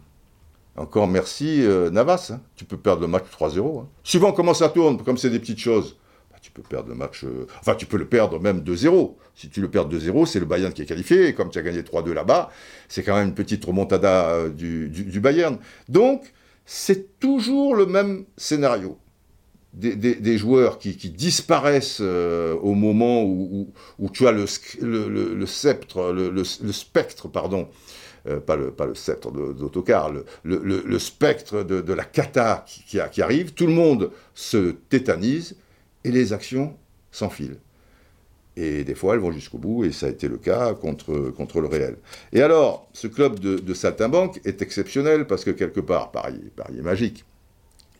Encore 0.77 1.07
merci 1.07 1.61
euh, 1.61 1.89
Navas, 1.89 2.31
hein. 2.33 2.41
tu 2.55 2.65
peux 2.65 2.77
perdre 2.77 3.01
le 3.01 3.07
match 3.07 3.25
3-0. 3.37 3.81
Hein. 3.81 3.87
Suivant 4.03 4.31
comment 4.31 4.53
ça 4.53 4.69
tourne, 4.69 5.01
comme 5.03 5.17
c'est 5.17 5.29
des 5.29 5.39
petites 5.39 5.59
choses, 5.59 5.97
tu 6.45 6.51
peux 6.51 6.61
perdre 6.61 6.89
le 6.89 6.95
match, 6.95 7.23
euh, 7.23 7.47
enfin 7.59 7.73
tu 7.73 7.87
peux 7.87 7.97
le 7.97 8.05
perdre 8.05 8.39
même 8.39 8.59
2-0. 8.59 9.15
Si 9.33 9.49
tu 9.49 9.61
le 9.61 9.69
perds 9.69 9.89
2-0, 9.89 10.27
c'est 10.27 10.39
le 10.39 10.45
Bayern 10.45 10.71
qui 10.71 10.83
est 10.83 10.85
qualifié, 10.85 11.27
et 11.27 11.33
comme 11.33 11.49
tu 11.49 11.57
as 11.57 11.63
gagné 11.63 11.81
3-2 11.81 12.11
là-bas, 12.11 12.51
c'est 12.87 13.01
quand 13.01 13.15
même 13.15 13.29
une 13.29 13.33
petite 13.33 13.65
remontada 13.65 14.29
euh, 14.29 14.49
du, 14.49 15.19
Bayern. 15.19 15.57
Donc, 15.89 16.33
c'est 16.67 17.19
toujours 17.19 17.75
le 17.75 17.87
même 17.87 18.25
scénario. 18.37 18.99
Des, 19.73 20.37
joueurs 20.37 20.77
qui, 20.77 20.93
disparaissent 21.09 21.99
au 21.99 22.75
moment 22.75 23.23
où, 23.23 23.73
tu 24.13 24.25
as 24.25 24.31
le, 24.31 24.45
le 25.33 25.45
sceptre, 25.45 26.13
le, 26.13 26.43
spectre, 26.71 27.27
pardon, 27.27 27.67
euh, 28.27 28.39
pas, 28.39 28.55
le, 28.55 28.71
pas 28.71 28.85
le 28.85 28.95
sceptre 28.95 29.31
d'autocar, 29.31 30.11
le, 30.11 30.25
le, 30.43 30.99
spectre 30.99 31.63
de, 31.63 31.93
la 31.93 32.05
cata 32.05 32.63
qui, 32.65 32.97
qui, 33.11 33.21
arrive, 33.21 33.53
tout 33.53 33.67
le 33.67 33.73
monde 33.73 34.11
se 34.33 34.71
tétanise 34.89 35.57
et 36.05 36.11
les 36.11 36.33
actions 36.33 36.75
s'enfilent. 37.11 37.57
Et 38.57 38.85
des 38.85 38.95
fois, 38.95 39.15
elles 39.15 39.19
vont 39.19 39.31
jusqu'au 39.31 39.57
bout, 39.57 39.83
et 39.83 39.91
ça 39.91 40.05
a 40.05 40.09
été 40.09 40.29
le 40.29 40.37
cas 40.37 40.73
contre, 40.73 41.31
contre 41.31 41.59
le 41.59 41.67
réel. 41.67 41.97
Et 42.31 42.41
alors, 42.41 42.87
ce 42.93 43.07
club 43.07 43.39
de, 43.39 43.57
de 43.57 43.73
Saltimbanque 43.73 44.39
est 44.45 44.61
exceptionnel 44.61 45.27
parce 45.27 45.43
que 45.43 45.51
quelque 45.51 45.81
part, 45.81 46.11
Paris 46.11 46.39
est 46.57 46.81
magique. 46.81 47.25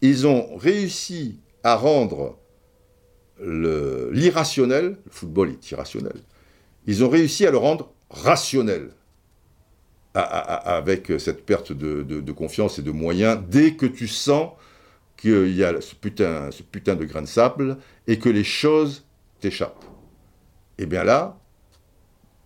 Ils 0.02 0.28
ont 0.28 0.56
réussi 0.56 1.40
à 1.64 1.76
rendre 1.76 2.38
l'irrationnel, 3.42 4.98
le 5.06 5.12
football 5.12 5.50
est 5.50 5.72
irrationnel, 5.72 6.16
ils 6.88 7.04
ont 7.04 7.10
réussi 7.10 7.46
à 7.46 7.52
le 7.52 7.58
rendre 7.58 7.92
rationnel 8.10 8.92
avec 10.14 11.12
cette 11.20 11.46
perte 11.46 11.74
de, 11.74 12.32
confiance 12.32 12.80
et 12.80 12.82
de 12.82 12.92
moyens 12.92 13.38
dès 13.50 13.74
que 13.74 13.86
tu 13.86 14.08
sens 14.08 14.52
qu'il 15.18 15.56
y 15.56 15.64
a 15.64 15.80
ce 15.82 15.96
putain, 15.96 16.50
de 16.96 17.06
grain 17.06 17.22
de 17.22 17.28
sable 17.28 17.78
et 18.08 18.20
que 18.20 18.30
les 18.30 18.44
choses 18.44 19.06
t'échappent. 19.40 19.84
Et 20.78 20.84
eh 20.84 20.86
bien 20.86 21.04
là, 21.04 21.40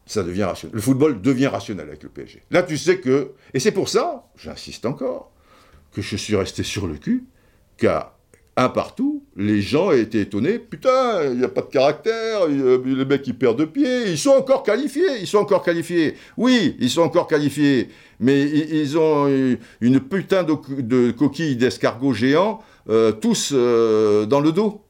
ça 0.05 0.23
devient 0.23 0.43
rationnel. 0.43 0.75
Le 0.75 0.81
football 0.81 1.21
devient 1.21 1.47
rationnel 1.47 1.87
avec 1.87 2.03
le 2.03 2.09
PSG. 2.09 2.43
Là, 2.51 2.63
tu 2.63 2.77
sais 2.77 2.99
que... 2.99 3.31
Et 3.53 3.59
c'est 3.59 3.71
pour 3.71 3.89
ça, 3.89 4.27
j'insiste 4.35 4.85
encore, 4.85 5.31
que 5.91 6.01
je 6.01 6.15
suis 6.15 6.35
resté 6.35 6.63
sur 6.63 6.87
le 6.87 6.97
cul, 6.97 7.25
car 7.77 8.18
un 8.63 8.69
partout, 8.69 9.23
les 9.37 9.61
gens 9.61 9.91
étaient 9.91 10.21
étonnés. 10.21 10.59
Putain, 10.59 11.23
il 11.31 11.37
n'y 11.37 11.45
a 11.45 11.49
pas 11.49 11.61
de 11.61 11.67
caractère, 11.67 12.47
les 12.47 13.05
mecs 13.05 13.25
ils 13.25 13.37
perdent 13.37 13.59
de 13.59 13.65
pied, 13.65 14.09
ils 14.09 14.17
sont 14.17 14.31
encore 14.31 14.63
qualifiés, 14.63 15.19
ils 15.21 15.27
sont 15.27 15.37
encore 15.37 15.63
qualifiés. 15.63 16.15
Oui, 16.35 16.75
ils 16.79 16.89
sont 16.89 17.01
encore 17.01 17.27
qualifiés, 17.27 17.89
mais 18.19 18.41
ils, 18.41 18.97
ont 18.97 19.27
une 19.79 19.99
putain 20.01 20.43
de, 20.43 21.11
coquilles 21.11 21.55
d'escargots 21.55 22.13
géants, 22.13 22.59
euh, 22.89 23.13
tous 23.13 23.51
euh, 23.53 24.25
dans 24.25 24.41
le 24.41 24.51
dos. 24.51 24.81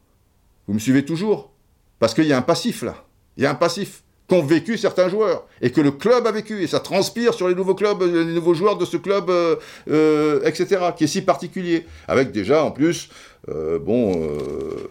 Vous 0.68 0.74
me 0.74 0.80
suivez 0.80 1.06
toujours? 1.06 1.52
Parce 2.00 2.14
qu'il 2.14 2.26
y 2.26 2.34
a 2.34 2.38
un 2.38 2.44
passif 2.44 2.82
là. 2.82 3.06
Il 3.38 3.44
y 3.44 3.46
a 3.46 3.52
un 3.52 3.56
passif 3.56 4.04
qu'ont 4.30 4.44
vécu 4.44 4.78
certains 4.78 5.10
joueurs 5.10 5.46
et 5.62 5.72
que 5.72 5.82
le 5.82 5.92
club 5.92 6.28
a 6.28 6.32
vécu 6.32 6.62
et 6.62 6.68
ça 6.68 6.80
transpire 6.80 7.34
sur 7.34 7.48
les 7.48 7.56
nouveaux 7.56 7.76
clubs, 7.76 8.02
les 8.02 8.26
nouveaux 8.26 8.54
joueurs 8.54 8.78
de 8.78 8.86
ce 8.86 8.98
club, 8.98 9.30
euh, 9.30 10.42
etc. 10.46 10.78
qui 10.96 11.06
est 11.06 11.08
si 11.08 11.22
particulier. 11.22 11.86
Avec 12.08 12.32
déjà 12.32 12.64
en 12.64 12.72
plus 12.72 13.10
euh, 13.48 13.80
bon, 13.80 14.12
euh, 14.22 14.90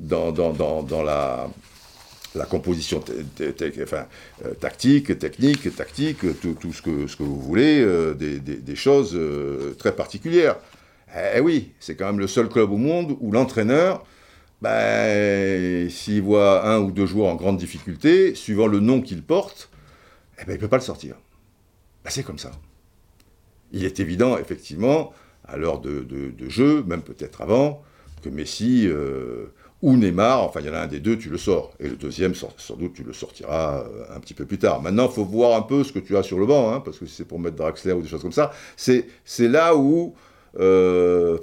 dans, 0.00 0.32
dans, 0.32 1.02
la, 1.02 1.48
la 2.34 2.44
composition 2.44 3.02
euh, 3.40 3.52
tactique, 4.60 5.18
technique, 5.18 5.74
tactique, 5.74 6.18
tout, 6.40 6.72
ce, 6.72 6.82
que, 6.82 7.06
ce 7.06 7.16
que 7.16 7.22
vous 7.22 7.40
voulez, 7.40 7.84
des, 8.14 8.76
choses 8.76 9.18
très 9.78 9.94
particulières. 9.94 10.56
Eh, 11.34 11.40
oui, 11.40 11.72
c'est 11.80 11.96
quand 11.96 12.06
même 12.06 12.20
le 12.20 12.26
seul 12.26 12.48
club 12.48 12.70
au 12.70 12.76
monde 12.76 13.16
où 13.20 13.32
l'entraîneur, 13.32 14.04
ben, 14.62 15.90
s'il 15.90 16.22
voit 16.22 16.66
un 16.66 16.78
ou 16.78 16.90
deux 16.90 17.06
joueurs 17.06 17.28
en 17.28 17.36
grande 17.36 17.58
difficulté, 17.58 18.34
suivant 18.34 18.66
le 18.66 18.80
nom 18.80 19.02
qu'il 19.02 19.22
porte, 19.22 19.70
eh 20.40 20.44
ben, 20.44 20.52
il 20.52 20.56
ne 20.56 20.60
peut 20.60 20.68
pas 20.68 20.78
le 20.78 20.82
sortir. 20.82 21.16
Ben, 22.04 22.10
c'est 22.10 22.22
comme 22.22 22.38
ça. 22.38 22.52
Il 23.72 23.84
est 23.84 24.00
évident, 24.00 24.38
effectivement, 24.38 25.12
à 25.44 25.56
l'heure 25.56 25.80
de, 25.80 26.32
jeu, 26.48 26.82
même 26.86 27.02
peut-être 27.02 27.42
avant, 27.42 27.82
que 28.22 28.28
Messi 28.28 28.86
euh, 28.86 29.46
ou 29.82 29.96
Neymar, 29.96 30.42
enfin 30.42 30.60
il 30.60 30.66
y 30.66 30.70
en 30.70 30.74
a 30.74 30.80
un 30.80 30.86
des 30.86 31.00
deux, 31.00 31.18
tu 31.18 31.28
le 31.28 31.38
sors. 31.38 31.72
Et 31.78 31.88
le 31.88 31.96
deuxième, 31.96 32.34
sans, 32.34 32.50
doute, 32.76 32.94
tu 32.94 33.02
le 33.02 33.12
sortiras 33.12 33.80
euh, 33.80 34.04
un 34.14 34.20
petit 34.20 34.34
peu 34.34 34.46
plus 34.46 34.58
tard. 34.58 34.80
Maintenant, 34.82 35.06
il 35.08 35.14
faut 35.14 35.24
voir 35.24 35.56
un 35.56 35.62
peu 35.62 35.84
ce 35.84 35.92
que 35.92 35.98
tu 35.98 36.16
as 36.16 36.22
sur 36.22 36.38
le 36.38 36.46
banc, 36.46 36.72
hein, 36.72 36.80
parce 36.80 36.98
que 36.98 37.06
si 37.06 37.14
c'est 37.14 37.24
pour 37.24 37.38
mettre 37.38 37.56
Draxler 37.56 37.92
ou 37.92 38.02
des 38.02 38.08
choses 38.08 38.22
comme 38.22 38.32
ça, 38.32 38.52
c'est 38.76 39.08
là 39.40 39.76
où... 39.76 40.14
Euh, 40.58 41.38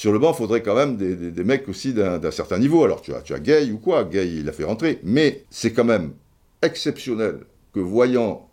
sur 0.00 0.14
le 0.14 0.18
banc, 0.18 0.32
il 0.32 0.36
faudrait 0.38 0.62
quand 0.62 0.74
même 0.74 0.96
des, 0.96 1.44
mecs 1.44 1.68
aussi 1.68 1.92
d'un 1.92 2.30
certain 2.30 2.58
niveau. 2.58 2.82
Alors 2.82 3.02
tu 3.02 3.12
as, 3.12 3.38
Gay 3.38 3.70
ou 3.70 3.76
quoi, 3.76 4.04
Gay 4.04 4.36
il 4.36 4.48
a 4.48 4.52
fait 4.52 4.64
rentrer, 4.64 4.98
mais 5.02 5.44
c'est 5.50 5.74
quand 5.74 5.84
même 5.84 6.14
exceptionnel 6.62 7.40
que 7.74 7.80
voyant 7.80 8.48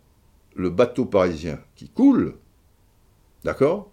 le 0.56 0.68
bateau 0.68 1.06
parisien 1.06 1.58
qui 1.74 1.88
coule, 1.88 2.34
d'accord? 3.44 3.90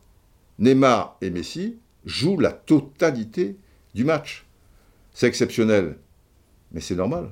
Neymar 0.60 1.16
et 1.22 1.30
Messi 1.30 1.78
jouent 2.04 2.42
la 2.42 2.52
totalité 2.52 3.56
du 3.94 4.04
match. 4.04 4.46
C'est 5.14 5.28
exceptionnel, 5.28 5.96
mais 6.74 6.82
c'est 6.82 6.96
normal. 6.96 7.32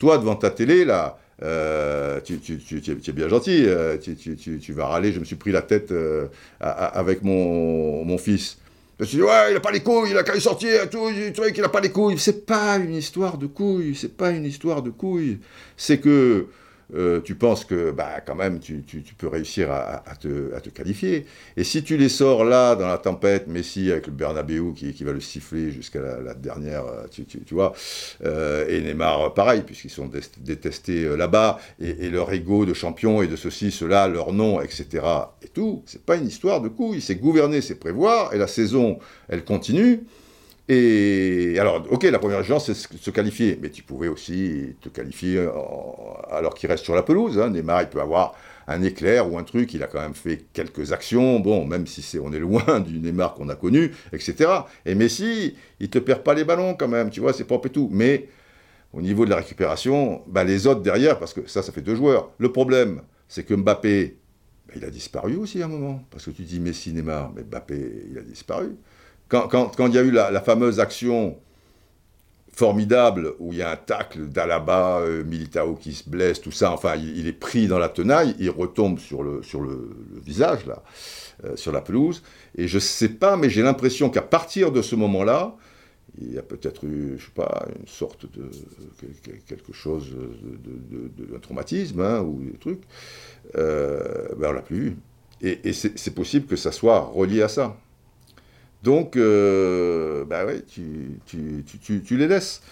Toi, 0.00 0.18
devant 0.18 0.34
ta 0.34 0.50
télé, 0.50 0.84
là, 0.84 1.20
euh, 1.44 2.20
tu, 2.22 2.34
es 2.34 3.12
bien 3.12 3.28
gentil, 3.28 3.66
euh, 3.66 3.98
tu, 3.98 4.72
vas 4.72 4.86
râler, 4.86 5.12
je 5.12 5.20
me 5.20 5.24
suis 5.24 5.36
pris 5.36 5.52
la 5.52 5.62
tête 5.62 5.92
euh, 5.92 6.26
avec 6.58 7.22
mon, 7.22 8.18
fils. 8.18 8.58
Tu 8.98 9.16
dis, 9.16 9.22
ouais, 9.22 9.50
il 9.50 9.54
n'a 9.54 9.60
pas 9.60 9.72
les 9.72 9.82
couilles, 9.82 10.10
il 10.10 10.16
a 10.16 10.22
qu'à 10.22 10.34
y 10.34 10.40
sortir, 10.40 10.88
tout, 10.88 11.10
truc, 11.34 11.52
il 11.54 11.60
n'a 11.60 11.68
pas 11.68 11.80
les 11.80 11.90
couilles. 11.90 12.18
C'est 12.18 12.46
pas 12.46 12.76
une 12.76 12.94
histoire 12.94 13.36
de 13.36 13.46
couilles, 13.46 13.94
c'est 13.94 14.16
pas 14.16 14.30
une 14.30 14.46
histoire 14.46 14.82
de 14.82 14.88
couilles. 14.88 15.38
C'est 15.76 15.98
que 15.98 16.46
euh, 16.94 17.20
tu 17.20 17.34
penses 17.34 17.64
que 17.64 17.90
bah, 17.90 18.20
quand 18.24 18.36
même 18.36 18.60
tu, 18.60 18.84
peux 19.18 19.26
réussir 19.26 19.70
à, 19.72 20.02
te, 20.20 20.68
qualifier. 20.70 21.26
Et 21.56 21.64
si 21.64 21.82
tu 21.82 21.96
les 21.96 22.08
sors 22.08 22.44
là, 22.44 22.76
dans 22.76 22.86
la 22.86 22.98
tempête, 22.98 23.48
Messi 23.48 23.90
avec 23.90 24.06
le 24.06 24.12
Bernabeu 24.12 24.72
qui, 24.74 24.92
qui 24.92 25.04
va 25.04 25.12
le 25.12 25.20
siffler 25.20 25.70
jusqu'à 25.70 26.00
la, 26.00 26.34
dernière, 26.34 26.84
euh, 26.86 27.06
tu, 27.10 27.54
vois, 27.54 27.72
euh, 28.24 28.66
et 28.68 28.80
Neymar 28.80 29.34
pareil, 29.34 29.62
puisqu'ils 29.62 29.90
sont 29.90 30.10
détestés 30.38 31.16
là-bas, 31.16 31.58
et, 31.80 32.08
leur 32.10 32.32
ego 32.32 32.64
de 32.64 32.74
champion 32.74 33.22
et 33.22 33.26
de 33.26 33.36
ceci, 33.36 33.70
cela, 33.70 34.06
leur 34.06 34.32
nom, 34.32 34.60
etc. 34.60 35.04
Et 35.42 35.48
tout, 35.48 35.82
c'est 35.86 36.04
pas 36.04 36.16
une 36.16 36.26
histoire 36.26 36.60
de 36.60 36.68
couilles, 36.68 37.00
c'est 37.00 37.16
gouverner, 37.16 37.60
c'est 37.60 37.74
prévoir, 37.74 38.32
et 38.32 38.38
la 38.38 38.46
saison, 38.46 38.98
elle 39.28 39.44
continue. 39.44 40.04
Et 40.68 41.56
alors, 41.60 41.86
ok, 41.90 42.02
la 42.04 42.18
première 42.18 42.44
chance, 42.44 42.72
c'est 42.72 42.96
se 42.96 43.10
qualifier, 43.10 43.58
mais 43.62 43.70
tu 43.70 43.82
pouvais 43.84 44.08
aussi 44.08 44.74
te 44.80 44.88
qualifier 44.88 45.48
alors 46.30 46.54
qu'il 46.54 46.68
reste 46.68 46.84
sur 46.84 46.94
la 46.94 47.02
pelouse. 47.02 47.38
Hein. 47.38 47.50
Neymar, 47.50 47.82
il 47.82 47.88
peut 47.88 48.00
avoir 48.00 48.34
un 48.66 48.82
éclair 48.82 49.30
ou 49.30 49.38
un 49.38 49.44
truc, 49.44 49.72
il 49.74 49.82
a 49.82 49.86
quand 49.86 50.00
même 50.00 50.14
fait 50.14 50.46
quelques 50.52 50.92
actions, 50.92 51.38
bon, 51.40 51.64
même 51.64 51.86
si 51.86 52.18
on 52.18 52.32
est 52.32 52.38
loin 52.38 52.80
du 52.86 52.98
Neymar 52.98 53.34
qu'on 53.34 53.48
a 53.48 53.54
connu, 53.54 53.92
etc. 54.12 54.50
Et 54.84 54.94
Messi, 54.94 55.54
il 55.78 55.88
te 55.88 55.98
perd 55.98 56.22
pas 56.22 56.34
les 56.34 56.44
ballons 56.44 56.74
quand 56.74 56.88
même, 56.88 57.10
tu 57.10 57.20
vois, 57.20 57.32
c'est 57.32 57.44
propre 57.44 57.66
et 57.66 57.70
tout. 57.70 57.88
Mais 57.92 58.28
au 58.92 59.00
niveau 59.00 59.24
de 59.24 59.30
la 59.30 59.36
récupération, 59.36 60.22
bah, 60.26 60.42
les 60.42 60.66
autres 60.66 60.80
derrière, 60.82 61.18
parce 61.18 61.32
que 61.32 61.46
ça, 61.46 61.62
ça 61.62 61.70
fait 61.70 61.82
deux 61.82 61.94
joueurs. 61.94 62.32
Le 62.38 62.50
problème, 62.50 63.02
c'est 63.28 63.44
que 63.44 63.54
Mbappé, 63.54 64.16
bah, 64.66 64.74
il 64.76 64.84
a 64.84 64.90
disparu 64.90 65.36
aussi 65.36 65.62
à 65.62 65.66
un 65.66 65.68
moment, 65.68 66.02
parce 66.10 66.24
que 66.24 66.30
tu 66.32 66.42
dis 66.42 66.58
Messi, 66.58 66.92
Neymar, 66.92 67.32
mais 67.36 67.42
Mbappé, 67.44 68.08
il 68.10 68.18
a 68.18 68.22
disparu 68.22 68.76
quand, 69.28 69.86
il 69.86 69.94
y 69.94 69.98
a 69.98 70.02
eu 70.02 70.10
la, 70.10 70.40
fameuse 70.40 70.80
action 70.80 71.36
formidable 72.52 73.34
où 73.38 73.52
il 73.52 73.58
y 73.58 73.62
a 73.62 73.70
un 73.70 73.76
tacle 73.76 74.28
d'Alaba, 74.28 75.00
euh, 75.00 75.24
Militao 75.24 75.74
qui 75.74 75.92
se 75.92 76.08
blesse, 76.08 76.40
tout 76.40 76.52
ça, 76.52 76.72
enfin, 76.72 76.94
il, 76.96 77.26
est 77.26 77.32
pris 77.32 77.66
dans 77.66 77.78
la 77.78 77.90
tenaille, 77.90 78.34
il 78.38 78.48
retombe 78.48 78.98
sur 78.98 79.22
le, 79.22 79.42
visage, 80.24 80.64
là, 80.64 80.82
euh, 81.44 81.54
sur 81.56 81.70
la 81.70 81.82
pelouse, 81.82 82.22
et 82.56 82.66
je 82.66 82.76
ne 82.76 82.80
sais 82.80 83.10
pas, 83.10 83.36
mais 83.36 83.50
j'ai 83.50 83.62
l'impression 83.62 84.08
qu'à 84.08 84.22
partir 84.22 84.72
de 84.72 84.80
ce 84.80 84.96
moment-là, 84.96 85.54
il 86.18 86.32
y 86.32 86.38
a 86.38 86.42
peut-être 86.42 86.84
eu, 86.84 87.16
je 87.18 87.26
sais 87.26 87.30
pas, 87.34 87.66
une 87.78 87.86
sorte 87.86 88.24
de 88.32 88.48
quelque 89.46 89.74
chose 89.74 90.14
de, 90.14 91.26
de, 91.26 91.38
traumatisme 91.38 92.00
hein, 92.00 92.20
ou 92.20 92.40
des 92.42 92.56
trucs. 92.56 92.80
Euh, 93.56 94.28
ben 94.38 94.48
on 94.48 94.52
l'a 94.52 94.62
plus 94.62 94.80
vu. 94.80 94.96
et 95.42 95.74
c'est 95.74 96.14
possible 96.14 96.46
que 96.46 96.56
ça 96.56 96.72
soit 96.72 97.00
relié 97.00 97.42
à 97.42 97.48
ça. 97.48 97.76
Donc, 98.82 99.16
euh, 99.16 100.24
bah 100.24 100.44
tu, 100.68 101.20
tu, 101.26 102.16
les 102.16 102.28
laisses. 102.28 102.62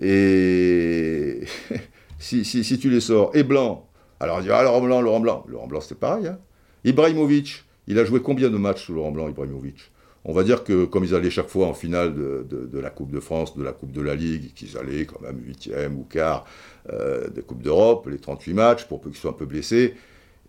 Et 0.00 1.40
si, 2.18 2.44
si, 2.44 2.78
tu 2.78 2.90
les 2.90 3.00
sors, 3.00 3.30
et 3.34 3.42
Blanc, 3.42 3.88
alors 4.20 4.38
on 4.38 4.40
dit, 4.40 4.50
ah, 4.50 4.62
Laurent 4.62 4.80
Blanc, 4.80 5.00
Laurent 5.00 5.20
Blanc. 5.20 5.44
Laurent 5.48 5.66
Blanc, 5.66 5.80
c'était 5.80 5.94
pareil. 5.96 6.26
Hein. 6.26 6.38
Ibrahimovic, 6.84 7.64
il 7.86 7.98
a 7.98 8.04
joué 8.04 8.20
combien 8.20 8.50
de 8.50 8.56
matchs 8.56 8.86
sous 8.86 8.94
Laurent 8.94 9.10
Blanc, 9.10 9.28
Ibrahimovic? 9.28 9.90
On 10.26 10.32
va 10.32 10.42
dire 10.42 10.64
que 10.64 10.86
comme 10.86 11.04
ils 11.04 11.14
allaient 11.14 11.30
chaque 11.30 11.48
fois 11.48 11.66
en 11.66 11.74
finale 11.74 12.14
de, 12.14 12.78
la 12.78 12.90
Coupe 12.90 13.10
de 13.10 13.20
France, 13.20 13.56
de 13.56 13.62
la 13.62 13.72
Coupe 13.72 13.92
de 13.92 14.00
la 14.00 14.14
Ligue, 14.14 14.54
qu'ils 14.54 14.78
allaient 14.78 15.04
quand 15.04 15.20
même 15.20 15.38
huitième 15.44 15.98
ou 15.98 16.04
quart 16.04 16.46
euh, 16.90 17.28
de 17.28 17.42
Coupe 17.42 17.62
d'Europe, 17.62 18.08
les 18.10 18.18
38 18.18 18.54
matchs, 18.54 18.84
pour 18.86 19.00
peu 19.00 19.10
qu'ils 19.10 19.18
soient 19.18 19.32
un 19.32 19.34
peu 19.34 19.44
blessés, 19.44 19.94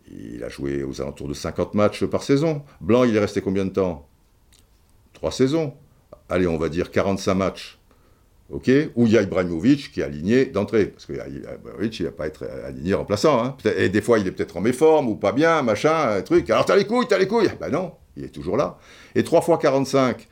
il 0.09 0.43
a 0.43 0.49
joué 0.49 0.83
aux 0.83 1.01
alentours 1.01 1.27
de 1.27 1.33
50 1.33 1.73
matchs 1.73 2.05
par 2.05 2.23
saison. 2.23 2.61
Blanc, 2.79 3.03
il 3.03 3.15
est 3.15 3.19
resté 3.19 3.41
combien 3.41 3.65
de 3.65 3.71
temps? 3.71 4.07
Trois 5.15 5.31
saisons. 5.31 5.73
Allez, 6.29 6.45
on 6.45 6.57
va 6.57 6.69
dire 6.69 6.91
45 6.91 7.33
matchs. 7.33 7.79
OK? 8.51 8.69
Où 8.95 9.07
il 9.07 9.13
y 9.13 9.17
a 9.17 9.23
Ibrahimovic 9.23 9.91
qui 9.91 10.01
est 10.01 10.03
aligné 10.03 10.45
d'entrée. 10.45 10.85
Parce 10.85 11.05
que 11.05 11.13
Ibrahimovic, 11.13 11.99
il 11.99 12.05
va 12.05 12.11
pas 12.11 12.27
être 12.27 12.45
aligné 12.65 12.93
remplaçant. 12.93 13.43
Hein. 13.43 13.57
Et 13.77 13.89
des 13.89 14.01
fois, 14.01 14.19
il 14.19 14.27
est 14.27 14.31
peut-être 14.31 14.57
en 14.57 14.61
méforme 14.61 15.09
ou 15.09 15.15
pas 15.15 15.31
bien, 15.31 15.63
machin, 15.63 16.21
truc. 16.21 16.49
Alors, 16.51 16.65
t'as 16.65 16.75
les 16.75 16.85
couilles, 16.85 17.07
t'as 17.07 17.17
les 17.17 17.27
couilles. 17.27 17.49
Ben 17.59 17.69
non, 17.69 17.93
il 18.15 18.25
est 18.25 18.29
toujours 18.29 18.57
là. 18.57 18.77
Et 19.15 19.23
3 19.23 19.41
fois 19.41 19.57
45, 19.57 20.27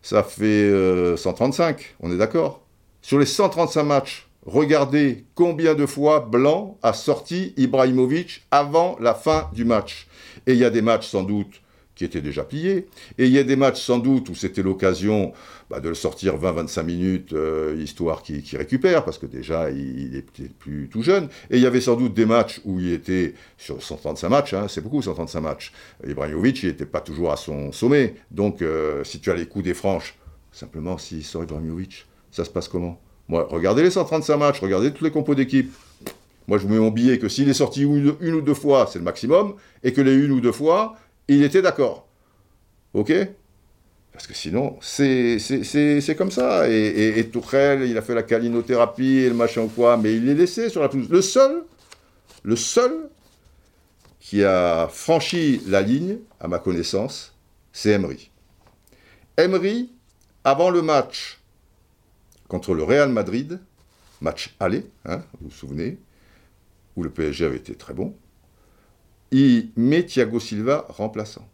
ça 0.00 0.22
fait 0.22 0.70
135. 1.16 1.80
Euh, 1.80 1.82
on 2.00 2.10
est 2.10 2.16
d'accord? 2.16 2.64
Sur 3.02 3.18
les 3.18 3.26
135 3.26 3.82
matchs, 3.82 4.28
regardez 4.46 5.26
combien 5.34 5.74
de 5.74 5.84
fois 5.84 6.20
Blanc 6.20 6.78
a 6.82 6.92
sorti 6.92 7.52
Ibrahimovic 7.56 8.46
avant 8.50 8.96
la 9.00 9.14
fin 9.14 9.50
du 9.52 9.64
match. 9.64 10.06
Et 10.46 10.52
il 10.52 10.58
y 10.58 10.64
a 10.64 10.70
des 10.70 10.82
matchs, 10.82 11.08
sans 11.08 11.22
doute, 11.22 11.60
qui 12.00 12.06
était 12.06 12.22
déjà 12.22 12.44
plié. 12.44 12.86
Et 13.18 13.26
il 13.26 13.30
y 13.30 13.38
a 13.38 13.44
des 13.44 13.56
matchs 13.56 13.82
sans 13.82 13.98
doute 13.98 14.30
où 14.30 14.34
c'était 14.34 14.62
l'occasion 14.62 15.34
bah, 15.68 15.80
de 15.80 15.90
le 15.90 15.94
sortir 15.94 16.38
20-25 16.38 16.82
minutes, 16.82 17.34
euh, 17.34 17.76
histoire 17.78 18.22
qu'il 18.22 18.42
récupère, 18.56 19.04
parce 19.04 19.18
que 19.18 19.26
déjà 19.26 19.70
il, 19.70 20.16
était 20.16 20.48
plus 20.48 20.88
tout 20.88 21.02
jeune. 21.02 21.28
Et 21.50 21.58
il 21.58 21.62
y 21.62 21.66
avait 21.66 21.82
sans 21.82 21.96
doute 21.96 22.14
des 22.14 22.24
matchs 22.24 22.62
où 22.64 22.80
il 22.80 22.90
était 22.94 23.34
sur 23.58 23.82
135 23.82 24.30
matchs, 24.30 24.54
hein, 24.54 24.64
c'est 24.66 24.80
beaucoup 24.80 25.02
135 25.02 25.40
matchs. 25.42 25.72
Ibrahimovic, 26.08 26.62
il 26.62 26.70
n'était 26.70 26.86
pas 26.86 27.02
toujours 27.02 27.32
à 27.32 27.36
son 27.36 27.70
sommet. 27.70 28.14
Donc 28.30 28.62
euh, 28.62 29.04
si 29.04 29.20
tu 29.20 29.30
as 29.30 29.34
les 29.34 29.44
coups 29.44 29.66
des 29.66 29.74
franches, 29.74 30.16
simplement 30.52 30.96
s'il 30.96 31.22
sort 31.22 31.42
Ibrahimovic, 31.42 32.06
ça 32.30 32.46
se 32.46 32.50
passe 32.50 32.68
comment? 32.68 32.98
Moi, 33.28 33.46
regardez 33.50 33.82
les 33.82 33.90
135 33.90 34.38
matchs, 34.38 34.60
regardez 34.60 34.90
tous 34.90 35.04
les 35.04 35.10
compos 35.10 35.34
d'équipe. 35.34 35.70
Moi, 36.48 36.56
je 36.56 36.66
vous 36.66 36.72
mets 36.72 36.80
mon 36.80 36.90
billet 36.90 37.18
que 37.18 37.28
s'il 37.28 37.48
est 37.50 37.54
sorti 37.54 37.82
une 37.82 38.34
ou 38.34 38.40
deux 38.40 38.54
fois, 38.54 38.88
c'est 38.90 38.98
le 38.98 39.04
maximum, 39.04 39.54
et 39.84 39.92
que 39.92 40.00
les 40.00 40.14
une 40.14 40.32
ou 40.32 40.40
deux 40.40 40.50
fois, 40.50 40.96
il 41.36 41.44
était 41.44 41.62
d'accord. 41.62 42.06
OK? 42.94 43.12
Parce 44.12 44.26
que 44.26 44.34
sinon, 44.34 44.76
c'est 44.80 46.14
comme 46.16 46.30
ça. 46.30 46.68
Et, 46.68 47.18
et, 47.18 47.30
il 47.30 47.96
a 47.96 48.02
fait 48.02 48.14
la 48.14 48.22
calinothérapie 48.22 49.18
et 49.18 49.28
le 49.28 49.34
machin 49.34 49.66
quoi, 49.74 49.96
mais 49.96 50.14
il 50.14 50.28
est 50.28 50.34
laissé 50.34 50.68
sur 50.68 50.82
la 50.82 50.88
pelouse. 50.88 51.08
Le 51.08 51.22
seul, 51.22 51.62
le 52.42 52.56
seul 52.56 53.08
qui 54.18 54.44
a 54.44 54.88
franchi 54.88 55.62
la 55.66 55.80
ligne, 55.80 56.18
à 56.38 56.48
ma 56.48 56.58
connaissance, 56.58 57.34
c'est 57.72 57.90
Emery. 57.90 58.30
Emery, 59.36 59.90
avant 60.44 60.70
le 60.70 60.82
match 60.82 61.40
contre 62.48 62.74
le 62.74 62.82
Real 62.82 63.08
Madrid, 63.08 63.60
match 64.20 64.54
aller, 64.60 64.84
hein, 65.06 65.22
vous 65.40 65.48
vous 65.48 65.54
souvenez, 65.54 65.98
où 66.96 67.02
le 67.02 67.10
PSG 67.10 67.46
avait 67.46 67.56
été 67.56 67.74
très 67.74 67.94
bon, 67.94 68.14
il 69.30 69.70
met 69.76 70.04
Thiago 70.04 70.40
Silva 70.40 70.86
remplaçant. 70.88 71.46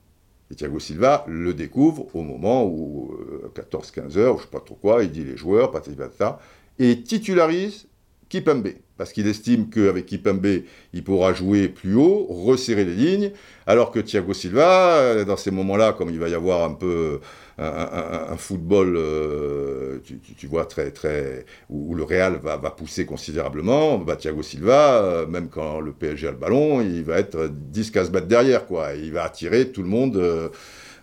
Et 0.50 0.54
Thiago 0.54 0.78
Silva 0.78 1.24
le 1.26 1.54
découvre 1.54 2.06
au 2.14 2.22
moment 2.22 2.64
où, 2.64 3.16
14-15 3.54 4.16
euh, 4.16 4.20
heures, 4.20 4.34
je 4.36 4.42
ne 4.42 4.44
sais 4.44 4.50
pas 4.50 4.60
trop 4.60 4.76
quoi, 4.76 5.02
il 5.02 5.10
dit 5.10 5.24
les 5.24 5.36
joueurs, 5.36 5.70
patata, 5.70 6.38
et 6.78 7.02
titularise 7.02 7.88
Kipembe, 8.28 8.68
parce 8.96 9.12
qu'il 9.12 9.28
estime 9.28 9.70
qu'avec 9.70 10.06
Kipembe, 10.06 10.62
il 10.92 11.04
pourra 11.04 11.32
jouer 11.32 11.68
plus 11.68 11.94
haut, 11.94 12.26
resserrer 12.28 12.84
les 12.84 12.94
lignes, 12.94 13.30
alors 13.66 13.92
que 13.92 14.00
Thiago 14.00 14.34
Silva, 14.34 14.96
euh, 14.96 15.24
dans 15.24 15.36
ces 15.36 15.52
moments-là, 15.52 15.92
comme 15.92 16.10
il 16.10 16.18
va 16.18 16.28
y 16.28 16.34
avoir 16.34 16.64
un 16.64 16.74
peu 16.74 17.20
un, 17.58 18.36
football, 18.36 18.96
euh, 18.96 19.98
tu, 20.36 20.46
vois, 20.46 20.66
très, 20.66 20.90
très, 20.90 21.46
où, 21.70 21.94
le 21.94 22.02
Real 22.02 22.40
va, 22.42 22.58
pousser 22.70 23.06
considérablement, 23.06 23.98
bah, 23.98 24.16
Thiago 24.16 24.42
Silva, 24.42 25.02
euh, 25.02 25.26
même 25.26 25.48
quand 25.48 25.80
le 25.80 25.92
PSG 25.92 26.28
a 26.28 26.30
le 26.32 26.36
ballon, 26.36 26.80
il 26.80 27.04
va 27.04 27.18
être 27.18 27.50
10-15 27.72 28.10
mètres 28.10 28.26
derrière, 28.26 28.66
quoi. 28.66 28.94
Il 28.94 29.12
va 29.12 29.24
attirer 29.24 29.68
tout 29.68 29.82
le 29.82 29.88
monde 29.88 30.50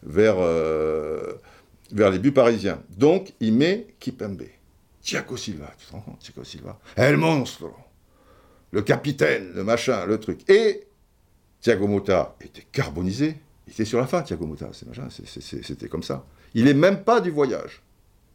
vers, 0.03 0.35
vers 1.91 2.11
les 2.11 2.19
buts 2.19 2.31
parisiens. 2.31 2.81
Donc, 2.97 3.33
il 3.39 3.53
met 3.53 3.87
Kipembe. 3.99 4.43
Thiago 5.03 5.35
Silva, 5.35 5.69
tu 5.77 5.85
te 5.85 5.91
rends 5.91 5.99
compte, 5.99 6.19
Thiago 6.19 6.43
Silva? 6.43 6.79
El 6.95 7.17
monstre 7.17 7.69
Le 8.71 8.81
capitaine, 8.81 9.51
le 9.53 9.63
machin, 9.63 10.05
le 10.05 10.17
truc. 10.19 10.49
Et 10.49 10.87
Thiago 11.59 11.87
Motta 11.87 12.35
était 12.41 12.65
carbonisé. 12.71 13.37
Il 13.67 13.73
était 13.73 13.85
sur 13.85 13.99
la 13.99 14.07
fin, 14.07 14.21
Thiago 14.21 14.45
Motta, 14.45 14.69
c'était 14.73 15.87
comme 15.89 16.03
ça. 16.03 16.25
Il 16.53 16.65
n'est 16.65 16.73
même 16.73 17.03
pas 17.03 17.19
du 17.19 17.31
voyage. 17.31 17.81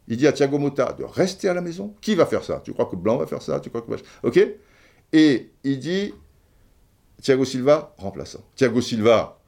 Il 0.07 0.17
dit 0.17 0.27
à 0.27 0.31
Thiago 0.31 0.57
Motta 0.57 0.93
de 0.93 1.03
rester 1.03 1.49
à 1.49 1.53
la 1.53 1.61
maison. 1.61 1.95
Qui 2.01 2.15
va 2.15 2.25
faire 2.25 2.43
ça? 2.43 2.61
Tu 2.63 2.73
crois 2.73 2.85
que 2.85 2.95
Blanc 2.95 3.17
va 3.17 3.27
faire 3.27 3.41
ça? 3.41 3.59
Tu 3.59 3.69
crois 3.69 3.81
que... 3.81 3.91
Ok 4.23 4.39
Et 5.13 5.51
il 5.63 5.79
dit, 5.79 6.13
Thiago 7.21 7.45
Silva, 7.45 7.95
remplaçant. 7.97 8.43
Thiago 8.55 8.81
Silva, 8.81 9.39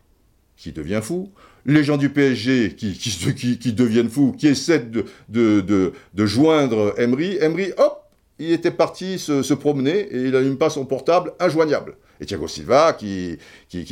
qui 0.55 0.71
devient 0.71 1.01
fou 1.01 1.31
les 1.65 1.83
gens 1.83 1.97
du 1.97 2.09
PSG 2.09 2.75
qui, 2.75 3.73
deviennent 3.73 4.09
fous, 4.09 4.33
qui 4.37 4.47
essaient 4.47 4.85
de, 5.29 5.93
joindre 6.17 6.93
Emery, 6.97 7.37
Emery, 7.41 7.71
hop, 7.77 8.01
il 8.39 8.51
était 8.51 8.71
parti 8.71 9.19
se, 9.19 9.53
promener 9.53 9.99
et 9.99 10.23
il 10.23 10.31
n'allume 10.31 10.57
pas 10.57 10.69
son 10.69 10.85
portable 10.85 11.33
injoignable. 11.39 11.95
Et 12.19 12.25
Thiago 12.25 12.47
Silva 12.47 12.93
qui, 12.93 13.37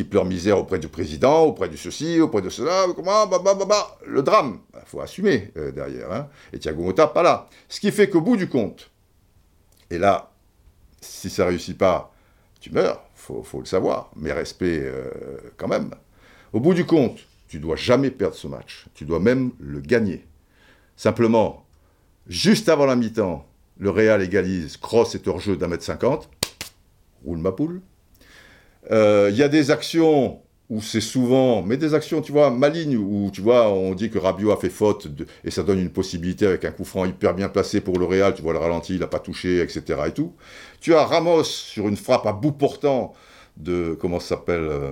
pleure 0.10 0.26
misère 0.26 0.60
auprès 0.60 0.80
du 0.80 0.88
président, 0.88 1.44
auprès 1.44 1.70
de 1.70 1.76
ceci, 1.76 2.20
auprès 2.20 2.42
de 2.42 2.50
cela, 2.50 2.86
comment, 2.96 3.28
bah, 3.28 3.40
bah, 3.44 3.56
bah 3.56 3.98
le 4.06 4.22
drame. 4.22 4.60
Il 4.76 4.82
faut 4.86 5.02
assumer 5.02 5.52
euh, 5.58 5.72
derrière. 5.72 6.12
Hein. 6.12 6.28
Et 6.54 6.60
Thiago 6.60 6.84
Motta, 6.84 7.08
pas 7.08 7.24
là. 7.24 7.48
Ce 7.68 7.80
qui 7.80 7.92
fait 7.92 8.10
qu'au 8.10 8.22
bout 8.22 8.38
du 8.38 8.48
compte, 8.48 8.90
et 9.90 9.98
là, 9.98 10.32
si 11.02 11.30
ça 11.30 11.46
réussit 11.46 11.78
pas, 11.78 12.14
tu 12.60 12.72
meurs, 12.72 13.04
faut, 13.16 13.42
faut 13.42 13.60
le 13.60 13.66
savoir, 13.66 14.12
mais 14.16 14.32
respect 14.32 14.80
euh, 14.84 15.10
quand 15.58 15.68
même. 15.68 15.92
Au 16.54 16.60
bout 16.60 16.74
du 16.74 16.86
compte, 16.86 17.20
tu 17.50 17.60
dois 17.60 17.76
jamais 17.76 18.12
perdre 18.12 18.36
ce 18.36 18.48
match. 18.48 18.86
Tu 18.94 19.04
dois 19.04 19.20
même 19.20 19.52
le 19.60 19.82
gagner. 19.82 20.26
Simplement, 20.96 21.66
juste 22.28 22.70
avant 22.70 22.86
la 22.86 22.96
mi-temps, 22.96 23.46
le 23.80 23.90
Real 23.90 24.22
égalise, 24.22 24.78
Cross 24.78 25.16
est 25.16 25.28
hors 25.28 25.40
jeu 25.40 25.58
d'un 25.58 25.68
mètre 25.68 25.84
cinquante, 25.84 26.30
roule 27.26 27.40
ma 27.40 27.52
poule. 27.52 27.82
Il 28.90 28.94
euh, 28.94 29.32
y 29.32 29.42
a 29.42 29.50
des 29.50 29.72
actions 29.72 30.42
où 30.70 30.82
c'est 30.82 31.02
souvent, 31.02 31.64
mais 31.64 31.78
des 31.78 31.96
actions, 31.96 32.22
tu 32.22 32.32
vois, 32.32 32.52
malignes, 32.52 32.98
où 32.98 33.32
tu 33.34 33.42
vois, 33.42 33.70
on 33.70 33.96
dit 33.96 34.12
que 34.12 34.20
Rabiot 34.20 34.52
a 34.52 34.58
fait 34.58 34.70
faute, 34.70 35.08
et 35.44 35.50
ça 35.50 35.64
donne 35.64 35.80
une 35.80 35.90
possibilité 35.90 36.46
avec 36.46 36.64
un 36.64 36.72
coup 36.72 36.84
franc 36.84 37.06
hyper 37.06 37.34
bien 37.34 37.50
placé 37.50 37.82
pour 37.82 37.98
le 37.98 38.06
Real, 38.06 38.36
tu 38.36 38.44
vois 38.44 38.54
le 38.54 38.60
ralenti, 38.60 38.94
il 38.94 39.00
n'a 39.00 39.08
pas 39.08 39.20
touché, 39.20 39.62
etc. 39.62 40.00
et 40.08 40.12
tout. 40.12 40.36
Tu 40.80 40.94
as 40.94 41.06
Ramos 41.06 41.44
sur 41.46 41.88
une 41.88 41.98
frappe 41.98 42.28
à 42.28 42.34
bout 42.34 42.52
portant 42.52 43.14
de, 43.58 43.98
comment 44.00 44.20
ça 44.20 44.36
s'appelle, 44.36 44.62
euh, 44.62 44.92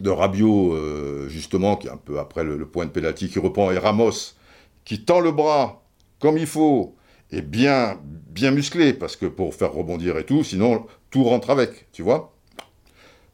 de 0.00 0.10
Rabiot, 0.10 0.74
euh, 0.74 1.28
justement, 1.28 1.76
qui 1.76 1.86
est 1.86 1.90
un 1.90 1.96
peu 1.96 2.18
après 2.18 2.44
le, 2.44 2.66
point 2.66 2.86
de 2.86 2.90
pénalty, 2.90 3.28
qui 3.28 3.38
reprend, 3.38 3.70
et 3.70 3.78
Ramos, 3.78 4.34
qui 4.84 5.04
tend 5.04 5.20
le 5.20 5.32
bras 5.32 5.82
comme 6.20 6.38
il 6.38 6.46
faut, 6.46 6.94
et 7.30 7.42
bien, 7.42 7.98
bien 8.04 8.50
musclé, 8.50 8.92
parce 8.92 9.16
que 9.16 9.26
pour 9.26 9.54
faire 9.54 9.72
rebondir 9.72 10.16
et 10.18 10.24
tout, 10.24 10.44
sinon 10.44 10.86
tout 11.10 11.24
rentre 11.24 11.50
avec, 11.50 11.90
tu 11.92 12.02
vois. 12.02 12.34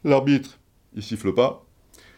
L'arbitre, 0.04 0.58
il 0.94 1.02
siffle 1.02 1.32
pas. 1.34 1.64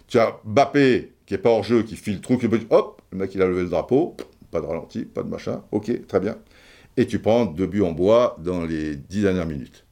Tu 0.06 0.18
as 0.18 0.38
Bappé, 0.44 1.12
qui 1.26 1.34
est 1.34 1.38
pas 1.38 1.50
hors 1.50 1.64
jeu, 1.64 1.82
qui 1.82 1.96
file 1.96 2.14
le 2.14 2.20
trou, 2.20 2.38
hop, 2.70 3.02
le 3.10 3.18
mec 3.18 3.34
il 3.34 3.42
a 3.42 3.46
levé 3.46 3.62
le 3.62 3.68
drapeau, 3.68 4.16
pas 4.50 4.60
de 4.60 4.66
ralenti, 4.66 5.04
pas 5.04 5.22
de 5.22 5.28
machin, 5.28 5.62
ok, 5.72 6.06
très 6.06 6.20
bien. 6.20 6.36
Et 6.96 7.06
tu 7.06 7.18
prends 7.18 7.44
deux 7.44 7.66
buts 7.66 7.82
en 7.82 7.92
bois 7.92 8.36
dans 8.38 8.64
les 8.64 8.96
dix 8.96 9.22
dernières 9.22 9.46
minutes. 9.46 9.84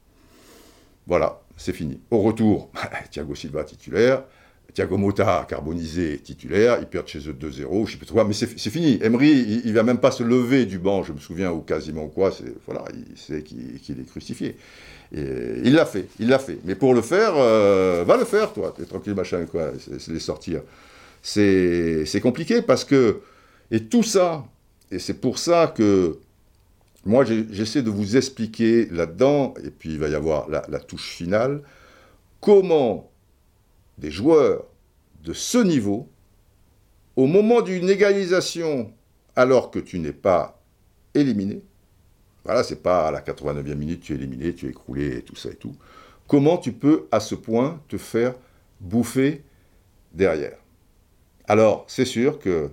Voilà, 1.05 1.41
c'est 1.63 1.73
fini. 1.73 1.99
Au 2.11 2.19
retour, 2.19 2.71
Thiago 3.11 3.35
Silva 3.35 3.63
titulaire, 3.63 4.23
Thiago 4.73 4.97
Motta 4.97 5.45
carbonisé 5.47 6.19
titulaire, 6.19 6.77
ils 6.79 6.87
perdent 6.87 7.07
chez 7.07 7.19
eux 7.27 7.33
2-0, 7.33 7.87
je 7.87 7.91
sais 7.97 8.13
pas 8.13 8.23
mais 8.23 8.33
c'est 8.33 8.69
fini. 8.69 8.99
Emery, 9.03 9.61
il, 9.63 9.69
ne 9.69 9.73
va 9.73 9.83
même 9.83 9.99
pas 9.99 10.11
se 10.11 10.23
lever 10.23 10.65
du 10.65 10.79
banc, 10.79 11.03
je 11.03 11.13
me 11.13 11.19
souviens, 11.19 11.51
ou 11.51 11.61
quasiment 11.61 12.07
quoi, 12.07 12.31
voilà, 12.65 12.83
il 12.93 13.17
sait 13.17 13.43
qu'il 13.43 13.99
est 13.99 14.05
crucifié 14.07 14.55
il 15.13 15.73
l'a 15.73 15.85
fait, 15.85 16.07
il 16.19 16.27
l'a 16.27 16.39
fait. 16.39 16.59
Mais 16.63 16.75
pour 16.75 16.93
le 16.93 17.01
faire, 17.01 17.33
euh, 17.35 18.03
va 18.05 18.17
le 18.17 18.25
faire, 18.25 18.53
toi. 18.53 18.73
T'es 18.75 18.85
tranquille, 18.85 19.13
machin, 19.13 19.45
quoi. 19.45 19.71
C'est 19.77 20.11
les 20.11 20.19
sortir. 20.19 20.61
C'est 21.21 22.21
compliqué 22.21 22.61
parce 22.61 22.83
que. 22.83 23.21
Et 23.71 23.85
tout 23.85 24.03
ça, 24.03 24.45
et 24.91 24.99
c'est 24.99 25.15
pour 25.15 25.39
ça 25.39 25.73
que. 25.75 26.17
Moi, 27.05 27.25
j'essaie 27.25 27.81
de 27.81 27.89
vous 27.89 28.15
expliquer 28.15 28.85
là-dedans, 28.85 29.53
et 29.63 29.71
puis 29.71 29.91
il 29.93 29.99
va 29.99 30.07
y 30.07 30.15
avoir 30.15 30.49
la, 30.49 30.79
touche 30.79 31.09
finale, 31.09 31.61
comment 32.39 33.11
des 33.97 34.09
joueurs 34.09 34.65
de 35.23 35.33
ce 35.33 35.57
niveau, 35.57 36.09
au 37.15 37.27
moment 37.27 37.61
d'une 37.61 37.89
égalisation, 37.89 38.93
alors 39.35 39.69
que 39.69 39.79
tu 39.79 39.99
n'es 39.99 40.13
pas 40.13 40.61
éliminé, 41.13 41.61
voilà, 42.45 42.63
c'est 42.63 42.81
pas 42.81 43.07
à 43.07 43.11
la 43.11 43.21
89e 43.21 43.75
minute, 43.75 44.01
tu 44.01 44.13
es 44.13 44.15
éliminé, 44.15 44.53
tu 44.53 44.67
es 44.67 44.69
écroulé 44.69 45.17
et 45.17 45.21
tout 45.21 45.35
ça 45.35 45.49
et 45.49 45.55
tout. 45.55 45.75
Comment 46.27 46.57
tu 46.57 46.71
peux 46.71 47.07
à 47.11 47.19
ce 47.19 47.35
point 47.35 47.81
te 47.87 47.97
faire 47.97 48.33
bouffer 48.79 49.43
derrière? 50.13 50.57
Alors, 51.47 51.85
c'est 51.87 52.05
sûr 52.05 52.39
que 52.39 52.69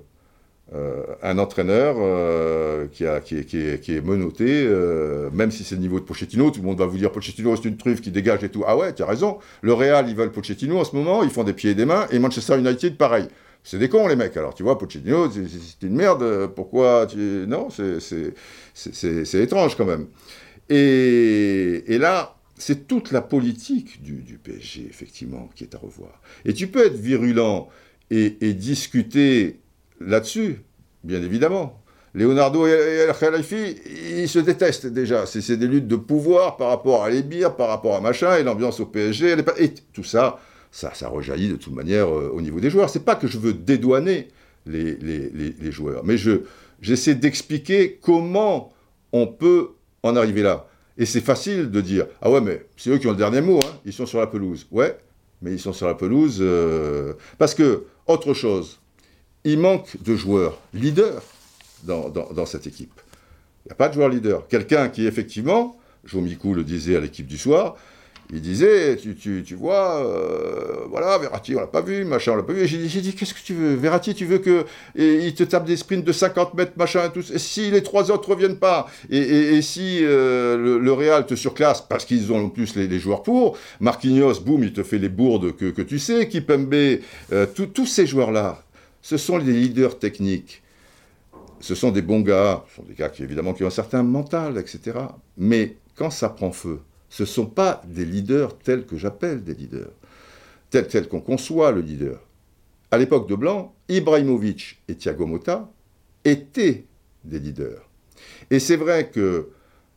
euh, 0.73 1.03
un 1.21 1.39
entraîneur 1.39 1.97
euh, 1.99 2.87
qui, 2.93 3.03
est, 3.03 4.07
menotté, 4.07 4.45
euh, 4.49 5.29
même 5.33 5.51
si 5.51 5.65
c'est 5.65 5.75
le 5.75 5.81
niveau 5.81 5.99
de 5.99 6.05
Pochettino, 6.05 6.53
tout 6.53 6.61
le 6.61 6.67
monde 6.67 6.79
va 6.79 6.87
vous 6.87 6.97
dire 6.97 7.11
Pochettino 7.11 7.57
c'est 7.57 7.65
une 7.65 7.77
truffe 7.77 8.01
qui 8.01 8.13
dégage 8.13 8.45
et 8.45 8.51
tout. 8.51 8.63
Ah 8.65 8.77
ouais, 8.77 8.95
tu 8.95 9.03
as 9.03 9.07
raison. 9.07 9.39
Le 9.63 9.73
Real, 9.73 10.09
ils 10.09 10.15
veulent 10.15 10.31
Pochettino 10.31 10.79
en 10.79 10.85
ce 10.85 10.95
moment, 10.95 11.25
ils 11.25 11.31
font 11.31 11.43
des 11.43 11.55
pieds 11.55 11.73
et 11.73 11.75
des 11.75 11.87
mains, 11.87 12.07
et 12.13 12.21
Manchester 12.21 12.57
United, 12.57 12.97
pareil. 12.97 13.27
C'est 13.65 13.81
des 13.81 13.89
cons, 13.89 14.07
les 14.07 14.15
mecs. 14.15 14.37
Alors, 14.37 14.55
tu 14.55 14.63
vois, 14.63 14.79
Pochettino, 14.79 15.29
c'est 15.31 15.87
une 15.87 15.97
merde. 15.97 16.47
Pourquoi. 16.55 17.09
Non, 17.17 17.67
c'est 17.71 19.43
étrange 19.43 19.77
quand 19.77 19.87
même. 19.87 20.07
Et, 20.69 21.83
et 21.93 21.99
là, 21.99 22.37
c'est 22.57 22.87
toute 22.87 23.11
la 23.11 23.23
politique 23.23 24.03
du, 24.05 24.39
PSG, 24.39 24.87
effectivement, 24.89 25.51
qui 25.57 25.65
est 25.65 25.75
à 25.75 25.79
revoir. 25.79 26.23
Et 26.45 26.55
tu 26.55 26.69
peux 26.69 26.87
être 26.87 26.97
virulent 26.97 27.69
et 28.11 28.55
discuter 28.55 29.59
là-dessus, 30.01 30.63
bien 31.05 31.23
évidemment. 31.23 31.81
Leonardo 32.13 32.67
et 32.67 32.71
El 32.71 33.15
Khalifi, 33.15 33.77
ils 34.19 34.29
se 34.29 34.41
détestent 34.41 34.87
déjà. 34.87 35.27
C'est 35.27 35.57
des 35.57 35.69
luttes 35.69 35.87
de 35.87 35.97
pouvoir 35.97 36.57
par 36.57 36.69
rapport 36.69 37.05
à 37.05 37.11
l'Ebir, 37.11 37.55
par 37.55 37.69
rapport 37.69 37.95
à 37.95 38.01
machin, 38.01 38.37
et 38.37 38.43
l'ambiance 38.43 38.81
au 38.81 38.87
PSG. 38.87 39.37
Et 39.59 39.75
tout 39.93 40.03
ça, 40.03 40.41
ça, 40.73 40.91
rejaillit 41.09 41.49
de 41.49 41.57
toute 41.57 41.75
manière 41.75 42.09
euh, 42.09 42.33
au 42.35 42.41
niveau 42.41 42.59
des 42.59 42.71
joueurs. 42.71 42.91
C'est 42.91 43.05
pas 43.05 43.15
que 43.15 43.29
je 43.29 43.39
veux 43.39 43.53
dédouaner 43.53 44.29
les, 44.67 45.71
joueurs, 45.71 46.05
mais 46.05 46.17
je, 46.17 46.43
j'essaie 46.81 47.15
d'expliquer 47.15 47.99
comment 48.03 48.73
on 49.13 49.27
peut 49.27 49.71
en 50.03 50.17
arriver 50.17 50.43
là. 50.43 50.67
Et 50.99 51.07
c'est 51.07 51.21
facile 51.21 51.71
de 51.71 51.81
dire 51.81 52.07
Ah 52.21 52.31
ouais, 52.31 52.41
mais 52.41 52.67
c'est 52.77 52.91
eux 52.91 52.99
qui 52.99 53.07
ont 53.07 53.13
le 53.13 53.17
dernier 53.17 53.41
mot, 53.41 53.59
hein. 53.59 53.79
ils 53.85 53.93
sont 53.93 54.07
sur 54.07 54.19
la 54.19 54.27
pelouse. 54.27 54.67
Ouais, 54.71 54.99
mais 55.43 55.53
ils 55.53 55.61
sont 55.61 55.73
sur 55.73 55.87
la 55.87 55.95
pelouse 55.95 56.39
euh, 56.41 57.15
parce 57.39 57.55
que, 57.55 57.85
autre 58.07 58.35
chose, 58.35 58.80
il 59.45 59.59
manque 59.59 59.97
de 60.03 60.17
joueurs 60.17 60.59
leaders 60.75 61.23
dans, 61.85 62.09
dans, 62.11 62.47
cette 62.47 62.67
équipe. 62.67 63.01
Il 63.65 63.69
n'y 63.69 63.73
a 63.73 63.75
pas 63.75 63.89
de 63.89 63.95
joueur 63.95 64.09
leader. 64.09 64.47
Quelqu'un 64.49 64.89
qui, 64.89 65.07
effectivement, 65.07 65.77
Jomikou 66.05 66.55
le 66.55 66.65
disait 66.65 66.97
à 66.97 67.01
l'équipe 67.01 67.27
du 67.27 67.39
soir, 67.39 67.77
il 68.33 68.41
disait, 68.41 68.97
tu, 68.97 69.17
tu, 69.17 69.43
tu 69.45 69.57
vois, 69.57 70.05
euh, 70.05 70.85
voilà, 70.89 71.19
Verratti, 71.19 71.57
on 71.57 71.61
l'a 71.61 71.67
pas 71.67 71.81
vu, 71.81 72.05
machin, 72.05 72.33
on 72.33 72.37
l'a 72.37 72.45
pas 72.45 72.53
vu. 72.53 72.63
Et 72.63 72.67
j'ai 72.69 73.01
dit, 73.01 73.13
qu'est-ce 73.13 73.35
que 73.35 73.41
tu 73.45 73.55
veux 73.55 73.75
Verratti, 73.75 74.15
tu 74.15 74.25
veux 74.25 74.39
que 74.39 74.65
il 74.95 75.35
te 75.35 75.43
tape 75.43 75.65
des 75.65 75.77
sprints 75.77 76.05
de 76.05 76.13
50 76.13 76.55
mètres, 76.55 76.73
machin, 76.77 77.07
et 77.07 77.11
tout. 77.11 77.25
Et 77.33 77.39
si 77.39 77.71
les 77.73 77.83
trois 77.83 78.11
autres 78.13 78.29
reviennent 78.29 78.59
pas, 78.59 78.87
et, 79.11 79.19
et, 79.19 79.63
si 79.63 79.99
euh, 80.03 80.79
le, 80.79 80.93
Real 80.93 81.27
te 81.27 81.35
surclasse, 81.35 81.81
parce 81.81 82.05
qu'ils 82.05 82.33
ont 82.33 82.45
en 82.45 82.49
plus 82.51 82.77
les, 82.77 82.87
les, 82.87 83.01
joueurs 83.01 83.25
pour, 83.25 83.57
Marquinhos, 83.81 84.41
boum, 84.41 84.63
il 84.63 84.73
te 84.73 84.85
fait 84.85 84.99
les 84.99 85.09
bourdes 85.09 85.57
que, 85.57 85.67
que 85.67 85.83
tu 85.83 85.99
sais, 85.99 86.29
Kipembe, 86.29 87.01
euh, 87.33 87.47
tous 87.47 87.87
ces 87.87 88.07
joueurs-là, 88.07 88.63
ce 89.03 89.17
sont 89.17 89.39
les 89.39 89.53
leaders 89.53 89.99
techniques. 89.99 90.63
Ce 91.61 91.75
sont 91.75 91.91
des 91.91 92.03
bons 92.03 92.21
gars, 92.21 92.65
ce 92.71 92.77
sont 92.77 92.83
des 92.83 92.95
gars 92.95 93.09
qui 93.09 93.23
évidemment 93.23 93.53
qui 93.53 93.65
ont 93.65 93.69
un 93.69 93.71
certain 93.71 94.03
mental, 94.03 94.57
etc. 94.59 94.99
Mais 95.37 95.77
quand 95.95 96.11
ça 96.11 96.31
prend 96.31 96.53
feu, 96.53 96.81
ce 97.11 97.25
ne 97.25 97.29
sont 97.29 97.47
pas 97.47 97.83
des 97.87 98.05
leaders 98.05 98.57
tels 98.59 98.87
que 98.87 98.97
j'appelle 98.97 99.43
des 99.45 99.55
leaders, 99.55 99.91
tels, 100.71 101.09
qu'on 101.09 101.21
conçoit 101.21 101.73
le 101.73 101.81
leader. 101.81 102.21
À 102.91 102.99
l'époque 102.99 103.29
de 103.29 103.35
Blanc, 103.35 103.75
Ibrahimovic 103.89 104.81
et 104.89 104.95
Thiago 104.95 105.27
Motta 105.27 105.71
étaient 106.25 106.87
des 107.25 107.39
leaders. 107.39 107.89
Et 108.51 108.59
c'est 108.59 108.77
vrai 108.77 109.11
que 109.11 109.51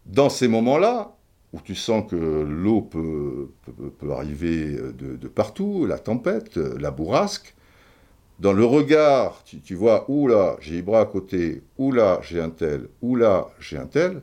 dans 0.05 0.29
ces 0.29 0.47
moments-là, 0.47 1.15
où 1.53 1.61
tu 1.61 1.75
sens 1.75 2.09
que 2.09 2.15
l'eau 2.15 2.81
peut, 2.81 3.49
arriver 4.11 4.75
de, 4.97 5.27
partout, 5.27 5.85
la 5.85 5.99
tempête, 5.99 6.57
la 6.57 6.89
bourrasque, 6.89 7.53
dans 8.39 8.53
le 8.53 8.65
regard, 8.65 9.43
tu, 9.43 9.75
vois, 9.75 10.05
ou 10.09 10.27
là, 10.27 10.57
j'ai 10.59 10.79
Ibra 10.79 11.01
à 11.01 11.05
côté, 11.05 11.63
ou 11.77 11.91
là, 11.91 12.19
j'ai 12.23 12.41
un 12.41 12.49
tel, 12.49 12.87
ou 13.01 13.15
là, 13.15 13.47
j'ai 13.59 13.77
un 13.77 13.85
tel, 13.85 14.21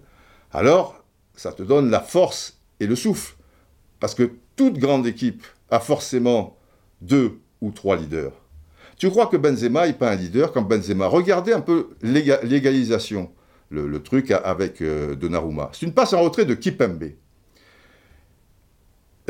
alors 0.52 1.02
ça 1.34 1.52
te 1.52 1.62
donne 1.62 1.90
la 1.90 2.00
force 2.00 2.60
et 2.80 2.86
le 2.86 2.96
souffle. 2.96 3.36
Parce 3.98 4.14
que 4.14 4.32
toute 4.56 4.78
grande 4.78 5.06
équipe 5.06 5.44
a 5.70 5.80
forcément 5.80 6.56
deux 7.00 7.38
ou 7.60 7.70
trois 7.70 7.96
leaders. 7.96 8.32
Tu 8.98 9.08
crois 9.08 9.26
que 9.26 9.36
Benzema 9.36 9.86
n'est 9.86 9.94
pas 9.94 10.10
un 10.10 10.16
leader 10.16 10.52
comme 10.52 10.68
Benzema 10.68 11.06
Regardez 11.06 11.52
un 11.52 11.62
peu 11.62 11.90
l'égalisation, 12.02 13.30
le, 13.70 14.02
truc 14.02 14.30
avec 14.30 14.82
euh, 14.82 15.14
Donnarumma. 15.14 15.70
C'est 15.72 15.86
une 15.86 15.94
passe 15.94 16.12
en 16.12 16.20
retrait 16.20 16.44
de 16.44 16.54
Kipembe. 16.54 17.12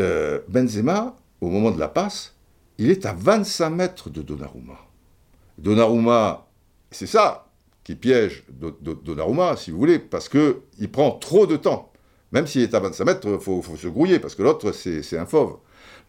Euh, 0.01 0.41
Benzema, 0.49 1.15
au 1.41 1.49
moment 1.49 1.71
de 1.71 1.79
la 1.79 1.89
passe, 1.89 2.35
il 2.81 2.91
est 2.91 3.05
à 3.05 3.13
25 3.13 3.71
mètres 3.71 4.09
de 4.09 4.23
Donnarumma. 4.23 4.79
Donnarumma, 5.59 6.49
c'est 6.91 7.07
ça 7.07 7.47
qui 7.85 7.95
piège 7.95 8.45
Donnarumma, 9.05 9.57
si 9.57 9.71
vous 9.71 9.79
voulez, 9.79 9.99
parce 9.99 10.31
qu'il 10.31 10.91
prend 10.91 11.11
trop 11.13 11.47
de 11.47 11.57
temps. 11.57 11.93
Même 12.33 12.47
s'il 12.47 12.63
est 12.63 12.75
à 12.75 12.81
25 12.81 13.05
mètres, 13.05 13.29
il 13.29 13.39
faut, 13.39 13.63
se 13.77 13.87
grouiller, 13.87 14.19
parce 14.19 14.35
que 14.35 14.43
l'autre, 14.43 14.73
c'est 14.73 15.19
un 15.19 15.27
fauve. 15.27 15.59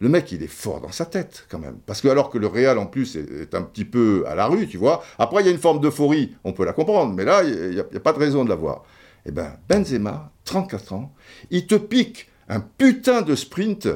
Le 0.00 0.08
mec, 0.08 0.32
il 0.32 0.42
est 0.42 0.48
fort 0.48 0.80
dans 0.80 0.90
sa 0.92 1.04
tête, 1.04 1.46
quand 1.50 1.58
même. 1.58 1.76
Parce 1.84 2.00
que 2.00 2.08
alors 2.08 2.30
que 2.30 2.38
le 2.38 2.46
Real, 2.46 2.78
en 2.78 2.86
plus, 2.86 3.16
est, 3.16 3.54
un 3.54 3.62
petit 3.62 3.84
peu 3.84 4.24
à 4.26 4.34
la 4.34 4.46
rue, 4.46 4.66
tu 4.66 4.78
vois. 4.78 5.04
Après, 5.18 5.42
il 5.42 5.46
y 5.46 5.48
a 5.50 5.52
une 5.52 5.58
forme 5.58 5.80
d'euphorie, 5.80 6.34
on 6.42 6.54
peut 6.54 6.64
la 6.64 6.72
comprendre, 6.72 7.12
mais 7.12 7.26
là, 7.26 7.42
il 7.44 7.70
n'y 7.70 7.80
a, 7.80 8.00
pas 8.00 8.14
de 8.14 8.18
raison 8.18 8.44
de 8.44 8.48
l'avoir. 8.48 8.84
Eh 9.26 9.30
ben, 9.30 9.58
Benzema, 9.68 10.32
34 10.46 10.94
ans, 10.94 11.14
il 11.50 11.66
te 11.66 11.74
pique 11.74 12.30
un 12.48 12.60
putain 12.60 13.20
de 13.20 13.34
sprint, 13.34 13.88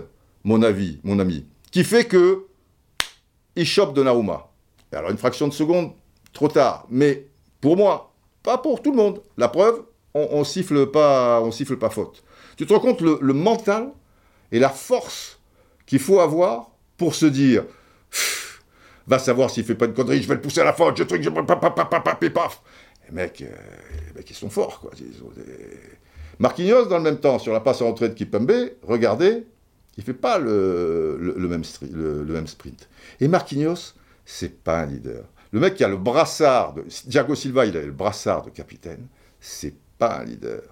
mon 0.45 0.63
avis, 0.63 1.01
mon 1.05 1.19
ami, 1.19 1.47
qui 1.71 1.83
fait 1.83 2.05
que 2.05 2.47
il 3.57 3.67
chope 3.67 3.95
Donnarumma. 3.95 4.49
alors, 4.93 5.11
une 5.11 5.19
fraction 5.19 5.49
de 5.49 5.53
seconde, 5.53 5.93
trop 6.33 6.49
tard. 6.49 6.87
Mais 6.91 7.27
pour 7.61 7.77
moi, 7.77 8.13
pas 8.43 8.59
pour 8.59 8.83
tout 8.83 8.93
le 8.93 8.97
monde. 8.97 9.23
La 9.37 9.49
preuve, 9.49 9.83
on, 10.15 10.45
siffle 10.45 10.87
pas, 10.91 11.41
on 11.43 11.51
siffle 11.51 11.77
pas 11.77 11.91
faute. 11.91 12.23
Tu 12.57 12.67
te 12.67 12.73
rends 12.73 12.81
compte 12.81 13.01
le, 13.01 13.33
mental 13.33 13.91
et 14.53 14.59
la 14.59 14.69
force 14.69 15.41
qu'il 15.85 15.99
faut 15.99 16.21
avoir 16.21 16.71
pour 16.97 17.15
se 17.15 17.27
dire 17.27 17.65
Va 19.07 19.19
savoir 19.19 19.51
s'il 19.51 19.65
fait 19.65 19.75
pas 19.75 19.87
une 19.87 19.95
connerie, 19.95 20.23
je 20.23 20.29
vais 20.29 20.35
le 20.35 20.41
pousser 20.41 20.61
à 20.61 20.65
la 20.65 20.73
faute, 20.73 20.97
je 20.97 21.05
truc, 21.05 21.23
je 21.23 21.31
paf, 21.31 21.47
paf, 21.47 21.75
paf, 21.75 22.03
paf, 22.03 22.31
paf. 22.31 22.63
Les 23.09 23.15
mecs, 23.15 23.43
euh, 23.43 23.55
les 24.09 24.15
mecs, 24.15 24.31
ils 24.31 24.35
sont 24.35 24.51
forts, 24.51 24.81
quoi. 24.81 24.91
Marquinhos, 26.41 26.87
dans 26.87 26.99
le 26.99 27.05
même 27.05 27.21
temps, 27.21 27.39
sur 27.39 27.53
la 27.53 27.61
passe 27.61 27.83
en 27.83 27.89
entrée 27.89 28.09
de 28.09 28.15
Kipembe, 28.15 28.53
regardez, 28.83 29.47
il 29.97 30.05
fait 30.05 30.15
pas 30.15 30.39
le, 30.39 31.19
même, 31.49 31.63
le, 31.93 32.25
même 32.25 32.47
sprint. 32.47 32.89
Et 33.21 33.29
Marquinhos, 33.29 33.95
c'est 34.25 34.63
pas 34.63 34.81
un 34.81 34.87
leader. 34.87 35.25
Le 35.53 35.61
mec 35.61 35.75
qui 35.75 35.85
a 35.85 35.89
le 35.89 35.97
brassard, 35.97 36.75
de, 36.75 36.85
Silva, 37.35 37.67
il 37.67 37.77
a 37.77 37.83
le 37.83 37.93
brassard 37.93 38.45
de 38.45 38.51
capitaine, 38.51 39.07
c'est 39.41 39.75
pas 39.99 40.19
un 40.19 40.25
leader. 40.25 40.63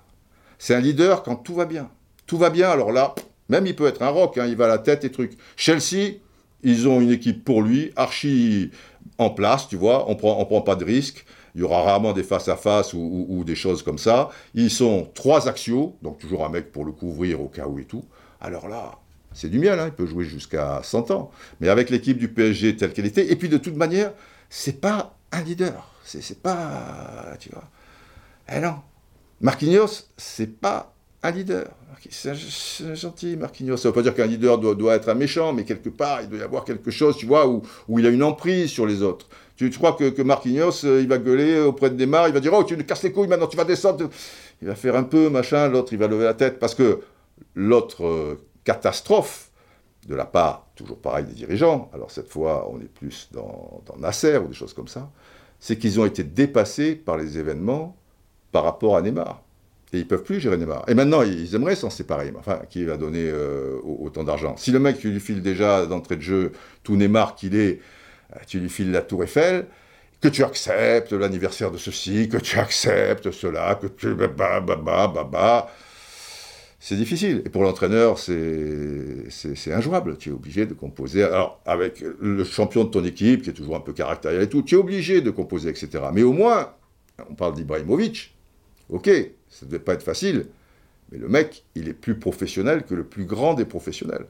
C'est 0.58 0.74
un 0.74 0.80
leader 0.80 1.22
quand 1.22 1.36
tout 1.36 1.54
va 1.54 1.64
bien. 1.64 1.90
Tout 2.26 2.38
va 2.38 2.50
bien, 2.50 2.68
alors 2.70 2.92
là, 2.92 3.14
même 3.48 3.66
il 3.66 3.76
peut 3.76 3.86
être 3.86 4.02
un 4.02 4.08
rock, 4.08 4.38
hein, 4.38 4.46
il 4.46 4.56
va 4.56 4.66
à 4.66 4.68
la 4.68 4.78
tête 4.78 5.04
et 5.04 5.10
trucs. 5.10 5.38
Chelsea, 5.56 6.16
ils 6.62 6.88
ont 6.88 7.00
une 7.00 7.10
équipe 7.10 7.44
pour 7.44 7.62
lui, 7.62 7.92
archi 7.96 8.70
en 9.18 9.30
place, 9.30 9.68
tu 9.68 9.76
vois, 9.76 10.10
on 10.10 10.16
prend, 10.16 10.38
on 10.40 10.44
prend 10.44 10.62
pas 10.62 10.76
de 10.76 10.84
risques. 10.84 11.24
Il 11.54 11.60
y 11.60 11.64
aura 11.64 11.82
rarement 11.82 12.12
des 12.12 12.24
face-à-face 12.24 12.94
ou, 12.94 13.44
des 13.46 13.54
choses 13.54 13.84
comme 13.84 13.98
ça. 13.98 14.30
Ils 14.54 14.70
sont 14.70 15.08
trois 15.14 15.48
axiaux, 15.48 15.96
donc 16.02 16.18
toujours 16.18 16.44
un 16.44 16.48
mec 16.48 16.72
pour 16.72 16.84
le 16.84 16.90
couvrir 16.90 17.40
au 17.40 17.48
cas 17.48 17.66
où 17.66 17.78
et 17.78 17.84
tout. 17.84 18.04
Alors 18.40 18.68
là, 18.68 18.98
c'est 19.34 19.48
du 19.48 19.58
miel, 19.58 19.78
hein, 19.78 19.86
il 19.86 19.92
peut 19.92 20.06
jouer 20.06 20.24
jusqu'à 20.24 20.80
100 20.82 21.10
ans. 21.10 21.30
Mais 21.60 21.68
avec 21.68 21.90
l'équipe 21.90 22.16
du 22.16 22.28
PSG 22.28 22.76
telle 22.76 22.92
qu'elle 22.92 23.06
était, 23.06 23.30
et 23.30 23.36
puis 23.36 23.48
de 23.48 23.58
toute 23.58 23.76
manière, 23.76 24.12
c'est 24.48 24.80
pas 24.80 25.16
un 25.32 25.42
leader. 25.42 25.90
C'est 26.04 26.40
pas. 26.40 27.36
Tu 27.40 27.50
vois. 27.50 27.64
Eh 28.54 28.60
non. 28.60 28.76
Marquinhos, 29.40 30.04
c'est 30.16 30.60
pas 30.60 30.94
un 31.22 31.30
leader. 31.30 31.68
C'est 32.10 32.34
gentil, 32.94 33.36
Marquinhos. 33.36 33.78
Ça 33.78 33.88
ne 33.88 33.92
veut 33.92 33.94
pas 33.94 34.02
dire 34.02 34.14
qu'un 34.14 34.26
leader 34.26 34.58
doit, 34.58 34.94
être 34.94 35.08
un 35.08 35.14
méchant, 35.14 35.52
mais 35.52 35.64
quelque 35.64 35.88
part, 35.88 36.20
il 36.22 36.28
doit 36.28 36.38
y 36.38 36.42
avoir 36.42 36.64
quelque 36.64 36.90
chose, 36.90 37.16
tu 37.16 37.24
vois, 37.26 37.48
où, 37.48 37.62
il 37.98 38.06
a 38.06 38.10
une 38.10 38.22
emprise 38.22 38.70
sur 38.70 38.86
les 38.86 39.02
autres. 39.02 39.26
Tu, 39.56 39.70
crois 39.70 39.94
que, 39.94 40.10
que, 40.10 40.20
Marquinhos, 40.20 40.84
euh, 40.84 41.00
il 41.00 41.08
va 41.08 41.18
gueuler 41.18 41.60
auprès 41.60 41.88
de 41.88 41.96
Neymar, 41.96 42.28
il 42.28 42.34
va 42.34 42.40
dire 42.40 42.52
Oh, 42.52 42.62
tu 42.64 42.76
me 42.76 42.82
casses 42.82 43.04
les 43.04 43.12
couilles, 43.12 43.28
maintenant 43.28 43.46
tu 43.46 43.56
vas 43.56 43.64
descendre. 43.64 44.10
Il 44.60 44.68
va 44.68 44.74
faire 44.74 44.96
un 44.96 45.04
peu, 45.04 45.30
machin, 45.30 45.68
l'autre, 45.68 45.92
il 45.92 45.98
va 45.98 46.08
lever 46.08 46.24
la 46.24 46.34
tête. 46.34 46.58
Parce 46.58 46.74
que 46.74 47.00
l'autre 47.54 48.04
euh, 48.04 48.36
catastrophe, 48.64 49.50
de 50.08 50.14
la 50.14 50.26
part, 50.26 50.66
toujours 50.74 50.98
pareil, 50.98 51.24
des 51.24 51.32
dirigeants, 51.32 51.90
alors 51.94 52.10
cette 52.10 52.28
fois, 52.28 52.68
on 52.70 52.80
est 52.80 52.92
plus 52.92 53.28
dans, 53.32 53.82
dans 53.86 53.96
Nasser 53.96 54.36
ou 54.38 54.48
des 54.48 54.54
choses 54.54 54.74
comme 54.74 54.88
ça, 54.88 55.10
c'est 55.60 55.78
qu'ils 55.78 55.98
ont 55.98 56.04
été 56.04 56.24
dépassés 56.24 56.94
par 56.94 57.16
les 57.16 57.38
événements 57.38 57.96
par 58.52 58.64
rapport 58.64 58.96
à 58.96 59.02
Neymar. 59.02 59.42
Et 59.92 59.98
ils 59.98 60.08
peuvent 60.08 60.22
plus 60.22 60.40
gérer 60.40 60.56
Neymar. 60.56 60.84
Et 60.88 60.94
maintenant, 60.94 61.22
ils 61.22 61.54
aimeraient 61.54 61.76
s'en 61.76 61.88
séparer. 61.88 62.32
Enfin, 62.36 62.60
qui 62.68 62.84
va 62.84 62.96
donner 62.96 63.28
euh, 63.28 63.78
autant 63.82 64.24
d'argent? 64.24 64.56
Si 64.56 64.72
le 64.72 64.80
mec, 64.80 64.98
tu 64.98 65.10
lui 65.10 65.20
files 65.20 65.40
déjà 65.40 65.86
d'entrée 65.86 66.16
de 66.16 66.20
jeu 66.20 66.52
tout 66.82 66.96
Neymar 66.96 67.36
qu'il 67.36 67.54
est, 67.54 67.80
euh, 68.34 68.38
tu 68.46 68.58
lui 68.58 68.68
files 68.68 68.90
la 68.90 69.02
Tour 69.02 69.22
Eiffel, 69.22 69.66
que 70.20 70.28
tu 70.28 70.42
acceptes 70.42 71.12
l'anniversaire 71.12 71.70
de 71.70 71.78
ceci, 71.78 72.28
que 72.28 72.38
tu 72.38 72.58
acceptes 72.58 73.30
cela, 73.30 73.76
que 73.76 73.86
tu... 73.86 74.14
Bah, 74.14 74.26
bah, 74.26 74.60
bah, 74.60 74.76
bah, 74.76 75.28
bah, 75.30 75.70
c'est 76.86 76.96
difficile. 76.96 77.40
Et 77.46 77.48
pour 77.48 77.62
l'entraîneur, 77.62 78.18
c'est 78.18 79.72
injouable. 79.72 80.18
Tu 80.18 80.28
es 80.28 80.32
obligé 80.32 80.66
de 80.66 80.74
composer. 80.74 81.22
Alors, 81.22 81.58
avec 81.64 82.04
le 82.20 82.44
champion 82.44 82.84
de 82.84 82.90
ton 82.90 83.02
équipe, 83.02 83.40
qui 83.40 83.48
est 83.48 83.54
toujours 83.54 83.76
un 83.76 83.80
peu 83.80 83.94
caractériel 83.94 84.42
et 84.42 84.48
tout, 84.50 84.60
tu 84.60 84.74
es 84.74 84.78
obligé 84.78 85.22
de 85.22 85.30
composer, 85.30 85.70
etc. 85.70 85.88
Mais 86.12 86.22
au 86.22 86.34
moins, 86.34 86.74
on 87.30 87.34
parle 87.34 87.54
d'Ibrahimovic, 87.54 88.36
ok, 88.90 89.08
ça 89.48 89.64
ne 89.64 89.70
devait 89.70 89.82
pas 89.82 89.94
être 89.94 90.02
facile, 90.02 90.44
mais 91.10 91.16
le 91.16 91.28
mec, 91.28 91.64
il 91.74 91.88
est 91.88 91.94
plus 91.94 92.18
professionnel 92.18 92.82
que 92.84 92.94
le 92.94 93.04
plus 93.04 93.24
grand 93.24 93.54
des 93.54 93.64
professionnels. 93.64 94.26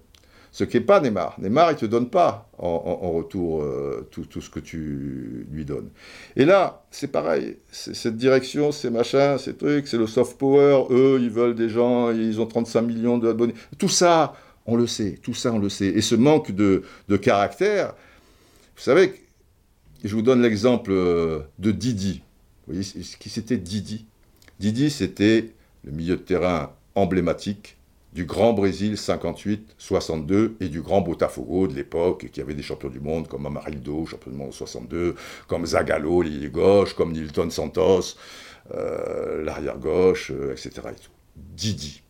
Ce 0.55 0.63
n'est 0.63 0.81
pas 0.81 1.01
Neymar. 1.01 1.35
Neymar, 1.41 1.73
il 1.73 1.77
te 1.77 1.85
donne 1.85 2.09
pas 2.09 2.49
en, 2.59 3.11
retour 3.11 3.63
euh, 3.63 4.09
tout, 4.13 4.41
ce 4.41 4.49
que 4.49 4.61
tu 4.61 5.49
lui 5.51 5.65
donnes. 5.65 5.91
Et 6.37 6.45
là, 6.45 6.85
c'est 6.93 7.09
pareil. 7.09 7.57
Cette 7.73 8.17
direction, 8.17 8.71
ces 8.71 8.89
machins, 8.89 9.37
ces 9.37 9.57
trucs, 9.57 9.89
c'est 9.89 9.99
le 9.99 10.07
soft 10.07 10.39
power. 10.39 10.85
Eux, 10.91 11.19
ils 11.21 11.29
veulent 11.29 11.57
des 11.57 11.69
gens, 11.69 12.13
ils 12.13 12.41
ont 12.41 12.47
35 12.47 12.83
millions 12.83 13.19
d'abonnés. 13.19 13.55
Tout 13.79 13.89
ça, 13.89 14.35
on 14.65 14.77
le 14.77 14.87
sait. 14.87 15.19
Tout 15.21 15.35
ça, 15.35 15.53
on 15.53 15.59
le 15.59 15.69
sait. 15.69 15.89
Et 15.89 16.01
ce 16.01 16.15
manque 16.15 16.53
de, 16.53 16.85
de 17.09 17.17
caractère, 17.17 17.89
vous 18.77 18.83
savez, 18.83 19.25
je 20.05 20.15
vous 20.15 20.23
donne 20.23 20.41
l'exemple 20.41 20.93
euh, 20.93 21.41
de 21.59 21.73
Didi. 21.73 22.23
Vous 22.69 22.75
voyez, 22.75 22.89
qui 23.19 23.29
c'était 23.29 23.57
Didi? 23.57 24.07
Didi, 24.61 24.89
c'était 24.91 25.51
le 25.83 25.91
milieu 25.91 26.15
de 26.15 26.23
terrain 26.23 26.71
emblématique 26.95 27.77
du 28.15 28.27
Grand 28.27 28.53
Brésil 28.53 28.95
58-62 28.95 30.55
et 30.61 30.69
du 30.69 30.81
Grand 30.83 31.01
Botafogo 31.01 31.67
de 31.67 31.75
l'époque, 31.75 32.29
qui 32.33 32.41
avait 32.41 32.55
des 32.55 32.63
champions 32.63 32.89
du 32.89 33.01
monde 33.01 33.27
comme 33.27 33.45
Amarildo, 33.45 34.07
champion 34.07 34.31
du 34.31 34.37
monde 34.37 34.53
62, 34.53 35.17
comme 35.49 35.67
Zagallo, 35.67 36.23
l'ailier 36.23 36.49
gauche, 36.49 36.95
comme 36.95 37.13
Nilton 37.13 37.51
Santos, 37.51 38.17
euh, 38.73 39.43
l'arrière 39.43 39.79
gauche, 39.79 40.31
euh, 40.31 40.53
etc. 40.53 40.89
Didi. 41.35 42.03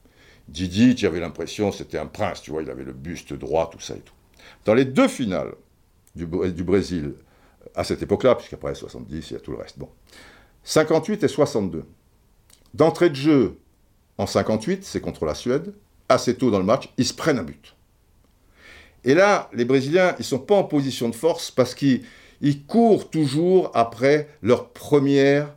Didi, 0.46 0.94
tu 0.94 1.06
avais 1.06 1.20
l'impression 1.20 1.72
c'était 1.72 1.96
un 1.96 2.06
prince, 2.06 2.42
tu 2.42 2.50
vois, 2.50 2.62
il 2.62 2.70
avait 2.70 2.84
le 2.84 2.92
buste 2.92 3.32
droit, 3.32 3.70
tout 3.70 3.80
ça 3.80 3.94
et 3.94 4.00
tout. 4.00 4.12
Dans 4.66 4.74
les 4.74 4.84
deux 4.84 5.08
finales 5.08 5.54
du, 6.14 6.26
du 6.26 6.64
Brésil, 6.64 7.14
à 7.74 7.82
cette 7.82 8.02
époque-là, 8.02 8.34
puisqu'après 8.34 8.74
70, 8.74 9.30
il 9.30 9.32
y 9.32 9.36
a 9.36 9.40
tout 9.40 9.52
le 9.52 9.56
reste, 9.56 9.78
bon, 9.78 9.88
58 10.64 11.24
et 11.24 11.28
62. 11.28 11.84
D'entrée 12.74 13.08
de 13.08 13.14
jeu, 13.14 13.58
en 14.18 14.26
58, 14.26 14.84
c'est 14.84 15.00
contre 15.00 15.24
la 15.24 15.34
Suède, 15.34 15.72
assez 16.08 16.36
tôt 16.36 16.50
dans 16.50 16.58
le 16.58 16.64
match, 16.64 16.88
ils 16.96 17.06
se 17.06 17.14
prennent 17.14 17.38
un 17.38 17.44
but. 17.44 17.74
Et 19.04 19.14
là, 19.14 19.50
les 19.52 19.64
Brésiliens, 19.64 20.14
ils 20.18 20.22
ne 20.22 20.24
sont 20.24 20.38
pas 20.38 20.54
en 20.54 20.64
position 20.64 21.08
de 21.08 21.14
force 21.14 21.50
parce 21.50 21.74
qu'ils 21.74 22.02
courent 22.66 23.10
toujours 23.10 23.70
après 23.74 24.28
leur 24.42 24.70
première 24.70 25.54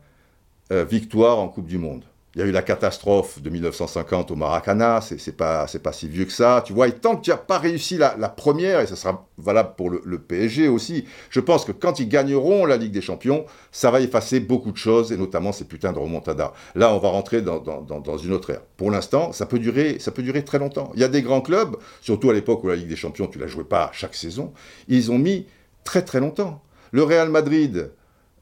euh, 0.72 0.84
victoire 0.84 1.40
en 1.40 1.48
Coupe 1.48 1.68
du 1.68 1.78
Monde. 1.78 2.04
Il 2.38 2.42
y 2.42 2.44
a 2.44 2.46
eu 2.46 2.52
la 2.52 2.62
catastrophe 2.62 3.42
de 3.42 3.50
1950 3.50 4.30
au 4.30 4.36
Maracana, 4.36 5.02
c'est 5.02 5.36
pas, 5.36 5.66
pas 5.82 5.92
si 5.92 6.08
vieux 6.08 6.26
que 6.26 6.32
ça, 6.32 6.62
tu 6.64 6.72
vois. 6.72 6.88
Et 6.88 6.92
tant 6.92 7.16
que 7.16 7.22
tu 7.22 7.32
n'as 7.32 7.38
pas 7.38 7.58
réussi 7.58 7.98
la, 7.98 8.12
première, 8.30 8.80
et 8.80 8.86
ça 8.86 8.96
sera 8.96 9.28
valable 9.40 9.72
pour 9.76 9.90
le, 9.90 10.20
PSG 10.20 10.68
aussi, 10.68 11.06
je 11.32 11.40
pense 11.40 11.66
que 11.66 11.72
quand 11.72 12.00
ils 12.00 12.08
gagneront 12.08 12.68
la 12.68 12.78
Ligue 12.78 12.92
des 12.92 13.02
Champions, 13.02 13.46
ça 13.72 13.90
va 13.90 14.02
effacer 14.02 14.40
beaucoup 14.40 14.72
de 14.72 14.78
choses, 14.78 15.12
et 15.12 15.18
notamment 15.18 15.52
ces 15.52 15.66
putains 15.66 15.94
de 15.94 15.98
remontada. 15.98 16.54
Là, 16.76 16.94
on 16.94 17.00
va 17.00 17.10
rentrer 17.10 17.42
dans, 17.42 17.58
dans, 17.58 18.18
une 18.20 18.34
autre 18.34 18.52
ère. 18.52 18.62
Pour 18.78 18.92
l'instant, 18.92 19.32
ça, 19.32 19.48
peut 19.48 19.58
durer, 19.58 19.98
ça 19.98 20.12
peut 20.12 20.22
durer 20.22 20.46
très 20.46 20.60
longtemps. 20.60 20.92
Il 20.94 21.02
y 21.02 21.04
a 21.04 21.08
des 21.08 21.24
grands 21.24 21.42
clubs, 21.42 21.76
surtout 22.02 22.30
à 22.30 22.34
l'époque 22.34 22.64
où 22.64 22.68
la 22.68 22.76
Ligue 22.76 22.90
des 22.90 22.96
Champions, 22.96 23.26
tu 23.26 23.40
la 23.40 23.48
jouais 23.48 23.64
pas 23.64 23.90
chaque 23.94 24.14
saison, 24.14 24.54
ils 24.88 25.12
ont 25.12 25.18
mis 25.18 25.48
très 25.84 26.04
très 26.04 26.20
longtemps. 26.20 26.62
Le 26.92 27.02
Real 27.02 27.32
Madrid, 27.32 27.90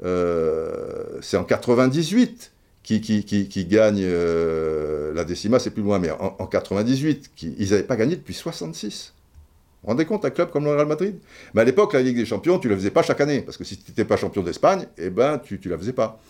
euh, 0.03 1.17
c'est 1.21 1.37
en 1.37 1.45
98 1.45 2.51
qui, 2.86 3.01
qui, 3.01 3.65
gagne 3.65 4.01
euh, 4.03 5.11
la 5.13 5.23
décima, 5.25 5.57
c'est 5.57 5.71
plus 5.71 5.81
loin, 5.81 5.97
mais 5.97 6.11
en, 6.11 6.45
98, 6.45 7.31
ils 7.41 7.69
n'avaient 7.71 7.83
pas 7.83 7.95
gagné 7.95 8.15
depuis 8.15 8.36
66. 8.36 9.13
Vous 9.15 9.81
vous 9.81 9.88
rendez 9.88 10.05
compte, 10.05 10.23
un 10.23 10.29
club 10.29 10.51
comme 10.51 10.65
le 10.65 10.71
Real 10.71 10.86
Madrid? 10.86 11.15
Mais 11.53 11.61
à 11.61 11.63
l'époque, 11.63 11.93
la 11.93 12.03
Ligue 12.03 12.17
des 12.17 12.25
Champions, 12.25 12.59
tu 12.59 12.67
ne 12.67 12.73
la 12.73 12.77
faisais 12.77 12.91
pas 12.91 13.01
chaque 13.01 13.21
année, 13.21 13.41
parce 13.41 13.57
que 13.57 13.63
si 13.63 13.77
tu 13.77 13.89
n'étais 13.89 14.05
pas 14.05 14.17
champion 14.17 14.43
d'Espagne, 14.43 14.86
eh 14.99 15.09
ben, 15.09 15.39
tu 15.39 15.59
ne 15.63 15.69
la 15.71 15.77
faisais 15.79 15.93
pas. 15.93 16.21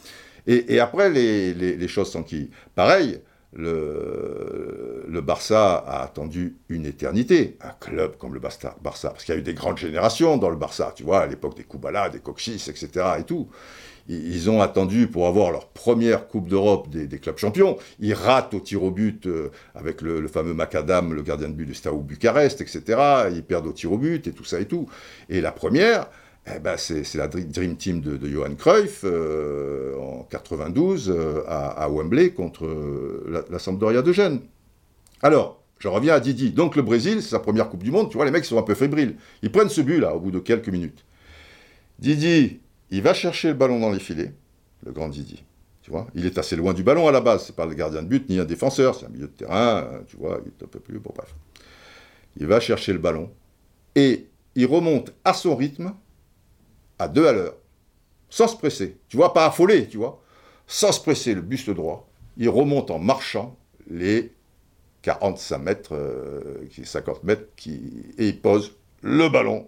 Et, 0.48 0.80
après, 0.80 1.10
les, 1.10 1.88
choses 1.88 2.10
sont 2.10 2.24
qui? 2.24 2.50
Pareil, 2.74 3.20
le, 3.56 5.22
Barça 5.22 5.78
a 5.78 6.04
attendu 6.04 6.58
une 6.70 6.86
éternité, 6.86 7.58
un 7.62 7.72
club 7.80 8.18
comme 8.18 8.34
le 8.34 8.40
Barça, 8.40 8.76
Barça 8.84 9.10
parce 9.10 9.24
qu'il 9.24 9.34
y 9.34 9.38
a 9.38 9.40
eu 9.40 9.44
des 9.44 9.56
grandes 9.56 9.78
générations 9.78 10.38
dans 10.38 10.50
le 10.50 10.56
Barça, 10.56 10.94
tu 10.96 11.04
vois, 11.04 11.22
à 11.22 11.26
l'époque 11.26 11.58
des 11.58 11.64
Kubala, 11.64 12.10
des 12.10 12.20
Coxis, 12.20 12.64
etc. 12.70 13.06
et 13.20 13.24
tout 13.24 13.50
ils 14.08 14.50
ont 14.50 14.62
attendu 14.62 15.08
pour 15.08 15.28
avoir 15.28 15.52
leur 15.52 15.68
première 15.70 16.28
Coupe 16.28 16.48
d'Europe 16.48 16.90
des, 16.90 17.20
clubs 17.20 17.38
champions. 17.38 17.78
Ils 18.00 18.14
ratent 18.14 18.54
au 18.54 18.60
tir 18.60 18.84
au 18.84 18.92
but 18.92 19.26
euh, 19.26 19.50
avec 19.74 20.02
le, 20.02 20.28
fameux 20.28 20.54
Macadam, 20.54 21.14
le 21.14 21.24
gardien 21.24 21.48
de 21.50 21.54
but 21.54 21.66
du 21.66 21.74
Staou 21.74 22.02
Bucarest, 22.02 22.62
etc. 22.62 22.84
Ils 23.34 23.44
perdent 23.44 23.68
au 23.68 23.74
tir 23.74 23.92
au 23.92 23.98
but 23.98 24.28
et 24.28 24.32
tout 24.32 24.44
ça 24.44 24.60
et 24.60 24.66
tout. 24.66 24.88
Et 25.30 25.42
la 25.42 25.52
première, 25.52 26.08
eh 26.48 26.60
ben 26.60 26.78
c'est 26.78 27.16
la 27.16 27.28
Dream 27.28 27.76
Team 27.76 28.02
de, 28.02 28.28
Johan 28.28 28.54
Cruyff 28.56 29.02
euh, 29.04 29.98
en 29.98 30.24
92 30.30 31.10
euh, 31.10 31.44
à, 31.48 31.90
Wembley 31.90 32.32
contre 32.32 32.68
la, 33.28 33.44
la, 33.50 33.60
Sampdoria 33.60 34.02
de 34.02 34.12
Gênes. 34.12 34.42
Alors, 35.24 35.64
je 35.80 35.88
reviens 35.88 36.14
à 36.14 36.20
Didi. 36.20 36.52
Donc 36.52 36.76
le 36.76 36.82
Brésil, 36.82 37.22
c'est 37.22 37.30
sa 37.30 37.40
première 37.40 37.70
Coupe 37.70 37.84
du 37.84 37.92
Monde. 37.92 38.10
Tu 38.10 38.18
vois, 38.18 38.26
les 38.26 38.32
mecs 38.32 38.46
sont 38.46 38.58
un 38.58 38.64
peu 38.64 38.76
fébriles. 38.76 39.16
Ils 39.42 39.52
prennent 39.52 39.70
ce 39.70 39.82
but 39.82 40.00
là 40.00 40.16
au 40.16 40.20
bout 40.20 40.32
de 40.32 40.40
quelques 40.40 40.70
minutes. 40.70 41.04
Didi, 42.00 42.60
il 42.92 43.02
va 43.02 43.14
chercher 43.14 43.50
le 43.50 43.54
ballon 43.54 43.80
dans 43.80 43.92
les 43.92 44.00
filets, 44.00 44.34
le 44.86 44.92
grand 44.92 45.10
Didier. 45.10 45.40
Tu 45.82 45.92
vois, 45.92 46.08
il 46.16 46.26
est 46.26 46.38
assez 46.38 46.56
loin 46.56 46.74
du 46.74 46.84
ballon 46.84 47.08
à 47.08 47.12
la 47.12 47.22
base. 47.22 47.46
C'est 47.46 47.56
pas 47.56 47.66
le 47.66 47.76
gardien 47.76 48.02
de 48.02 48.08
but 48.08 48.28
ni 48.30 48.40
un 48.40 48.46
défenseur, 48.46 48.96
c'est 48.96 49.06
un 49.06 49.10
milieu 49.10 49.28
de 49.28 49.32
terrain. 49.32 49.84
Euh, 49.84 50.00
tu 50.08 50.18
vois, 50.18 50.42
il 50.44 50.50
est 50.50 50.64
un 50.64 50.68
peu 50.68 50.80
plus. 50.80 51.00
Bon, 51.00 51.12
bref. 51.16 51.34
Il 52.38 52.48
va 52.48 52.60
chercher 52.60 52.92
le 52.92 53.00
ballon 53.00 53.30
et 53.96 54.28
il 54.56 54.66
remonte 54.66 55.14
à 55.24 55.34
son 55.34 55.56
rythme, 55.56 55.94
à 57.00 57.08
deux 57.08 57.28
à 57.28 57.34
l'heure, 57.34 57.56
sans 58.30 58.48
se 58.48 58.56
presser. 58.56 58.98
Tu 59.08 59.18
vois, 59.18 59.34
pas 59.34 59.46
affolé, 59.46 59.88
tu 59.88 59.98
vois, 59.98 60.22
sans 60.68 60.92
se 60.92 61.02
presser, 61.02 61.34
le 61.34 61.42
buste 61.42 61.70
droit. 61.70 62.08
Il 62.38 62.50
remonte 62.50 62.92
en 62.92 63.00
marchant 63.00 63.56
les 63.90 64.34
45 65.04 65.58
mètres, 65.60 65.98
50 66.84 67.18
euh, 67.18 67.20
mètres, 67.24 67.44
et 68.18 68.28
il 68.28 68.42
pose 68.42 68.76
le 69.02 69.30
ballon 69.30 69.68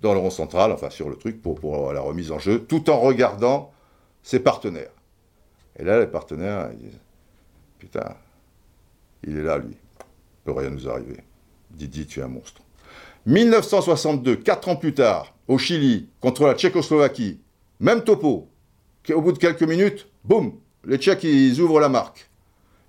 dans 0.00 0.12
le 0.12 0.18
rond 0.18 0.30
central, 0.30 0.72
enfin 0.72 0.90
sur 0.90 1.08
le 1.08 1.16
truc, 1.16 1.40
pour, 1.40 1.54
pour 1.54 1.92
la 1.92 2.00
remise 2.00 2.32
en 2.32 2.38
jeu, 2.38 2.64
tout 2.64 2.90
en 2.90 2.98
regardant 2.98 3.72
ses 4.22 4.40
partenaires. 4.40 4.90
Et 5.78 5.84
là, 5.84 6.00
les 6.00 6.06
partenaires, 6.06 6.70
ils 6.72 6.78
disent 6.78 7.00
Putain, 7.78 8.14
il 9.24 9.38
est 9.38 9.42
là, 9.42 9.58
lui. 9.58 9.74
Il 9.74 10.44
peut 10.44 10.52
rien 10.52 10.70
nous 10.70 10.88
arriver. 10.88 11.18
Didi, 11.70 12.06
tu 12.06 12.20
es 12.20 12.22
un 12.22 12.28
monstre. 12.28 12.61
1962, 13.26 14.36
quatre 14.36 14.68
ans 14.68 14.76
plus 14.76 14.94
tard, 14.94 15.34
au 15.48 15.58
Chili, 15.58 16.08
contre 16.20 16.46
la 16.46 16.54
Tchécoslovaquie, 16.54 17.40
même 17.80 18.02
topo. 18.02 18.48
Au 19.12 19.20
bout 19.20 19.32
de 19.32 19.38
quelques 19.38 19.62
minutes, 19.62 20.08
boum, 20.24 20.54
les 20.84 20.98
Tchèques, 20.98 21.24
ils 21.24 21.60
ouvrent 21.60 21.80
la 21.80 21.88
marque. 21.88 22.28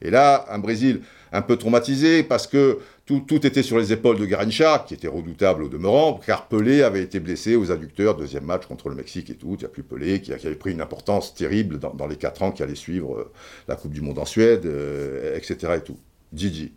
Et 0.01 0.09
là, 0.09 0.45
un 0.49 0.59
Brésil 0.59 1.01
un 1.31 1.41
peu 1.41 1.57
traumatisé 1.57 2.23
parce 2.23 2.45
que 2.45 2.79
tout, 3.05 3.45
était 3.45 3.63
sur 3.63 3.77
les 3.77 3.91
épaules 3.91 4.17
de 4.17 4.25
Garincha, 4.25 4.85
qui 4.87 4.93
était 4.93 5.07
redoutable 5.07 5.63
au 5.63 5.67
demeurant, 5.67 6.19
car 6.25 6.47
Pelé 6.47 6.83
avait 6.83 7.01
été 7.01 7.19
blessé 7.19 7.55
aux 7.55 7.71
adducteurs, 7.71 8.15
deuxième 8.15 8.45
match 8.45 8.65
contre 8.65 8.89
le 8.89 8.95
Mexique 8.95 9.29
et 9.29 9.35
tout. 9.35 9.55
Il 9.55 9.57
n'y 9.57 9.65
a 9.65 9.69
plus 9.69 9.83
Pelé, 9.83 10.21
qui, 10.21 10.31
avait 10.31 10.55
pris 10.55 10.71
une 10.71 10.81
importance 10.81 11.33
terrible 11.33 11.79
dans, 11.79 12.07
les 12.07 12.15
quatre 12.15 12.43
ans 12.43 12.51
qui 12.51 12.63
allaient 12.63 12.75
suivre 12.75 13.15
euh, 13.15 13.31
la 13.67 13.75
Coupe 13.75 13.91
du 13.91 14.01
Monde 14.01 14.19
en 14.19 14.25
Suède, 14.25 14.65
euh, 14.65 15.35
etc. 15.35 15.73
et 15.77 15.81
tout. 15.81 15.97
Gigi 16.33 16.71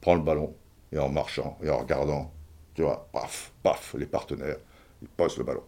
prend 0.00 0.14
le 0.14 0.22
ballon, 0.22 0.54
et 0.92 0.98
en 0.98 1.08
marchant, 1.08 1.58
et 1.64 1.70
en 1.70 1.78
regardant, 1.78 2.32
tu 2.74 2.82
vois, 2.82 3.08
paf, 3.12 3.52
paf, 3.62 3.94
les 3.98 4.06
partenaires, 4.06 4.58
il 5.00 5.08
pose 5.08 5.36
le 5.38 5.44
ballon. 5.44 5.62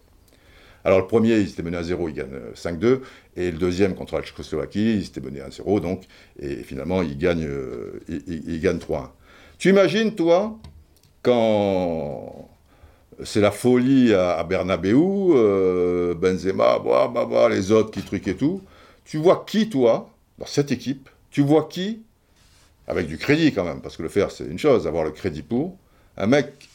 Alors 0.85 1.01
le 1.01 1.07
premier, 1.07 1.39
il 1.39 1.49
s'était 1.49 1.63
mené 1.63 1.79
à 1.79 1.83
0, 1.83 2.09
il 2.11 2.15
gagne 2.15 2.29
5-2. 2.55 2.85
Euh, 2.85 2.99
et 3.37 3.51
le 3.51 3.59
deuxième 3.59 3.95
contre 3.95 4.17
la 4.17 4.23
Tchécoslovaquie, 4.23 4.97
il 4.97 5.05
s'était 5.05 5.23
mené 5.23 5.41
à 5.41 5.51
0, 5.51 5.81
donc. 5.81 6.03
Et 6.39 6.57
finalement, 6.57 7.03
il 7.03 7.17
gagne, 7.17 7.47
euh, 7.47 8.01
il, 8.09 8.61
gagne 8.61 8.77
3-1. 8.77 9.09
Tu 9.59 9.71
imagines, 9.71 10.15
toi, 10.15 10.59
quand 11.23 12.51
c'est 13.23 13.41
la 13.41 13.51
folie 13.51 14.13
à, 14.13 14.45
Bernabeu, 14.45 14.95
euh, 14.95 16.15
Benzema, 16.15 16.79
bah, 16.79 17.11
bah, 17.13 17.27
bah, 17.31 17.49
les 17.49 17.73
autres 17.73 17.91
qui 17.91 18.03
truquent 18.03 18.29
et 18.29 18.37
tout. 18.37 18.61
Tu 19.07 19.17
vois 19.17 19.45
qui, 19.47 19.71
toi, 19.71 20.11
dans 20.39 20.47
cette 20.47 20.71
équipe, 20.71 21.09
tu 21.31 21.43
vois 21.43 21.65
qui, 21.65 22.03
avec 22.87 23.07
du 23.07 23.17
crédit 23.17 23.53
quand 23.53 23.65
même, 23.65 23.81
parce 23.81 23.97
que 23.97 24.03
le 24.03 24.09
faire 24.09 24.31
c'est 24.31 24.45
une 24.45 24.59
chose, 24.59 24.87
avoir 24.87 25.05
le 25.05 25.11
crédit 25.11 25.43
pour, 25.43 25.77
un 26.17 26.27
mec 26.27 26.69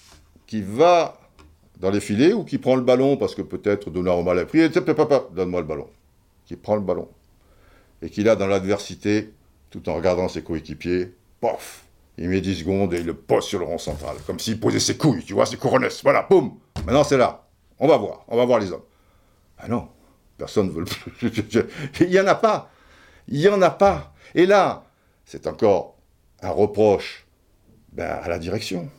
qui 0.49 0.63
va 0.63 1.15
dans 1.79 1.91
les 1.91 1.99
filets 1.99 2.33
ou 2.33 2.43
qui 2.43 2.57
prend 2.57 2.75
le 2.75 2.81
ballon 2.81 3.17
parce 3.17 3.35
que 3.35 3.43
peut-être 3.43 3.91
Donnarumma 3.91 4.33
l'a 4.33 4.45
pris, 4.45 4.61
et 4.61 4.69
papa, 4.69 5.25
donne-moi 5.31 5.61
le 5.61 5.67
ballon. 5.67 5.87
Qui 6.47 6.55
prend 6.55 6.73
le 6.73 6.81
ballon. 6.81 7.07
Et 8.01 8.09
qui 8.09 8.23
là, 8.23 8.35
dans 8.35 8.47
l'adversité, 8.47 9.31
tout 9.69 9.87
en 9.87 9.93
regardant 9.93 10.27
ses 10.27 10.41
coéquipiers, 10.41 11.13
pof, 11.39 11.83
il 12.17 12.29
met 12.29 12.41
10 12.41 12.61
secondes 12.61 12.95
et 12.95 12.97
il 12.97 13.05
le 13.05 13.13
pose 13.13 13.45
sur 13.45 13.59
le 13.59 13.65
rond 13.65 13.77
central, 13.77 14.15
comme 14.25 14.39
s'il 14.39 14.59
posait 14.59 14.79
ses 14.79 14.97
couilles, 14.97 15.23
tu 15.23 15.33
vois, 15.33 15.45
ses 15.45 15.57
couronnes. 15.57 15.87
Voilà, 16.01 16.25
boum 16.27 16.57
Maintenant 16.77 17.03
c'est 17.03 17.17
là. 17.17 17.45
On 17.77 17.87
va 17.87 17.97
voir, 17.97 18.25
on 18.27 18.35
va 18.35 18.45
voir 18.45 18.57
les 18.57 18.71
hommes. 18.71 18.81
Ah 19.59 19.67
non, 19.67 19.87
personne 20.35 20.65
ne 20.65 20.71
veut 20.71 20.85
le... 21.21 21.69
il 22.01 22.09
n'y 22.09 22.19
en 22.19 22.25
a 22.25 22.33
pas. 22.33 22.71
Il 23.27 23.39
n'y 23.39 23.47
en 23.47 23.61
a 23.61 23.69
pas. 23.69 24.15
Et 24.33 24.47
là, 24.47 24.83
c'est 25.25 25.45
encore 25.45 25.95
un 26.41 26.49
reproche 26.49 27.27
ben, 27.91 28.09
à 28.23 28.27
la 28.27 28.39
direction 28.39 28.89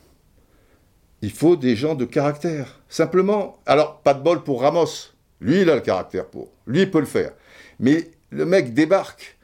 il 1.21 1.31
faut 1.31 1.55
des 1.55 1.75
gens 1.75 1.95
de 1.95 2.05
caractère. 2.05 2.79
Simplement, 2.89 3.59
alors 3.65 4.01
pas 4.01 4.13
de 4.13 4.21
bol 4.21 4.43
pour 4.43 4.61
Ramos. 4.61 5.11
Lui, 5.39 5.61
il 5.61 5.69
a 5.69 5.75
le 5.75 5.81
caractère 5.81 6.27
pour. 6.27 6.49
Lui, 6.67 6.81
il 6.81 6.91
peut 6.91 6.99
le 6.99 7.05
faire. 7.05 7.31
Mais 7.79 8.11
le 8.29 8.45
mec 8.45 8.73
débarque. 8.73 9.37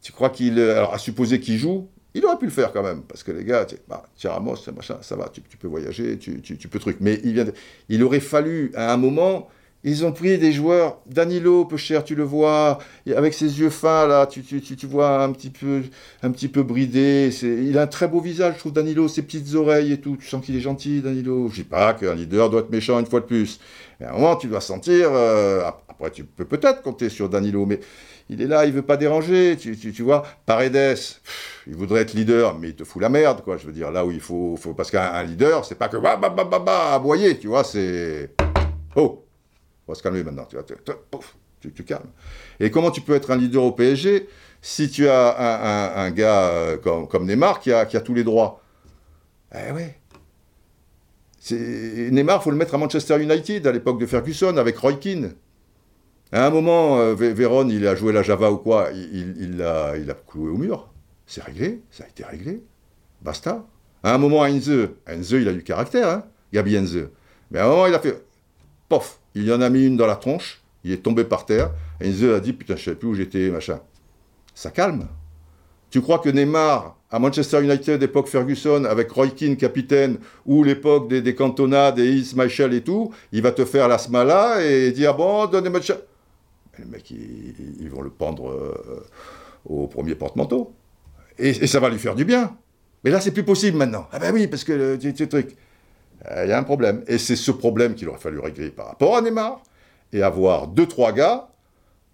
Tu 0.00 0.12
crois 0.12 0.30
qu'il. 0.30 0.58
Alors, 0.58 0.94
à 0.94 0.98
supposer 0.98 1.40
qu'il 1.40 1.58
joue, 1.58 1.88
il 2.14 2.24
aurait 2.24 2.38
pu 2.38 2.46
le 2.46 2.50
faire 2.50 2.72
quand 2.72 2.82
même. 2.82 3.02
Parce 3.02 3.22
que 3.22 3.32
les 3.32 3.44
gars, 3.44 3.66
bah, 3.88 4.04
tiens, 4.16 4.32
Ramos, 4.32 4.56
machin, 4.74 4.98
ça 5.00 5.16
va, 5.16 5.28
tu, 5.28 5.40
peux 5.40 5.68
voyager, 5.68 6.18
tu, 6.18 6.40
tu, 6.40 6.68
peux 6.68 6.78
truc. 6.78 6.96
Mais 7.00 7.20
il, 7.24 7.34
vient 7.34 7.46
il 7.88 8.02
aurait 8.02 8.20
fallu, 8.20 8.72
à 8.74 8.92
un 8.92 8.96
moment, 8.96 9.48
ils 9.84 10.04
ont 10.04 10.12
pris 10.12 10.38
des 10.38 10.52
joueurs, 10.52 11.00
Danilo, 11.06 11.64
peu 11.64 11.76
cher, 11.76 12.04
tu 12.04 12.14
le 12.14 12.22
vois, 12.22 12.78
avec 13.16 13.34
ses 13.34 13.58
yeux 13.58 13.70
fins 13.70 14.06
là, 14.06 14.26
tu, 14.26 14.42
tu, 14.42 14.60
tu, 14.60 14.86
vois 14.86 15.24
un 15.24 15.32
petit 15.32 15.50
peu, 15.50 15.82
un 16.22 16.30
petit 16.30 16.46
peu 16.46 16.62
bridé. 16.62 17.30
Il 17.42 17.76
a 17.76 17.82
un 17.82 17.86
très 17.88 18.06
beau 18.06 18.20
visage, 18.20 18.54
je 18.54 18.58
trouve, 18.60 18.72
Danilo, 18.72 19.08
ses 19.08 19.22
petites 19.22 19.54
oreilles 19.54 19.92
et 19.92 20.00
tout. 20.00 20.16
Tu 20.16 20.28
sens 20.28 20.44
qu'il 20.44 20.54
est 20.54 20.60
gentil, 20.60 21.00
Danilo. 21.00 21.48
Je 21.48 21.56
dis 21.56 21.64
pas 21.64 21.94
qu'un 21.94 22.14
leader 22.14 22.48
doit 22.48 22.60
être 22.60 22.70
méchant 22.70 23.00
une 23.00 23.06
fois 23.06 23.20
de 23.20 23.26
plus. 23.26 23.58
Mais 23.98 24.06
à 24.06 24.10
un 24.10 24.12
moment, 24.12 24.36
tu 24.36 24.46
dois 24.46 24.60
sentir. 24.60 25.08
Euh, 25.12 25.68
après, 25.88 26.12
tu 26.12 26.22
peux 26.24 26.44
peut-être 26.44 26.82
compter 26.82 27.08
sur 27.08 27.28
Danilo, 27.28 27.66
mais 27.66 27.80
il 28.28 28.40
est 28.40 28.46
là, 28.46 28.66
il 28.66 28.72
veut 28.72 28.82
pas 28.82 28.96
déranger. 28.96 29.56
Tu, 29.56 29.76
tu 29.76 30.02
vois, 30.02 30.22
Paredes, 30.46 30.96
il 31.66 31.74
voudrait 31.74 32.02
être 32.02 32.14
leader, 32.14 32.56
mais 32.56 32.68
il 32.68 32.76
te 32.76 32.84
fout 32.84 33.02
la 33.02 33.08
merde, 33.08 33.42
quoi. 33.42 33.56
Je 33.56 33.66
veux 33.66 33.72
dire, 33.72 33.90
là 33.90 34.06
où 34.06 34.12
il 34.12 34.20
faut, 34.20 34.54
faut 34.56 34.74
parce 34.74 34.92
qu'un 34.92 35.24
leader, 35.24 35.64
c'est 35.64 35.74
pas 35.74 35.88
que 35.88 35.96
bah 35.96 36.16
bah 36.16 36.30
bah 36.30 36.44
bah 36.44 36.60
bah 36.64 36.94
aboyer, 36.94 37.36
tu 37.36 37.48
vois, 37.48 37.64
c'est 37.64 38.30
oh 38.94 39.21
va 39.92 39.96
se 39.96 40.02
calmer 40.02 40.22
maintenant, 40.22 40.46
tu, 41.60 41.84
calmes. 41.84 42.10
Et 42.60 42.70
comment 42.70 42.90
tu 42.90 43.00
peux 43.00 43.14
être 43.14 43.30
un 43.30 43.36
leader 43.36 43.62
au 43.62 43.72
PSG 43.72 44.28
si 44.60 44.90
tu 44.90 45.08
as 45.08 45.96
un, 45.96 46.10
gars 46.10 46.48
euh, 46.48 46.76
comme, 46.76 47.26
Neymar 47.26 47.60
qui 47.60 47.72
a, 47.72 47.84
tous 47.86 48.14
les 48.14 48.24
droits? 48.24 48.62
Eh 49.54 49.72
ouais. 49.72 49.98
Neymar, 51.50 52.40
il 52.40 52.44
faut 52.44 52.50
le 52.50 52.56
mettre 52.56 52.74
à 52.74 52.78
Manchester 52.78 53.20
United 53.22 53.66
à 53.66 53.72
l'époque 53.72 54.00
de 54.00 54.06
Ferguson 54.06 54.56
avec 54.56 54.76
Roy 54.78 54.94
Keane. 54.94 55.34
À 56.30 56.46
un 56.46 56.50
moment, 56.50 56.98
euh, 56.98 57.14
Véron, 57.14 57.68
il 57.68 57.86
a 57.86 57.94
joué 57.94 58.12
la 58.12 58.22
Java 58.22 58.50
ou 58.50 58.56
quoi, 58.56 58.90
il 58.92 59.58
l'a 59.58 59.90
a 59.90 60.14
cloué 60.26 60.50
au 60.50 60.56
mur. 60.56 60.88
C'est 61.26 61.42
réglé, 61.42 61.82
ça 61.90 62.04
a 62.04 62.08
été 62.08 62.24
réglé. 62.24 62.62
Basta. 63.20 63.66
À 64.02 64.14
un 64.14 64.18
moment, 64.18 64.44
Heinze, 64.44 64.88
Heinze, 65.06 65.30
il 65.32 65.48
a 65.48 65.52
du 65.52 65.62
caractère, 65.62 66.08
hein, 66.08 66.24
Gabi 66.52 66.76
Heinze. 66.76 67.08
Mais 67.50 67.58
à 67.58 67.66
un 67.66 67.68
moment, 67.68 67.86
il 67.86 67.94
a 67.94 67.98
fait, 67.98 68.24
il 69.34 69.44
y 69.44 69.52
en 69.52 69.60
a 69.60 69.70
mis 69.70 69.86
une 69.86 69.96
dans 69.96 70.06
la 70.06 70.16
tronche, 70.16 70.62
il 70.84 70.92
est 70.92 71.02
tombé 71.02 71.24
par 71.24 71.46
terre, 71.46 71.70
et 72.00 72.08
il 72.08 72.30
a 72.30 72.40
dit 72.40 72.52
Putain, 72.52 72.76
je 72.76 72.84
savais 72.84 72.96
plus 72.96 73.08
où 73.08 73.14
j'étais, 73.14 73.50
machin. 73.50 73.80
Ça 74.54 74.70
calme. 74.70 75.08
Tu 75.90 76.00
crois 76.00 76.18
que 76.18 76.30
Neymar, 76.30 76.96
à 77.10 77.18
Manchester 77.18 77.62
United, 77.62 78.02
époque 78.02 78.28
Ferguson, 78.28 78.84
avec 78.84 79.10
Roy 79.10 79.28
Keane 79.28 79.56
capitaine, 79.56 80.16
ou 80.46 80.64
l'époque 80.64 81.08
des, 81.08 81.20
des 81.20 81.34
Cantona, 81.34 81.92
des 81.92 82.10
Ismaël 82.10 82.72
et 82.72 82.80
tout, 82.80 83.12
il 83.30 83.42
va 83.42 83.52
te 83.52 83.64
faire 83.66 83.88
la 83.88 83.98
smala 83.98 84.64
et 84.64 84.90
dire 84.92 85.14
Bon, 85.14 85.46
donnez-moi 85.46 85.80
le 85.86 85.94
Les 86.78 86.84
mecs, 86.86 87.10
ils, 87.10 87.90
vont 87.90 88.00
le 88.00 88.08
pendre 88.10 88.50
euh, 88.50 89.04
au 89.66 89.86
premier 89.86 90.14
porte-manteau. 90.14 90.72
Et, 91.38 91.66
ça 91.66 91.78
va 91.80 91.90
lui 91.90 91.98
faire 91.98 92.14
du 92.14 92.24
bien. 92.24 92.56
Mais 93.04 93.10
là, 93.10 93.20
c'est 93.20 93.32
plus 93.32 93.44
possible 93.44 93.76
maintenant. 93.76 94.06
Ah 94.12 94.18
ben 94.18 94.32
oui, 94.32 94.46
parce 94.46 94.64
que 94.64 94.72
le, 94.72 94.96
le 94.96 95.28
truc. 95.28 95.56
Euh, 96.30 96.44
il 96.44 96.50
y 96.50 96.52
a 96.52 96.58
un 96.58 96.62
problème. 96.62 97.02
Et 97.06 97.18
c'est 97.18 97.36
ce 97.36 97.50
problème 97.50 97.94
qu'il 97.94 98.08
aurait 98.08 98.18
fallu 98.18 98.38
régler 98.38 98.70
par 98.70 98.86
rapport 98.86 99.16
à 99.16 99.22
Neymar, 99.22 99.62
et 100.12 100.22
avoir 100.22 100.68
deux, 100.68 100.86
trois 100.86 101.12
gars, 101.12 101.48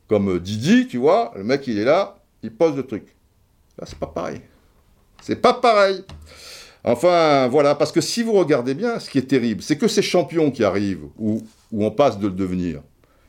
comme 0.08 0.38
Didi, 0.38 0.86
tu 0.88 0.98
vois, 0.98 1.32
le 1.36 1.44
mec 1.44 1.66
il 1.66 1.78
est 1.78 1.84
là, 1.84 2.16
il 2.42 2.52
pose 2.52 2.76
le 2.76 2.84
truc. 2.84 3.14
Là, 3.78 3.86
c'est 3.86 3.98
pas 3.98 4.06
pareil. 4.06 4.40
C'est 5.20 5.36
pas 5.36 5.52
pareil. 5.52 6.04
Enfin, 6.84 7.48
voilà, 7.48 7.74
parce 7.74 7.92
que 7.92 8.00
si 8.00 8.22
vous 8.22 8.32
regardez 8.32 8.74
bien, 8.74 8.98
ce 8.98 9.10
qui 9.10 9.18
est 9.18 9.28
terrible, 9.28 9.62
c'est 9.62 9.76
que 9.76 9.88
ces 9.88 10.02
champions 10.02 10.50
qui 10.50 10.64
arrivent, 10.64 11.08
ou, 11.18 11.42
on 11.72 11.90
passe 11.90 12.18
de 12.18 12.28
le 12.28 12.32
devenir, 12.32 12.80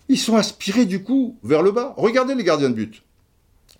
ils 0.07 0.17
sont 0.17 0.37
inspirés 0.37 0.85
du 0.85 1.03
coup 1.03 1.37
vers 1.43 1.61
le 1.61 1.71
bas. 1.71 1.93
Regardez 1.97 2.35
les 2.35 2.43
gardiens 2.43 2.69
de 2.69 2.75
but. 2.75 3.03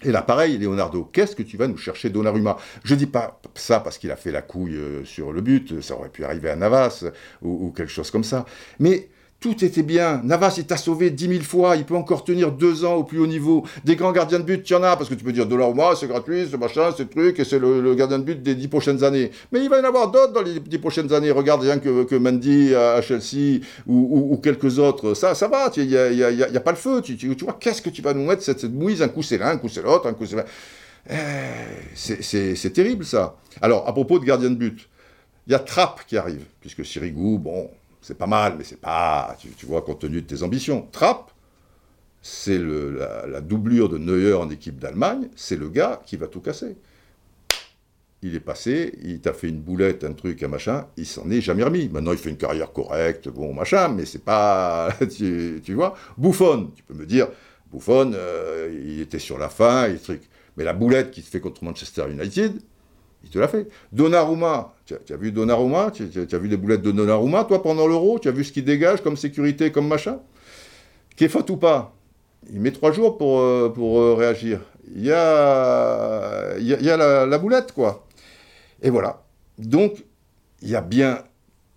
Et 0.04 0.12
là, 0.12 0.22
pareil, 0.22 0.58
Leonardo, 0.58 1.10
qu'est-ce 1.12 1.36
que 1.36 1.44
tu 1.44 1.58
vas 1.58 1.68
nous 1.68 1.78
chercher 1.78 2.10
Donnarumma? 2.10 2.58
Je 2.84 2.96
dis 2.96 3.06
pas 3.06 3.42
ça 3.56 3.82
parce 3.82 3.98
qu'il 3.98 4.12
a 4.12 4.16
fait 4.16 4.32
la 4.32 4.42
couille 4.42 4.78
euh, 4.78 5.04
sur 5.04 5.34
le 5.34 5.42
but, 5.42 5.82
ça 5.82 5.96
aurait 5.96 6.10
pu 6.10 6.24
arriver 6.24 6.50
à 6.50 6.56
Navas 6.56 7.04
ou, 7.42 7.68
ou 7.68 7.72
quelque 7.72 7.92
chose 7.92 8.10
comme 8.10 8.24
ça. 8.24 8.46
Mais 8.80 9.10
tout 9.40 9.64
était 9.64 9.84
bien. 9.84 10.22
Navas, 10.24 10.56
il 10.58 10.66
t'a 10.66 10.76
sauvé 10.76 11.12
dix 11.12 11.30
mille 11.30 11.44
fois. 11.44 11.78
Il 11.78 11.86
peut 11.86 11.96
encore 11.96 12.24
tenir 12.24 12.52
deux 12.52 12.84
ans 12.84 12.96
au 12.96 13.04
plus 13.04 13.20
haut 13.20 13.28
niveau. 13.28 13.64
Des 13.86 13.96
grands 13.96 14.12
gardiens 14.12 14.40
de 14.40 14.44
but, 14.44 14.70
y 14.70 14.74
en 14.76 14.84
a, 14.84 14.98
parce 14.98 15.10
que 15.10 15.16
tu 15.16 15.24
peux 15.24 15.32
dire 15.32 15.48
moi, 15.74 15.96
c'est 15.96 16.08
gratuit, 16.08 16.48
c'est 16.50 16.58
machin, 16.58 16.94
c'est 16.96 17.10
truc, 17.10 17.40
et 17.40 17.46
c'est 17.46 17.60
le, 17.60 17.96
gardien 17.96 18.20
de 18.20 18.24
but 18.24 18.42
des 18.42 18.56
dix 18.56 18.68
prochaines 18.68 19.04
années. 19.04 19.32
Mais 19.52 19.62
il 19.62 19.70
va 19.70 19.78
y 19.78 19.82
en 19.82 19.86
avoir 19.86 20.12
d'autres 20.12 20.34
dans 20.34 20.42
les 20.42 20.60
dix 20.60 20.78
prochaines 20.78 21.14
années. 21.14 21.32
Regarde 21.32 21.62
rien 21.62 21.80
que, 21.80 22.04
que 22.04 22.16
Mendy 22.16 22.76
à 22.76 23.02
Chelsea 23.02 23.62
ou, 23.88 24.38
quelques 24.44 24.78
autres. 24.78 25.14
Ça, 25.14 25.36
ça 25.36 25.48
va. 25.48 25.72
Il 25.78 25.88
n'y 25.88 25.96
a, 25.96 26.28
a, 26.28 26.56
a, 26.56 26.60
pas 26.60 26.72
le 26.72 26.78
feu. 26.78 27.02
Tu, 27.02 27.16
tu, 27.16 27.34
vois, 27.44 27.58
qu'est-ce 27.60 27.82
que 27.82 27.90
tu 27.90 28.02
vas 28.02 28.14
nous 28.14 28.26
mettre 28.26 28.44
cette, 28.44 28.60
cette 28.60 28.74
mouise? 28.74 29.02
Un 29.02 29.08
coup 29.08 29.24
c'est 29.24 29.38
l'un, 29.38 29.52
un 29.52 29.58
coup 29.58 29.70
c'est 29.70 29.82
l'autre, 29.82 30.08
un 30.08 30.14
coup 30.14 30.26
c'est. 30.26 30.36
Eh, 31.10 31.16
c'est 31.96 32.74
terrible 32.74 33.06
ça. 33.06 33.38
Alors, 33.62 33.88
à 33.88 33.94
propos 33.94 34.20
de 34.20 34.26
gardien 34.26 34.50
de 34.50 34.56
but, 34.56 34.90
il 35.48 35.54
y 35.54 35.56
a 35.56 35.60
Trapp 35.60 36.02
qui 36.06 36.18
arrive, 36.18 36.44
puisque 36.62 36.86
Sirigu, 36.86 37.38
bon, 37.38 37.70
c'est 38.02 38.18
pas 38.18 38.28
mal, 38.28 38.56
mais 38.58 38.64
c'est 38.64 38.80
pas, 38.80 39.36
tu, 39.40 39.66
vois, 39.66 39.82
compte 39.82 40.00
tenu 40.00 40.22
de 40.22 40.28
tes 40.28 40.44
ambitions. 40.44 40.88
Trapp, 40.92 41.32
c'est 42.22 42.58
la, 42.58 43.28
la, 43.28 43.42
doublure 43.42 43.90
de 43.90 43.98
Neuer 43.98 44.34
en 44.34 44.50
équipe 44.50 44.80
d'Allemagne, 44.80 45.30
c'est 45.36 45.58
le 45.58 45.70
gars 45.70 46.02
qui 46.06 46.18
va 46.18 46.28
tout 46.28 46.42
casser. 46.42 46.78
Il 48.22 48.36
est 48.36 48.42
passé, 48.42 48.98
il 49.02 49.22
t'a 49.22 49.32
fait 49.32 49.48
une 49.48 49.62
boulette, 49.62 50.04
un 50.04 50.12
truc, 50.12 50.44
un 50.44 50.50
machin, 50.50 50.88
il 50.98 51.06
s'en 51.06 51.30
est 51.32 51.40
jamais 51.40 51.64
remis. 51.64 51.88
Maintenant, 51.88 52.12
il 52.12 52.18
fait 52.18 52.30
une 52.30 52.38
carrière 52.38 52.74
correcte, 52.74 53.30
bon, 53.30 53.54
machin, 53.54 53.88
mais 53.88 54.06
c'est 54.06 54.24
pas, 54.24 54.90
tu, 55.16 55.74
vois. 55.74 55.96
Bouffon, 56.18 56.72
tu 56.76 56.84
peux 56.84 56.94
me 56.94 57.06
dire, 57.06 57.30
Bouffon, 57.72 58.12
euh, 58.14 58.78
il 58.86 59.00
était 59.00 59.20
sur 59.20 59.38
la 59.38 59.48
fin, 59.48 59.88
et 59.88 59.98
truc. 59.98 60.22
Mais 60.58 60.66
la 60.66 60.74
boulette 60.74 61.12
qui 61.12 61.22
se 61.22 61.30
fait 61.30 61.40
contre 61.40 61.64
Manchester 61.64 62.06
United, 62.10 62.60
Il 63.24 63.30
te 63.30 63.40
l'a 63.40 63.48
fait. 63.48 63.68
Donnarumma, 63.92 64.74
tu 64.86 64.94
as, 64.94 65.18
vu 65.18 65.32
Donnarumma 65.32 65.92
tu, 65.92 66.04
as 66.04 66.38
vu 66.38 66.48
les 66.48 66.58
boulettes 66.58 66.82
de 66.82 66.92
Donnarumma, 66.92 67.44
toi, 67.44 67.62
pendant 67.62 67.88
l'euro 67.88 68.18
Tu 68.20 68.28
as 68.28 68.32
vu 68.32 68.44
ce 68.44 68.52
qu'il 68.52 68.64
dégage 68.64 69.02
comme 69.02 69.18
sécurité, 69.18 69.72
comme 69.72 69.88
machin? 69.88 70.20
Qui 71.16 71.26
est 71.26 71.30
faute 71.30 71.50
ou 71.50 71.58
pas 71.58 71.94
Il 72.52 72.62
met 72.62 72.72
trois 72.72 72.92
jours 72.92 73.18
pour, 73.18 73.40
euh, 73.40 73.74
euh, 73.78 74.14
réagir. 74.14 74.62
Il 74.96 75.04
y 75.04 75.12
a, 75.12 76.58
il 76.58 76.66
y 76.66 76.90
a, 76.90 76.98
la, 76.98 77.26
la, 77.26 77.38
boulette, 77.38 77.74
quoi. 77.74 78.08
Et 78.82 78.90
voilà. 78.90 79.24
Donc, 79.58 80.04
il 80.62 80.70
y 80.70 80.76
a 80.76 80.82
bien 80.82 81.24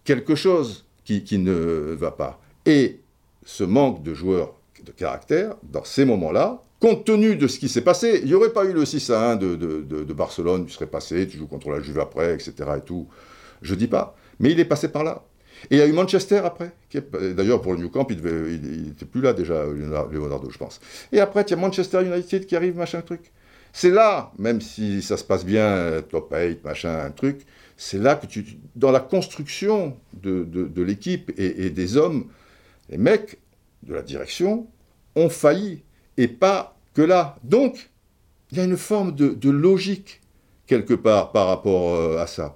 quelque 0.04 0.34
chose 0.34 0.86
qui, 1.04 1.24
qui 1.24 1.38
ne 1.38 1.94
va 1.98 2.12
pas. 2.12 2.40
Et 2.64 3.00
ce 3.44 3.64
manque 3.64 4.02
de 4.02 4.14
joueurs 4.14 4.54
de 4.84 4.92
caractère, 4.92 5.56
dans 5.62 5.84
ces 5.84 6.04
moments-là, 6.04 6.62
compte 6.80 7.04
tenu 7.04 7.36
de 7.36 7.46
ce 7.46 7.58
qui 7.58 7.68
s'est 7.68 7.82
passé, 7.82 8.20
il 8.22 8.28
n'y 8.28 8.34
aurait 8.34 8.52
pas 8.52 8.64
eu 8.64 8.72
le 8.72 8.84
6 8.84 9.10
à 9.10 9.30
1 9.32 9.36
de, 9.36 9.54
de, 9.56 10.12
Barcelone, 10.12 10.66
tu 10.66 10.72
serais 10.72 10.86
passé, 10.86 11.28
tu 11.28 11.38
joues 11.38 11.46
contre 11.46 11.70
la 11.70 11.80
Juve 11.80 12.00
après, 12.00 12.34
etc. 12.34 12.54
et 12.78 12.80
tout. 12.80 13.08
Je 13.62 13.74
dis 13.76 13.86
pas. 13.86 14.16
Mais 14.40 14.50
il 14.50 14.58
est 14.58 14.64
passé 14.64 14.88
par 14.88 15.04
là. 15.04 15.22
Et 15.70 15.76
il 15.76 15.78
y 15.78 15.82
a 15.82 15.86
eu 15.86 15.92
Manchester 15.92 16.40
après. 16.44 16.72
D'ailleurs, 17.36 17.60
pour 17.60 17.74
le 17.74 17.78
New 17.78 17.88
Camp, 17.88 18.06
il 18.10 18.20
n'était 18.20 19.04
plus 19.04 19.20
là 19.20 19.32
déjà, 19.32 19.64
Leonardo, 19.64 20.50
je 20.50 20.58
pense. 20.58 20.80
Et 21.12 21.20
après, 21.20 21.42
il 21.42 21.50
y 21.50 21.54
a 21.54 21.56
Manchester 21.56 22.04
United 22.04 22.46
qui 22.46 22.56
arrive, 22.56 22.76
machin 22.76 23.00
truc. 23.00 23.30
C'est 23.72 23.90
là, 23.90 24.32
même 24.38 24.60
si 24.60 25.02
ça 25.02 25.16
se 25.16 25.22
passe 25.22 25.44
bien, 25.44 26.02
top 26.10 26.34
8, 26.34 26.64
machin, 26.64 27.10
truc, 27.14 27.46
c'est 27.76 27.98
là 27.98 28.16
que 28.16 28.26
tu, 28.26 28.44
dans 28.74 28.90
la 28.90 29.00
construction 29.00 29.96
de, 30.12 30.44
de 30.44 30.82
l'équipe 30.82 31.32
et, 31.38 31.66
et, 31.66 31.70
des 31.70 31.96
hommes, 31.96 32.26
les 32.90 32.98
mecs 32.98 33.38
de 33.82 33.94
la 33.94 34.02
direction 34.02 34.66
ont 35.16 35.28
failli 35.28 35.82
et 36.16 36.28
pas 36.28 36.76
que 36.94 37.02
là. 37.02 37.36
Donc, 37.42 37.90
il 38.50 38.58
y 38.58 38.60
a 38.60 38.64
une 38.64 38.76
forme 38.76 39.14
de, 39.14 39.50
logique 39.50 40.20
quelque 40.66 40.94
part 40.94 41.32
par 41.32 41.48
rapport 41.48 41.94
euh, 41.94 42.18
à 42.18 42.26
ça. 42.26 42.54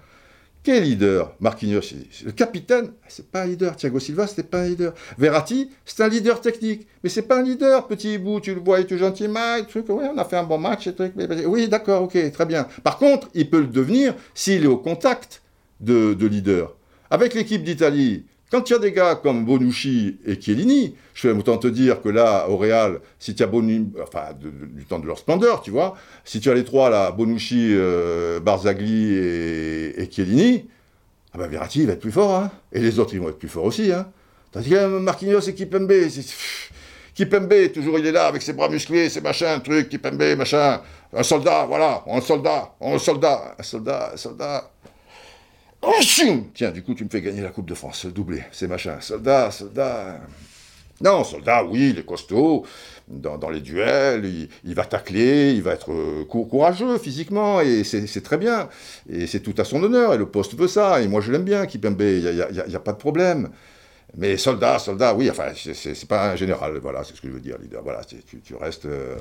Quel 0.62 0.82
leader 0.82 1.32
Marquinhos, 1.38 1.80
le 2.24 2.32
capitaine, 2.32 2.90
c'est 3.06 3.30
pas 3.30 3.42
un 3.42 3.46
leader. 3.46 3.76
Thiago 3.76 4.00
Silva, 4.00 4.26
c'était 4.26 4.42
pas 4.42 4.62
un 4.62 4.68
leader. 4.68 4.94
Verratti, 5.16 5.70
c'est 5.84 6.02
un 6.02 6.08
leader 6.08 6.40
technique, 6.40 6.88
mais 7.04 7.08
c'est 7.08 7.22
pas 7.22 7.38
un 7.38 7.42
leader. 7.42 7.86
Petit 7.86 8.18
bout, 8.18 8.40
tu 8.40 8.52
le 8.52 8.60
vois, 8.60 8.80
il 8.80 8.82
est 8.82 8.86
tout 8.86 8.98
gentil, 8.98 9.28
truc. 9.68 9.86
Oui, 9.88 10.04
on 10.12 10.18
a 10.18 10.24
fait 10.24 10.36
un 10.36 10.42
bon 10.42 10.58
match, 10.58 10.92
truc. 10.92 11.12
Oui, 11.46 11.68
d'accord, 11.68 12.02
ok, 12.02 12.32
très 12.32 12.46
bien. 12.46 12.66
Par 12.82 12.98
contre, 12.98 13.28
il 13.32 13.48
peut 13.48 13.60
le 13.60 13.68
devenir 13.68 14.16
s'il 14.34 14.64
est 14.64 14.66
au 14.66 14.76
contact 14.76 15.42
de, 15.80 16.14
de 16.14 16.26
leader. 16.26 16.74
Avec 17.10 17.34
l'équipe 17.34 17.62
d'Italie, 17.62 18.24
quand 18.50 18.62
tu 18.62 18.74
as 18.74 18.78
des 18.78 18.92
gars 18.92 19.16
comme 19.16 19.44
Bonucci 19.44 20.18
et 20.24 20.40
Chiellini, 20.40 20.94
je 21.14 21.28
vais 21.28 21.36
autant 21.36 21.58
te 21.58 21.66
dire 21.66 22.00
que 22.00 22.08
là, 22.08 22.48
au 22.48 22.56
Real, 22.56 23.00
si 23.18 23.34
tu 23.34 23.42
as 23.42 23.46
Bonucci, 23.46 23.88
enfin, 24.02 24.26
du 24.40 24.84
temps 24.84 25.00
de 25.00 25.06
leur 25.06 25.18
splendeur, 25.18 25.62
tu 25.62 25.70
vois, 25.72 25.96
si 26.24 26.38
tu 26.40 26.48
as 26.50 26.54
les 26.54 26.64
trois 26.64 26.88
là, 26.88 27.10
Bonucci, 27.10 27.70
euh, 27.72 28.38
Barzagli 28.38 29.14
et, 29.14 30.08
Chiellini, 30.10 30.68
ah 31.32 31.38
ben 31.38 31.48
Verratti, 31.48 31.80
il 31.80 31.86
va 31.86 31.94
être 31.94 32.00
plus 32.00 32.12
fort, 32.12 32.34
hein. 32.36 32.50
Et 32.72 32.80
les 32.80 32.98
autres, 32.98 33.14
ils 33.14 33.20
vont 33.20 33.28
être 33.28 33.38
plus 33.38 33.48
forts 33.48 33.64
aussi, 33.64 33.90
hein. 33.92 34.06
Tandis 34.52 34.70
que 34.70 34.98
Marquinhos 35.00 35.40
et 35.40 35.54
Kipembe, 35.54 35.92
Kipembe, 37.14 37.72
toujours 37.72 37.98
il 37.98 38.06
est 38.06 38.12
là 38.12 38.26
avec 38.26 38.42
ses 38.42 38.52
bras 38.52 38.68
musclés, 38.68 39.08
ses 39.08 39.20
machins, 39.20 39.60
trucs, 39.62 39.88
Kipembe, 39.88 40.36
machin. 40.36 40.80
Un 41.12 41.22
soldat, 41.22 41.66
voilà, 41.66 42.04
un 42.06 42.20
soldat, 42.20 42.74
un 42.80 42.98
soldat, 42.98 43.54
un 43.58 43.62
soldat, 43.62 44.10
un 44.12 44.16
soldat. 44.16 44.70
Oh, 45.88 45.92
Tiens, 46.52 46.72
du 46.72 46.82
coup, 46.82 46.94
tu 46.94 47.04
me 47.04 47.08
fais 47.08 47.22
gagner 47.22 47.42
la 47.42 47.50
Coupe 47.50 47.68
de 47.68 47.74
France, 47.74 48.06
doublé, 48.06 48.42
c'est 48.50 48.66
machin. 48.66 49.00
Soldat, 49.00 49.52
soldat. 49.52 50.20
Non, 51.00 51.22
soldat, 51.22 51.62
oui, 51.64 51.90
il 51.90 51.98
est 52.00 52.04
costaud. 52.04 52.66
Dans, 53.06 53.50
les 53.50 53.60
duels, 53.60 54.48
il, 54.64 54.74
va 54.74 54.84
tacler, 54.84 55.52
il 55.52 55.62
va 55.62 55.74
être 55.74 55.92
euh, 55.92 56.24
courageux 56.24 56.98
physiquement, 56.98 57.60
et 57.60 57.84
c'est 57.84 58.20
très 58.22 58.36
bien. 58.36 58.68
Et 59.08 59.28
c'est 59.28 59.38
tout 59.38 59.54
à 59.58 59.64
son 59.64 59.80
honneur, 59.80 60.12
et 60.12 60.18
le 60.18 60.26
poste 60.26 60.56
veut 60.58 60.66
ça, 60.66 61.00
et 61.00 61.06
moi 61.06 61.20
je 61.20 61.30
l'aime 61.30 61.44
bien, 61.44 61.66
Kipembe, 61.66 62.00
il 62.00 62.34
n'y 62.34 62.40
a, 62.40 62.76
a, 62.76 62.80
pas 62.80 62.92
de 62.92 62.98
problème. 62.98 63.50
Mais 64.14 64.36
soldat, 64.36 64.78
soldat, 64.78 65.14
oui, 65.14 65.28
enfin, 65.30 65.48
c'est 65.54 66.08
pas 66.08 66.30
un 66.30 66.36
général, 66.36 66.78
voilà, 66.78 67.04
c'est 67.04 67.14
ce 67.14 67.20
que 67.20 67.28
je 67.28 67.32
veux 67.32 67.40
dire, 67.40 67.58
leader. 67.58 67.82
Voilà, 67.82 68.00
tu, 68.04 68.54
restes 68.54 68.86
euh, 68.86 69.16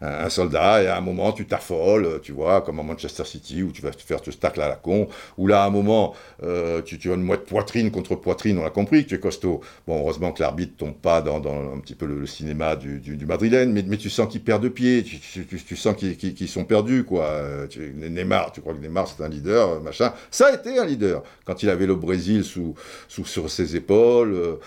un, 0.00 0.28
soldat 0.30 0.82
et 0.82 0.86
à 0.88 0.96
un 0.96 1.00
moment, 1.00 1.32
tu 1.32 1.46
t'affoles, 1.46 2.20
tu 2.22 2.32
vois, 2.32 2.62
comme 2.62 2.80
à 2.80 2.82
Manchester 2.82 3.24
City, 3.24 3.62
où 3.62 3.70
tu 3.70 3.82
vas 3.82 3.90
te 3.90 4.02
faire 4.02 4.20
te 4.20 4.30
stack 4.30 4.58
à 4.58 4.68
la 4.68 4.76
con, 4.76 5.08
où 5.36 5.46
là, 5.46 5.62
à 5.62 5.66
un 5.66 5.70
moment, 5.70 6.14
euh, 6.42 6.82
tu, 6.82 6.98
tu 6.98 7.12
as 7.12 7.14
une 7.14 7.36
poitrine 7.36 7.90
contre 7.90 8.16
poitrine, 8.16 8.58
on 8.58 8.64
a 8.64 8.70
compris 8.70 9.04
que 9.04 9.10
tu 9.10 9.14
es 9.14 9.20
costaud. 9.20 9.60
Bon, 9.86 10.00
heureusement 10.00 10.32
que 10.32 10.42
l'arbitre 10.42 10.76
tombe 10.76 10.96
pas 10.96 11.20
dans, 11.20 11.36
un 11.36 11.78
petit 11.78 11.94
peu 11.94 12.06
le, 12.06 12.26
cinéma 12.26 12.74
du, 12.74 12.98
du, 12.98 13.26
madrilène, 13.26 13.72
mais, 13.72 13.96
tu 13.96 14.10
sens 14.10 14.28
qu'ils 14.28 14.42
perdent 14.42 14.64
de 14.64 14.68
pied, 14.68 15.04
tu, 15.04 15.76
sens 15.76 15.94
qu'ils 15.94 16.48
sont 16.48 16.64
perdus, 16.64 17.04
quoi. 17.04 17.42
Tu, 17.70 17.94
Neymar, 17.94 18.50
tu 18.50 18.60
crois 18.60 18.74
que 18.74 18.80
Neymar, 18.80 19.06
c'est 19.06 19.22
un 19.22 19.28
leader, 19.28 19.80
machin. 19.82 20.12
Ça 20.30 20.46
a 20.46 20.54
été 20.54 20.78
un 20.78 20.84
leader, 20.84 21.22
quand 21.44 21.62
il 21.62 21.70
avait 21.70 21.86
le 21.86 21.94
Brésil 21.94 22.42
sous 22.42 22.74
sur 23.08 23.50
ses 23.50 23.76
épaules, 23.76 24.05
euh, 24.06 24.60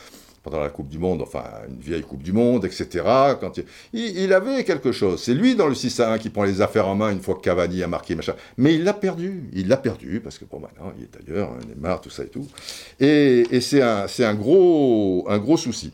pendant 0.43 0.59
la 0.59 0.69
Coupe 0.69 0.87
du 0.87 0.97
Monde, 0.97 1.21
enfin 1.21 1.43
une 1.67 1.79
vieille 1.79 2.01
Coupe 2.01 2.23
du 2.23 2.31
Monde, 2.31 2.65
etc. 2.65 3.03
Il, 3.93 4.33
avait 4.33 4.63
quelque 4.63 4.91
chose. 4.91 5.21
C'est 5.21 5.33
lui 5.33 5.55
dans 5.55 5.67
le 5.67 5.75
6 5.75 5.99
à 5.99 6.13
1 6.13 6.17
qui 6.17 6.29
prend 6.29 6.43
les 6.43 6.61
affaires 6.61 6.87
en 6.87 6.95
main 6.95 7.11
une 7.11 7.21
fois 7.21 7.35
que 7.35 7.41
Cavani 7.41 7.83
a 7.83 7.87
marqué, 7.87 8.15
machin. 8.15 8.35
Mais 8.57 8.75
il 8.75 8.83
l'a 8.83 8.93
perdu. 8.93 9.49
Il 9.53 9.67
l'a 9.67 9.77
perdu 9.77 10.21
parce 10.21 10.37
que 10.37 10.45
bon, 10.45 10.59
maintenant 10.59 10.93
il 10.97 11.03
est 11.03 11.29
ailleurs, 11.29 11.51
il 11.63 11.71
est 11.71 11.79
marre, 11.79 12.01
tout 12.01 12.09
ça 12.09 12.23
et 12.23 12.29
tout. 12.29 12.47
Et, 12.99 13.61
c'est 13.61 13.81
un, 13.81 14.05
un, 14.19 14.35
gros, 14.35 15.25
un 15.27 15.37
gros 15.37 15.57
souci. 15.57 15.91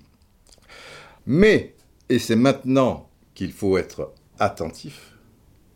Mais, 1.26 1.74
et 2.10 2.20
c'est 2.20 2.36
maintenant 2.36 3.10
qu'il 3.34 3.52
faut 3.52 3.78
être 3.78 4.12
attentif, 4.40 5.14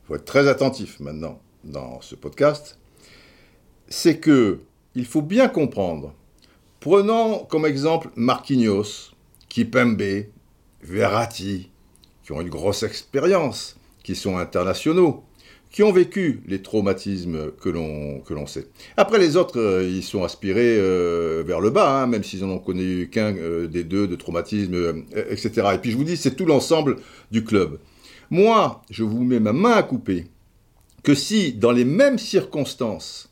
il 0.04 0.08
faut 0.08 0.16
être 0.16 0.26
très 0.26 0.48
attentif 0.48 1.00
maintenant 1.00 1.40
dans 1.64 2.02
ce 2.02 2.16
podcast, 2.16 2.78
c'est 3.88 4.18
que 4.18 4.62
il 4.96 5.06
faut 5.06 5.22
bien 5.22 5.48
comprendre 5.48 6.14
Prenons 6.80 7.40
comme 7.40 7.66
exemple 7.66 8.10
Marquinhos, 8.16 9.12
Kipembe, 9.50 10.28
Verratti, 10.82 11.72
qui 12.24 12.32
ont 12.32 12.40
une 12.40 12.50
grosse 12.50 12.84
expérience, 12.84 13.76
qui 14.02 14.16
sont 14.16 14.38
internationaux, 14.38 15.26
qui 15.72 15.84
ont 15.84 15.92
vécu 15.92 16.42
les 16.48 16.62
traumatismes 16.62 17.52
que 17.52 17.70
l'on, 17.70 18.48
sait. 18.48 18.68
Après, 18.96 19.20
les 19.20 19.36
autres, 19.36 19.60
euh, 19.60 19.84
ils 19.84 20.04
sont 20.04 20.24
aspirés 20.24 20.78
euh, 20.80 21.44
vers 21.46 21.60
le 21.60 21.70
bas, 21.70 22.02
hein, 22.02 22.08
même 22.08 22.24
s'ils 22.24 22.46
n'en 22.46 22.54
ont 22.54 22.60
connu 22.60 23.10
qu'un 23.10 23.36
euh, 23.36 23.68
des 23.68 23.84
deux 23.84 24.08
de 24.08 24.16
traumatisme, 24.16 25.04
etc. 25.30 25.72
Et 25.74 25.78
puis 25.80 25.92
je 25.92 25.98
vous 25.98 26.06
dis, 26.06 26.16
c'est 26.16 26.36
tout 26.36 26.46
l'ensemble 26.46 26.96
du 27.30 27.44
club. 27.44 27.78
Moi, 28.30 28.82
je 28.90 29.04
vous 29.04 29.24
mets 29.24 29.42
ma 29.42 29.54
main 29.54 29.74
à 29.74 29.84
couper 29.84 30.28
que 31.04 31.14
si, 31.14 31.52
dans 31.54 31.72
les 31.72 31.86
mêmes 31.86 32.20
circonstances, 32.20 33.29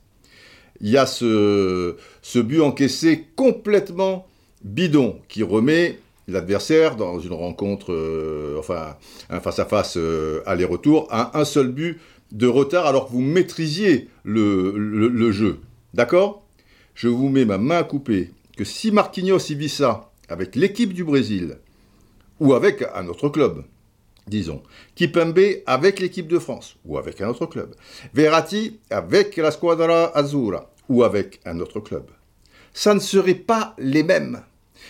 il 0.81 0.89
y 0.89 0.97
a 0.97 1.05
ce, 1.05 1.95
but 2.35 2.61
encaissé 2.61 3.27
complètement 3.35 4.27
bidon 4.63 5.19
qui 5.27 5.43
remet 5.43 5.99
l'adversaire 6.27 6.95
dans 6.95 7.19
une 7.19 7.33
rencontre, 7.33 7.93
euh, 7.93 8.57
enfin 8.59 8.97
un 9.29 9.39
face-à-face 9.39 9.97
euh, 9.97 10.41
aller-retour, 10.45 11.07
à 11.09 11.39
un 11.39 11.45
seul 11.45 11.69
but 11.69 11.99
de 12.31 12.47
retard 12.47 12.85
alors 12.85 13.07
que 13.07 13.13
vous 13.13 13.21
maîtrisiez 13.21 14.09
le, 14.23 15.31
jeu. 15.31 15.59
D'accord? 15.93 16.43
Je 16.95 17.07
vous 17.07 17.29
mets 17.29 17.45
ma 17.45 17.57
main 17.57 17.77
à 17.77 17.83
couper 17.83 18.31
que 18.57 18.65
si 18.65 18.91
Marquinhos 18.91 19.49
y 19.49 19.55
vit 19.55 19.69
ça 19.69 20.11
avec 20.27 20.55
l'équipe 20.55 20.93
du 20.93 21.03
Brésil 21.03 21.57
ou 22.39 22.53
avec 22.53 22.83
un 22.93 23.07
autre 23.07 23.29
club, 23.29 23.63
disons. 24.27 24.61
Kipembe 24.95 25.39
avec 25.65 25.99
l'équipe 25.99 26.27
de 26.27 26.39
France 26.39 26.75
ou 26.85 26.97
avec 26.97 27.21
un 27.21 27.29
autre 27.29 27.45
club. 27.45 27.75
Verratti 28.13 28.79
avec 28.89 29.37
la 29.37 29.51
Squadra 29.51 30.15
Azzurra 30.17 30.71
ou 30.89 31.03
avec 31.03 31.39
un 31.45 31.59
autre 31.59 31.79
club. 31.79 32.05
Ça 32.73 32.93
ne 32.93 32.99
serait 32.99 33.33
pas 33.33 33.75
les 33.79 34.03
mêmes. 34.03 34.41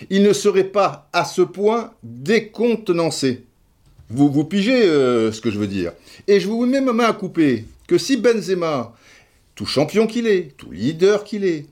Ils 0.10 0.24
ne 0.24 0.34
seraient 0.34 0.66
pas 0.66 1.10
à 1.14 1.26
ce 1.26 1.42
point 1.42 1.94
décontenancés. 2.04 3.46
Vous, 4.10 4.30
vous 4.30 4.44
pigez 4.44 4.84
euh, 4.84 5.32
ce 5.32 5.42
que 5.42 5.52
je 5.52 5.60
veux 5.60 5.68
dire. 5.68 5.94
Et 6.28 6.40
je 6.40 6.48
vous 6.48 6.66
mets 6.66 6.82
ma 6.82 6.94
main 6.94 7.06
à 7.06 7.14
couper 7.14 7.66
que 7.88 7.98
si 7.98 8.18
Benzema, 8.18 8.94
tout 9.56 9.66
champion 9.66 10.08
qu'il 10.08 10.28
est, 10.28 10.56
tout 10.58 10.72
leader 10.72 11.24
qu'il 11.24 11.46
est, 11.46 11.66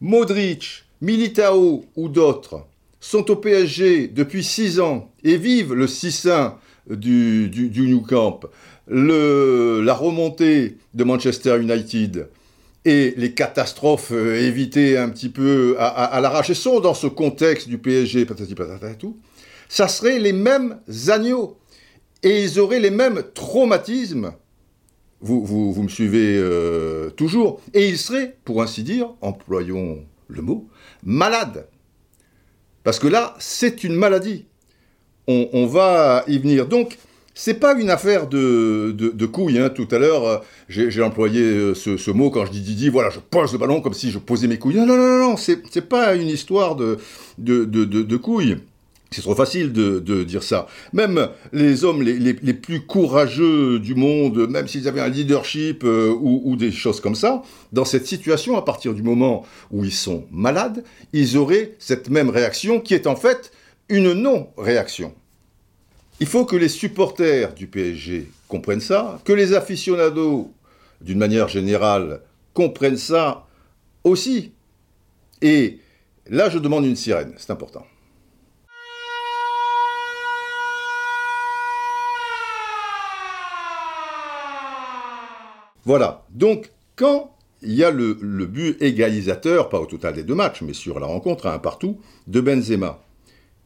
Modric, 0.00 0.84
Militao 1.00 1.84
ou 1.96 2.08
d'autres, 2.08 2.64
sont 3.00 3.30
au 3.30 3.36
PSG 3.36 4.08
depuis 4.08 4.44
six 4.44 4.78
ans 4.78 5.10
et 5.24 5.36
vivent 5.36 5.74
le 5.74 5.86
6-1 5.86 6.54
du, 6.90 7.48
du, 7.48 7.86
New 7.86 8.00
Camp, 8.00 8.40
le, 8.86 9.80
la 9.82 9.94
remontée 9.94 10.76
de 10.94 11.04
Manchester 11.04 11.58
United 11.60 12.28
et 12.84 13.14
les 13.16 13.32
catastrophes 13.32 14.12
euh, 14.12 14.40
évitées 14.40 14.96
un 14.96 15.10
petit 15.10 15.28
peu 15.28 15.76
à, 15.78 15.86
à, 15.86 16.20
l'arrache 16.20 16.52
sont 16.52 16.80
dans 16.80 16.94
ce 16.94 17.06
contexte 17.06 17.68
du 17.68 17.78
PSG, 17.78 18.24
patati 18.24 18.54
patata 18.54 18.94
tout, 18.94 19.18
ça 19.68 19.86
serait 19.86 20.18
les 20.18 20.32
mêmes 20.32 20.78
agneaux 21.08 21.58
et 22.22 22.42
ils 22.42 22.58
auraient 22.58 22.80
les 22.80 22.90
mêmes 22.90 23.22
traumatismes. 23.34 24.32
Vous, 25.20 25.44
vous, 25.44 25.72
vous 25.72 25.82
me 25.82 25.88
suivez 25.88 26.36
euh, 26.38 27.10
toujours. 27.10 27.60
Et 27.74 27.88
ils 27.88 27.98
seraient, 27.98 28.36
pour 28.44 28.62
ainsi 28.62 28.82
dire, 28.82 29.14
employons 29.20 30.04
le 30.28 30.42
mot, 30.42 30.68
malades. 31.02 31.66
Parce 32.84 32.98
que 32.98 33.06
là, 33.06 33.34
c'est 33.38 33.84
une 33.84 33.94
maladie. 33.94 34.46
On, 35.26 35.66
va 35.66 36.24
y 36.26 36.38
venir. 36.38 36.66
Donc, 36.66 36.98
c'est 37.34 37.54
pas 37.54 37.74
une 37.74 37.90
affaire 37.90 38.26
de, 38.26 39.26
couilles. 39.26 39.58
Hein. 39.58 39.70
Tout 39.70 39.88
à 39.92 39.98
l'heure, 39.98 40.24
euh, 40.26 40.38
j'ai 40.68 41.02
employé 41.02 41.40
euh, 41.40 41.74
ce, 41.74 42.10
mot 42.10 42.30
quand 42.30 42.46
je 42.46 42.50
dis 42.50 42.60
Didi, 42.60 42.88
voilà, 42.88 43.10
je 43.10 43.20
pose 43.20 43.52
le 43.52 43.58
ballon 43.58 43.80
comme 43.80 43.94
si 43.94 44.10
je 44.10 44.18
posais 44.18 44.48
mes 44.48 44.58
couilles. 44.58 44.76
Non, 44.76 44.86
non, 44.86 44.96
non, 44.96 45.18
non, 45.18 45.36
c'est 45.36 45.88
pas 45.88 46.14
une 46.16 46.28
histoire 46.28 46.76
de, 46.76 46.96
couilles. 48.16 48.58
C'est 49.12 49.22
trop 49.22 49.34
facile 49.34 49.72
de, 49.72 50.22
dire 50.22 50.42
ça. 50.42 50.68
Même 50.92 51.28
les 51.52 51.84
hommes 51.84 52.02
les, 52.02 52.54
plus 52.54 52.80
courageux 52.80 53.80
du 53.80 53.94
monde, 53.94 54.48
même 54.48 54.68
s'ils 54.68 54.86
avaient 54.86 55.00
un 55.00 55.08
leadership 55.08 55.82
euh, 55.84 56.14
ou, 56.20 56.54
des 56.56 56.70
choses 56.70 57.00
comme 57.00 57.16
ça, 57.16 57.42
dans 57.72 57.84
cette 57.84 58.06
situation, 58.06 58.56
à 58.56 58.62
partir 58.62 58.94
du 58.94 59.02
moment 59.02 59.44
où 59.72 59.84
ils 59.84 59.92
sont 59.92 60.24
malades, 60.30 60.84
ils 61.12 61.36
auraient 61.36 61.74
cette 61.78 62.08
même 62.08 62.30
réaction 62.30 62.80
qui 62.80 62.94
est 62.94 63.06
en 63.08 63.16
fait 63.16 63.50
une 63.90 64.12
non-réaction. 64.12 65.12
Il 66.20 66.26
faut 66.26 66.44
que 66.44 66.56
les 66.56 66.68
supporters 66.68 67.52
du 67.54 67.66
PSG 67.66 68.30
comprennent 68.48 68.80
ça, 68.80 69.20
que 69.24 69.32
les 69.32 69.52
aficionados, 69.52 70.52
d'une 71.00 71.18
manière 71.18 71.48
générale, 71.48 72.22
comprennent 72.54 72.96
ça 72.96 73.46
aussi. 74.04 74.52
Et 75.42 75.78
là, 76.28 76.48
je 76.48 76.58
demande 76.58 76.86
une 76.86 76.96
sirène, 76.96 77.34
c'est 77.36 77.50
important. 77.50 77.84
Voilà, 85.84 86.24
donc 86.30 86.70
quand 86.94 87.34
il 87.62 87.72
y 87.72 87.82
a 87.82 87.90
le, 87.90 88.14
but 88.14 88.80
égalisateur, 88.80 89.68
pas 89.68 89.80
au 89.80 89.86
total 89.86 90.14
des 90.14 90.22
deux 90.22 90.34
matchs, 90.34 90.62
mais 90.62 90.74
sur 90.74 91.00
la 91.00 91.06
rencontre 91.06 91.46
un 91.46 91.58
partout, 91.58 91.98
de 92.26 92.40
Benzema, 92.40 93.02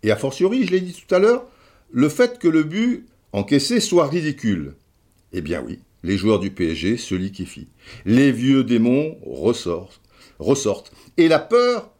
et 0.05 0.11
a 0.11 0.17
fortiori, 0.17 0.65
je 0.67 0.71
l'ai 0.71 0.81
dit 0.81 0.93
tout 0.93 1.13
à 1.13 1.19
l'heure, 1.19 1.47
le 1.91 2.09
fait 2.09 2.39
que 2.39 2.47
le 2.47 2.63
but 2.63 3.07
encaissé 3.33 3.81
soit 3.81 4.07
ridicule. 4.07 4.75
Eh 5.33 5.41
bien 5.41 5.65
oui, 5.67 5.81
les 6.03 6.19
joueurs 6.19 6.39
du 6.39 6.51
PSG 6.51 6.99
se 6.99 7.15
liquéfient. 7.15 7.69
Les 8.05 8.31
vieux 8.31 8.63
démons 8.63 9.17
ressortent, 9.25 10.01
ressortent. 10.39 10.93
Et 11.17 11.27
la 11.27 11.39
peur 11.39 11.91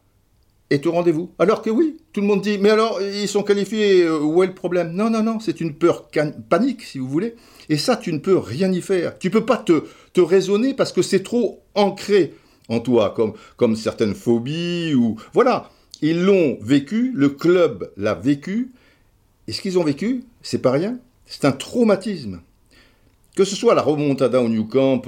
est 0.69 0.85
au 0.85 0.91
rendez-vous. 0.91 1.31
Alors 1.39 1.63
que 1.63 1.71
oui, 1.71 1.97
tout 2.13 2.21
le 2.21 2.27
monde 2.27 2.41
dit, 2.41 2.59
mais 2.59 2.69
alors 2.69 3.01
ils 3.01 3.27
sont 3.27 3.41
qualifiés, 3.41 4.03
euh, 4.03 4.19
où 4.19 4.43
est 4.43 4.47
le 4.47 4.53
problème? 4.53 4.91
Non, 4.93 5.09
non, 5.09 5.23
non, 5.23 5.39
c'est 5.39 5.59
une 5.59 5.73
peur 5.73 6.07
panique, 6.47 6.83
si 6.83 6.99
vous 6.99 7.09
voulez. 7.09 7.35
Et 7.69 7.77
ça, 7.77 7.97
tu 7.97 8.13
ne 8.13 8.19
peux 8.19 8.37
rien 8.37 8.71
y 8.71 8.81
faire. 8.81 9.17
Tu 9.17 9.31
peux 9.31 9.45
pas 9.45 9.57
te, 9.57 9.83
te 10.13 10.21
raisonner 10.21 10.75
parce 10.75 10.91
que 10.91 11.01
c'est 11.01 11.23
trop 11.23 11.63
ancré 11.73 12.35
en 12.69 12.79
toi, 12.79 13.13
comme, 13.15 13.33
comme 13.57 13.75
certaines 13.75 14.15
phobies 14.15 14.93
ou... 14.93 15.17
Voilà, 15.33 15.71
ils 16.01 16.23
l'ont 16.23 16.57
vécu, 16.61 17.11
le 17.13 17.29
club 17.29 17.91
l'a 17.97 18.13
vécu, 18.13 18.71
et 19.47 19.51
ce 19.51 19.61
qu'ils 19.61 19.77
ont 19.77 19.83
vécu, 19.83 20.23
c'est 20.41 20.61
pas 20.61 20.71
rien, 20.71 20.97
c'est 21.25 21.45
un 21.45 21.51
traumatisme. 21.51 22.41
Que 23.35 23.43
ce 23.43 23.55
soit 23.55 23.75
la 23.75 23.81
remontada 23.81 24.41
au 24.41 24.47
New 24.47 24.65
Camp, 24.65 25.01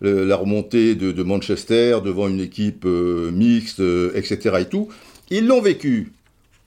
la 0.00 0.36
remontée 0.36 0.94
de, 0.94 1.22
Manchester 1.22 1.98
devant 2.04 2.28
une 2.28 2.40
équipe 2.40 2.84
euh, 2.84 3.30
mixte, 3.30 3.80
euh, 3.80 4.12
etc. 4.14 4.56
et 4.60 4.66
tout, 4.66 4.88
ils 5.30 5.46
l'ont 5.46 5.62
vécu 5.62 6.12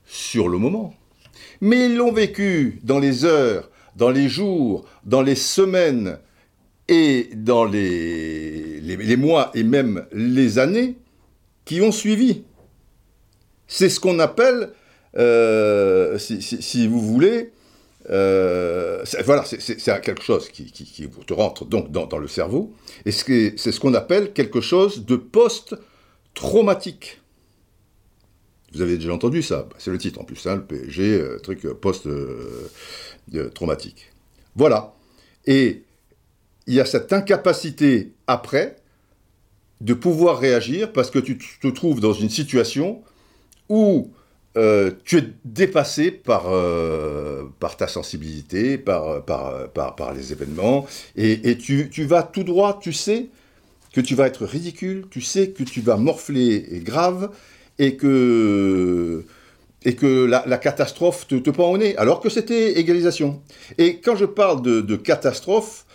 sur 0.06 0.48
le 0.48 0.58
moment. 0.58 0.94
Mais 1.60 1.86
ils 1.86 1.96
l'ont 1.96 2.12
vécu 2.12 2.80
dans 2.82 2.98
les 2.98 3.24
heures, 3.24 3.70
dans 3.96 4.10
les 4.10 4.28
jours, 4.28 4.84
dans 5.04 5.22
les 5.22 5.36
semaines 5.36 6.18
et 6.88 7.30
dans 7.36 7.64
les, 7.64 8.80
les 8.80 9.16
mois 9.16 9.52
et 9.54 9.62
même 9.62 10.04
les 10.12 10.58
années 10.58 10.96
qui 11.64 11.80
ont 11.82 11.92
suivi. 11.92 12.42
C'est 13.72 13.88
ce 13.88 14.00
qu'on 14.00 14.18
appelle 14.18 14.72
euh, 15.16 16.18
si, 16.18 16.88
vous 16.88 17.00
voulez, 17.00 17.52
euh, 18.10 19.04
voilà, 19.24 19.44
c'est 19.44 20.00
quelque 20.02 20.22
chose 20.22 20.48
qui, 20.48 21.08
te 21.26 21.32
rentre 21.32 21.64
donc 21.64 21.92
dans, 21.92 22.18
le 22.18 22.26
cerveau, 22.26 22.74
et 23.06 23.12
c'est 23.12 23.56
ce 23.56 23.78
qu'on 23.80 23.94
appelle 23.94 24.32
quelque 24.32 24.60
chose 24.60 25.06
de 25.06 25.14
post-traumatique. 25.16 27.20
Vous 28.72 28.82
avez 28.82 28.98
déjà 28.98 29.14
entendu 29.14 29.42
ça, 29.42 29.68
bah, 29.70 29.76
c'est 29.78 29.92
le 29.92 29.98
titre 29.98 30.20
en 30.20 30.24
plus, 30.24 30.44
hein, 30.46 30.56
le 30.56 30.64
PSG, 30.64 31.20
euh, 31.20 31.38
truc 31.38 31.64
post-traumatique. 31.68 34.10
voilà. 34.56 34.94
Et 35.46 35.84
il 36.66 36.74
y 36.74 36.80
a 36.80 36.84
cette 36.84 37.12
incapacité 37.12 38.10
après 38.26 38.78
de 39.80 39.94
pouvoir 39.94 40.40
réagir 40.40 40.92
parce 40.92 41.10
que 41.10 41.20
tu 41.20 41.38
te 41.38 41.68
trouves 41.68 42.00
dans 42.00 42.12
une 42.12 42.30
situation 42.30 43.02
où 43.70 44.10
euh, 44.56 44.90
tu 45.04 45.18
es 45.18 45.24
dépassé 45.44 46.10
par, 46.10 46.46
euh, 46.48 47.44
par 47.60 47.76
ta 47.76 47.86
sensibilité, 47.86 48.78
par, 48.78 49.24
par, 49.24 49.70
par, 49.72 50.12
les 50.12 50.32
événements, 50.32 50.86
et, 51.16 51.56
tu, 51.56 51.88
tu, 51.88 52.04
vas 52.04 52.24
tout 52.24 52.42
droit, 52.42 52.80
tu 52.82 52.92
sais 52.92 53.28
que 53.94 54.00
tu 54.00 54.16
vas 54.16 54.26
être 54.26 54.44
ridicule, 54.44 55.06
tu 55.08 55.20
sais 55.20 55.50
que 55.50 55.62
tu 55.62 55.80
vas 55.80 55.96
morfler 55.96 56.66
et 56.68 56.80
grave, 56.80 57.30
et 57.78 57.96
que, 57.96 59.24
et 59.84 59.94
que 59.94 60.24
la, 60.24 60.58
catastrophe 60.58 61.28
te, 61.28 61.36
te, 61.36 61.50
prend 61.50 61.70
au 61.70 61.78
nez, 61.78 61.96
alors 61.96 62.20
que 62.20 62.28
c'était 62.28 62.80
égalisation. 62.80 63.40
Et 63.78 64.00
quand 64.00 64.16
je 64.16 64.24
parle 64.24 64.62
de, 64.62 64.96
catastrophe, 64.96 65.86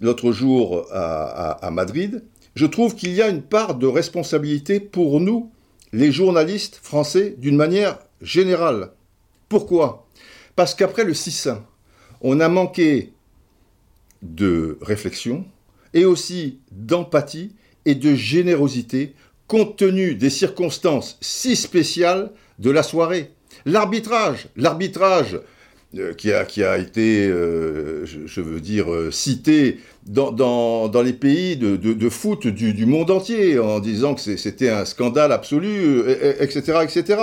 l'autre 0.00 0.32
jour 0.32 0.86
à 0.90 1.70
Madrid, 1.70 2.24
je 2.54 2.64
trouve 2.64 2.94
qu'il 2.94 3.12
y 3.12 3.20
a 3.20 3.28
une 3.28 3.42
part 3.42 3.74
de 3.74 3.86
responsabilité 3.86 4.80
pour 4.80 5.20
nous 5.20 5.52
les 5.92 6.12
journalistes 6.12 6.80
français 6.82 7.34
d'une 7.38 7.56
manière 7.56 7.98
générale. 8.20 8.92
Pourquoi? 9.48 10.06
Parce 10.56 10.74
qu'après 10.74 11.04
le 11.04 11.12
6-1, 11.12 11.58
on 12.20 12.40
a 12.40 12.48
manqué 12.48 13.12
de 14.22 14.78
réflexion 14.82 15.44
et 15.94 16.04
aussi 16.04 16.58
d'empathie 16.72 17.52
et 17.84 17.94
de 17.94 18.14
générosité 18.14 19.14
compte 19.46 19.76
tenu 19.76 20.14
des 20.14 20.30
circonstances 20.30 21.16
si 21.20 21.56
spéciales 21.56 22.30
de 22.58 22.70
la 22.70 22.82
soirée. 22.82 23.30
L'arbitrage, 23.64 24.48
l'arbitrage 24.56 25.40
qui, 26.16 26.32
a, 26.32 26.44
qui, 26.44 26.62
a, 26.62 26.78
été, 26.78 27.26
euh, 27.26 28.04
je, 28.04 28.40
veux 28.40 28.60
dire, 28.60 28.92
euh, 28.92 29.10
cité 29.10 29.80
dans, 30.06 30.32
dans, 30.32 31.02
les 31.02 31.14
pays 31.14 31.56
de, 31.56 31.76
de, 31.76 32.08
foot 32.08 32.46
du, 32.46 32.86
monde 32.86 33.10
entier, 33.10 33.58
en 33.58 33.80
disant 33.80 34.14
que 34.14 34.20
c'était 34.20 34.68
un 34.68 34.84
scandale 34.84 35.32
absolu, 35.32 36.02
etc., 36.40 36.80
etc. 36.82 37.22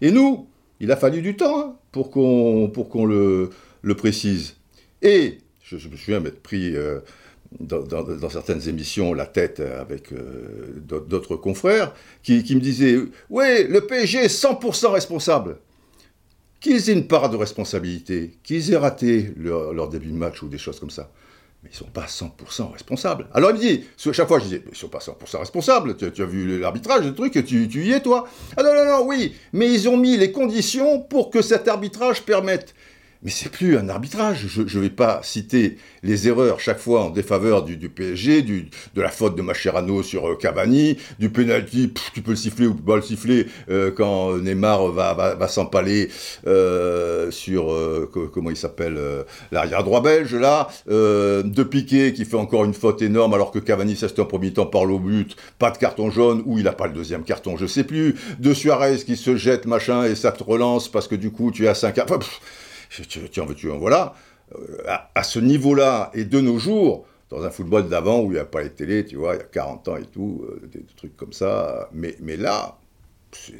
Et 0.00 0.10
nous, 0.10 0.46
il 0.80 0.92
a 0.92 0.96
fallu 0.96 1.22
du 1.22 1.36
temps 1.36 1.58
hein, 1.58 1.76
pour 1.90 2.10
qu'on 2.10 3.06
le, 3.06 3.50
le, 3.80 3.94
précise. 3.94 4.56
Et 5.00 5.38
je, 5.62 5.76
me 5.76 5.96
souviens 5.96 6.20
m'être 6.20 6.42
pris 6.42 6.74
dans, 7.60 7.82
dans, 7.82 8.30
certaines 8.30 8.68
émissions 8.68 9.14
la 9.14 9.26
tête 9.26 9.60
avec 9.60 10.10
d'autres 10.86 11.36
confrères 11.36 11.94
qui, 12.22 12.42
qui, 12.42 12.56
me 12.56 12.60
disaient 12.60 12.98
Oui, 13.30 13.64
le 13.68 13.80
PSG 13.80 14.18
est 14.18 14.42
100% 14.42 14.90
responsable 14.90 15.56
qu'ils 16.62 16.88
aient 16.88 16.94
une 16.94 17.08
part 17.08 17.28
de 17.28 17.36
responsabilité, 17.36 18.38
qu'ils 18.44 18.72
aient 18.72 18.76
raté 18.76 19.34
leur, 19.36 19.88
début 19.88 20.08
de 20.08 20.16
match 20.16 20.42
ou 20.42 20.48
des 20.48 20.58
choses 20.58 20.78
comme 20.78 20.90
ça. 20.90 21.10
Mais 21.62 21.70
ils 21.70 21.72
ne 21.72 21.78
sont 21.78 21.90
pas 21.92 22.06
100% 22.06 22.72
responsables. 22.72 23.26
Alors 23.34 23.50
il 23.50 23.56
me 23.56 23.60
dit, 23.60 23.84
chaque 23.96 24.26
fois 24.28 24.38
je 24.38 24.44
disais, 24.44 24.62
ils 24.64 24.70
ne 24.70 24.74
sont 24.74 24.88
pas 24.88 24.98
100% 24.98 25.38
responsables, 25.38 25.96
tu, 25.96 26.22
as 26.22 26.24
vu 26.24 26.58
l'arbitrage, 26.58 27.04
le 27.04 27.14
truc, 27.14 27.32
tu, 27.44 27.68
tu 27.68 27.84
y 27.84 27.92
es 27.92 28.00
toi 28.00 28.28
Ah 28.56 28.62
non, 28.62 28.74
non, 28.74 28.84
non, 28.84 29.06
oui, 29.06 29.34
mais 29.52 29.72
ils 29.72 29.88
ont 29.88 29.96
mis 29.96 30.16
les 30.16 30.32
conditions 30.32 31.00
pour 31.00 31.30
que 31.30 31.42
cet 31.42 31.68
arbitrage 31.68 32.22
permette 32.22 32.74
mais 33.22 33.30
c'est 33.30 33.50
plus 33.50 33.76
un 33.76 33.88
arbitrage. 33.88 34.46
Je 34.48 34.62
ne 34.62 34.82
vais 34.82 34.90
pas 34.90 35.20
citer 35.22 35.78
les 36.02 36.28
erreurs 36.28 36.60
chaque 36.60 36.78
fois 36.78 37.04
en 37.04 37.10
défaveur 37.10 37.62
du, 37.62 37.76
PSG, 37.88 38.42
du, 38.42 38.68
de 38.94 39.02
la 39.02 39.10
faute 39.10 39.36
de 39.36 39.42
Mascherano 39.42 40.02
sur 40.02 40.28
euh, 40.28 40.36
Cavani, 40.36 40.96
du 41.18 41.30
penalty, 41.30 41.92
tu 42.14 42.22
peux 42.22 42.32
le 42.32 42.36
siffler 42.36 42.66
ou 42.66 42.74
pas 42.74 42.96
le 42.96 43.02
siffler 43.02 43.46
euh, 43.70 43.90
quand 43.92 44.36
Neymar 44.38 44.88
va, 44.88 45.14
va, 45.14 45.34
va 45.34 45.48
s'empaler 45.48 46.10
euh, 46.46 47.30
sur, 47.30 47.72
comment 48.32 48.50
il 48.50 48.56
s'appelle, 48.56 48.98
l'arrière 49.50 49.84
droit 49.84 50.02
belge 50.02 50.34
là, 50.34 50.68
de 50.88 51.62
Piqué 51.62 52.12
qui 52.12 52.24
fait 52.24 52.36
encore 52.36 52.64
une 52.64 52.74
faute 52.74 53.02
énorme 53.02 53.34
alors 53.34 53.50
que 53.50 53.58
Cavani, 53.58 53.96
c'était 53.96 54.20
en 54.20 54.26
premier 54.26 54.52
temps, 54.52 54.66
parle 54.66 54.90
au 54.90 54.98
but, 54.98 55.36
pas 55.58 55.70
de 55.70 55.78
carton 55.78 56.10
jaune, 56.10 56.42
ou 56.46 56.58
il 56.58 56.64
n'a 56.64 56.72
pas 56.72 56.86
le 56.86 56.92
deuxième 56.92 57.22
carton, 57.22 57.56
je 57.56 57.66
sais 57.66 57.84
plus, 57.84 58.16
de 58.38 58.54
Suarez 58.54 58.98
qui 58.98 59.16
se 59.16 59.36
jette, 59.36 59.66
machin, 59.66 60.04
et 60.04 60.14
ça 60.14 60.32
te 60.32 60.42
relance 60.42 60.90
parce 60.90 61.06
que 61.08 61.14
du 61.14 61.30
coup 61.30 61.50
tu 61.50 61.68
as 61.68 61.74
5 61.74 61.98
enfin, 61.98 62.18
tu 62.18 62.28
en 63.40 63.46
veux, 63.46 63.54
tu 63.54 63.70
en 63.70 63.78
voilà? 63.78 64.14
Euh, 64.54 64.82
à, 65.14 65.22
ce 65.22 65.38
niveau-là, 65.38 66.10
et 66.14 66.24
de 66.24 66.40
nos 66.40 66.58
jours, 66.58 67.06
dans 67.30 67.42
un 67.42 67.50
football 67.50 67.88
d'avant 67.88 68.20
où 68.20 68.26
il 68.26 68.34
n'y 68.34 68.38
a 68.38 68.44
pas 68.44 68.62
les 68.62 68.70
télé, 68.70 69.04
tu 69.04 69.16
vois, 69.16 69.34
il 69.34 69.38
y 69.38 69.40
a 69.40 69.44
40 69.44 69.88
ans 69.88 69.96
et 69.96 70.04
tout, 70.04 70.44
euh, 70.46 70.68
des, 70.72 70.84
trucs 70.96 71.16
comme 71.16 71.32
ça. 71.32 71.88
Mais, 71.92 72.16
mais 72.20 72.36
là, 72.36 72.78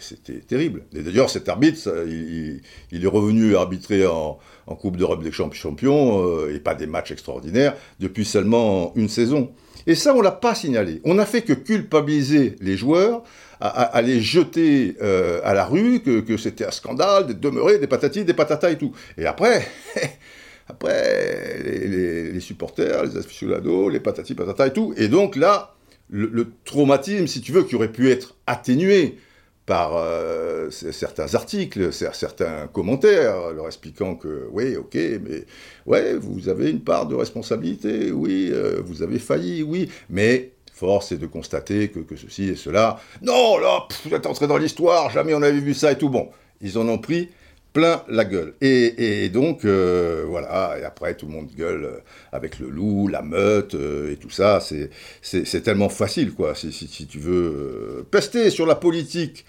c'était 0.01 0.41
terrible. 0.41 0.85
Et 0.95 1.03
d'ailleurs, 1.03 1.31
cet 1.31 1.49
arbitre, 1.49 1.89
il, 2.07 2.61
est 3.05 3.07
revenu 3.07 3.57
arbitrer 3.57 4.07
en, 4.07 4.39
Coupe 4.81 4.97
d'Europe 4.97 5.23
des 5.23 5.33
Champions, 5.33 6.27
euh, 6.27 6.55
et 6.55 6.61
pas 6.61 6.75
des 6.75 6.87
matchs 6.87 7.13
extraordinaires, 7.13 7.75
depuis 8.01 8.25
seulement 8.25 8.93
une 8.97 9.09
saison. 9.09 9.53
Et 9.87 9.95
ça, 9.95 10.15
on 10.15 10.19
ne 10.19 10.25
l'a 10.25 10.33
pas 10.33 10.55
signalé. 10.55 11.01
On 11.05 11.15
n'a 11.15 11.27
fait 11.27 11.43
que 11.43 11.53
culpabiliser 11.53 12.57
les 12.61 12.77
joueurs, 12.77 13.23
à, 13.65 14.03
les 14.03 14.21
jeter 14.21 14.97
euh, 15.03 15.41
à 15.45 15.55
la 15.55 15.65
rue, 15.65 16.01
que, 16.01 16.37
c'était 16.37 16.67
un 16.67 16.73
scandale, 16.73 17.29
de 17.29 17.33
demeurer, 17.33 17.79
des 17.79 17.87
patatis, 17.87 18.25
des 18.25 18.35
patatas 18.35 18.71
et 18.71 18.79
tout. 18.79 18.93
Et 19.17 19.25
après, 19.25 19.69
après, 20.69 21.63
les, 21.63 22.41
supporters, 22.41 23.05
les 23.05 23.17
aficionados, 23.17 23.89
les 23.89 24.01
patati 24.01 24.35
patata 24.35 24.67
et 24.67 24.73
tout. 24.73 24.95
Et 24.97 25.07
donc 25.07 25.37
là, 25.37 25.77
le, 26.11 26.49
traumatisme, 26.65 27.29
si 27.29 27.41
tu 27.41 27.53
veux, 27.53 27.63
qui 27.63 27.77
aurait 27.77 27.93
pu 27.93 28.11
être 28.11 28.35
atténué 28.49 29.17
par 29.65 29.97
euh, 29.97 30.69
certains 30.71 31.37
articles, 31.37 31.93
certains 31.93 32.67
commentaires, 32.67 33.53
leur 33.53 33.67
expliquant 33.67 34.17
que, 34.17 34.49
oui, 34.51 34.75
ok, 34.75 34.95
mais 34.95 35.45
ouais, 35.87 36.15
vous 36.17 36.49
avez 36.49 36.69
une 36.69 36.81
part 36.81 37.07
de 37.07 37.15
responsabilité, 37.15 38.11
oui, 38.11 38.51
euh, 38.53 38.81
vous 38.85 39.05
avez 39.05 39.21
failli, 39.21 39.63
oui, 39.63 39.89
mais 40.11 40.51
force 40.83 41.13
est 41.13 41.17
de 41.17 41.29
constater 41.29 41.91
que, 41.91 42.17
ceci 42.17 42.49
et 42.49 42.57
cela. 42.57 42.99
Non, 43.23 43.57
là, 43.59 43.87
vous 44.05 44.13
êtes 44.13 44.27
entré 44.27 44.49
dans 44.49 44.57
l'histoire, 44.57 45.11
jamais 45.11 45.33
on 45.33 45.41
avait 45.41 45.61
vu 45.61 45.75
ça 45.75 45.93
et 45.93 45.97
tout. 45.97 46.09
Bon, 46.09 46.31
ils 46.61 46.77
en 46.77 46.89
ont 46.89 46.99
pris 46.99 47.29
plein 47.73 48.03
la 48.09 48.25
gueule. 48.25 48.55
Et, 48.61 49.29
donc, 49.29 49.65
euh, 49.65 50.25
voilà, 50.27 50.77
et 50.81 50.85
après, 50.85 51.17
tout 51.17 51.27
le 51.27 51.33
monde 51.35 51.51
gueule 51.57 51.85
euh, 51.85 51.99
avec 52.33 52.59
le 52.59 52.69
loup, 52.69 53.07
la 53.07 53.23
meute, 53.23 53.77
euh, 53.77 54.11
et 54.11 54.17
tout 54.17 54.29
ça. 54.29 54.59
C'est 54.61 55.63
tellement 55.63 55.89
facile, 55.89 56.33
quoi, 56.33 56.57
si, 56.57 57.07
tu 57.09 57.19
veux 57.21 58.05
pester 58.11 58.51
sur 58.51 58.67
la 58.67 58.75
politique 58.75 59.45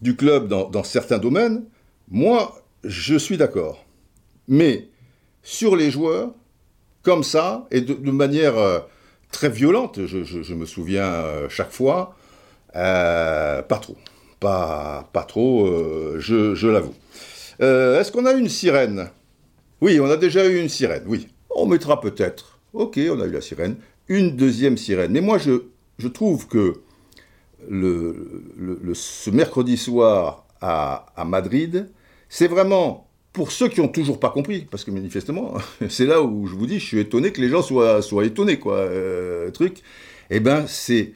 du 0.00 0.14
club 0.14 0.46
dans, 0.46 0.84
certains 0.84 1.18
domaines. 1.18 1.64
Moi, 2.08 2.62
je 2.84 3.16
suis 3.16 3.38
d'accord. 3.38 3.84
Mais 4.46 4.86
sur 5.42 5.74
les 5.74 5.90
joueurs, 5.90 6.30
comme 7.02 7.24
ça, 7.24 7.66
et 7.72 7.80
de, 7.80 8.10
manière 8.12 8.54
très 9.30 9.50
violente, 9.50 10.06
je, 10.06 10.54
me 10.54 10.66
souviens 10.66 11.24
chaque 11.48 11.72
fois, 11.72 12.16
pas 12.72 13.80
trop. 13.80 13.96
Pas, 14.38 15.08
pas 15.12 15.22
trop, 15.22 15.66
je 16.18 16.66
l'avoue. 16.66 16.94
Euh, 17.60 18.00
est-ce 18.00 18.12
qu'on 18.12 18.26
a 18.26 18.32
eu 18.32 18.38
une 18.38 18.48
sirène? 18.48 19.10
Oui, 19.80 19.98
on 20.00 20.10
a 20.10 20.16
déjà 20.16 20.46
eu 20.46 20.60
une 20.60 20.68
sirène, 20.68 21.04
oui. 21.06 21.28
On 21.50 21.66
mettra 21.66 22.00
peut-être, 22.00 22.58
ok, 22.72 22.98
on 23.10 23.20
a 23.20 23.26
eu 23.26 23.30
la 23.30 23.40
sirène, 23.40 23.76
une 24.08 24.36
deuxième 24.36 24.76
sirène. 24.76 25.12
Mais 25.12 25.20
moi, 25.20 25.38
je, 25.38 25.62
je 25.98 26.08
trouve 26.08 26.48
que 26.48 26.74
le, 27.68 28.92
ce 28.94 29.30
mercredi 29.30 29.76
soir 29.76 30.46
à, 30.60 31.06
Madrid, 31.26 31.90
c'est 32.28 32.48
vraiment 32.48 33.05
pour 33.36 33.52
ceux 33.52 33.68
qui 33.68 33.82
n'ont 33.82 33.88
toujours 33.88 34.18
pas 34.18 34.30
compris, 34.30 34.66
parce 34.70 34.82
que 34.82 34.90
manifestement, 34.90 35.58
c'est 35.90 36.06
là 36.06 36.22
où 36.22 36.46
je 36.46 36.54
vous 36.54 36.66
dis, 36.66 36.80
je 36.80 36.86
suis 36.86 36.98
étonné 36.98 37.32
que 37.32 37.42
les 37.42 37.50
gens 37.50 37.60
soient, 37.60 38.24
étonnés, 38.24 38.58
quoi, 38.58 38.76
euh, 38.76 39.50
truc. 39.50 39.82
Eh 40.30 40.40
ben, 40.40 40.64
c'est 40.66 41.12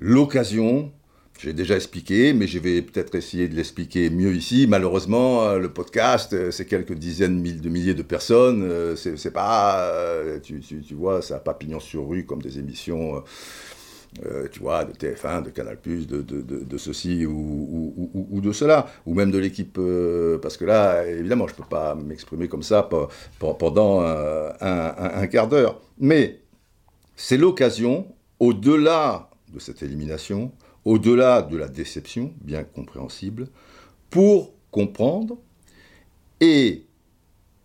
l'occasion 0.00 0.90
j'ai 1.38 1.54
déjà 1.54 1.76
expliqué, 1.76 2.34
mais 2.34 2.46
je 2.46 2.58
vais 2.58 2.82
peut-être 2.82 3.14
essayer 3.14 3.48
de 3.48 3.54
l'expliquer 3.54 4.10
mieux 4.10 4.34
ici. 4.34 4.66
Malheureusement, 4.68 5.44
euh, 5.44 5.58
le 5.58 5.72
podcast, 5.72 6.34
euh, 6.34 6.50
c'est 6.50 6.66
quelques 6.66 6.92
dizaines 6.92 7.42
de 7.42 7.68
milliers 7.70 7.94
de 7.94 8.02
personnes. 8.02 8.94
C'est 8.96 9.32
pas, 9.32 9.90
tu, 10.42 10.60
vois, 10.90 11.22
ça 11.22 11.34
n'a 11.34 11.40
pas 11.40 11.54
pignon 11.54 11.80
sur 11.80 12.06
rue 12.06 12.26
comme 12.26 12.42
des 12.42 12.58
émissions, 12.58 13.22
tu 14.52 14.60
vois, 14.60 14.84
de 14.84 14.92
TF1, 14.92 15.44
de 15.44 15.50
Canal+, 15.50 15.78
de, 15.84 16.22
de, 16.22 16.78
ceci 16.78 17.24
ou, 17.26 18.40
de 18.42 18.52
cela, 18.52 18.86
ou 19.06 19.14
même 19.14 19.30
de 19.30 19.38
l'équipe, 19.38 19.78
parce 20.42 20.56
que 20.56 20.64
là, 20.64 21.06
évidemment, 21.06 21.46
je 21.46 21.52
ne 21.52 21.58
peux 21.58 21.68
pas 21.68 21.94
m'exprimer 21.94 22.48
comme 22.48 22.62
ça 22.62 22.88
pendant 23.38 24.00
un 24.00 25.26
quart 25.28 25.48
d'heure. 25.48 25.80
Mais 25.98 26.40
c'est 27.14 27.36
l'occasion, 27.36 28.06
au-delà 28.40 29.30
de 29.52 29.58
cette 29.58 29.82
élimination, 29.82 30.52
au-delà 30.84 31.42
de 31.42 31.56
la 31.56 31.68
déception, 31.68 32.32
bien 32.40 32.64
compréhensible, 32.64 33.48
pour 34.08 34.52
comprendre 34.70 35.36
et 36.40 36.86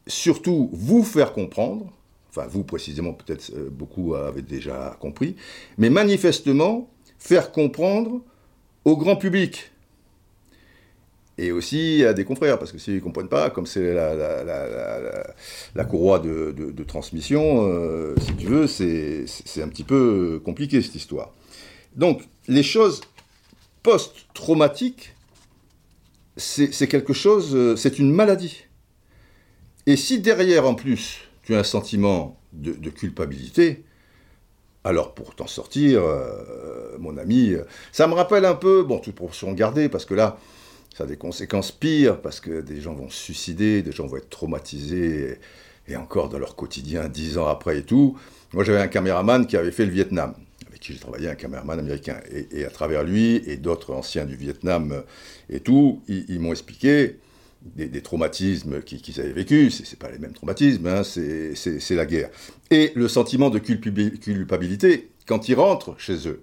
surtout 0.08 0.70
vous 0.74 1.04
faire 1.04 1.34
comprendre, 1.34 1.92
enfin 2.36 2.48
vous 2.48 2.64
précisément 2.64 3.14
peut-être 3.14 3.52
euh, 3.56 3.70
beaucoup 3.70 4.16
avaient 4.16 4.42
déjà 4.42 4.98
compris, 5.00 5.36
mais 5.78 5.90
manifestement 5.90 6.90
faire 7.18 7.52
comprendre 7.52 8.22
au 8.84 8.98
grand 8.98 9.16
public 9.16 9.72
et 11.38 11.52
aussi 11.52 12.06
à 12.06 12.14
des 12.14 12.24
confrères, 12.24 12.58
parce 12.58 12.72
que 12.72 12.78
s'ils 12.78 12.96
ne 12.96 13.00
comprennent 13.00 13.28
pas, 13.28 13.50
comme 13.50 13.66
c'est 13.66 13.94
la, 13.94 15.84
courroie 15.84 16.20
de, 16.20 16.84
transmission, 16.88 17.68
euh, 17.68 18.16
si 18.22 18.36
tu 18.36 18.48
veux, 18.48 18.68
c'est 18.68 19.62
un 19.62 19.68
petit 19.68 19.84
peu 19.84 20.42
compliqué 20.44 20.82
cette 20.82 20.96
histoire. 20.96 21.34
Donc, 21.96 22.24
les 22.48 22.64
choses 22.64 23.02
post-traumatiques, 23.84 25.14
c'est 26.38 26.88
quelque 26.88 27.14
chose, 27.14 27.54
euh, 27.54 27.76
c'est 27.76 28.00
une 28.00 28.12
maladie. 28.12 28.66
Et 29.88 29.98
si 29.98 30.20
derrière, 30.20 30.66
en 30.66 30.74
plus, 30.74 31.25
tu 31.46 31.56
as 31.56 31.60
un 31.60 31.64
sentiment 31.64 32.40
de, 32.54 32.90
culpabilité, 32.90 33.84
alors 34.84 35.14
pour 35.14 35.36
t'en 35.36 35.48
sortir, 35.48 36.02
euh, 36.04 36.98
mon 37.00 37.18
ami, 37.18 37.54
ça 37.92 38.08
me 38.08 38.14
rappelle 38.14 38.46
un 38.46 38.56
peu, 38.56 38.84
bon, 38.84 39.00
toute 39.00 39.16
proportion 39.16 39.52
gardée, 39.54 39.90
parce 39.90 40.06
que 40.06 40.14
là, 40.14 40.38
ça 40.96 41.04
a 41.04 41.08
des 41.08 41.18
conséquences 41.18 41.72
pires, 41.72 42.22
parce 42.22 42.40
que 42.40 42.62
des 42.62 42.82
gens 42.82 42.94
vont 42.94 43.10
se 43.10 43.18
suicider, 43.18 43.82
des 43.82 43.92
gens 43.92 44.08
vont 44.08 44.18
être 44.18 44.30
traumatisés, 44.30 45.40
et 45.88 45.96
encore 45.96 46.30
dans 46.30 46.40
leur 46.40 46.56
quotidien, 46.56 47.10
dix 47.10 47.38
ans 47.38 47.48
après 47.48 47.80
et 47.80 47.84
tout. 47.84 48.18
Moi, 48.54 48.64
j'avais 48.64 48.80
un 48.82 48.88
caméraman 48.88 49.46
qui 49.46 49.58
avait 49.58 49.72
fait 49.72 49.86
le 49.86 49.92
Vietnam 49.92 50.34
j'ai 50.94 51.00
travaillé, 51.00 51.30
un 51.30 51.36
caméraman 51.36 51.80
américain. 51.80 52.20
Et, 52.52 52.66
à 52.66 52.70
travers 52.70 53.04
lui 53.04 53.42
et 53.48 53.58
d'autres 53.58 53.94
anciens 53.94 54.26
du 54.26 54.36
Vietnam 54.36 55.04
et 55.50 55.60
tout, 55.60 56.02
ils, 56.08 56.40
m'ont 56.40 56.52
expliqué 56.52 57.20
des, 57.66 58.02
traumatismes 58.02 58.82
qu'ils 58.82 59.20
avaient 59.20 59.34
vécus. 59.34 59.84
Ce 59.84 59.96
pas 59.96 60.12
les 60.12 60.20
mêmes 60.20 60.34
traumatismes, 60.34 60.88
hein, 60.88 61.04
c'est 61.04 61.96
la 61.96 62.06
guerre. 62.06 62.30
Et 62.72 62.92
le 62.96 63.08
sentiment 63.08 63.50
de 63.50 63.60
culpabilité 63.60 65.10
quand 65.28 65.50
ils 65.50 65.56
rentrent 65.56 65.96
chez 66.00 66.28
eux 66.28 66.42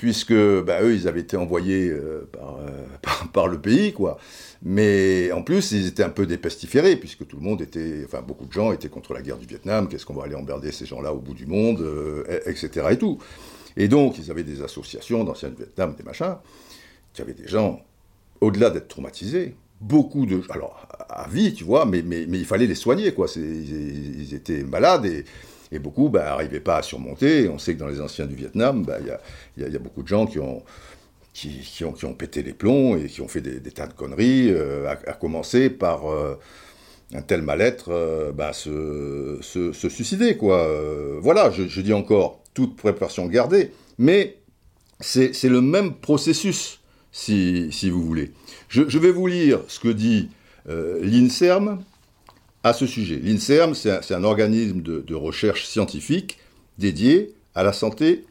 puisque 0.00 0.32
bah, 0.32 0.80
eux, 0.80 0.94
ils 0.94 1.06
avaient 1.08 1.20
été 1.20 1.36
envoyés 1.36 1.90
euh, 1.90 2.26
euh, 2.38 2.86
par, 3.34 3.48
le 3.48 3.60
pays, 3.60 3.92
quoi. 3.92 4.16
Mais 4.62 5.30
en 5.30 5.42
plus, 5.42 5.72
ils 5.72 5.86
étaient 5.86 6.02
un 6.02 6.08
peu 6.08 6.24
dépestiférés, 6.24 6.96
puisque 6.96 7.26
tout 7.26 7.36
le 7.36 7.42
monde 7.42 7.60
était, 7.60 8.00
enfin, 8.06 8.22
beaucoup 8.22 8.46
de 8.46 8.52
gens 8.52 8.72
étaient 8.72 8.88
contre 8.88 9.12
la 9.12 9.20
guerre 9.20 9.36
du 9.36 9.44
Vietnam, 9.44 9.88
qu'est-ce 9.88 10.06
qu'on 10.06 10.14
va 10.14 10.24
aller 10.24 10.34
emmerder 10.34 10.72
ces 10.72 10.86
gens-là 10.86 11.12
au 11.12 11.18
bout 11.18 11.34
du 11.34 11.44
monde, 11.44 11.84
etc. 12.46 12.70
Euh, 12.76 12.88
et 12.88 12.96
tout. 12.96 13.18
Et 13.76 13.88
donc, 13.88 14.16
ils 14.16 14.30
avaient 14.30 14.42
des 14.42 14.62
associations 14.62 15.22
d'anciens 15.22 15.50
du 15.50 15.56
Vietnam, 15.56 15.94
des 15.94 16.02
machins, 16.02 16.36
qui 17.12 17.20
avaient 17.20 17.34
des 17.34 17.46
gens, 17.48 17.82
au-delà 18.40 18.70
d'être 18.70 18.88
traumatisés, 18.88 19.54
beaucoup 19.80 20.26
de... 20.26 20.42
Alors, 20.50 20.86
à 21.08 21.28
vie, 21.28 21.54
tu 21.54 21.64
vois, 21.64 21.86
mais, 21.86 22.02
mais, 22.02 22.24
il 22.24 22.44
fallait 22.44 22.66
les 22.66 22.74
soigner, 22.74 23.12
quoi. 23.12 23.26
Ils, 23.36 24.20
ils, 24.20 24.34
étaient 24.34 24.62
malades 24.62 25.06
et 25.06 25.24
et 25.72 25.78
beaucoup 25.78 26.10
n'arrivaient 26.10 26.58
bah, 26.58 26.72
pas 26.72 26.76
à 26.78 26.82
surmonter. 26.82 27.48
on 27.48 27.58
sait 27.58 27.74
que 27.74 27.78
dans 27.78 27.88
les 27.88 28.00
anciens 28.00 28.26
du 28.26 28.34
Vietnam, 28.34 28.84
bah, 28.84 28.98
il 29.56 29.62
y, 29.62 29.76
a, 29.76 29.78
beaucoup 29.78 30.02
de 30.02 30.08
gens 30.08 30.26
qui 30.26 30.38
ont, 30.38 30.62
qui, 31.32 31.84
ont, 31.84 31.92
qui 31.92 32.04
ont 32.04 32.14
pété 32.14 32.42
les 32.42 32.52
plombs 32.52 32.96
et 32.96 33.06
qui 33.06 33.20
ont 33.20 33.28
fait 33.28 33.40
des, 33.40 33.60
tas 33.70 33.86
de 33.86 33.92
conneries, 33.92 34.50
euh, 34.50 34.88
à, 34.88 35.12
commencer 35.12 35.70
par 35.70 36.10
euh, 36.10 36.34
un 37.14 37.22
tel 37.22 37.42
mal-être, 37.42 37.90
euh, 37.90 38.32
bah, 38.32 38.52
se, 38.52 39.38
se, 39.42 39.88
suicider. 39.88 40.36
Quoi. 40.36 40.68
voilà, 41.20 41.50
je, 41.50 41.80
dis 41.80 41.92
encore, 41.92 42.42
toute 42.52 42.76
préparation 42.76 43.26
gardée, 43.26 43.70
mais 43.98 44.38
c'est 44.98 45.44
le 45.44 45.60
même 45.60 45.94
processus, 45.94 46.80
si, 47.12 47.68
si 47.70 47.90
vous 47.90 48.02
voulez. 48.02 48.32
Je, 48.70 48.98
vais 48.98 49.10
vous 49.10 49.26
lire 49.26 49.60
ce 49.68 49.78
que 49.80 49.88
dit 49.88 50.30
l'INSERM, 50.66 51.82
à 52.62 52.72
ce 52.72 52.86
sujet. 52.86 53.20
L'INSERM, 53.22 53.74
c'est 53.74 54.12
un, 54.12 54.24
organisme 54.24 54.80
de, 54.82 55.14
recherche 55.14 55.66
scientifique 55.66 56.38
dédié 56.78 57.34
à 57.54 57.62
la 57.62 57.72
santé 57.72 58.24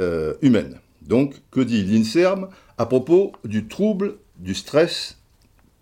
euh, 0.00 0.34
humaine. 0.42 0.80
Donc, 1.02 1.34
que 1.50 1.60
dit 1.60 1.84
l'INSERM 1.84 2.48
à 2.78 2.86
propos 2.86 3.32
du 3.44 3.66
trouble 3.68 4.16
du 4.38 4.54
stress 4.54 5.18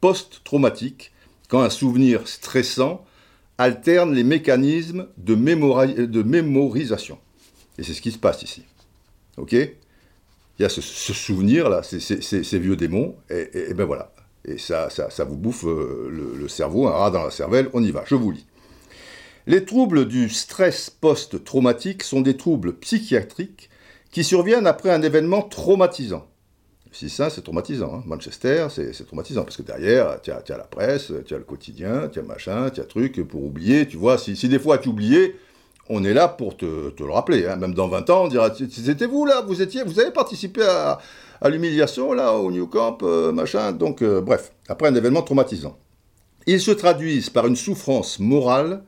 post-traumatique, 0.01 1.13
quand 1.49 1.63
un 1.63 1.71
souvenir 1.71 2.27
stressant 2.29 3.05
alterne 3.59 4.15
les 4.15 4.25
mécanismes 4.25 5.07
de, 5.17 5.35
de 5.35 6.23
mémorisation. 6.23 7.19
Et 7.79 7.83
c'est 7.83 7.95
ce 7.95 8.03
qui 8.03 8.11
se 8.11 8.19
passe 8.19 8.43
ici. 8.43 8.65
OK? 9.37 9.55
Il 10.59 10.63
y 10.63 10.65
a 10.67 10.69
ce, 10.69 10.81
souvenir-là, 10.81 11.83
ces 11.83 12.59
vieux 12.59 12.77
démons, 12.77 13.17
et, 13.31 13.71
et 13.71 13.75
ben 13.75 13.85
voilà. 13.85 14.13
Et 14.45 14.59
ça, 14.59 14.89
ça, 14.91 15.25
vous 15.25 15.37
bouffe 15.37 15.65
euh, 15.65 16.09
le, 16.11 16.49
cerveau, 16.49 16.89
un 16.89 16.93
rat 16.93 17.11
dans 17.11 17.23
la 17.23 17.31
cervelle, 17.31 17.69
on 17.75 17.83
y 17.83 17.93
va, 17.93 18.03
je 18.07 18.17
vous 18.17 18.33
lis. 18.33 18.47
Les 19.47 19.65
troubles 19.65 20.07
du 20.07 20.29
stress 20.29 20.91
post-traumatique 20.91 22.03
sont 22.03 22.21
des 22.21 22.37
troubles 22.37 22.75
psychiatriques 22.75 23.71
qui 24.11 24.25
surviennent 24.25 24.67
après 24.67 24.91
un 24.91 25.03
événement 25.03 25.43
traumatisant. 25.43 26.27
Si 26.91 27.09
ça, 27.09 27.31
c'est 27.31 27.43
traumatisant. 27.43 27.95
Hein. 27.95 28.03
Manchester, 28.05 28.67
c'est 28.71 29.07
traumatisant, 29.07 29.45
parce 29.45 29.57
que 29.57 29.63
derrière, 29.63 30.21
tu 30.21 30.31
as, 30.31 30.43
la 30.49 30.65
presse, 30.65 31.13
tu 31.25 31.35
as 31.35 31.39
le 31.39 31.45
quotidien, 31.45 32.09
tu 32.09 32.19
as 32.19 32.23
machin, 32.23 32.69
tu 32.71 32.81
as 32.81 32.85
truc 32.85 33.27
pour 33.27 33.45
oublier. 33.45 33.87
Tu 33.87 33.97
vois, 33.97 34.19
si, 34.19 34.35
des 34.49 34.59
fois 34.59 34.79
tu 34.79 34.89
oubliais, 34.89 35.37
on 35.93 36.05
est 36.05 36.15
là 36.15 36.27
pour 36.27 36.57
te, 36.57 36.65
le 36.65 37.11
rappeler. 37.11 37.47
Hein. 37.47 37.57
Même 37.57 37.75
dans 37.75 37.89
20 37.89 38.11
ans, 38.11 38.25
on 38.25 38.29
dira 38.29 38.51
C'était 38.55 39.07
vous 39.07 39.27
là, 39.27 39.43
vous 39.47 39.61
étiez, 39.61 39.83
vous 39.85 40.01
avez 40.01 40.11
participé 40.11 40.63
à, 40.63 40.99
l'humiliation, 41.49 42.13
là, 42.13 42.33
au 42.35 42.51
New 42.51 42.67
Camp, 42.67 42.99
euh, 43.03 43.33
machin. 43.33 43.73
Donc, 43.73 44.01
euh, 44.03 44.21
bref, 44.21 44.53
après 44.69 44.89
un 44.89 44.95
événement 44.95 45.23
traumatisant. 45.23 45.77
Ils 46.47 46.61
se 46.61 46.71
traduisent 46.71 47.31
par 47.31 47.47
une 47.47 47.57
souffrance 47.57 48.19
morale 48.19 48.83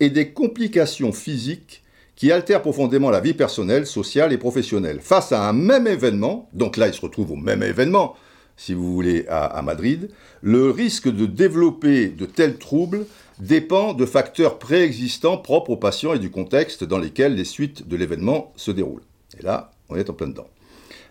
et 0.00 0.10
des 0.10 0.32
complications 0.32 1.12
physiques 1.12 1.82
qui 2.16 2.32
altèrent 2.32 2.62
profondément 2.62 3.10
la 3.10 3.20
vie 3.20 3.34
personnelle, 3.34 3.86
sociale 3.86 4.32
et 4.32 4.38
professionnelle. 4.38 5.00
Face 5.00 5.32
à 5.32 5.48
un 5.48 5.52
même 5.52 5.86
événement, 5.86 6.48
donc 6.52 6.76
là 6.76 6.88
il 6.88 6.94
se 6.94 7.00
retrouve 7.00 7.32
au 7.32 7.36
même 7.36 7.62
événement, 7.62 8.16
si 8.56 8.74
vous 8.74 8.92
voulez, 8.92 9.26
à, 9.28 9.60
Madrid, 9.62 10.10
le 10.42 10.70
risque 10.70 11.08
de 11.08 11.26
développer 11.26 12.08
de 12.08 12.26
tels 12.26 12.58
troubles 12.58 13.06
dépend 13.42 13.92
de 13.92 14.06
facteurs 14.06 14.58
préexistants 14.60 15.36
propres 15.36 15.70
aux 15.70 15.76
patients 15.76 16.14
et 16.14 16.20
du 16.20 16.30
contexte 16.30 16.84
dans 16.84 16.98
lesquels 16.98 17.34
les 17.34 17.44
suites 17.44 17.88
de 17.88 17.96
l'événement 17.96 18.52
se 18.56 18.70
déroulent. 18.70 19.02
Et 19.38 19.42
là, 19.42 19.72
on 19.88 19.96
est 19.96 20.08
en 20.08 20.12
plein 20.12 20.28
dedans. 20.28 20.46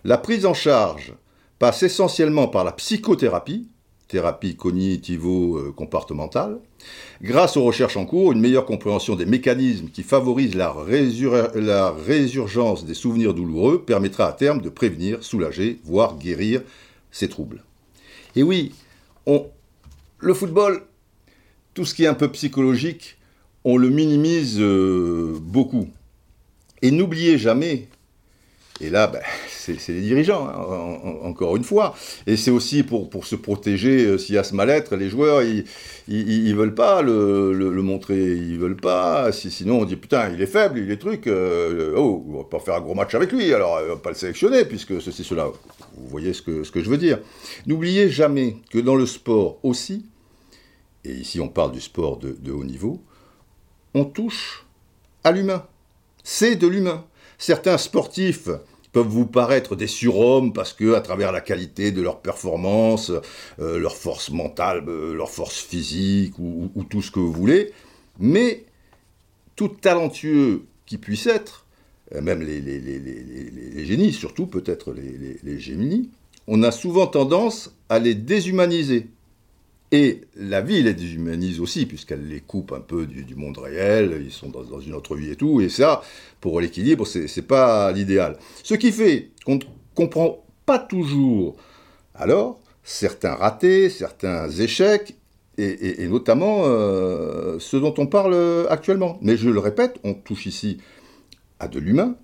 La 0.04 0.16
prise 0.16 0.46
en 0.46 0.54
charge 0.54 1.12
passe 1.58 1.82
essentiellement 1.82 2.48
par 2.48 2.64
la 2.64 2.72
psychothérapie, 2.72 3.68
thérapie 4.08 4.56
cognitivo-comportementale, 4.56 6.58
grâce 7.20 7.58
aux 7.58 7.64
recherches 7.64 7.98
en 7.98 8.06
cours, 8.06 8.32
une 8.32 8.40
meilleure 8.40 8.64
compréhension 8.64 9.14
des 9.14 9.26
mécanismes 9.26 9.88
qui 9.88 10.02
favorisent 10.02 10.54
la, 10.54 10.72
résurgence 11.90 12.86
des 12.86 12.94
souvenirs 12.94 13.34
douloureux 13.34 13.84
permettra 13.84 14.28
à 14.28 14.32
terme 14.32 14.62
de 14.62 14.70
prévenir, 14.70 15.22
soulager, 15.22 15.80
voire 15.84 16.16
guérir 16.16 16.62
ces 17.10 17.28
troubles. 17.28 17.62
Et 18.36 18.42
oui, 18.42 18.72
le 20.18 20.34
football, 20.34 20.86
tout 21.74 21.84
ce 21.84 21.94
qui 21.94 22.04
est 22.04 22.08
un 22.08 22.14
peu 22.14 22.30
psychologique, 22.32 23.16
on 23.64 23.76
le 23.76 23.88
minimise 23.88 24.58
euh, 24.60 25.38
beaucoup. 25.40 25.88
Et 26.82 26.90
n'oubliez 26.90 27.38
jamais 27.38 27.88
et 28.82 28.90
là, 28.90 29.06
ben, 29.06 29.20
c'est 29.48 29.76
les 29.88 30.00
dirigeants, 30.00 30.48
hein, 30.48 30.98
encore 31.22 31.56
une 31.56 31.64
fois. 31.64 31.94
Et 32.26 32.36
c'est 32.36 32.50
aussi 32.50 32.82
pour, 32.82 33.08
se 33.24 33.36
protéger 33.36 34.04
euh, 34.04 34.18
s'il 34.18 34.34
y 34.34 34.38
a 34.38 34.44
ce 34.44 34.54
mal-être. 34.54 34.96
Les 34.96 35.08
joueurs, 35.08 35.42
ils 35.42 35.64
ne 36.08 36.54
veulent 36.54 36.74
pas 36.74 37.00
le, 37.00 37.70
montrer, 37.82 38.18
ils 38.18 38.58
veulent 38.58 38.76
pas. 38.76 39.30
Si, 39.32 39.50
sinon, 39.50 39.80
on 39.80 39.84
dit 39.84 39.96
putain, 39.96 40.30
il 40.32 40.42
est 40.42 40.46
faible, 40.46 40.80
il 40.80 40.90
est 40.90 40.96
truc. 40.96 41.26
Euh, 41.26 41.94
oh, 41.96 42.24
on 42.28 42.38
va 42.38 42.44
pas 42.44 42.58
faire 42.58 42.74
un 42.74 42.80
gros 42.80 42.94
match 42.94 43.14
avec 43.14 43.32
lui, 43.32 43.54
alors 43.54 43.80
on 43.84 43.88
va 43.88 43.96
pas 43.96 44.10
le 44.10 44.16
sélectionner, 44.16 44.64
puisque 44.64 45.00
ceci, 45.00 45.22
cela. 45.22 45.46
Vous 45.94 46.08
voyez 46.08 46.32
ce 46.32 46.42
que 46.42 46.62
je 46.82 46.90
veux 46.90 46.98
dire. 46.98 47.18
N'oubliez 47.66 48.08
jamais 48.08 48.56
que 48.70 48.78
dans 48.78 48.96
le 48.96 49.06
sport 49.06 49.58
aussi, 49.62 50.06
et 51.04 51.12
ici 51.12 51.40
on 51.40 51.48
parle 51.48 51.72
du 51.72 51.80
sport 51.80 52.18
de, 52.18 52.52
haut 52.52 52.64
niveau, 52.64 53.02
on 53.94 54.04
touche 54.04 54.66
à 55.24 55.32
l'humain. 55.32 55.66
C'est 56.24 56.56
de 56.56 56.66
l'humain. 56.66 57.04
Certains 57.38 57.78
sportifs 57.78 58.48
peuvent 58.92 59.08
vous 59.08 59.26
paraître 59.26 59.74
des 59.74 59.86
surhommes 59.86 60.52
parce 60.52 60.72
que, 60.72 60.94
à 60.94 61.00
travers 61.00 61.32
la 61.32 61.40
qualité 61.40 61.92
de 61.92 62.02
leur 62.02 62.20
performance, 62.20 63.10
euh, 63.58 63.78
leur 63.78 63.96
force 63.96 64.30
mentale, 64.30 64.84
euh, 64.86 65.14
leur 65.14 65.30
force 65.30 65.58
physique 65.58 66.38
ou, 66.38 66.70
tout 66.88 67.02
ce 67.02 67.10
que 67.10 67.18
vous 67.18 67.32
voulez, 67.32 67.72
mais 68.18 68.64
tout 69.56 69.68
talentueux 69.68 70.66
qui 70.86 70.98
puisse 70.98 71.26
être, 71.26 71.66
euh, 72.14 72.20
même 72.20 72.42
les, 72.42 72.60
les 72.60 73.84
génies, 73.86 74.12
surtout 74.12 74.46
peut-être 74.46 74.92
les, 74.92 75.58
génies, 75.58 76.10
on 76.46 76.62
a 76.62 76.70
souvent 76.70 77.06
tendance 77.06 77.74
à 77.88 77.98
les 77.98 78.14
déshumaniser. 78.14 79.08
Et 79.94 80.22
la 80.36 80.62
vie 80.62 80.82
les 80.82 80.94
déshumanise 80.94 81.60
aussi, 81.60 81.84
puisqu'elle 81.84 82.26
les 82.26 82.40
coupe 82.40 82.72
un 82.72 82.80
peu 82.80 83.04
du, 83.04 83.34
monde 83.36 83.58
réel, 83.58 84.22
ils 84.24 84.32
sont 84.32 84.48
dans, 84.48 84.80
une 84.80 84.94
autre 84.94 85.14
vie 85.14 85.30
et 85.30 85.36
tout, 85.36 85.60
et 85.60 85.68
ça, 85.68 86.00
pour 86.40 86.62
l'équilibre, 86.62 87.06
c'est 87.06 87.46
pas 87.46 87.92
l'idéal. 87.92 88.38
Ce 88.62 88.72
qui 88.72 88.90
fait 88.90 89.28
qu'on 89.44 89.56
ne 89.56 89.64
comprend 89.94 90.46
pas 90.64 90.78
toujours, 90.78 91.56
alors, 92.14 92.58
certains 92.82 93.34
ratés, 93.34 93.90
certains 93.90 94.48
échecs, 94.48 95.14
et, 95.58 96.08
notamment 96.08 96.62
euh, 96.64 97.58
ce 97.58 97.76
dont 97.76 97.92
on 97.98 98.06
parle 98.06 98.66
actuellement. 98.70 99.18
Mais 99.20 99.36
je 99.36 99.50
le 99.50 99.58
répète, 99.60 100.00
on 100.04 100.14
touche 100.14 100.46
ici 100.46 100.78
à 101.60 101.68
de 101.68 101.78
l'humain, 101.78 102.16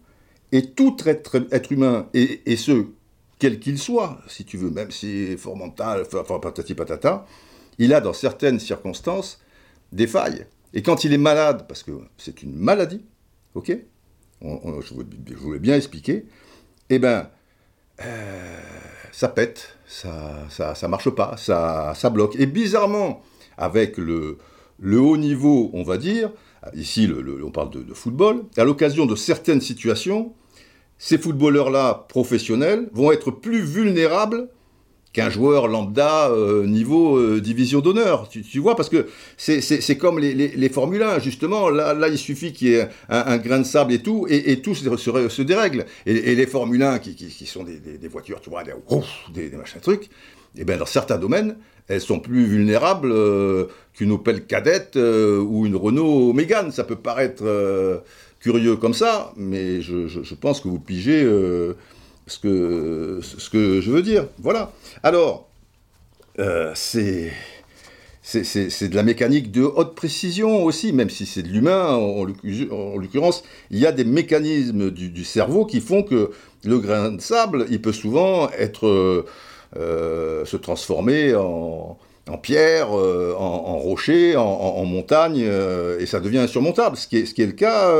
et 0.52 0.70
tout 0.70 0.96
être, 1.04 1.46
être 1.52 1.70
humain, 1.70 2.08
et, 2.14 2.40
et 2.50 2.56
ce, 2.56 2.86
quel 3.38 3.60
qu'il 3.60 3.76
soit, 3.78 4.18
si 4.26 4.46
tu 4.46 4.56
veux, 4.56 4.70
même 4.70 4.90
si 4.90 5.36
fort 5.36 5.56
mental, 5.56 6.04
enfin 6.14 6.38
patati 6.38 6.74
patata, 6.74 7.26
il 7.78 7.94
a 7.94 8.00
dans 8.00 8.12
certaines 8.12 8.60
circonstances 8.60 9.40
des 9.92 10.06
failles. 10.06 10.46
Et 10.74 10.82
quand 10.82 11.04
il 11.04 11.12
est 11.12 11.18
malade, 11.18 11.64
parce 11.66 11.82
que 11.82 11.92
c'est 12.16 12.42
une 12.42 12.54
maladie, 12.54 13.02
ok 13.54 13.78
je, 14.42 15.34
voulais 15.34 15.58
bien 15.58 15.74
expliquer, 15.74 16.26
eh 16.90 16.98
ben, 16.98 17.28
euh, 18.04 18.60
ça 19.12 19.28
pète, 19.28 19.76
ça, 19.86 20.46
ça, 20.48 20.88
marche 20.88 21.10
pas, 21.10 21.36
ça, 21.36 21.92
ça 21.96 22.10
bloque. 22.10 22.36
Et 22.36 22.46
bizarrement, 22.46 23.22
avec 23.56 23.98
le, 23.98 24.38
haut 24.80 25.16
niveau, 25.16 25.70
on 25.72 25.82
va 25.82 25.98
dire, 25.98 26.30
ici 26.74 27.10
on 27.44 27.50
parle 27.50 27.70
de, 27.70 27.82
de 27.82 27.94
football, 27.94 28.44
à 28.56 28.64
l'occasion 28.64 29.06
de 29.06 29.16
certaines 29.16 29.60
situations, 29.60 30.34
ces 30.98 31.18
footballeurs-là 31.18 32.06
professionnels 32.08 32.88
vont 32.92 33.12
être 33.12 33.30
plus 33.30 33.62
vulnérables 33.62 34.48
qu'un 35.12 35.30
joueur 35.30 35.68
lambda 35.68 36.28
euh, 36.30 36.66
niveau 36.66 37.16
euh, 37.16 37.40
division 37.40 37.80
d'honneur. 37.80 38.28
Tu, 38.28 38.58
vois, 38.58 38.76
parce 38.76 38.88
que 38.88 39.08
c'est 39.36 39.96
comme 39.96 40.18
les, 40.18 40.34
les, 40.34 40.68
Formule 40.68 41.02
1, 41.02 41.18
justement. 41.20 41.70
Là, 41.70 41.94
là 41.94 42.08
il 42.08 42.18
suffit 42.18 42.52
qu'il 42.52 42.68
y 42.68 42.74
ait 42.74 42.88
un, 43.08 43.38
grain 43.38 43.58
de 43.58 43.64
sable 43.64 43.92
et 43.92 44.00
tout, 44.00 44.26
et, 44.28 44.60
tout 44.60 44.74
se, 44.74 44.84
se, 45.28 45.42
dérègle. 45.42 45.86
Et, 46.06 46.34
les 46.34 46.46
Formule 46.46 46.82
1, 46.82 46.98
qui, 46.98 47.14
qui, 47.14 47.46
sont 47.46 47.64
des, 47.64 47.78
des, 47.78 48.08
voitures, 48.08 48.40
tu 48.40 48.50
vois, 48.50 48.62
des, 48.64 49.48
des, 49.48 49.56
machins 49.56 49.80
trucs, 49.80 50.04
et 50.04 50.62
eh 50.62 50.64
bien 50.64 50.76
dans 50.76 50.86
certains 50.86 51.18
domaines, 51.18 51.56
elles 51.88 52.00
sont 52.00 52.20
plus 52.20 52.44
vulnérables 52.44 53.12
euh, 53.12 53.66
qu'une 53.94 54.12
Opel 54.12 54.44
Cadette 54.44 54.96
ou 54.96 55.66
une 55.66 55.76
Renault 55.76 56.32
Mégane. 56.32 56.70
Ça 56.70 56.84
peut 56.84 56.96
paraître 56.96 57.44
curieux 58.40 58.76
comme 58.76 58.94
ça, 58.94 59.32
mais 59.36 59.80
je, 59.80 60.06
je 60.06 60.34
pense 60.34 60.60
que 60.60 60.68
vous 60.68 60.80
pigez 60.80 61.24
ce 62.28 62.38
que, 62.38 63.20
ce 63.22 63.50
que 63.50 63.80
je 63.80 63.90
veux 63.90 64.02
dire. 64.02 64.26
Voilà. 64.38 64.72
Alors, 65.02 65.48
euh, 66.38 66.72
c'est 66.74 67.32
de 68.32 68.94
la 68.94 69.02
mécanique 69.02 69.50
de 69.50 69.62
haute 69.62 69.94
précision 69.94 70.64
aussi, 70.64 70.92
même 70.92 71.10
si 71.10 71.26
c'est 71.26 71.42
de 71.42 71.48
l'humain, 71.48 71.94
en, 71.94 72.24
l'occurrence, 72.24 73.42
il 73.70 73.78
y 73.78 73.86
a 73.86 73.92
des 73.92 74.04
mécanismes 74.04 74.90
du, 74.90 75.24
cerveau 75.24 75.64
qui 75.64 75.80
font 75.80 76.02
que 76.02 76.30
le 76.64 76.78
grain 76.78 77.12
de 77.12 77.20
sable, 77.20 77.66
il 77.70 77.80
peut 77.80 77.92
souvent 77.92 78.50
être, 78.50 79.24
euh, 79.76 80.44
se 80.44 80.56
transformer 80.56 81.34
en, 81.34 81.96
pierre, 82.42 82.96
euh, 82.96 83.34
en, 83.38 83.78
rocher, 83.78 84.36
en, 84.36 84.84
montagne, 84.84 85.48
et 85.98 86.06
ça 86.06 86.20
devient 86.20 86.38
insurmontable, 86.38 86.96
ce 86.96 87.08
qui 87.08 87.16
est, 87.16 87.26
ce 87.26 87.32
qui 87.32 87.42
est 87.42 87.46
le 87.46 87.52
cas 87.52 87.90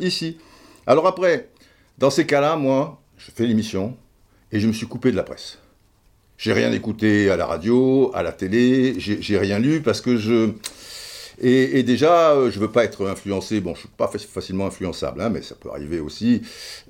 ici. 0.00 0.36
Alors 0.86 1.06
après, 1.06 1.48
dans 1.96 2.10
ces 2.10 2.26
cas-là, 2.26 2.56
moi, 2.56 3.00
je 3.18 3.30
fais 3.30 3.46
l'émission 3.46 3.96
et 4.52 4.60
je 4.60 4.66
me 4.66 4.72
suis 4.72 4.86
coupé 4.86 5.10
de 5.10 5.16
la 5.16 5.22
presse. 5.22 5.58
J'ai 6.38 6.52
rien 6.52 6.72
écouté 6.72 7.30
à 7.30 7.36
la 7.36 7.46
radio, 7.46 8.12
à 8.14 8.22
la 8.22 8.30
télé, 8.30 8.94
j'ai 8.98 9.38
rien 9.38 9.58
lu 9.58 9.82
parce 9.82 10.00
que 10.00 10.16
je. 10.16 10.50
Et, 11.40 11.84
déjà, 11.84 12.32
euh, 12.32 12.50
je 12.50 12.58
veux 12.58 12.70
pas 12.70 12.84
être 12.84 13.06
influencé. 13.06 13.60
Bon, 13.60 13.74
je 13.74 13.80
suis 13.80 13.88
pas 13.88 14.08
facilement 14.08 14.66
influençable, 14.66 15.20
hein, 15.20 15.30
mais 15.30 15.40
ça 15.40 15.54
peut 15.54 15.68
arriver 15.70 16.00
aussi 16.00 16.42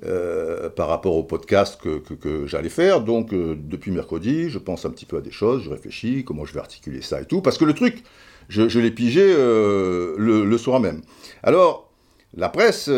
euh, 0.05 0.69
par 0.69 0.87
rapport 0.87 1.15
au 1.15 1.23
podcast 1.23 1.79
que, 1.79 2.47
j'allais 2.47 2.69
faire. 2.69 3.01
Donc, 3.01 3.31
euh, 3.31 3.55
depuis 3.57 3.91
mercredi, 3.91 4.49
je 4.49 4.57
pense 4.57 4.85
un 4.85 4.89
petit 4.89 5.05
peu 5.05 5.17
à 5.17 5.21
des 5.21 5.31
choses, 5.31 5.63
je 5.63 5.69
réfléchis, 5.69 6.23
comment 6.23 6.45
je 6.45 6.53
vais 6.53 6.59
articuler 6.59 7.01
ça 7.01 7.21
et 7.21 7.25
tout. 7.25 7.41
Parce 7.41 7.59
que 7.59 7.65
le 7.65 7.73
truc, 7.73 8.03
je, 8.49 8.79
l'ai 8.79 8.91
pigé 8.91 9.23
le, 9.35 10.57
soir 10.57 10.79
même. 10.79 11.01
Alors, 11.43 11.91
la 12.35 12.49
presse 12.49 12.89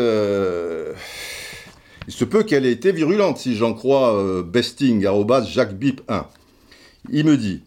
il 2.06 2.12
se 2.12 2.24
peut 2.24 2.42
qu'elle 2.42 2.66
ait 2.66 2.72
été 2.72 2.92
virulente, 2.92 3.38
si 3.38 3.54
j'en 3.56 3.74
crois 3.74 4.14
euh, 4.16 4.42
besting, 4.42 5.06
Jacques 5.46 5.78
Bip 5.78 6.02
1. 6.08 6.26
Il 7.10 7.26
me 7.26 7.36
dit 7.36 7.62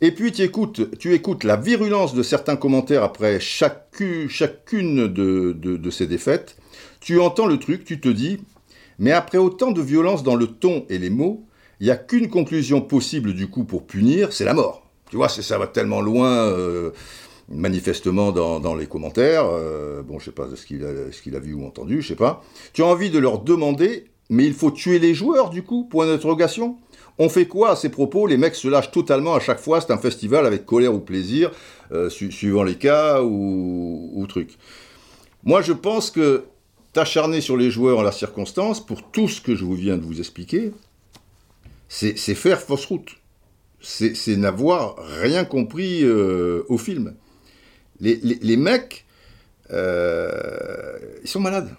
Et 0.00 0.12
puis 0.12 0.32
tu 0.32 0.42
écoutes, 0.42 0.98
tu 0.98 1.14
écoutes 1.14 1.44
la 1.44 1.56
virulence 1.56 2.14
de 2.14 2.22
certains 2.22 2.56
commentaires 2.56 3.02
après 3.02 3.40
chacune, 3.40 4.28
chacune 4.28 5.08
de, 5.08 5.52
de, 5.52 5.90
ces 5.90 6.06
défaites. 6.06 6.56
Tu 7.00 7.20
entends 7.20 7.46
le 7.46 7.58
truc, 7.58 7.84
tu 7.84 8.00
te 8.00 8.08
dis 8.08 8.38
Mais 8.98 9.12
après 9.12 9.38
autant 9.38 9.72
de 9.72 9.82
violence 9.82 10.22
dans 10.22 10.36
le 10.36 10.46
ton 10.46 10.84
et 10.88 10.98
les 10.98 11.10
mots, 11.10 11.44
il 11.80 11.86
n'y 11.86 11.90
a 11.90 11.96
qu'une 11.96 12.28
conclusion 12.28 12.80
possible 12.80 13.34
du 13.34 13.48
coup 13.48 13.64
pour 13.64 13.86
punir, 13.86 14.32
c'est 14.32 14.44
la 14.44 14.54
mort. 14.54 14.86
Tu 15.10 15.16
vois, 15.16 15.28
ça 15.28 15.58
va 15.58 15.66
tellement 15.66 16.00
loin. 16.00 16.46
Euh, 16.46 16.90
manifestement 17.52 18.32
dans, 18.32 18.74
les 18.74 18.86
commentaires, 18.86 19.44
euh, 19.46 20.02
bon, 20.02 20.18
je 20.18 20.26
sais 20.26 20.32
pas 20.32 20.48
ce 20.54 20.66
qu'il 20.66 20.84
a, 20.84 21.12
ce 21.12 21.22
qu'il 21.22 21.36
a 21.36 21.38
vu 21.38 21.54
ou 21.54 21.64
entendu, 21.64 22.02
je 22.02 22.08
sais 22.08 22.16
pas. 22.16 22.42
Tu 22.72 22.82
as 22.82 22.86
envie 22.86 23.10
de 23.10 23.18
leur 23.18 23.40
demander, 23.40 24.06
mais 24.30 24.44
il 24.44 24.54
faut 24.54 24.70
tuer 24.70 24.98
les 24.98 25.14
joueurs 25.14 25.50
du 25.50 25.62
coup, 25.62 25.84
point 25.84 26.06
d'interrogation. 26.06 26.78
On 27.18 27.28
fait 27.28 27.46
quoi 27.46 27.70
à 27.72 27.76
ces 27.76 27.90
propos? 27.90 28.26
Les 28.26 28.38
mecs 28.38 28.54
se 28.54 28.68
lâchent 28.68 28.90
totalement 28.90 29.34
à 29.34 29.40
chaque 29.40 29.60
fois, 29.60 29.80
c'est 29.80 29.92
un 29.92 29.98
festival 29.98 30.46
avec 30.46 30.64
colère 30.64 30.94
ou 30.94 31.00
plaisir, 31.00 31.50
euh, 31.92 32.08
suivant 32.08 32.62
les 32.62 32.76
cas 32.76 33.22
ou, 33.22 34.10
ou 34.14 34.26
truc. 34.26 34.56
Moi, 35.44 35.60
je 35.60 35.72
pense 35.72 36.10
que 36.10 36.44
t'acharner 36.92 37.40
sur 37.40 37.56
les 37.56 37.70
joueurs 37.70 37.98
en 37.98 38.02
la 38.02 38.12
circonstance, 38.12 38.84
pour 38.84 39.02
tout 39.10 39.28
ce 39.28 39.40
que 39.40 39.54
je 39.54 39.64
vous 39.64 39.74
viens 39.74 39.96
de 39.96 40.04
vous 40.04 40.20
expliquer, 40.20 40.72
c'est 41.88 42.16
faire 42.16 42.60
fausse 42.60 42.86
route. 42.86 43.18
C'est 43.80 44.36
n'avoir 44.36 44.96
rien 45.20 45.44
compris 45.44 46.04
euh, 46.04 46.64
au 46.68 46.78
film 46.78 47.14
les, 48.02 48.56
mecs, 48.56 49.06
ils 49.70 51.28
sont 51.28 51.40
malades. 51.40 51.70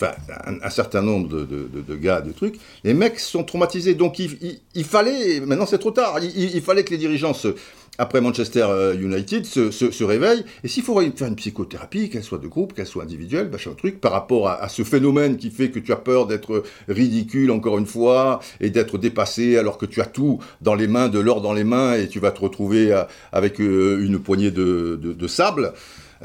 Enfin, 0.00 0.14
un, 0.62 0.70
certain 0.70 1.02
nombre 1.02 1.28
de, 1.28 1.96
gars, 1.96 2.20
de 2.20 2.30
trucs, 2.30 2.60
les 2.84 2.94
mecs 2.94 3.18
sont 3.18 3.42
traumatisés. 3.42 3.94
Donc 3.94 4.20
il, 4.20 4.84
fallait, 4.84 5.40
maintenant 5.40 5.66
c'est 5.66 5.78
trop 5.78 5.90
tard, 5.90 6.20
il, 6.22 6.62
fallait 6.62 6.84
que 6.84 6.90
les 6.90 6.98
dirigeants, 6.98 7.34
après 7.98 8.20
Manchester 8.20 8.66
euh, 8.70 8.94
United, 8.94 9.44
se, 9.44 9.70
se, 9.70 10.04
réveillent. 10.04 10.44
Et 10.62 10.68
s'il 10.68 10.84
faut 10.84 10.98
faire 11.00 11.28
une 11.28 11.36
psychothérapie, 11.36 12.08
qu'elle 12.08 12.22
soit 12.22 12.38
de 12.38 12.46
groupe, 12.46 12.72
qu'elle 12.72 12.86
soit 12.86 13.02
individuelle, 13.02 13.50
machin 13.50 13.72
truc, 13.76 14.00
par 14.00 14.12
rapport 14.12 14.48
à, 14.48 14.68
ce 14.68 14.84
phénomène 14.84 15.36
qui 15.36 15.50
fait 15.50 15.70
que 15.70 15.80
tu 15.80 15.92
as 15.92 15.96
peur 15.96 16.26
d'être 16.26 16.62
ridicule 16.86 17.50
encore 17.50 17.76
une 17.76 17.86
fois, 17.86 18.38
et 18.60 18.70
d'être 18.70 18.98
dépassé 18.98 19.58
alors 19.58 19.78
que 19.78 19.86
tu 19.86 20.00
as 20.00 20.06
tout 20.06 20.38
dans 20.62 20.76
les 20.76 20.86
mains, 20.86 21.08
de 21.08 21.18
l'or 21.18 21.40
dans 21.40 21.52
les 21.52 21.64
mains, 21.64 21.94
et 21.94 22.08
tu 22.08 22.20
vas 22.20 22.30
te 22.30 22.40
retrouver 22.40 22.92
euh, 22.92 23.02
avec 23.32 23.60
euh, 23.60 24.00
une 24.00 24.20
poignée 24.20 24.52
de, 24.52 25.26
sable. 25.26 25.72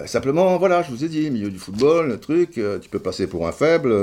Simplement, 0.05 0.57
voilà, 0.57 0.81
je 0.81 0.91
vous 0.91 1.03
ai 1.03 1.09
dit, 1.09 1.29
milieu 1.29 1.49
du 1.49 1.59
football, 1.59 2.07
le 2.07 2.19
truc, 2.19 2.51
tu 2.51 2.89
peux 2.89 2.99
passer 2.99 3.27
pour 3.27 3.47
un 3.47 3.51
faible, 3.51 3.93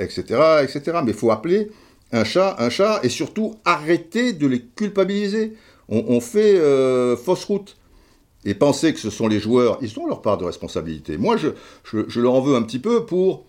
etc., 0.00 0.22
etc. 0.62 0.98
Mais 1.04 1.12
il 1.12 1.16
faut 1.16 1.30
appeler 1.30 1.70
un 2.12 2.24
chat 2.24 2.56
un 2.58 2.70
chat 2.70 3.00
et 3.02 3.08
surtout 3.08 3.56
arrêter 3.64 4.32
de 4.32 4.46
les 4.46 4.60
culpabiliser. 4.60 5.54
On, 5.90 6.20
fait 6.20 6.56
fausse 7.16 7.44
route. 7.44 7.76
Et 8.44 8.54
penser 8.54 8.94
que 8.94 9.00
ce 9.00 9.10
sont 9.10 9.28
les 9.28 9.38
joueurs, 9.38 9.76
ils 9.82 9.98
ont 9.98 10.06
leur 10.06 10.22
part 10.22 10.38
de 10.38 10.46
responsabilité. 10.46 11.18
Moi, 11.18 11.36
je, 11.36 12.20
leur 12.20 12.34
en 12.34 12.40
veux 12.40 12.56
un 12.56 12.62
petit 12.62 12.78
peu 12.78 13.04
pour, 13.04 13.44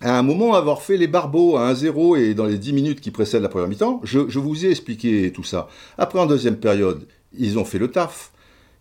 à 0.00 0.18
un 0.18 0.22
moment, 0.22 0.54
avoir 0.54 0.82
fait 0.82 0.96
les 0.96 1.06
barbeaux 1.06 1.56
à 1.56 1.72
1-0 1.72 2.18
et 2.18 2.34
dans 2.34 2.46
les 2.46 2.58
10 2.58 2.72
minutes 2.72 3.00
qui 3.00 3.12
précèdent 3.12 3.42
la 3.42 3.48
première 3.48 3.68
mi-temps, 3.68 4.00
je, 4.02 4.28
je 4.28 4.38
vous 4.40 4.66
ai 4.66 4.70
expliqué 4.70 5.32
tout 5.32 5.44
ça. 5.44 5.68
Après, 5.98 6.18
en 6.18 6.26
deuxième 6.26 6.56
période, 6.56 7.06
ils 7.38 7.58
ont 7.58 7.64
fait 7.64 7.78
le 7.78 7.92
taf. 7.92 8.32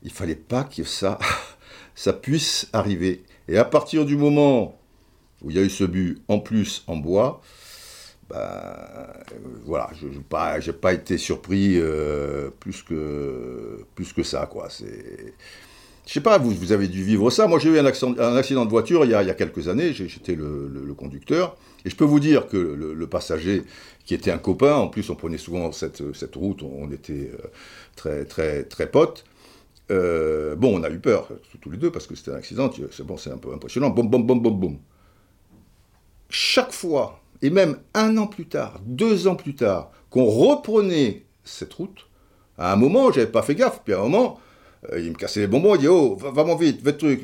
Il 0.02 0.12
fallait 0.12 0.36
pas 0.36 0.64
que 0.64 0.84
ça 0.84 1.20
ça 1.96 2.14
puisse 2.14 2.68
arriver. 2.74 3.24
Et 3.48 3.58
à 3.58 3.66
partir 3.66 4.06
du 4.06 4.16
moment 4.16 4.80
où 5.42 5.50
il 5.50 5.58
y 5.58 5.60
a 5.60 5.64
eu 5.64 5.70
ce 5.70 5.84
but 5.84 6.22
en 6.28 6.40
plus 6.40 6.84
en 6.88 6.96
bois, 6.98 7.42
bah, 8.30 9.14
voilà, 9.66 9.90
je 10.00 10.08
n'ai 10.08 10.24
pas, 10.28 10.60
pas, 10.82 10.94
été 10.94 11.18
surpris 11.18 11.78
euh, 11.78 12.50
plus, 12.60 12.82
que, 12.84 13.80
plus 13.96 14.14
que 14.14 14.24
ça. 14.24 14.46
Quoi. 14.46 14.70
C'est... 14.70 15.34
Je 16.06 16.12
sais 16.12 16.22
pas, 16.22 16.38
vous, 16.38 16.52
vous 16.52 16.72
avez 16.72 16.88
dû 16.88 17.04
vivre 17.04 17.30
ça. 17.30 17.48
Moi, 17.48 17.60
j'ai 17.60 17.70
eu 17.70 17.80
un 17.80 17.86
accident, 17.86 18.14
un 18.20 18.36
accident 18.36 18.66
de 18.66 18.70
voiture 18.70 19.06
il 19.06 19.12
y 19.12 19.14
a, 19.14 19.22
il 19.22 19.28
y 19.28 19.32
a 19.32 19.36
quelques 19.36 19.68
années. 19.68 19.94
J'étais 19.94 20.36
le, 20.36 20.68
le, 20.68 20.94
conducteur. 20.94 21.56
Et 21.86 21.90
je 21.90 21.96
peux 21.96 22.04
vous 22.06 22.20
dire 22.20 22.48
que 22.48 22.58
le, 22.58 23.08
passager, 23.08 23.64
qui 24.06 24.14
était 24.14 24.32
un 24.32 24.38
copain, 24.38 24.76
en 24.76 24.88
plus, 24.88 25.10
on 25.10 25.16
prenait 25.16 25.38
souvent 25.38 25.72
cette, 25.72 26.14
cette 26.14 26.36
route, 26.36 26.62
on 26.64 26.92
était 26.92 27.32
euh, 27.34 27.48
très, 27.96 28.26
très, 28.26 28.64
très 28.64 28.88
potes. 28.88 29.24
Euh, 29.92 30.56
bon, 30.56 30.80
on 30.80 30.84
a 30.84 30.90
eu 30.90 31.00
peur, 31.00 31.30
tous 31.62 31.70
les 31.70 31.78
deux, 31.78 31.92
parce 31.92 32.08
que 32.08 32.16
c'était 32.16 32.32
un 32.32 32.36
accident, 32.36 32.72
c'est 32.92 33.06
bon, 33.06 33.18
c'est 33.18 33.32
un 33.32 33.38
peu 33.38 33.54
impressionnant. 33.54 33.90
Boum, 33.90 34.10
boum, 34.10 34.26
boum, 34.26 34.42
boum, 34.42 34.60
boum. 34.60 34.78
Chaque 36.30 36.72
fois, 36.72 37.23
et 37.44 37.50
même 37.50 37.78
un 37.94 38.18
an 38.18 38.26
plus 38.26 38.48
tard, 38.48 38.80
deux 38.86 39.28
ans 39.28 39.36
plus 39.36 39.54
tard, 39.54 39.92
qu'on 40.10 40.26
reprenait 40.26 41.26
cette 41.44 41.74
route, 41.74 42.08
à 42.58 42.74
un 42.74 42.76
moment, 42.76 43.12
j'avais 43.12 43.28
pas 43.28 43.44
fait 43.44 43.54
gaffe, 43.54 43.82
puis 43.84 43.94
à 43.94 44.00
un 44.00 44.04
moment, 44.04 44.40
euh, 44.92 45.00
il 45.00 45.12
me 45.12 45.16
cassait 45.16 45.42
les 45.42 45.48
bonbons, 45.48 45.76
il 45.76 45.82
dit 45.82 45.88
Oh, 45.88 46.16
va, 46.16 46.32
vraiment 46.32 46.56
vite, 46.56 46.82
fais 46.84 46.94
truc, 46.94 47.22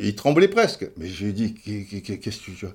il 0.00 0.14
tremblait 0.14 0.48
presque. 0.48 0.90
Mais 0.98 1.06
j'ai 1.06 1.32
dit 1.32 1.54
Qu'est-ce 1.54 2.38
que 2.38 2.50
tu 2.50 2.66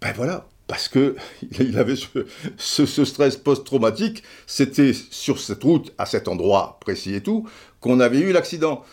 Ben 0.00 0.12
voilà, 0.14 0.46
parce 0.68 0.88
que 0.88 1.16
il 1.58 1.76
avait 1.76 1.96
ce, 1.96 2.86
ce 2.86 3.04
stress 3.04 3.36
post-traumatique, 3.36 4.22
c'était 4.46 4.92
sur 4.92 5.40
cette 5.40 5.64
route, 5.64 5.92
à 5.98 6.06
cet 6.06 6.28
endroit 6.28 6.78
précis 6.80 7.14
et 7.14 7.20
tout, 7.20 7.48
qu'on 7.80 7.98
avait 7.98 8.20
eu 8.20 8.32
l'accident. 8.32 8.84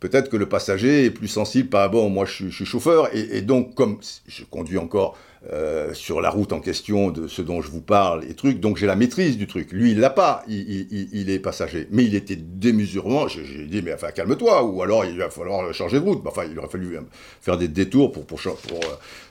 Peut-être 0.00 0.28
que 0.28 0.36
le 0.36 0.48
passager 0.48 1.06
est 1.06 1.10
plus 1.10 1.28
sensible, 1.28 1.70
pas 1.70 1.88
bon, 1.88 2.10
moi 2.10 2.26
je 2.26 2.50
suis, 2.50 2.66
chauffeur, 2.66 3.08
et, 3.14 3.40
donc 3.40 3.74
comme 3.74 3.98
je 4.26 4.44
conduis 4.44 4.76
encore 4.76 5.16
euh, 5.52 5.92
sur 5.92 6.22
la 6.22 6.30
route 6.30 6.54
en 6.54 6.60
question 6.60 7.10
de 7.10 7.28
ce 7.28 7.42
dont 7.42 7.60
je 7.60 7.70
vous 7.70 7.82
parle, 7.82 8.24
et 8.24 8.34
trucs, 8.34 8.60
donc 8.60 8.78
j'ai 8.78 8.86
la 8.86 8.96
maîtrise 8.96 9.36
du 9.36 9.46
truc. 9.46 9.72
Lui, 9.72 9.90
il 9.90 10.00
l'a 10.00 10.08
pas, 10.08 10.42
il, 10.48 11.28
est 11.28 11.38
passager. 11.38 11.86
Mais 11.90 12.04
il 12.04 12.14
était 12.14 12.36
démesurement, 12.36 13.28
j'ai 13.28 13.66
dit, 13.66 13.82
mais 13.82 13.92
enfin 13.92 14.10
calme-toi, 14.10 14.64
ou 14.64 14.82
alors 14.82 15.04
il 15.04 15.18
va 15.18 15.28
falloir 15.28 15.72
changer 15.74 16.00
de 16.00 16.04
route. 16.04 16.22
Enfin, 16.24 16.44
il 16.50 16.58
aurait 16.58 16.68
fallu 16.68 16.96
euh, 16.96 17.00
faire 17.42 17.58
des 17.58 17.68
détours 17.68 18.10
pour, 18.10 18.24
euh, 18.46 18.78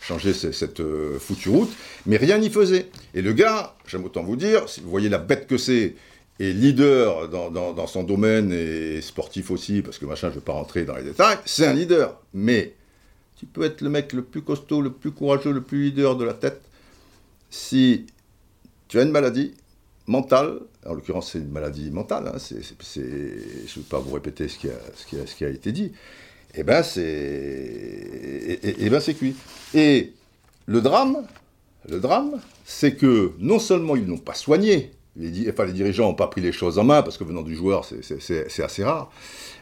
changer 0.02 0.34
cette, 0.34 0.82
foutue 1.20 1.50
route, 1.50 1.74
mais 2.06 2.18
rien 2.18 2.38
n'y 2.38 2.52
faisait. 2.52 2.90
Et 3.16 3.24
le 3.24 3.34
gars, 3.34 3.76
j'aime 3.88 4.06
autant 4.06 4.22
vous 4.22 4.36
dire, 4.36 4.70
si 4.70 4.82
vous 4.82 4.90
voyez 4.90 5.10
la 5.10 5.18
bête 5.18 5.48
que 5.48 5.58
c'est, 5.58 5.96
et 6.40 6.54
leader 6.54 7.30
dans, 7.30 7.88
son 7.88 8.04
domaine 8.04 8.52
et 8.52 9.02
sportif 9.02 9.52
aussi, 9.52 9.82
parce 9.82 9.98
que 9.98 10.06
machin, 10.06 10.28
je 10.28 10.36
ne 10.36 10.40
vais 10.40 10.46
pas 10.46 10.54
rentrer 10.54 10.84
dans 10.84 10.96
les 10.96 11.04
détails, 11.04 11.38
c'est 11.46 11.66
un 11.66 11.74
leader. 11.74 12.20
Mais 12.34 12.74
tu 13.36 13.46
peux 13.46 13.64
être 13.64 13.82
le 13.82 13.90
mec 13.90 14.14
le 14.14 14.24
plus 14.24 14.42
costaud, 14.42 14.82
le 14.82 14.92
plus 14.92 15.12
courageux, 15.12 15.52
le 15.52 15.62
plus 15.62 15.84
leader 15.84 16.16
de 16.16 16.24
la 16.24 16.34
tête, 16.34 16.62
si 17.50 18.06
tu 18.88 19.00
as 19.00 19.04
une 19.04 19.12
maladie 19.12 19.54
mentale, 20.08 20.60
en 20.86 20.94
l'occurrence 20.94 21.32
c'est 21.32 21.40
une 21.40 21.52
maladie 21.52 21.92
mentale, 21.92 22.28
hein, 22.28 22.38
je 22.38 22.56
ne 22.56 23.76
vais 23.76 23.90
pas 23.90 24.00
vous 24.00 24.14
répéter 24.14 24.48
ce 24.48 24.58
qui 24.58 25.46
a, 25.46 25.50
été 25.50 25.72
dit, 25.72 25.92
eh 26.56 26.64
ben 26.64 26.84
c'est 26.84 28.60
et, 28.64 28.90
ben 28.90 29.00
c'est 29.00 29.14
cuit. 29.14 29.36
Et 29.74 30.14
le 30.66 30.82
drame, 30.82 31.26
le 31.90 32.00
drame, 32.00 32.40
c'est 32.66 32.96
que 32.96 33.34
non 33.40 33.60
seulement 33.60 33.96
ils 33.96 34.06
n'ont 34.06 34.18
pas 34.18 34.36
soigné 34.36 34.92
enfin, 35.50 35.66
les 35.66 35.74
dirigeants 35.74 36.08
n'ont 36.08 36.16
pas 36.16 36.28
pris 36.28 36.42
les 36.42 36.52
choses 36.52 36.80
en 36.80 36.84
main, 36.84 37.02
parce 37.02 37.18
que 37.18 37.24
venant 37.24 37.42
du 37.42 37.56
joueur, 37.56 37.86
c'est 37.86 38.64
assez 38.64 38.84
rare. 38.84 39.12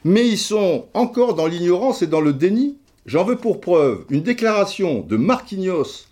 Mais 0.04 0.28
ils 0.28 0.38
sont 0.38 0.86
encore 0.94 1.36
dans 1.36 1.48
l'ignorance 1.48 2.02
et 2.02 2.08
dans 2.08 2.22
le 2.22 2.34
déni. 2.34 2.78
J'en 3.06 3.24
veux 3.24 3.38
pour 3.38 3.62
preuve 3.62 4.06
une 4.10 4.22
déclaration 4.22 5.02
de 5.02 5.18
Marquinhos, 5.18 6.06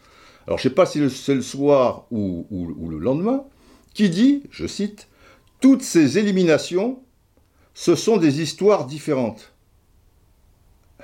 alors 0.48 0.57
je 0.57 0.68
ne 0.68 0.70
sais 0.70 0.76
pas 0.76 0.86
si 0.86 1.07
c'est 1.10 1.36
le 1.36 1.41
soir 1.41 2.06
ou, 2.11 2.48
le 2.90 2.98
lendemain, 2.98 3.44
qui 3.94 4.10
dit, 4.10 4.44
je 4.49 4.66
cite, 4.66 5.07
Toutes 5.60 5.84
ces 5.84 6.18
éliminations, 6.18 7.03
ce 7.74 7.95
sont 7.95 8.18
des 8.18 8.41
histoires 8.41 8.86
différentes. 8.86 9.53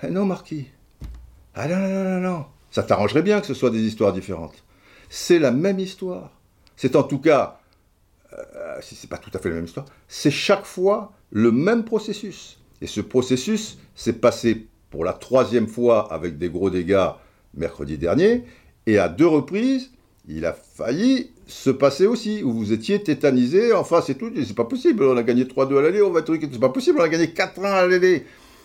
Eh 0.01 0.09
non, 0.09 0.25
Marquis. 0.25 0.67
Ah 1.53 1.67
non, 1.67 1.77
non, 1.77 2.03
non, 2.03 2.19
non. 2.19 2.45
Ça 2.71 2.83
t'arrangerait 2.83 3.21
bien 3.21 3.39
que 3.39 3.47
ce 3.47 3.53
soit 3.53 3.69
des 3.69 3.83
histoires 3.83 4.13
différentes. 4.13 4.63
C'est 5.09 5.39
la 5.39 5.51
même 5.51 5.79
histoire. 5.79 6.31
C'est 6.75 6.95
en 6.95 7.03
tout 7.03 7.19
cas 7.19 7.59
euh, 8.33 8.81
si 8.81 8.95
c'est 8.95 9.09
pas 9.09 9.17
tout 9.17 9.31
à 9.33 9.39
fait 9.39 9.49
la 9.49 9.55
même 9.55 9.65
histoire, 9.65 9.85
c'est 10.07 10.31
chaque 10.31 10.65
fois 10.65 11.13
le 11.31 11.51
même 11.51 11.85
processus. 11.85 12.59
Et 12.81 12.87
ce 12.87 13.01
processus 13.01 13.77
s'est 13.95 14.13
passé 14.13 14.67
pour 14.95 15.03
la 15.03 15.11
troisième 15.11 15.67
fois 15.67 16.07
avec 16.13 16.37
des 16.37 16.47
gros 16.47 16.69
dégâts 16.69 17.09
mercredi 17.53 17.97
dernier, 17.97 18.43
et 18.87 18.97
à 18.97 19.09
deux 19.09 19.27
reprises, 19.27 19.91
il 20.25 20.45
a 20.45 20.53
failli 20.53 21.31
se 21.47 21.69
passer 21.69 22.07
aussi, 22.07 22.43
où 22.43 22.53
vous 22.53 22.71
étiez 22.71 23.03
tétanisé, 23.03 23.73
enfin 23.73 24.01
c'est 24.01 24.15
tout, 24.15 24.31
c'est 24.33 24.55
pas 24.55 24.63
possible, 24.63 25.03
on 25.03 25.17
a 25.17 25.23
gagné 25.23 25.43
3-2 25.43 25.79
à 25.79 25.81
l'aller, 25.81 26.01
on 26.01 26.11
va 26.11 26.21
être 26.21 26.33
c'est 26.39 26.59
pas 26.61 26.69
possible, 26.69 26.99
on 27.01 27.03
a 27.03 27.09
gagné 27.09 27.25
4-1 27.25 27.63
à 27.65 27.87
l'aller. 27.87 28.23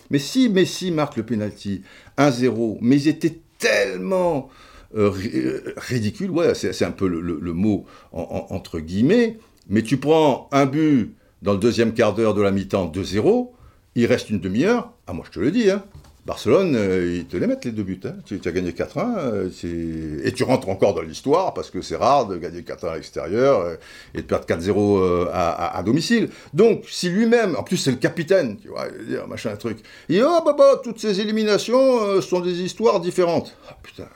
Mais 0.09 0.19
si 0.19 0.47
Messi 0.47 0.91
marque 0.91 1.17
le 1.17 1.23
penalty 1.23 1.81
1-0, 2.17 2.77
mais 2.79 2.95
ils 2.95 3.09
étaient 3.09 3.39
tellement 3.59 4.47
euh, 4.95 5.11
euh, 5.35 5.73
ridicules, 5.75 6.31
ouais, 6.31 6.53
c'est 6.55 6.85
un 6.85 6.91
peu 6.91 7.09
le, 7.09 7.53
mot 7.53 7.85
entre 8.13 8.79
guillemets, 8.79 9.37
mais 9.67 9.83
tu 9.83 9.97
prends 9.97 10.47
un 10.53 10.65
but 10.65 11.13
dans 11.41 11.51
le 11.51 11.59
deuxième 11.59 11.93
quart 11.93 12.13
d'heure 12.15 12.35
de 12.35 12.41
la 12.41 12.51
mi-temps 12.51 12.89
2-0, 12.89 13.49
il 13.95 14.05
reste 14.05 14.29
une 14.29 14.39
demi-heure, 14.39 14.93
ah 15.07 15.11
moi 15.11 15.25
je 15.27 15.31
te 15.31 15.39
le 15.41 15.51
dis, 15.51 15.69
hein, 15.69 15.83
Barcelone, 16.25 16.75
euh, 16.75 17.17
ils 17.17 17.25
te 17.25 17.35
les 17.35 17.47
mettent 17.47 17.65
les 17.65 17.71
deux 17.71 17.81
buts. 17.81 17.99
Hein. 18.05 18.13
Tu, 18.25 18.39
as 18.45 18.51
gagné 18.51 18.71
4-1, 18.71 19.17
euh, 19.17 20.19
et 20.23 20.31
tu 20.31 20.43
rentres 20.43 20.69
encore 20.69 20.93
dans 20.93 21.01
l'histoire, 21.01 21.53
parce 21.55 21.71
que 21.71 21.81
c'est 21.81 21.95
rare 21.95 22.27
de 22.27 22.37
gagner 22.37 22.61
4-1 22.61 22.89
à 22.89 22.95
l'extérieur 22.95 23.61
euh, 23.61 23.75
et 24.13 24.21
de 24.21 24.27
perdre 24.27 24.45
4-0 24.45 25.29
à, 25.33 25.81
domicile. 25.83 26.29
Donc, 26.53 26.85
si 26.87 27.09
lui-même, 27.09 27.55
en 27.55 27.63
plus 27.63 27.77
c'est 27.77 27.91
le 27.91 27.97
capitaine, 27.97 28.57
tu 28.61 28.67
vois, 28.67 28.87
dire, 29.07 29.27
machin, 29.27 29.55
truc, 29.55 29.79
il 30.09 30.17
dit, 30.17 30.21
oh 30.23 30.41
bah, 30.45 30.53
bah 30.55 30.79
toutes 30.83 30.99
ces 30.99 31.19
éliminations 31.19 32.21
sont 32.21 32.39
des 32.39 32.61
histoires 32.61 32.99
différentes. 32.99 33.57
Ah 33.67 33.77
putain. 33.81 34.07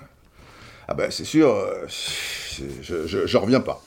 Ah 0.88 0.94
ben 0.94 1.10
c'est 1.10 1.26
sûr, 1.26 1.56
je, 2.84 3.08
je, 3.08 3.26
je 3.26 3.38
reviens 3.38 3.62
pas. 3.62 3.82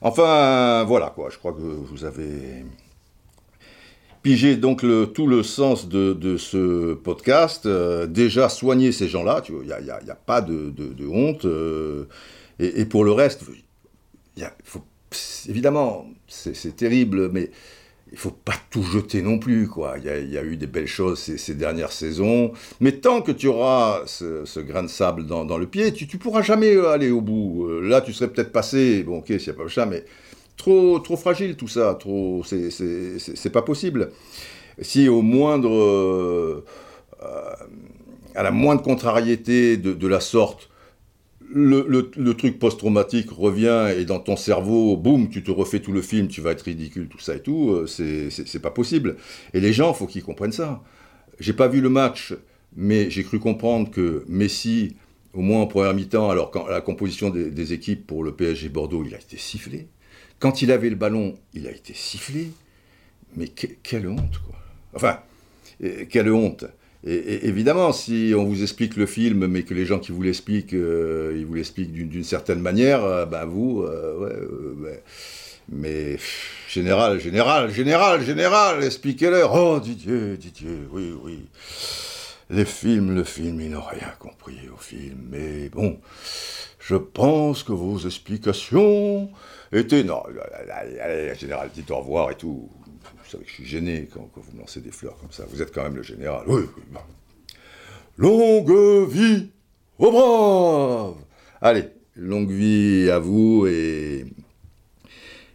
Enfin, 0.00 0.84
voilà 0.84 1.12
quoi, 1.12 1.30
je 1.30 1.38
crois 1.38 1.52
que 1.52 1.58
vous 1.58 2.04
avez 2.04 2.64
pigé 4.26 4.56
donc 4.56 4.84
tout 5.14 5.28
le 5.28 5.44
sens 5.44 5.88
de, 5.88 6.36
ce 6.36 6.94
podcast. 6.94 7.64
Euh, 7.64 8.08
déjà, 8.08 8.48
soigner 8.48 8.90
ces 8.90 9.06
gens-là, 9.06 9.40
il 9.48 9.66
n'y 9.66 10.10
a, 10.10 10.14
pas 10.16 10.40
de, 10.40 10.72
honte. 11.08 11.44
Euh, 11.44 12.06
et, 12.58 12.86
pour 12.86 13.04
le 13.04 13.12
reste, 13.12 13.44
évidemment, 15.48 16.08
c'est 16.26 16.74
terrible, 16.74 17.30
mais 17.32 17.52
il 18.10 18.18
faut 18.18 18.32
pas 18.32 18.56
tout 18.70 18.82
jeter 18.82 19.22
non 19.22 19.38
plus. 19.38 19.68
Il 19.98 20.32
y 20.32 20.38
a, 20.38 20.42
eu 20.42 20.56
des 20.56 20.66
belles 20.66 20.88
choses 20.88 21.20
ces, 21.20 21.54
dernières 21.54 21.92
saisons, 21.92 22.50
mais 22.80 22.92
tant 22.98 23.22
que 23.22 23.30
tu 23.30 23.46
auras 23.46 24.02
ce, 24.06 24.58
grain 24.58 24.82
de 24.82 24.88
sable 24.88 25.24
dans, 25.24 25.56
le 25.56 25.66
pied, 25.68 25.92
tu, 25.92 26.08
ne 26.12 26.18
pourras 26.18 26.42
jamais 26.42 26.76
aller 26.84 27.12
au 27.12 27.20
bout. 27.20 27.68
Euh, 27.68 27.80
là, 27.80 28.00
tu 28.00 28.12
serais 28.12 28.28
peut-être 28.28 28.50
passé, 28.50 29.04
bon, 29.04 29.18
ok, 29.18 29.26
s'il 29.28 29.38
n'y 29.38 29.50
a 29.50 29.54
pas 29.54 29.62
le 29.62 29.68
chat, 29.68 29.86
mais 29.86 30.04
trop, 30.56 30.98
trop 30.98 31.16
fragile 31.16 31.56
tout 31.56 31.68
ça, 31.68 31.94
trop, 31.94 32.42
c'est 32.44 33.52
pas 33.52 33.62
possible. 33.62 34.10
Si 34.80 35.08
au 35.08 35.22
moindre 35.22 35.72
euh, 35.72 36.64
à 38.34 38.42
la 38.42 38.50
moindre 38.50 38.82
contrariété 38.82 39.78
de, 39.78 40.06
la 40.06 40.20
sorte, 40.20 40.68
le, 41.50 42.34
truc 42.34 42.58
post-traumatique 42.58 43.30
revient 43.30 43.94
et 43.96 44.04
dans 44.04 44.20
ton 44.20 44.36
cerveau, 44.36 44.96
boum, 44.96 45.30
tu 45.30 45.42
te 45.42 45.50
refais 45.50 45.80
tout 45.80 45.92
le 45.92 46.02
film, 46.02 46.28
tu 46.28 46.42
vas 46.42 46.50
être 46.50 46.62
ridicule, 46.62 47.08
tout 47.08 47.18
ça 47.18 47.34
et 47.34 47.40
tout, 47.40 47.70
euh, 47.70 47.86
c'est 47.86 48.60
pas 48.60 48.70
possible. 48.70 49.16
Et 49.54 49.60
les 49.60 49.72
gens, 49.72 49.94
faut 49.94 50.06
qu'ils 50.06 50.22
comprennent 50.22 50.52
ça. 50.52 50.82
J'ai 51.40 51.54
pas 51.54 51.68
vu 51.68 51.80
le 51.80 51.88
match, 51.88 52.34
mais 52.76 53.10
j'ai 53.10 53.24
cru 53.24 53.38
comprendre 53.38 53.90
que 53.90 54.24
Messi, 54.28 54.96
au 55.32 55.40
moins 55.40 55.62
en 55.62 55.66
première 55.66 55.94
mi-temps, 55.94 56.28
alors 56.28 56.50
quand 56.50 56.66
la 56.66 56.82
composition 56.82 57.30
des, 57.30 57.72
équipes 57.72 58.06
pour 58.06 58.22
le 58.22 58.32
PSG 58.32 58.68
Bordeaux, 58.68 59.02
il 59.06 59.14
a 59.14 59.18
été 59.18 59.38
sifflé. 59.38 59.88
Quand 60.38 60.62
il 60.62 60.70
avait 60.70 60.90
le 60.90 60.96
ballon, 60.96 61.36
il 61.54 61.66
a 61.66 61.70
été 61.70 61.94
sifflé. 61.94 62.50
Mais 63.36 63.48
quelle 63.48 64.08
honte, 64.08 64.38
quoi. 64.46 64.56
Enfin, 64.94 65.20
quelle 66.08 66.30
honte. 66.30 66.64
Et, 67.06 67.46
évidemment, 67.46 67.92
si 67.92 68.32
on 68.36 68.44
vous 68.44 68.62
explique 68.62 68.96
le 68.96 69.06
film, 69.06 69.46
mais 69.46 69.62
que 69.62 69.74
les 69.74 69.86
gens 69.86 69.98
qui 69.98 70.12
vous 70.12 70.22
l'expliquent, 70.22 70.74
euh, 70.74 71.34
ils 71.36 71.46
vous 71.46 71.54
l'expliquent 71.54 71.92
d'une 71.92 72.24
certaine 72.24 72.60
manière, 72.60 73.04
euh, 73.04 73.26
ben 73.26 73.44
vous, 73.44 73.82
euh, 73.82 74.74
ouais, 74.74 75.02
mais 75.68 76.16
général, 76.68 77.20
général, 77.20 77.70
général, 77.72 78.24
général, 78.24 78.82
expliquez-leur. 78.82 79.54
Oh 79.54 79.78
Didier, 79.80 80.36
Didier, 80.36 80.78
oui, 80.90 81.12
oui. 81.22 81.44
Les 82.50 82.64
films, 82.64 83.14
le 83.14 83.24
film, 83.24 83.60
ils 83.60 83.70
n'ont 83.70 83.82
rien 83.82 84.12
compris 84.18 84.58
au 84.72 84.78
film, 84.78 85.18
mais 85.30 85.68
bon, 85.68 85.98
je 86.80 86.96
pense 86.96 87.62
que 87.62 87.72
vos 87.72 87.98
explications 87.98 89.28
étaient... 89.72 90.04
Non, 90.04 90.22
allez, 90.72 91.34
général, 91.34 91.70
dites 91.74 91.90
au 91.90 91.98
revoir 91.98 92.30
et 92.30 92.36
tout. 92.36 92.70
Vous 93.26 93.30
savez 93.30 93.44
que 93.44 93.50
je 93.50 93.54
suis 93.54 93.66
gêné 93.66 94.08
quand, 94.12 94.28
vous 94.34 94.52
me 94.52 94.60
lancez 94.60 94.80
des 94.80 94.92
fleurs 94.92 95.16
comme 95.18 95.32
ça. 95.32 95.44
Vous 95.48 95.62
êtes 95.62 95.72
quand 95.72 95.82
même 95.82 95.96
le 95.96 96.02
général. 96.02 96.44
Oui, 96.46 96.62
oui. 96.76 96.82
Longue 98.18 99.08
vie 99.08 99.50
aux 99.98 100.10
braves 100.10 101.16
Allez, 101.60 101.88
longue 102.16 102.50
vie 102.50 103.10
à 103.10 103.18
vous 103.18 103.66
et. 103.66 104.24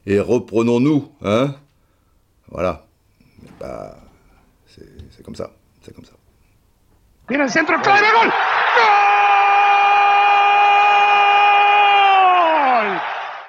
Et 0.06 0.20
reprenons-nous, 0.20 1.12
hein 1.22 1.56
Voilà. 2.50 2.88
Bah, 3.60 3.98
c'est 4.68 5.24
comme 5.24 5.36
ça. 5.36 5.52
C'est 5.84 5.94
comme 5.94 6.06
ça. 6.06 6.14